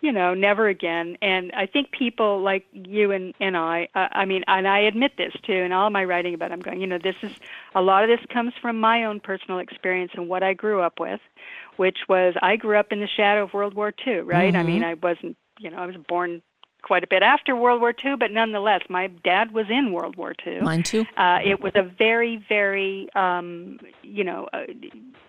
you 0.00 0.10
know, 0.10 0.34
never 0.34 0.66
again. 0.66 1.16
And 1.22 1.52
I 1.52 1.66
think 1.66 1.92
people 1.92 2.42
like 2.42 2.66
you 2.72 3.12
and 3.12 3.32
and 3.38 3.56
I, 3.56 3.86
uh, 3.94 4.08
I 4.10 4.24
mean, 4.24 4.42
and 4.48 4.66
I 4.66 4.80
admit 4.80 5.12
this 5.16 5.32
too, 5.44 5.52
in 5.52 5.70
all 5.70 5.88
my 5.90 6.04
writing 6.04 6.34
about, 6.34 6.50
it, 6.50 6.54
I'm 6.54 6.60
going, 6.60 6.80
you 6.80 6.88
know, 6.88 6.98
this 6.98 7.14
is 7.22 7.30
a 7.76 7.80
lot 7.80 8.02
of 8.02 8.10
this 8.10 8.26
comes 8.32 8.52
from 8.60 8.80
my 8.80 9.04
own 9.04 9.20
personal 9.20 9.60
experience 9.60 10.10
and 10.16 10.28
what 10.28 10.42
I 10.42 10.52
grew 10.52 10.82
up 10.82 10.98
with, 10.98 11.20
which 11.76 11.98
was 12.08 12.34
I 12.42 12.56
grew 12.56 12.76
up 12.76 12.90
in 12.90 12.98
the 12.98 13.08
shadow 13.16 13.44
of 13.44 13.54
World 13.54 13.74
War 13.74 13.94
II, 14.04 14.18
right? 14.22 14.52
I 14.56 14.64
mean, 14.64 14.82
I 14.82 14.94
wasn't, 14.94 15.36
you 15.60 15.70
know, 15.70 15.76
I 15.76 15.86
was 15.86 15.94
born 16.08 16.42
quite 16.82 17.04
a 17.04 17.06
bit 17.06 17.22
after 17.22 17.54
World 17.56 17.80
War 17.80 17.94
II, 18.04 18.16
but 18.16 18.30
nonetheless, 18.30 18.82
my 18.88 19.06
dad 19.06 19.52
was 19.52 19.66
in 19.70 19.92
World 19.92 20.16
War 20.16 20.34
II. 20.46 20.60
Mine 20.60 20.82
too. 20.82 21.06
Uh, 21.16 21.38
it 21.44 21.60
was 21.60 21.72
a 21.74 21.82
very, 21.82 22.44
very, 22.48 23.08
um, 23.14 23.78
you 24.02 24.24
know, 24.24 24.48
uh, 24.52 24.64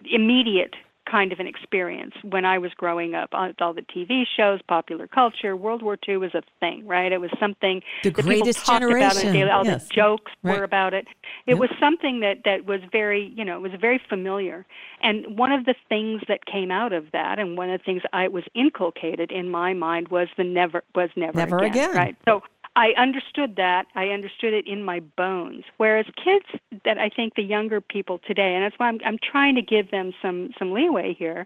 immediate 0.06 0.76
kind 1.10 1.32
of 1.32 1.40
an 1.40 1.48
experience 1.48 2.14
when 2.24 2.46
I 2.46 2.58
was 2.58 2.72
growing 2.76 3.14
up. 3.16 3.30
All, 3.34 3.52
all 3.60 3.74
the 3.74 3.82
TV 3.82 4.24
shows, 4.38 4.60
popular 4.68 5.08
culture, 5.08 5.56
World 5.56 5.82
War 5.82 5.98
II 6.08 6.18
was 6.18 6.34
a 6.34 6.42
thing, 6.60 6.88
right? 6.88 7.12
It 7.12 7.20
was 7.22 7.32
something 7.40 7.82
The 8.04 8.10
that 8.12 8.24
greatest 8.24 8.60
people 8.66 8.80
talked 8.80 8.96
about 8.96 9.18
on 9.26 9.34
daily. 9.34 9.50
All 9.50 9.66
yes. 9.66 9.88
the 9.88 9.94
jokes 9.94 10.32
Right. 10.44 10.58
were 10.58 10.64
about 10.64 10.94
it. 10.94 11.06
It 11.48 11.56
was 11.56 11.70
something 11.80 12.20
that 12.22 12.40
that 12.46 12.66
was 12.66 12.82
very, 12.92 13.32
you 13.36 13.46
know, 13.46 13.56
it 13.58 13.62
was 13.62 13.80
very 13.80 14.02
familiar. 14.10 14.66
And 15.02 15.38
one 15.38 15.52
of 15.52 15.66
the 15.66 15.76
things 15.90 16.22
that 16.28 16.46
came 16.46 16.72
out 16.72 16.94
of 16.94 17.06
that, 17.12 17.40
and 17.40 17.58
one 17.58 17.70
of 17.70 17.80
the 17.80 17.84
things 17.84 18.02
I 18.14 18.28
was 18.28 18.44
inculcated 18.56 19.32
in 19.32 19.50
my 19.50 19.74
mind 19.74 20.08
was 20.10 20.28
the 20.38 20.44
never 20.44 20.84
was 20.96 21.10
never, 21.16 21.38
Never 21.38 21.58
again. 21.60 21.96
right? 21.96 22.16
So 22.26 22.42
I 22.76 22.94
understood 22.98 23.56
that. 23.58 23.86
I 23.96 24.08
understood 24.08 24.54
it 24.54 24.68
in 24.68 24.84
my 24.84 25.00
bones. 25.00 25.64
Whereas 25.78 26.06
kids 26.24 26.46
that 26.86 26.98
I 26.98 27.10
think 27.10 27.36
the 27.36 27.44
younger 27.44 27.80
people 27.82 28.20
today, 28.26 28.56
and 28.56 28.64
that's 28.64 28.78
why 28.80 28.88
I'm 28.88 29.00
I'm 29.06 29.20
trying 29.20 29.56
to 29.56 29.62
give 29.62 29.92
them 29.92 30.14
some 30.22 30.52
some 30.58 30.72
leeway 30.72 31.14
here, 31.14 31.46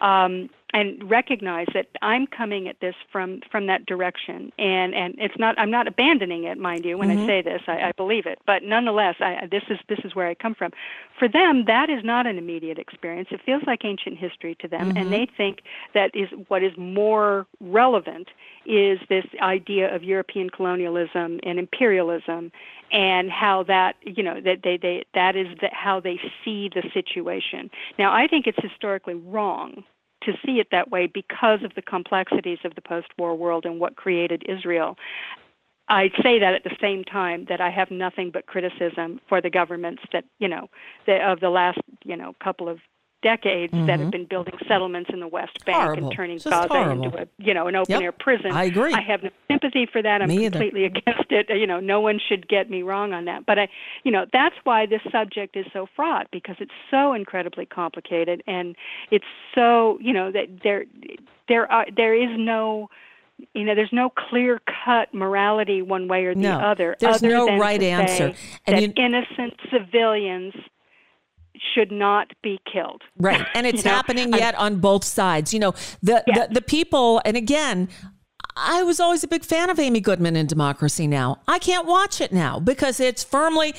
um, 0.00 0.50
and 0.76 1.10
recognize 1.10 1.66
that 1.72 1.86
I'm 2.02 2.26
coming 2.26 2.68
at 2.68 2.80
this 2.80 2.94
from 3.10 3.40
from 3.50 3.66
that 3.66 3.86
direction. 3.86 4.52
And 4.58 4.94
and 4.94 5.14
it's 5.16 5.38
not 5.38 5.58
I'm 5.58 5.70
not 5.70 5.88
abandoning 5.88 6.44
it, 6.44 6.58
mind 6.58 6.84
you. 6.84 6.98
When 6.98 7.10
I 7.10 7.16
mm-hmm. 7.16 7.26
say 7.26 7.40
this, 7.40 7.62
I, 7.66 7.88
I 7.88 7.92
believe 7.92 8.26
it. 8.26 8.38
But 8.46 8.62
nonetheless, 8.62 9.16
I, 9.20 9.48
this 9.50 9.62
is 9.70 9.78
this 9.88 10.00
is 10.04 10.14
where 10.14 10.28
I 10.28 10.34
come 10.34 10.54
from. 10.54 10.72
For 11.18 11.28
them, 11.28 11.64
that 11.66 11.88
is 11.88 12.04
not 12.04 12.26
an 12.26 12.36
immediate 12.36 12.78
experience. 12.78 13.28
It 13.30 13.40
feels 13.46 13.62
like 13.66 13.86
ancient 13.86 14.18
history 14.18 14.54
to 14.60 14.68
them, 14.68 14.90
and 14.90 14.98
mm-hmm. 14.98 15.10
they 15.10 15.28
think 15.34 15.60
that 15.94 16.14
is 16.14 16.28
what 16.48 16.62
is 16.62 16.76
more 16.76 17.46
relevant 17.60 18.28
is 18.66 18.98
this 19.08 19.24
idea 19.40 19.94
of 19.94 20.04
European 20.04 20.50
colonialism 20.50 21.40
and 21.42 21.58
imperialism 21.58 22.52
and 22.92 23.30
how 23.30 23.62
that 23.62 23.96
you 24.02 24.22
know 24.22 24.42
that 24.42 24.58
they, 24.62 24.76
they 24.76 25.04
that 25.14 25.36
is 25.36 25.46
the, 25.62 25.70
how 25.72 26.00
they 26.00 26.20
see 26.44 26.68
the 26.68 26.82
situation. 26.92 27.70
Now 27.98 28.12
I 28.12 28.26
think 28.26 28.46
it's 28.46 28.58
historically 28.60 29.14
wrong 29.14 29.84
to 30.26 30.32
see 30.44 30.60
it 30.60 30.68
that 30.70 30.90
way 30.90 31.06
because 31.06 31.62
of 31.64 31.74
the 31.74 31.82
complexities 31.82 32.58
of 32.64 32.74
the 32.74 32.82
post-war 32.82 33.34
world 33.34 33.64
and 33.64 33.80
what 33.80 33.96
created 33.96 34.42
Israel. 34.48 34.96
I 35.88 36.10
say 36.22 36.38
that 36.40 36.54
at 36.54 36.64
the 36.64 36.76
same 36.80 37.04
time 37.04 37.46
that 37.48 37.60
I 37.60 37.70
have 37.70 37.90
nothing 37.90 38.30
but 38.32 38.46
criticism 38.46 39.20
for 39.28 39.40
the 39.40 39.50
governments 39.50 40.02
that 40.12 40.24
you 40.38 40.48
know 40.48 40.68
the, 41.06 41.24
of 41.24 41.40
the 41.40 41.50
last 41.50 41.78
you 42.04 42.16
know 42.16 42.34
couple 42.42 42.68
of 42.68 42.78
decades 43.22 43.72
that 43.72 43.98
have 43.98 44.10
been 44.10 44.26
building 44.26 44.54
settlements 44.68 45.10
in 45.12 45.20
the 45.20 45.26
West 45.28 45.64
Bank 45.64 45.76
Mm-hmm. 45.76 45.84
Horrible. 45.86 46.08
and 46.08 46.16
turning 46.16 46.36
Just 46.38 46.50
Gaza 46.50 46.68
horrible. 46.68 47.04
into 47.06 47.18
a 47.22 47.26
you 47.38 47.54
know 47.54 47.66
an 47.66 47.76
open 47.76 47.92
Yep. 47.92 48.02
air 48.02 48.12
prison. 48.12 48.52
I 48.52 48.64
agree. 48.64 48.92
I 48.92 49.00
have 49.00 49.22
no 49.22 49.30
sympathy 49.50 49.86
for 49.90 50.00
that. 50.02 50.22
I'm 50.22 50.28
Me 50.28 50.46
either. 50.46 50.50
completely 50.58 50.84
against 50.84 51.30
it. 51.30 51.46
You 51.50 51.66
know, 51.66 51.80
no 51.80 52.00
one 52.00 52.20
should 52.28 52.46
get 52.48 52.70
me 52.70 52.82
wrong 52.82 53.12
on 53.12 53.24
that. 53.24 53.46
But 53.46 53.58
I, 53.58 53.68
you 54.04 54.12
know, 54.12 54.26
that's 54.32 54.54
why 54.64 54.86
this 54.86 55.00
subject 55.10 55.56
is 55.56 55.66
so 55.72 55.86
fraught 55.96 56.28
because 56.30 56.56
it's 56.60 56.72
so 56.90 57.12
incredibly 57.14 57.66
complicated 57.66 58.42
and 58.46 58.76
it's 59.10 59.24
so 59.54 59.98
you 60.00 60.12
know 60.12 60.30
that 60.32 60.46
there 60.62 60.84
there 61.48 61.70
are 61.70 61.86
there 61.96 62.14
is 62.14 62.30
no 62.38 62.88
you 63.54 63.64
know 63.64 63.74
there's 63.74 63.92
no 63.92 64.08
clear 64.10 64.60
cut 64.84 65.12
morality 65.12 65.82
one 65.82 66.08
way 66.08 66.24
or 66.24 66.34
the 66.34 66.40
No, 66.40 66.58
other 66.58 66.96
there's 67.00 67.16
other 67.16 67.28
no 67.28 67.58
right 67.58 67.82
answer. 67.82 68.32
And 68.66 68.76
that 68.76 68.82
you- 68.82 68.92
innocent 68.96 69.54
civilians 69.70 70.54
should 71.74 71.90
not 71.92 72.32
be 72.42 72.58
killed 72.72 73.02
Right. 73.18 73.46
And 73.54 73.66
it's 73.70 73.84
know, 73.84 73.90
happening 73.90 74.34
I- 74.34 74.38
yet 74.38 74.54
on 74.56 74.76
both 74.80 75.04
sides. 75.04 75.52
You 75.54 75.60
know, 75.60 75.74
the, 76.02 76.22
Yes. 76.26 76.48
the 76.48 76.54
the 76.54 76.62
people 76.62 77.20
and 77.24 77.36
again, 77.36 77.88
I 78.56 78.82
was 78.82 79.00
always 79.00 79.22
a 79.22 79.28
big 79.28 79.44
fan 79.44 79.68
of 79.70 79.78
Amy 79.78 80.00
Goodman 80.00 80.36
in 80.36 80.46
Democracy 80.46 81.06
Now. 81.06 81.40
I 81.46 81.58
can't 81.58 81.86
watch 81.86 82.20
it 82.20 82.32
now 82.32 82.58
because 82.58 83.00
it's 83.00 83.22
firmly 83.22 83.74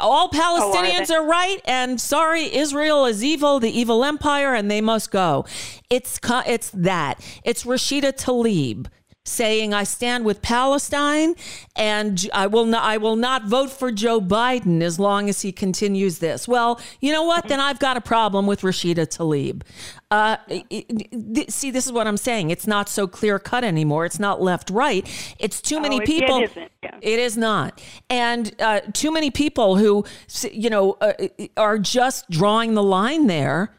all 0.00 0.28
Palestinians 0.30 1.02
oh, 1.02 1.04
they? 1.08 1.14
are 1.16 1.26
right 1.26 1.60
and 1.66 2.00
sorry 2.00 2.54
Israel 2.54 3.04
is 3.06 3.22
evil, 3.22 3.60
the 3.60 3.70
evil 3.70 4.04
empire 4.04 4.54
and 4.54 4.70
they 4.70 4.80
must 4.80 5.10
go. 5.10 5.44
It's 5.90 6.18
it's 6.46 6.70
that. 6.70 7.20
It's 7.44 7.64
Rashida 7.64 8.12
Tlaib 8.12 8.86
saying 9.28 9.72
I 9.72 9.84
stand 9.84 10.24
with 10.26 10.42
Palestine 10.42 11.34
and 11.76 12.28
I 12.34 12.46
will 12.46 12.66
not 12.66 12.84
I 12.84 12.98
will 12.98 13.16
not 13.16 13.46
vote 13.46 13.70
for 13.70 13.90
Joe 13.90 14.20
Biden 14.20 14.82
as 14.82 14.98
long 14.98 15.30
as 15.30 15.40
he 15.40 15.50
continues 15.50 16.18
this. 16.18 16.46
Well, 16.46 16.78
you 17.00 17.10
know 17.10 17.22
what? 17.22 17.48
Then 17.48 17.58
I've 17.58 17.78
got 17.78 17.96
a 17.96 18.02
problem 18.02 18.46
with 18.46 18.60
Rashida 18.60 19.06
Tlaib. 19.06 19.62
Uh, 20.10 20.36
it- 20.48 20.66
it- 20.68 21.34
th- 21.34 21.50
see, 21.50 21.70
this 21.70 21.86
is 21.86 21.92
what 21.92 22.06
I'm 22.06 22.18
saying. 22.18 22.50
It's 22.50 22.66
not 22.66 22.88
so 22.88 23.06
clear 23.06 23.38
cut 23.38 23.64
anymore. 23.64 24.04
It's 24.04 24.20
not 24.20 24.42
left 24.42 24.68
right. 24.68 25.08
It's 25.38 25.60
too 25.62 25.80
many 25.80 25.96
it- 25.96 26.02
it 26.02 26.06
people. 26.06 26.42
isn't, 26.42 26.70
yeah. 26.82 26.98
It 27.00 27.18
is 27.18 27.36
not, 27.38 27.80
and 28.10 28.54
uh, 28.60 28.80
too 28.92 29.10
many 29.10 29.30
people 29.30 29.76
who 29.76 30.04
you 30.52 30.68
know 30.68 30.98
uh, 31.00 31.12
are 31.56 31.78
just 31.78 32.28
drawing 32.30 32.74
the 32.74 32.82
line 32.82 33.26
there. 33.26 33.74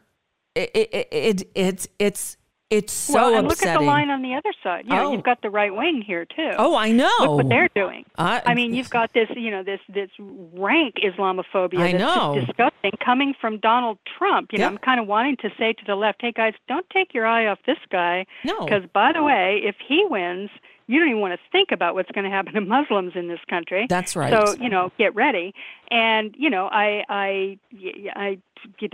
It, 0.56 0.72
it, 0.74 1.08
it 1.12 1.50
it's 1.54 1.88
it's 2.00 2.38
it's 2.72 2.92
so 2.94 3.14
well, 3.14 3.36
and 3.36 3.48
look 3.48 3.64
at 3.64 3.78
the 3.78 3.86
line 3.86 4.10
on 4.10 4.22
the 4.24 4.34
other 4.34 4.52
side. 4.64 4.86
You 4.86 4.92
know, 4.96 5.08
Oh. 5.08 5.12
you've 5.12 5.24
got 5.24 5.42
the 5.42 5.50
right 5.52 5.74
wing 5.74 6.02
here 6.02 6.26
too. 6.26 6.52
Oh, 6.58 6.76
I 6.76 6.92
know. 6.92 7.10
Look 7.20 7.32
what 7.32 7.50
they're 7.50 7.70
doing. 7.76 8.06
I- 8.18 8.42
I, 8.46 8.54
mean, 8.56 8.74
you've 8.74 8.90
got 8.90 9.14
this, 9.14 9.30
you 9.36 9.52
know, 9.52 9.62
this 9.64 9.80
this 9.88 10.10
rank 10.20 10.96
Islamophobia 11.04 11.80
I 11.80 11.92
that's 11.92 12.04
know. 12.04 12.44
disgusting 12.46 12.92
coming 13.04 13.36
from 13.40 13.60
Donald 13.60 14.00
Trump. 14.18 14.52
You 14.52 14.60
know, 14.60 14.68
I'm 14.68 14.78
kind 14.80 15.00
of 15.00 15.06
wanting 15.08 15.38
to 15.38 15.50
say 15.60 15.74
to 15.74 15.86
the 15.86 15.96
left, 15.96 16.22
hey 16.22 16.32
guys, 16.32 16.54
don't 16.68 16.90
take 16.90 17.14
your 17.14 17.28
eye 17.28 17.46
off 17.48 17.60
this 17.68 17.78
guy. 17.92 18.26
No. 18.44 18.66
Because 18.66 18.84
by 18.94 19.12
the 19.14 19.22
way, 19.24 19.62
if 19.64 19.76
he 19.88 20.04
wins, 20.10 20.50
you 20.88 21.00
don't 21.00 21.10
even 21.10 21.22
want 21.22 21.34
to 21.34 21.40
think 21.52 21.72
about 21.72 21.94
what's 21.96 22.12
going 22.12 22.26
to 22.26 22.30
happen 22.32 22.54
to 22.54 22.62
Muslims 22.62 23.14
in 23.16 23.28
this 23.28 23.40
country. 23.50 23.86
That's 23.90 24.16
right. 24.16 24.32
So 24.34 24.56
you 24.62 24.70
know, 24.70 24.92
get 24.98 25.14
ready. 25.16 25.54
And 25.92 26.34
you 26.38 26.50
know, 26.50 26.68
I 26.72 27.04
I 27.10 27.60
I 28.16 28.38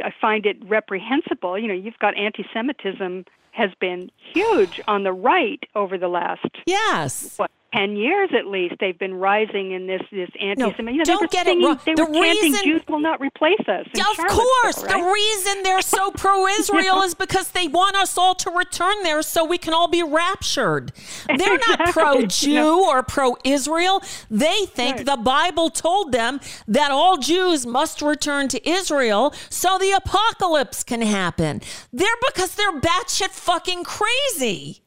I 0.04 0.14
find 0.20 0.46
it 0.46 0.58
reprehensible. 0.68 1.58
You 1.58 1.68
know, 1.70 1.74
you've 1.74 2.00
got 2.00 2.18
anti-Semitism 2.18 3.26
has 3.52 3.70
been 3.80 4.10
huge 4.34 4.82
on 4.88 5.04
the 5.04 5.14
right 5.14 5.64
over 5.76 5.98
the 5.98 6.08
last 6.08 6.48
yes. 6.66 7.38
what 7.38 7.52
ten 7.74 7.96
years 7.96 8.30
at 8.38 8.48
least. 8.48 8.76
They've 8.80 8.98
been 8.98 9.14
rising 9.14 9.72
in 9.72 9.88
this 9.88 10.02
this 10.12 10.30
anti-Semitism. 10.40 10.88
you 10.90 10.98
know, 10.98 11.04
don't 11.04 11.32
get 11.32 11.48
it 11.48 11.58
wrong. 11.64 11.80
They 11.86 11.94
The 11.94 12.06
were 12.06 12.14
chanting, 12.14 12.52
reason- 12.52 12.64
"Jews 12.66 12.82
will 12.88 13.00
not 13.00 13.20
replace 13.22 13.60
us." 13.68 13.86
Of 13.96 14.18
course, 14.28 14.84
right? 14.84 14.98
the 15.02 15.12
reason 15.12 15.64
they're 15.64 15.82
so 15.82 16.12
pro-Israel 16.18 17.02
is 17.04 17.14
because 17.16 17.52
they 17.52 17.68
want 17.68 17.96
us 17.96 18.18
all 18.18 18.36
to 18.36 18.50
return 18.52 19.04
there 19.04 19.22
so 19.22 19.44
we 19.46 19.58
can 19.58 19.74
all 19.74 19.88
be 19.88 20.04
raptured. 20.04 20.92
They're 21.28 21.58
not 21.68 21.92
pro-Jew 21.92 22.84
or 22.86 23.04
pro-Israel. 23.04 24.02
They 24.30 24.66
think 24.66 24.98
Right. 24.98 25.06
the 25.06 25.18
Bible 25.18 25.70
told 25.70 26.12
them 26.12 26.40
that 26.68 26.92
all 26.92 27.18
Jews 27.18 27.66
must 27.66 28.02
return 28.02 28.48
to 28.50 28.70
Israel 28.70 29.34
so 29.50 29.78
the 29.78 29.92
apocalypse 29.92 30.84
can 30.84 31.02
happen. 31.02 31.62
They're 31.94 32.08
because 32.28 32.56
they're 32.56 32.80
batshit 32.80 33.30
fucking 33.30 33.84
crazy. 33.84 34.82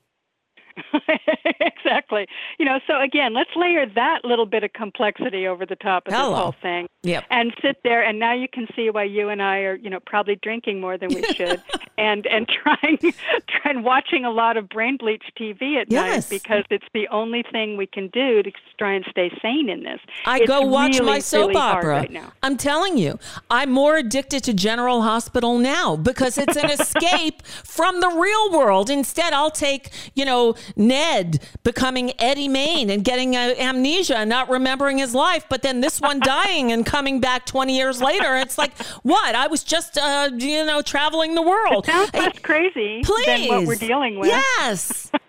exactly. 1.60 2.26
You 2.58 2.64
know, 2.64 2.78
so 2.86 3.00
again, 3.00 3.34
let's 3.34 3.50
layer 3.56 3.86
that 3.94 4.24
little 4.24 4.46
bit 4.46 4.64
of 4.64 4.72
complexity 4.72 5.46
over 5.46 5.66
the 5.66 5.76
top 5.76 6.06
of 6.08 6.14
Hello. 6.14 6.30
this 6.30 6.38
whole 6.38 6.54
thing. 6.62 6.86
Yep. 7.02 7.24
And 7.30 7.52
sit 7.60 7.78
there 7.84 8.02
and 8.02 8.18
now 8.18 8.32
you 8.32 8.48
can 8.48 8.66
see 8.74 8.88
why 8.90 9.04
you 9.04 9.28
and 9.28 9.42
I 9.42 9.58
are, 9.58 9.74
you 9.76 9.90
know, 9.90 10.00
probably 10.00 10.36
drinking 10.36 10.80
more 10.80 10.96
than 10.96 11.10
we 11.14 11.22
should 11.34 11.62
and 11.98 12.26
and 12.26 12.48
trying 12.48 12.98
trying 13.48 13.82
watching 13.82 14.24
a 14.24 14.30
lot 14.30 14.56
of 14.56 14.68
brain 14.68 14.96
bleach 14.96 15.24
TV 15.38 15.80
at 15.80 15.90
Yes. 15.90 16.30
night 16.30 16.38
because 16.40 16.64
it's 16.70 16.86
the 16.94 17.06
only 17.08 17.42
thing 17.52 17.76
we 17.76 17.86
can 17.86 18.08
do 18.08 18.42
to 18.42 18.50
try 18.78 18.94
and 18.94 19.04
stay 19.10 19.30
sane 19.42 19.68
in 19.68 19.82
this. 19.82 20.00
I 20.24 20.38
It's 20.38 20.46
go 20.46 20.62
watch 20.62 20.94
really, 20.94 21.06
my 21.06 21.18
soap 21.18 21.48
really 21.48 21.60
opera. 21.60 21.88
right 21.90 22.10
now. 22.10 22.32
I'm 22.42 22.56
telling 22.56 22.96
you, 22.96 23.18
I'm 23.50 23.70
more 23.70 23.96
addicted 23.96 24.42
to 24.44 24.54
General 24.54 25.02
Hospital 25.02 25.58
now 25.58 25.96
because 25.96 26.38
it's 26.38 26.56
an 26.56 26.70
escape 26.70 27.42
from 27.46 28.00
the 28.00 28.08
real 28.08 28.50
world. 28.58 28.88
Instead, 28.88 29.32
I'll 29.34 29.50
take, 29.50 29.90
you 30.14 30.24
know, 30.24 30.54
Ned 30.76 31.40
becoming 31.62 32.12
Eddie 32.18 32.48
Maine 32.48 32.90
and 32.90 33.04
getting 33.04 33.36
uh, 33.36 33.54
amnesia 33.58 34.16
and 34.18 34.30
not 34.30 34.48
remembering 34.48 34.98
his 34.98 35.14
life, 35.14 35.44
but 35.48 35.62
then 35.62 35.80
this 35.80 36.00
one 36.00 36.20
dying 36.20 36.72
and 36.72 36.84
coming 36.84 37.20
back 37.20 37.46
20 37.46 37.76
years 37.76 38.00
later. 38.02 38.36
It's 38.36 38.58
like, 38.58 38.76
what? 39.02 39.34
I 39.34 39.46
was 39.46 39.62
just, 39.64 39.98
uh, 39.98 40.30
you 40.36 40.64
know, 40.64 40.82
traveling 40.82 41.34
the 41.34 41.42
world. 41.42 41.86
Sounds 41.86 42.10
Hey, 42.12 42.20
less 42.20 42.38
crazy 42.40 43.02
Please. 43.04 43.26
than 43.26 43.48
what 43.48 43.66
we're 43.66 43.74
dealing 43.76 44.18
with. 44.18 44.28
Yes. 44.28 45.10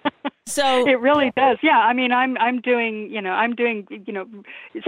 So 0.48 0.88
It 0.88 1.00
really 1.00 1.32
does. 1.36 1.58
Yeah, 1.64 1.80
I 1.80 1.94
mean, 1.94 2.12
I'm 2.12 2.38
I'm 2.38 2.62
doing 2.62 3.10
you 3.12 3.20
know 3.20 3.32
I'm 3.32 3.56
doing 3.56 3.88
you 4.06 4.14
know 4.14 4.28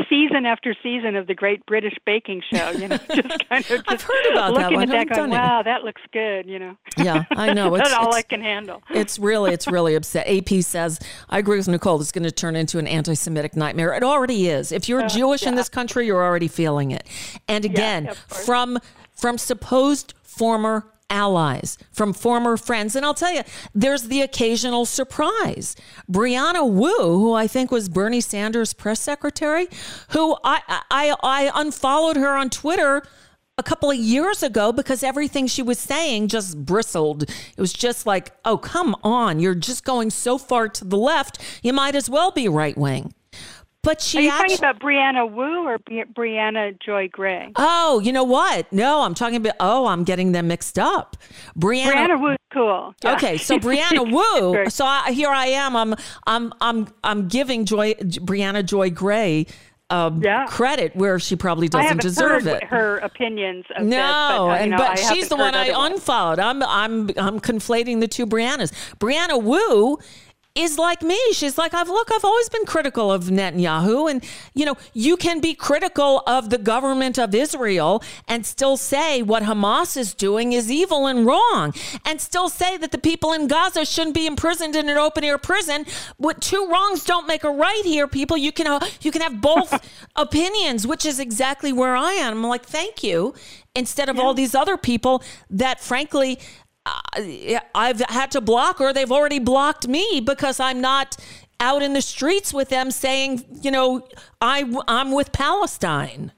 season 0.08 0.46
after 0.46 0.76
season 0.84 1.16
of 1.16 1.26
the 1.26 1.34
Great 1.34 1.66
British 1.66 1.96
Baking 2.06 2.44
Show. 2.54 2.70
You 2.72 2.90
know, 2.90 2.98
just 3.12 3.50
kind 3.50 3.64
of 3.66 3.68
just 3.68 3.84
I've 3.88 4.02
heard 4.04 4.26
about 4.34 4.54
that 4.54 4.62
looking 4.72 4.76
one. 4.76 4.84
at 4.92 5.08
that, 5.10 5.16
going, 5.16 5.32
done 5.32 5.40
it. 5.40 5.42
wow, 5.44 5.64
that 5.64 5.84
looks 5.84 6.02
good. 6.14 6.46
You 6.46 6.60
know. 6.60 6.78
Yeah, 6.96 7.24
I 7.32 7.54
know. 7.54 7.72
That's 7.76 7.90
It's- 7.90 7.94
all 8.00 8.10
it's- 8.10 8.18
I 8.20 8.22
can 8.22 8.42
handle. 8.42 8.84
It's 8.92 9.18
really, 9.18 9.52
it's 9.52 9.66
really 9.68 9.96
upset. 9.96 10.28
AP 10.28 10.62
says, 10.62 11.00
I 11.30 11.40
agree 11.40 11.58
with 11.58 11.68
Nicole. 11.68 12.00
It's 12.02 12.12
going 12.12 12.24
to 12.24 12.32
turn 12.32 12.56
into 12.56 12.78
an 12.78 12.86
anti 12.86 13.16
Semitic 13.16 13.56
nightmare. 13.56 13.94
It 13.96 14.04
already 14.04 14.50
is. 14.50 14.72
If 14.72 14.88
you're 14.88 15.02
uh, 15.06 15.08
Jewish 15.10 15.42
in 15.44 15.56
this 15.56 15.70
country, 15.70 16.06
you're 16.06 16.24
already 16.24 16.48
feeling 16.48 16.92
it. 16.92 17.08
And 17.48 17.66
again, 17.66 18.06
course. 18.06 18.46
from 18.46 18.78
from 19.16 19.40
supposed 19.40 20.14
former 20.22 20.86
allies, 21.10 21.78
from 21.92 22.14
former 22.14 22.58
friends. 22.58 22.96
And 22.96 23.06
I'll 23.06 23.14
tell 23.14 23.34
you, 23.34 23.44
there's 23.74 24.04
the 24.04 24.22
occasional 24.22 24.86
surprise. 24.86 25.76
Brianna 26.12 26.70
Wu, 26.70 26.96
who 26.96 27.34
I 27.34 27.48
think 27.48 27.72
was 27.72 27.90
Bernie 27.90 28.22
Sanders' 28.22 28.74
press 28.74 29.00
secretary, 29.00 29.68
who 30.10 30.38
I 30.44 30.62
I, 30.92 31.16
I 31.24 31.52
unfollowed 31.56 32.18
her 32.18 32.36
on 32.36 32.50
Twitter 32.50 33.04
a 33.58 33.64
couple 33.64 33.90
of 33.90 33.98
years 33.98 34.44
ago 34.44 34.72
because 34.72 35.02
everything 35.04 35.48
she 35.48 35.64
was 35.64 35.80
saying 35.80 36.28
just 36.28 36.64
bristled. 36.64 37.24
It 37.24 37.58
was 37.58 37.74
just 37.74 38.06
like, 38.06 38.32
oh, 38.46 38.58
come 38.58 38.96
on. 39.04 39.40
You're 39.40 39.56
just 39.56 39.84
going 39.84 40.12
so 40.12 40.38
far 40.38 40.70
to 40.70 40.86
the 40.86 40.98
left. 40.98 41.42
You 41.64 41.74
might 41.74 41.96
as 41.96 42.10
well 42.10 42.32
be 42.32 42.48
right 42.48 42.78
wing. 42.78 43.14
But 43.84 44.16
Are 44.16 44.22
you 44.22 44.30
actually. 44.30 44.58
talking 44.58 44.58
about 44.58 44.80
Brianna 44.82 45.32
Wu 45.32 45.66
or 45.66 45.78
Bri- 45.80 46.04
Brianna 46.14 46.78
Joy 46.82 47.08
Gray? 47.10 47.52
Oh, 47.56 48.02
you 48.02 48.12
know 48.12 48.24
what? 48.26 48.72
No, 48.74 49.02
I'm 49.04 49.14
talking 49.14 49.38
about. 49.38 49.54
Oh, 49.62 49.86
I'm 49.86 50.04
getting 50.04 50.34
them 50.34 50.48
mixed 50.50 50.78
up. 50.78 51.16
Brianna. 51.58 51.94
Brianna 51.94 52.22
Wu's 52.22 52.38
cool. 52.52 52.94
Okay, 53.06 53.38
so 53.38 53.58
Brianna 53.60 54.12
Wu. 54.64 54.70
So 54.70 54.86
I, 54.86 55.12
here 55.14 55.30
I 55.30 55.46
am. 55.48 55.76
I'm 55.78 55.96
I'm 56.26 56.54
I'm 56.60 56.88
I'm 57.04 57.28
giving 57.30 57.64
Joy 57.66 57.94
Brianna 57.94 58.66
Joy 58.66 58.90
Gray 58.90 59.46
um, 59.90 60.22
Yeah. 60.22 60.46
credit 60.50 60.94
where 60.98 61.18
she 61.18 61.38
probably 61.38 61.70
doesn't 61.70 62.02
deserve 62.02 62.46
it. 62.46 62.66
her 62.66 62.98
opinions 62.98 63.64
of 63.78 63.86
No, 63.86 63.96
this, 63.96 63.98
but, 64.02 64.42
uh, 64.42 64.50
and 64.56 64.72
know, 64.72 64.78
but 64.78 64.90
I 64.92 64.96
she's 65.14 65.30
the 65.30 65.38
one 65.38 65.56
I 65.56 65.70
otherwise. 65.70 65.92
unfollowed. 65.94 66.40
I'm 66.40 66.62
I'm 66.64 67.10
I'm 67.18 67.40
conflating 67.40 68.02
the 68.02 68.08
two 68.10 68.26
Briannas. 68.26 68.74
Brianna 68.98 69.42
Wu 69.42 69.98
is 70.58 70.78
like 70.80 71.04
me. 71.04 71.20
She's 71.34 71.58
like, 71.58 71.74
I've 71.74 71.88
look, 71.88 72.12
I've 72.12 72.26
always 72.26 72.50
been 72.50 72.66
critical 72.66 73.12
of 73.12 73.26
Netanyahu, 73.26 74.10
and 74.10 74.24
you 74.56 74.66
know, 74.66 74.76
you 74.94 75.16
can 75.16 75.40
be 75.40 75.54
critical 75.54 76.24
of 76.26 76.50
the 76.50 76.58
government 76.58 77.20
of 77.20 77.36
Israel 77.36 78.04
and 78.28 78.46
still 78.46 78.76
say 78.76 79.22
what 79.22 79.44
Hamas 79.44 79.96
is 79.96 80.14
doing 80.14 80.54
is 80.54 80.72
evil 80.72 81.06
and 81.06 81.26
wrong, 81.26 81.74
and 82.04 82.20
still 82.20 82.50
say 82.50 82.76
that 82.78 82.92
the 82.92 82.98
people 82.98 83.34
in 83.34 83.48
Gaza 83.48 83.86
shouldn't 83.86 84.16
be 84.16 84.26
imprisoned 84.26 84.76
in 84.76 84.90
an 84.90 84.98
open 84.98 85.24
air 85.24 85.38
prison. 85.38 85.86
What 86.18 86.42
two 86.42 86.68
wrongs 86.70 87.04
don't 87.04 87.28
make 87.28 87.44
a 87.44 87.52
right 87.52 87.86
here, 87.86 88.08
people. 88.08 88.36
You 88.36 88.52
can 88.52 88.68
uh, 88.68 88.80
you 89.02 89.12
can 89.12 89.22
have 89.22 89.40
both 89.40 89.72
opinions, 90.16 90.88
which 90.88 91.06
is 91.06 91.20
exactly 91.20 91.72
where 91.72 91.96
I 91.96 92.14
am. 92.14 92.38
I'm 92.38 92.48
like, 92.48 92.66
thank 92.66 93.04
you. 93.04 93.36
Instead 93.76 94.10
of 94.10 94.18
all 94.18 94.34
these 94.34 94.56
other 94.56 94.76
people 94.76 95.22
that, 95.52 95.80
frankly, 95.80 96.40
I've 97.76 98.00
had 98.10 98.32
to 98.32 98.42
block 98.42 98.80
or 98.82 98.94
they've 98.94 99.12
already 99.12 99.40
blocked 99.40 99.88
me 99.88 100.22
because 100.24 100.60
I'm 100.60 100.82
not 100.82 101.18
out 101.60 101.82
in 101.82 101.94
the 101.94 102.02
streets 102.02 102.54
with 102.54 102.70
them 102.70 102.92
saying, 102.92 103.44
you 103.62 103.72
know, 103.72 104.08
I, 104.42 104.72
I'm 104.88 105.12
with 105.12 105.32
Palestine. 105.32 106.32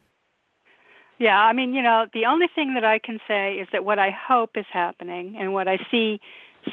Yeah, 1.17 1.37
I 1.37 1.51
mean, 1.51 1.73
you 1.73 1.81
know, 1.81 2.07
the 2.13 2.25
only 2.25 2.47
thing 2.55 2.75
that 2.75 2.85
I 2.85 2.97
can 2.99 3.19
say 3.27 3.55
is 3.55 3.67
that 3.73 3.83
what 3.83 3.99
I 3.99 4.09
hope 4.09 4.51
is 4.55 4.65
happening 4.71 5.35
and 5.37 5.53
what 5.53 5.67
I 5.67 5.77
see 5.91 6.21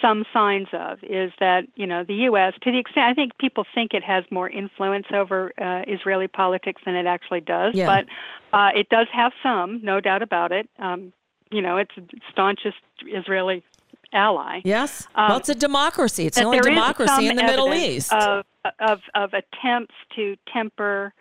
some 0.01 0.24
signs 0.32 0.69
of 0.73 0.98
is 1.03 1.32
that, 1.40 1.65
you 1.74 1.86
know, 1.86 2.05
the 2.05 2.15
U.S., 2.15 2.55
to 2.62 2.70
the 2.70 2.78
extent 2.78 3.07
I 3.07 3.15
think 3.15 3.36
people 3.39 3.65
think 3.74 3.93
it 3.93 4.05
has 4.05 4.24
more 4.31 4.48
influence 4.48 5.07
over 5.12 5.53
uh, 5.61 5.82
Israeli 5.86 6.28
politics 6.28 6.82
than 6.85 6.94
it 6.94 7.07
actually 7.07 7.40
does, 7.40 7.74
Yeah. 7.74 7.86
but 7.86 8.57
uh, 8.57 8.70
it 8.74 8.89
does 8.89 9.09
have 9.12 9.32
some, 9.43 9.81
no 9.82 10.01
doubt 10.01 10.23
about 10.23 10.53
it. 10.53 10.69
Um, 10.78 11.12
you 11.51 11.62
know, 11.62 11.77
it's 11.77 11.93
staunchest 12.31 12.77
Israeli 13.06 13.62
ally. 14.12 14.60
Yes. 14.64 15.06
Um, 15.14 15.28
well, 15.28 15.39
it's 15.39 15.48
a 15.48 15.55
democracy. 15.55 16.27
It's 16.27 16.39
the 16.39 16.44
only 16.44 16.60
democracy 16.60 17.28
in 17.28 17.36
the 17.36 17.43
Middle 17.43 17.73
East. 17.74 18.12
of 18.12 18.44
of 18.81 19.01
of 19.14 19.35
attempts 19.35 19.94
to 20.16 20.36
temper 20.52 21.12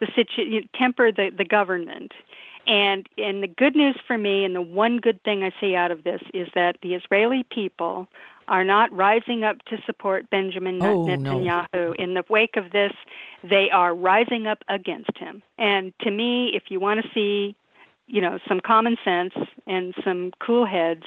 the 0.00 0.08
situ- 0.14 0.66
temper 0.74 1.12
the 1.12 1.30
the 1.36 1.44
government. 1.44 2.12
And 2.66 3.08
and 3.18 3.42
the 3.42 3.48
good 3.48 3.74
news 3.74 3.96
for 4.06 4.16
me, 4.16 4.44
and 4.44 4.54
the 4.54 4.62
one 4.62 4.98
good 4.98 5.20
thing 5.24 5.42
I 5.42 5.52
see 5.60 5.74
out 5.74 5.90
of 5.90 6.04
this 6.04 6.22
is 6.32 6.48
that 6.54 6.76
the 6.82 6.94
Israeli 6.94 7.44
people 7.50 8.06
are 8.48 8.64
not 8.64 8.92
rising 8.92 9.44
up 9.44 9.64
to 9.64 9.78
support 9.86 10.28
Benjamin 10.30 10.82
Oh, 10.82 11.04
no. 11.06 11.16
Netanyahu. 11.16 11.94
In 11.96 12.14
the 12.14 12.24
wake 12.28 12.56
of 12.56 12.70
this, 12.72 12.92
they 13.42 13.70
are 13.70 13.94
rising 13.94 14.46
up 14.46 14.62
against 14.68 15.16
him. 15.16 15.42
And 15.58 15.92
to 16.00 16.10
me, 16.10 16.52
if 16.54 16.64
you 16.68 16.80
want 16.80 17.02
to 17.02 17.08
see, 17.14 17.56
you 18.06 18.20
know, 18.20 18.38
some 18.48 18.60
common 18.60 18.96
sense 19.04 19.34
and 19.66 19.94
some 20.04 20.32
cool 20.40 20.66
heads, 20.66 21.04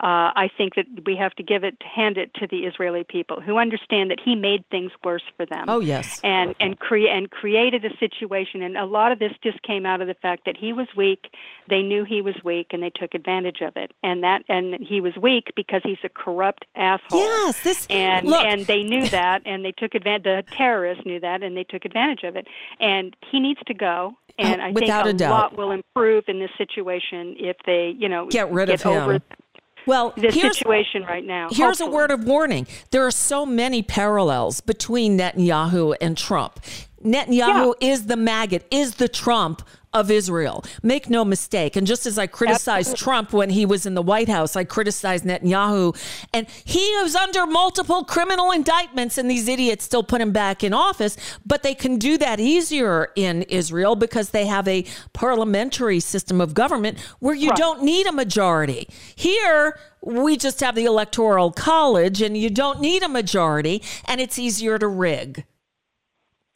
uh, 0.00 0.34
I 0.34 0.50
think 0.56 0.74
that 0.74 0.86
we 1.06 1.14
have 1.14 1.32
to 1.36 1.44
give 1.44 1.62
it, 1.62 1.80
hand 1.80 2.18
it 2.18 2.34
to 2.34 2.48
the 2.48 2.64
Israeli 2.64 3.04
people 3.04 3.40
who 3.40 3.56
understand 3.58 4.10
that 4.10 4.18
he 4.18 4.34
made 4.34 4.64
things 4.68 4.90
worse 5.04 5.22
for 5.36 5.46
them. 5.46 5.66
Oh, 5.68 5.78
yes. 5.78 6.18
and 6.24 6.56
and 6.58 6.76
crea- 6.80 7.08
and 7.08 7.30
created 7.30 7.84
a 7.84 7.96
situation, 7.98 8.62
and 8.62 8.76
a 8.76 8.84
lot 8.84 9.12
of 9.12 9.20
this 9.20 9.30
just 9.44 9.62
came 9.62 9.86
out 9.86 10.00
of 10.00 10.08
the 10.08 10.14
fact 10.14 10.44
that 10.46 10.56
he 10.56 10.72
was 10.72 10.88
weak. 10.96 11.32
They 11.68 11.82
knew 11.82 12.02
he 12.02 12.20
was 12.20 12.34
weak, 12.42 12.68
and 12.72 12.82
they 12.82 12.90
took 12.90 13.14
advantage 13.14 13.60
of 13.60 13.76
it. 13.76 13.92
And 14.02 14.24
that 14.24 14.42
and 14.48 14.74
he 14.80 15.00
was 15.00 15.14
weak 15.16 15.52
because 15.54 15.82
he's 15.84 16.02
a 16.02 16.08
corrupt 16.08 16.64
asshole. 16.74 17.20
Yes, 17.20 17.62
this- 17.62 17.86
and 17.88 18.26
look. 18.26 18.44
and 18.44 18.66
they 18.66 18.82
knew 18.82 19.06
that, 19.10 19.42
and 19.44 19.64
they 19.64 19.72
took 19.72 19.94
advantage. 19.94 20.24
The 20.24 20.42
terrorists 20.50 21.06
knew 21.06 21.20
that, 21.20 21.44
and 21.44 21.56
they 21.56 21.64
took 21.64 21.84
advantage 21.84 22.24
of 22.24 22.34
it. 22.34 22.48
And 22.80 23.14
he 23.30 23.38
needs 23.38 23.60
to 23.66 23.74
go. 23.74 24.14
And 24.38 24.60
Uh, 24.60 24.64
I 24.64 24.70
without 24.72 25.04
think 25.04 25.14
a 25.14 25.16
a, 25.16 25.18
doubt. 25.18 25.30
lot 25.30 25.56
will 25.58 25.70
improve 25.72 26.24
in 26.28 26.38
this 26.38 26.50
situation 26.58 27.36
if 27.38 27.56
they, 27.66 27.94
you 27.98 28.08
know, 28.08 28.26
Get 28.26 28.50
rid 28.52 28.66
get 28.68 28.74
of 28.76 28.82
him. 28.92 29.02
over 29.02 29.18
well, 29.86 30.12
the 30.16 30.30
situation 30.30 31.02
right 31.02 31.24
now. 31.24 31.48
Here's 31.50 31.80
a 31.80 31.86
word 31.90 32.10
of 32.12 32.24
warning. 32.24 32.66
There 32.92 33.04
are 33.04 33.10
so 33.10 33.44
many 33.44 33.82
parallels 33.82 34.60
between 34.60 35.18
Netanyahu 35.18 35.96
and 36.00 36.16
Trump. 36.16 36.60
Netanyahu 37.04 37.74
is 37.80 38.06
the 38.06 38.16
maggot, 38.16 38.66
is 38.70 38.96
the 38.96 39.08
Trump 39.08 39.62
of 39.92 40.10
Israel. 40.10 40.64
Make 40.82 41.10
no 41.10 41.24
mistake. 41.24 41.76
And 41.76 41.86
just 41.86 42.06
as 42.06 42.18
I 42.18 42.26
criticized 42.26 42.96
Trump 42.96 43.32
when 43.32 43.50
he 43.50 43.66
was 43.66 43.84
in 43.84 43.94
the 43.94 44.02
White 44.02 44.28
House, 44.28 44.56
I 44.56 44.64
criticized 44.64 45.24
Netanyahu. 45.24 45.96
And 46.32 46.48
he 46.64 46.80
is 46.80 47.14
under 47.14 47.46
multiple 47.46 48.04
criminal 48.04 48.50
indictments, 48.50 49.18
and 49.18 49.30
these 49.30 49.48
idiots 49.48 49.84
still 49.84 50.02
put 50.02 50.20
him 50.20 50.32
back 50.32 50.64
in 50.64 50.72
office. 50.72 51.16
But 51.44 51.62
they 51.62 51.74
can 51.74 51.98
do 51.98 52.16
that 52.18 52.40
easier 52.40 53.10
in 53.16 53.42
Israel 53.42 53.94
because 53.94 54.30
they 54.30 54.46
have 54.46 54.66
a 54.66 54.86
parliamentary 55.12 56.00
system 56.00 56.40
of 56.40 56.54
government 56.54 56.98
where 57.18 57.34
you 57.34 57.52
don't 57.54 57.82
need 57.82 58.06
a 58.06 58.12
majority. 58.12 58.88
Here, 59.14 59.78
we 60.00 60.36
just 60.36 60.60
have 60.60 60.74
the 60.74 60.84
electoral 60.84 61.52
college 61.52 62.22
and 62.22 62.36
you 62.36 62.50
don't 62.50 62.80
need 62.80 63.02
a 63.02 63.08
majority 63.08 63.82
and 64.06 64.20
it's 64.20 64.38
easier 64.38 64.78
to 64.78 64.88
rig 64.88 65.44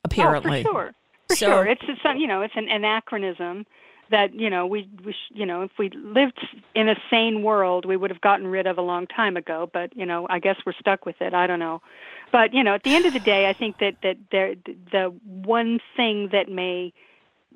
apparently 0.07 0.61
Oh, 0.61 0.73
for 0.73 0.73
sure. 0.73 0.95
For 1.29 1.37
So- 1.37 1.47
sure. 1.47 1.67
It's, 1.67 1.83
it's 1.89 2.03
some, 2.03 2.17
you 2.17 2.27
know, 2.27 2.43
it's 2.43 2.55
an 2.57 2.69
anachronism 2.69 3.67
that, 4.11 4.33
you 4.35 4.49
know, 4.49 4.67
we, 4.67 4.89
we 5.05 5.13
sh- 5.13 5.33
you 5.35 5.45
know, 5.45 5.63
if 5.63 5.73
we 5.79 5.91
lived 5.91 6.39
in 6.77 6.89
a 6.89 6.95
sane 7.11 7.43
world, 7.43 7.85
we 7.85 7.97
would 7.97 8.11
have 8.11 8.21
gotten 8.21 8.47
rid 8.47 8.67
of 8.69 8.79
a 8.79 8.83
long 8.83 9.07
time 9.09 9.37
ago, 9.37 9.69
but, 9.73 9.97
you 9.97 10.07
know, 10.07 10.27
I 10.31 10.39
guess 10.39 10.57
we're 10.65 10.75
stuck 10.79 11.05
with 11.05 11.17
it. 11.21 11.35
I 11.35 11.49
don't 11.49 11.59
know. 11.59 11.83
But, 12.31 12.55
you 12.55 12.63
know, 12.63 12.75
at 12.75 12.85
the 12.85 12.95
end 12.95 13.05
of 13.07 13.13
the 13.13 13.19
day, 13.21 13.49
I 13.49 13.53
think 13.53 13.79
that 13.79 13.97
that 14.03 14.17
there 14.31 14.55
the 14.93 15.13
one 15.25 15.81
thing 15.97 16.29
that 16.33 16.49
may 16.49 16.93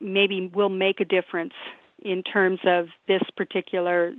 maybe 0.01 0.51
will 0.53 0.69
make 0.71 0.99
a 1.01 1.05
difference 1.05 1.55
in 2.03 2.23
terms 2.25 2.59
of 2.65 2.89
this 3.07 3.23
particular 3.37 4.13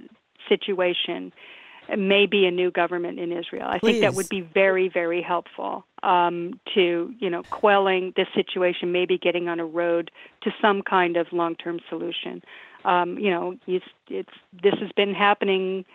situation 0.47 1.33
may 1.99 2.25
be 2.25 2.45
a 2.45 2.51
new 2.51 2.71
government 2.71 3.19
in 3.19 3.31
Israel. 3.31 3.67
I 3.67 3.79
think 3.79 4.01
that 4.01 4.13
would 4.13 4.29
be 4.29 4.41
very, 4.41 4.89
very 4.89 5.21
helpful 5.21 5.85
um, 6.03 6.59
to 6.73 7.13
you 7.19 7.29
know 7.29 7.43
quelling 7.49 8.13
this 8.15 8.27
situation, 8.33 8.91
maybe 8.91 9.17
getting 9.17 9.47
on 9.47 9.59
a 9.59 9.65
road 9.65 10.11
to 10.43 10.51
some 10.61 10.81
kind 10.81 11.17
of 11.17 11.27
long-term 11.31 11.79
solution. 11.89 12.41
Um, 12.83 13.17
you 13.17 13.29
know, 13.29 13.57
it's, 13.67 13.85
it's 14.09 14.33
this 14.63 14.73
has 14.79 14.91
been 14.95 15.13
happening 15.13 15.85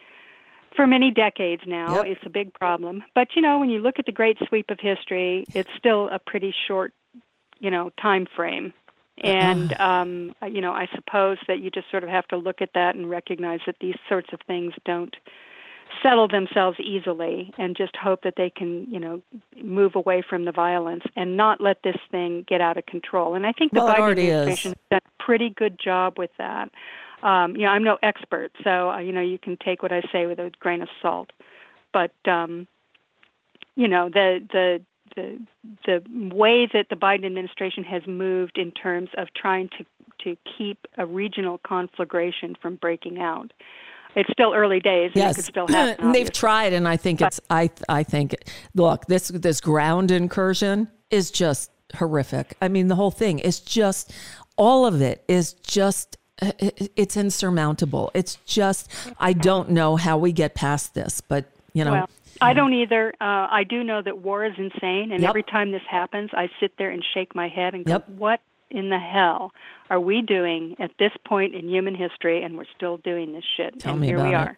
for 0.74 0.86
many 0.86 1.10
decades 1.10 1.62
now. 1.66 1.97
Yep. 1.97 2.06
It's 2.06 2.20
a 2.27 2.31
big 2.31 2.52
problem, 2.55 3.02
but 3.14 3.28
you 3.35 3.43
know, 3.43 3.59
when 3.59 3.70
you 3.70 3.81
look 3.81 3.98
at 3.98 4.06
the 4.06 4.12
great 4.12 4.39
sweep 4.48 4.70
of 4.70 4.78
history, 4.81 5.44
it's 5.55 5.70
still 5.77 6.09
a 6.10 6.18
pretty 6.18 6.55
short, 6.66 6.93
you 7.59 7.70
know, 7.70 7.90
time 8.01 8.27
frame. 8.36 8.73
And 9.24 9.73
um, 9.81 10.35
you 10.47 10.60
know, 10.60 10.73
I 10.73 10.89
suppose 10.94 11.39
that 11.48 11.60
you 11.60 11.70
just 11.70 11.90
sort 11.90 12.05
of 12.05 12.10
have 12.10 12.28
to 12.28 12.36
look 12.36 12.60
at 12.60 12.70
that 12.74 12.97
and 12.97 13.09
recognize 13.09 13.60
that 13.66 13.77
these 13.81 13.97
sorts 14.09 14.28
of 14.32 14.40
things 14.47 14.74
don't 14.85 15.16
settle 16.02 16.28
themselves 16.28 16.78
easily 16.81 17.52
and 17.59 17.77
just 17.77 17.94
hope 17.97 18.23
that 18.23 18.35
they 18.36 18.51
can, 18.51 18.86
you 18.90 18.98
know, 18.98 19.23
move 19.62 19.94
away 19.94 20.23
from 20.28 20.44
the 20.44 20.52
violence 20.52 21.05
and 21.16 21.36
not 21.36 21.60
let 21.60 21.82
this 21.82 21.97
thing 22.10 22.44
get 22.48 22.60
out 22.60 22.77
of 22.77 22.86
control. 22.86 23.35
And 23.35 23.47
I 23.47 23.52
think 23.52 23.73
the 23.73 23.81
Well, 23.81 23.94
Biden 23.94 24.01
already 24.01 24.27
is. 24.28 24.32
administration 24.32 24.70
has 24.70 25.01
done 25.01 25.01
a 25.05 25.23
pretty 25.23 25.51
good 25.51 25.78
job 25.78 26.18
with 26.18 26.31
that. 26.39 26.70
Um, 27.23 27.56
you 27.56 27.62
know, 27.62 27.68
I'm 27.68 27.85
no 27.85 27.98
expert, 28.02 28.52
so 28.62 28.90
uh, 28.90 28.98
you 28.98 29.12
know, 29.12 29.23
you 29.23 29.39
can 29.39 29.56
take 29.56 29.82
what 29.82 29.93
I 29.93 30.02
say 30.12 30.27
with 30.27 30.39
a 30.39 30.51
grain 30.60 30.82
of 30.82 30.89
salt. 31.01 31.31
But 31.93 32.12
um, 32.27 32.66
you 33.74 33.89
know, 33.89 34.09
the 34.10 34.47
the 34.52 34.82
the 35.16 35.39
the 35.86 36.35
way 36.35 36.68
that 36.73 36.86
the 36.90 36.97
Biden 36.97 37.24
administration 37.24 37.85
has 37.85 38.02
moved 38.06 38.59
in 38.59 38.70
terms 38.70 39.09
of 39.16 39.28
trying 39.35 39.70
to 39.78 39.86
to 40.24 40.36
keep 40.59 40.86
a 40.98 41.06
regional 41.06 41.59
conflagration 41.59 42.55
from 42.60 42.77
breaking 42.77 43.18
out. 43.18 43.52
It's 44.16 44.30
still 44.32 44.52
early 44.55 44.80
days. 44.80 45.12
And 45.14 45.16
it 45.22 45.26
Yes, 45.26 45.36
could 45.36 45.44
still 45.44 45.66
happen. 45.68 46.12
they've 46.12 46.32
tried, 46.32 46.72
and 46.72 46.88
I 46.88 46.97
think 46.97 47.20
it's. 47.20 47.38
I 47.51 47.70
I 47.88 48.02
think. 48.02 48.34
Look, 48.74 49.06
this 49.06 49.28
this 49.28 49.60
ground 49.60 50.10
incursion 50.10 50.88
is 51.10 51.30
just 51.30 51.70
horrific. 51.94 52.56
I 52.60 52.68
mean, 52.68 52.88
the 52.88 52.97
whole 52.97 53.10
thing 53.12 53.38
is 53.38 53.60
just. 53.60 54.12
All 54.56 54.86
of 54.86 55.02
it 55.02 55.22
is 55.28 55.52
just. 55.52 56.16
uh, 56.43 56.52
It's 56.97 57.16
insurmountable. 57.16 58.10
It's 58.14 58.36
just. 58.47 58.90
I 59.20 59.32
don't 59.34 59.70
know 59.70 59.97
how 59.97 60.16
we 60.18 60.32
get 60.32 60.55
past 60.55 60.94
this, 60.94 61.20
but 61.20 61.44
you 61.74 61.84
know. 61.84 61.93
Well, 61.93 62.10
I 62.40 62.52
don't 62.55 62.72
either. 62.72 63.12
Uh, 63.20 63.48
I 63.51 63.64
do 63.68 63.84
know 63.84 64.01
that 64.02 64.18
war 64.18 64.44
is 64.47 64.55
insane, 64.59 65.12
and 65.12 65.20
Yep. 65.20 65.28
every 65.28 65.43
time 65.43 65.72
this 65.72 65.82
happens, 65.90 66.30
I 66.32 66.48
sit 66.60 66.72
there 66.78 66.90
and 66.90 67.05
shake 67.14 67.34
my 67.34 67.48
head 67.48 67.74
and 67.74 67.84
go, 67.84 67.93
Yep. 67.93 68.09
"What 68.10 68.40
in 68.70 68.90
the 68.90 68.98
hell 68.98 69.52
are 69.90 70.01
we 70.01 70.22
doing 70.22 70.76
at 70.78 70.90
this 70.98 71.12
point 71.24 71.55
in 71.55 71.68
human 71.68 71.94
history? 71.94 72.43
And 72.43 72.56
we're 72.56 72.64
still 72.76 72.98
doing 72.98 73.32
this 73.32 73.44
shit." 73.56 73.78
Tell 73.78 73.93
and 73.93 74.01
me 74.01 74.09
here 74.09 74.16
about 74.16 74.28
we 74.28 74.34
it. 74.34 74.36
are. 74.36 74.56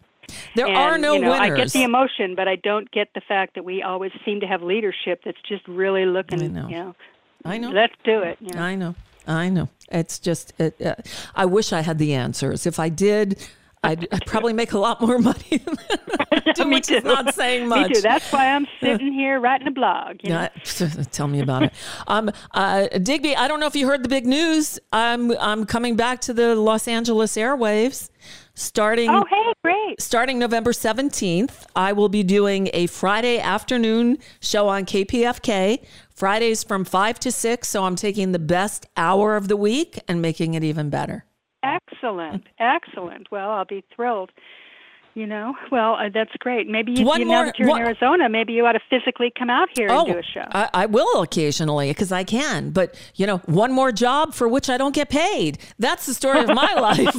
there 0.55 0.67
and, 0.67 0.77
are 0.77 0.97
no 0.97 1.13
you 1.13 1.21
know, 1.21 1.31
winners. 1.31 1.51
I 1.51 1.55
get 1.55 1.71
the 1.71 1.83
emotion, 1.83 2.35
but 2.35 2.47
I 2.47 2.55
don't 2.57 2.89
get 2.91 3.09
the 3.13 3.21
fact 3.21 3.55
that 3.55 3.65
we 3.65 3.81
always 3.81 4.11
seem 4.25 4.39
to 4.41 4.47
have 4.47 4.61
leadership 4.61 5.21
that's 5.23 5.41
just 5.47 5.67
really 5.67 6.05
looking. 6.05 6.41
I 6.41 6.47
know. 6.47 6.67
You 6.67 6.75
know, 6.75 6.95
I 7.45 7.57
know. 7.57 7.69
let's 7.71 7.95
do 8.03 8.21
it. 8.21 8.37
You 8.39 8.53
know? 8.53 8.61
I 8.61 8.75
know. 8.75 8.95
I 9.27 9.49
know. 9.49 9.69
It's 9.91 10.19
just. 10.19 10.53
It, 10.59 10.81
uh, 10.81 10.95
I 11.35 11.45
wish 11.45 11.71
I 11.73 11.81
had 11.81 11.97
the 11.97 12.13
answers. 12.13 12.65
If 12.65 12.79
I 12.79 12.89
did, 12.89 13.37
I'd, 13.81 14.07
I'd 14.11 14.25
probably 14.25 14.51
make 14.53 14.73
a 14.73 14.77
lot 14.77 14.99
more 15.01 15.19
money. 15.19 15.63
than 16.55 16.67
Me 16.69 16.75
which 16.75 16.87
too. 16.87 16.99
not 17.01 17.33
saying 17.33 17.67
much. 17.67 17.89
Me 17.89 17.95
too. 17.95 18.01
That's 18.01 18.29
why 18.31 18.47
I'm 18.53 18.67
sitting 18.81 19.13
here 19.13 19.39
writing 19.39 19.67
a 19.67 19.71
blog. 19.71 20.17
You 20.21 20.29
know? 20.31 20.47
Yeah, 20.79 20.87
tell 21.11 21.27
me 21.29 21.39
about 21.39 21.63
it. 21.63 21.73
Um, 22.07 22.29
uh, 22.51 22.87
Digby, 22.89 23.35
I 23.37 23.47
don't 23.47 23.59
know 23.61 23.67
if 23.67 23.75
you 23.77 23.87
heard 23.87 24.03
the 24.03 24.09
big 24.09 24.25
news. 24.25 24.79
I'm 24.91 25.31
I'm 25.39 25.65
coming 25.65 25.95
back 25.95 26.19
to 26.21 26.33
the 26.33 26.55
Los 26.55 26.87
Angeles 26.89 27.35
airwaves, 27.37 28.09
starting 28.53 29.09
Oh, 29.09 29.23
hey, 29.29 29.53
great. 29.63 30.01
starting 30.01 30.39
November 30.39 30.71
17th. 30.73 31.65
I 31.75 31.93
will 31.93 32.09
be 32.09 32.21
doing 32.23 32.69
a 32.73 32.87
Friday 32.87 33.39
afternoon 33.39 34.17
show 34.41 34.67
on 34.67 34.85
KPFK. 34.85 35.85
Fridays 36.13 36.65
from 36.65 36.83
five 36.83 37.17
to 37.21 37.31
six. 37.31 37.69
So 37.69 37.85
I'm 37.85 37.95
taking 37.95 38.33
the 38.33 38.39
best 38.39 38.87
hour 38.97 39.37
of 39.37 39.47
the 39.47 39.55
week 39.55 39.99
and 40.09 40.21
making 40.21 40.53
it 40.55 40.65
even 40.65 40.89
better. 40.89 41.23
Excellent, 41.63 42.47
excellent. 42.59 43.31
Well, 43.31 43.49
I'll 43.49 43.65
be 43.65 43.83
thrilled. 43.93 44.31
You 45.19 45.27
know, 45.27 45.53
well, 45.71 45.95
uh, 45.95 46.07
that's 46.13 46.31
great. 46.39 46.67
Maybe 46.69 46.93
you, 46.93 47.03
One 47.05 47.19
you 47.19 47.25
more- 47.25 47.39
now 47.39 47.45
that 47.47 47.59
you're 47.59 47.69
in 47.69 47.77
Arizona, 47.77 48.29
maybe 48.29 48.53
you 48.53 48.65
ought 48.65 48.71
to 48.71 48.79
physically 48.89 49.33
come 49.37 49.49
out 49.49 49.67
here 49.75 49.89
and 49.89 50.07
do 50.07 50.17
a 50.17 50.23
show. 50.23 50.45
I, 50.49 50.69
I 50.73 50.85
will 50.85 51.21
occasionally 51.21 51.89
because 51.89 52.13
I 52.13 52.23
can. 52.23 52.69
But, 52.71 52.95
you 53.15 53.27
know, 53.27 53.39
one 53.39 53.73
more 53.73 53.91
job 53.91 54.33
for 54.33 54.47
which 54.47 54.69
I 54.69 54.77
don't 54.77 54.95
get 54.95 55.09
paid. 55.09 55.57
That's 55.77 56.05
the 56.05 56.13
story 56.13 56.39
of 56.39 56.47
my 56.47 56.73
life. 56.87 57.13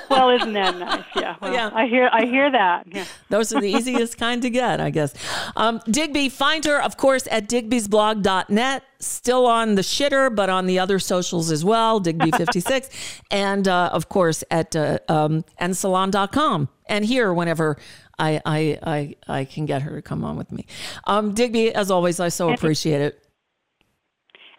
well, 0.10 0.30
isn't 0.30 0.54
that 0.54 0.78
nice? 0.78 1.04
Yeah. 1.14 1.36
Well, 1.42 1.52
Yeah. 1.52 1.70
I 1.74 1.86
hear, 1.86 2.08
I 2.10 2.24
hear 2.24 2.50
that. 2.50 2.86
Yeah. 2.86 3.04
Those 3.28 3.52
are 3.52 3.60
the 3.60 3.68
easiest 3.70 4.16
kind 4.16 4.40
to 4.40 4.48
get, 4.48 4.80
I 4.80 4.88
guess. 4.88 5.12
Um, 5.54 5.82
Digby, 5.90 6.30
find 6.30 6.64
her, 6.64 6.80
of 6.82 6.96
course, 6.96 7.28
at 7.30 7.48
digbysblog.net. 7.50 8.82
still 8.98 9.46
on 9.46 9.74
the 9.74 9.82
shitter, 9.82 10.34
but 10.34 10.48
on 10.48 10.66
the 10.66 10.78
other 10.78 10.98
socials 10.98 11.50
as 11.50 11.64
well, 11.64 12.00
Digby56. 12.00 12.88
and 13.30 13.68
uh, 13.68 13.90
of 13.92 14.08
course 14.08 14.42
at 14.50 14.74
uh, 14.74 14.98
um, 15.08 15.44
ensalon.com. 15.60 16.68
And 16.92 17.06
here 17.06 17.32
whenever 17.32 17.78
I, 18.18 18.42
I, 18.44 18.78
I, 18.82 19.16
I 19.26 19.44
can 19.46 19.64
get 19.64 19.80
her 19.80 19.96
to 19.96 20.02
come 20.02 20.24
on 20.24 20.36
with 20.36 20.52
me. 20.52 20.66
Um, 21.04 21.32
Digby, 21.32 21.74
as 21.74 21.90
always, 21.90 22.20
I 22.20 22.28
so 22.28 22.52
appreciate 22.52 23.00
it. 23.00 23.18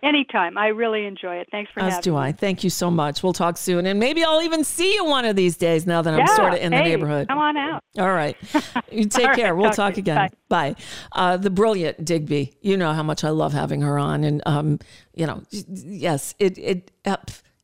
Anytime. 0.01 0.57
I 0.57 0.67
really 0.67 1.05
enjoy 1.05 1.35
it. 1.35 1.47
Thanks 1.51 1.71
for 1.71 1.79
As 1.79 1.83
having 1.83 1.93
me. 1.93 1.97
As 1.99 2.03
do. 2.03 2.15
I. 2.17 2.31
Thank 2.31 2.63
you 2.63 2.71
so 2.71 2.89
much. 2.89 3.21
We'll 3.21 3.33
talk 3.33 3.55
soon. 3.55 3.85
And 3.85 3.99
maybe 3.99 4.23
I'll 4.23 4.41
even 4.41 4.63
see 4.63 4.95
you 4.95 5.05
one 5.05 5.25
of 5.25 5.35
these 5.35 5.55
days 5.57 5.85
now 5.85 6.01
that 6.01 6.13
I'm 6.13 6.27
sort 6.27 6.55
of 6.55 6.59
in 6.59 6.71
the 6.71 6.77
hey, 6.77 6.83
neighborhood. 6.83 7.27
Come 7.27 7.37
on 7.37 7.55
out. 7.55 7.83
All 7.99 8.11
right. 8.11 8.35
You 8.91 9.05
take 9.05 9.33
care. 9.33 9.53
right, 9.53 9.59
We'll 9.59 9.71
talk 9.71 9.93
talk 9.93 9.97
again. 9.97 10.29
Bye. 10.49 10.75
Uh, 11.13 11.37
the 11.37 11.49
brilliant 11.49 12.05
Digby. 12.05 12.53
You 12.61 12.77
know 12.77 12.93
how 12.93 13.01
much 13.01 13.23
I 13.23 13.29
love 13.29 13.53
having 13.53 13.81
her 13.81 13.97
on. 13.97 14.23
And, 14.23 14.43
um, 14.45 14.77
you 15.15 15.25
know, 15.25 15.41
yes, 15.51 16.35
it, 16.37 16.59
it 16.59 16.91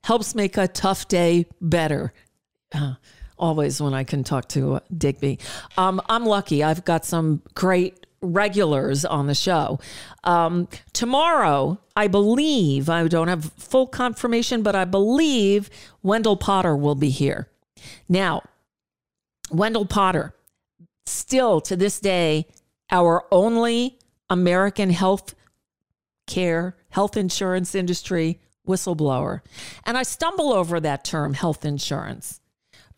helps 0.04 0.34
make 0.34 0.58
a 0.58 0.68
tough 0.68 1.08
day 1.08 1.46
better. 1.62 2.14
Uh, 2.74 2.96
always 3.40 3.82
when 3.82 3.94
I 3.94 4.03
can 4.03 4.24
talk 4.24 4.48
to 4.49 4.76
uh, 4.76 4.80
Digby. 4.95 5.40
Um, 5.78 6.02
I'm 6.10 6.26
lucky. 6.26 6.64
I've 6.64 6.86
got 6.86 7.06
some 7.06 7.41
great 7.56 8.06
regulars 8.22 9.06
on 9.06 9.28
the 9.28 9.36
show. 9.36 9.80
Um, 10.24 10.68
tomorrow, 10.94 11.80
I 11.95 12.07
believe, 12.07 12.90
I 12.90 13.07
don't 13.07 13.30
have 13.30 13.45
full 13.53 13.88
confirmation, 13.88 14.61
but 14.61 14.76
I 14.76 14.86
believe 14.86 15.70
Wendell 16.03 16.38
Potter 16.38 16.76
will 16.76 16.95
be 16.95 17.10
here. 17.10 17.48
Now, 18.07 18.44
Wendell 19.52 19.86
Potter, 19.86 20.34
still 21.06 21.61
to 21.61 21.76
this 21.76 21.99
day, 21.99 22.45
our 22.91 23.26
only 23.32 23.98
American 24.30 24.90
health 24.90 25.34
care, 26.28 26.76
health 26.90 27.18
insurance 27.18 27.74
industry 27.74 28.40
whistleblower. 28.68 29.41
And 29.86 29.98
I 29.98 30.03
stumble 30.03 30.53
over 30.53 30.80
that 30.80 31.03
term, 31.03 31.34
health 31.34 31.66
insurance, 31.66 32.40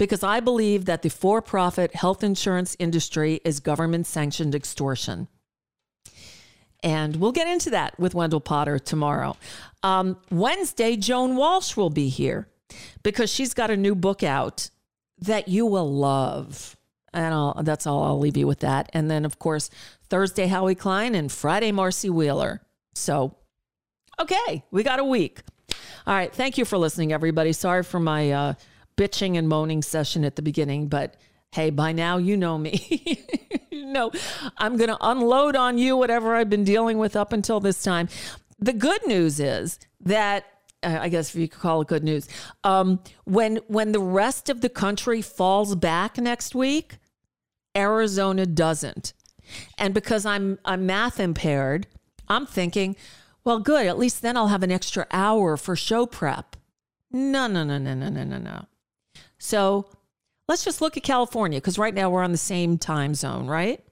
because 0.01 0.23
I 0.23 0.39
believe 0.39 0.85
that 0.85 1.03
the 1.03 1.11
for 1.11 1.43
profit 1.43 1.93
health 1.93 2.23
insurance 2.23 2.75
industry 2.79 3.39
is 3.45 3.59
government 3.59 4.07
sanctioned 4.07 4.55
extortion. 4.55 5.27
And 6.81 7.17
we'll 7.17 7.31
get 7.31 7.47
into 7.47 7.69
that 7.69 7.99
with 7.99 8.15
Wendell 8.15 8.41
Potter 8.41 8.79
tomorrow. 8.79 9.37
Um, 9.83 10.17
Wednesday, 10.31 10.95
Joan 10.95 11.35
Walsh 11.35 11.77
will 11.77 11.91
be 11.91 12.09
here 12.09 12.47
because 13.03 13.29
she's 13.29 13.53
got 13.53 13.69
a 13.69 13.77
new 13.77 13.93
book 13.93 14.23
out 14.23 14.71
that 15.19 15.47
you 15.47 15.67
will 15.67 15.93
love. 15.93 16.75
And 17.13 17.31
I'll, 17.31 17.61
that's 17.61 17.85
all. 17.85 18.01
I'll 18.01 18.19
leave 18.19 18.37
you 18.37 18.47
with 18.47 18.61
that. 18.61 18.89
And 18.93 19.11
then, 19.11 19.23
of 19.23 19.37
course, 19.37 19.69
Thursday, 20.09 20.47
Howie 20.47 20.73
Klein, 20.73 21.13
and 21.13 21.31
Friday, 21.31 21.71
Marcy 21.71 22.09
Wheeler. 22.09 22.63
So, 22.95 23.37
okay, 24.19 24.63
we 24.71 24.81
got 24.81 24.99
a 24.99 25.03
week. 25.03 25.43
All 26.07 26.15
right. 26.15 26.33
Thank 26.33 26.57
you 26.57 26.65
for 26.65 26.79
listening, 26.79 27.13
everybody. 27.13 27.53
Sorry 27.53 27.83
for 27.83 27.99
my 27.99 28.31
uh, 28.31 28.53
bitching 29.01 29.35
and 29.35 29.49
moaning 29.49 29.81
session 29.81 30.23
at 30.23 30.35
the 30.35 30.43
beginning, 30.43 30.87
but 30.87 31.15
hey, 31.51 31.71
by 31.71 31.91
now 31.91 32.17
you 32.17 32.37
know 32.37 32.57
me. 32.57 33.25
you 33.71 33.87
know, 33.87 34.11
I'm 34.59 34.77
going 34.77 34.89
to 34.89 34.97
unload 35.01 35.55
on 35.55 35.79
you 35.79 35.97
whatever 35.97 36.35
I've 36.35 36.49
been 36.49 36.63
dealing 36.63 36.99
with 36.99 37.15
up 37.15 37.33
until 37.33 37.59
this 37.59 37.81
time. 37.81 38.09
The 38.59 38.73
good 38.73 39.05
news 39.07 39.39
is 39.39 39.79
that 40.01 40.45
uh, 40.83 40.99
I 41.01 41.09
guess 41.09 41.33
if 41.33 41.41
you 41.41 41.47
could 41.47 41.59
call 41.59 41.81
it 41.81 41.87
good 41.87 42.03
news, 42.03 42.27
um, 42.63 42.99
when 43.25 43.57
when 43.67 43.91
the 43.91 43.99
rest 43.99 44.49
of 44.49 44.61
the 44.61 44.69
country 44.69 45.21
falls 45.21 45.75
back 45.75 46.17
next 46.17 46.53
week, 46.53 46.97
Arizona 47.75 48.45
doesn't, 48.45 49.13
and 49.77 49.93
because 49.93 50.25
I'm 50.25 50.59
I'm 50.63 50.85
math 50.85 51.19
impaired, 51.19 51.87
I'm 52.27 52.45
thinking, 52.45 52.95
well, 53.43 53.59
good. 53.59 53.85
At 53.87 53.97
least 53.97 54.21
then 54.21 54.37
I'll 54.37 54.47
have 54.47 54.63
an 54.63 54.71
extra 54.71 55.07
hour 55.11 55.57
for 55.57 55.75
show 55.75 56.05
prep. 56.05 56.55
No, 57.11 57.47
no, 57.47 57.63
no, 57.63 57.77
no, 57.77 57.93
no, 57.93 58.09
no, 58.09 58.23
no, 58.23 58.37
no. 58.37 58.65
So 59.41 59.87
let's 60.47 60.63
just 60.63 60.81
look 60.81 60.97
at 60.97 61.03
California 61.03 61.57
because 61.57 61.79
right 61.79 61.95
now 61.95 62.11
we're 62.11 62.21
on 62.21 62.31
the 62.31 62.37
same 62.37 62.77
time 62.77 63.15
zone, 63.15 63.47
right? 63.47 63.83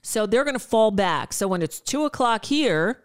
So 0.00 0.24
they're 0.24 0.42
going 0.42 0.54
to 0.54 0.58
fall 0.58 0.90
back. 0.90 1.34
So 1.34 1.46
when 1.46 1.60
it's 1.60 1.80
two 1.80 2.06
o'clock 2.06 2.46
here 2.46 3.04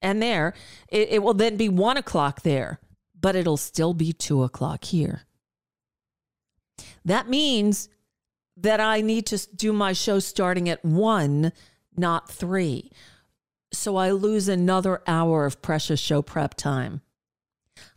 and 0.00 0.22
there, 0.22 0.54
it, 0.88 1.10
it 1.10 1.22
will 1.22 1.34
then 1.34 1.58
be 1.58 1.68
one 1.68 1.98
o'clock 1.98 2.40
there, 2.40 2.80
but 3.20 3.36
it'll 3.36 3.58
still 3.58 3.92
be 3.92 4.14
two 4.14 4.42
o'clock 4.42 4.84
here. 4.84 5.24
That 7.04 7.28
means 7.28 7.90
that 8.56 8.80
I 8.80 9.02
need 9.02 9.26
to 9.26 9.46
do 9.54 9.74
my 9.74 9.92
show 9.92 10.20
starting 10.20 10.70
at 10.70 10.82
one, 10.82 11.52
not 11.98 12.30
three. 12.30 12.90
So 13.74 13.96
I 13.96 14.12
lose 14.12 14.48
another 14.48 15.02
hour 15.06 15.44
of 15.44 15.60
precious 15.60 16.00
show 16.00 16.22
prep 16.22 16.54
time. 16.54 17.02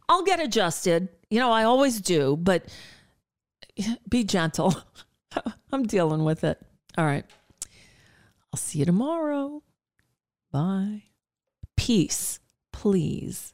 I'll 0.10 0.24
get 0.24 0.42
adjusted. 0.42 1.08
You 1.32 1.40
know, 1.40 1.52
I 1.52 1.64
always 1.64 2.02
do, 2.02 2.36
but 2.36 2.66
be 4.10 4.26
gentle. 4.26 4.76
I'm 5.72 5.84
dealing 5.84 6.26
with 6.26 6.44
it. 6.44 6.60
All 6.98 7.06
right. 7.06 7.26
I'll 8.54 8.58
see 8.58 8.80
you 8.80 8.86
tomorrow. 8.86 9.64
Bye. 10.52 11.04
Peace, 11.78 12.42
please. 12.74 13.54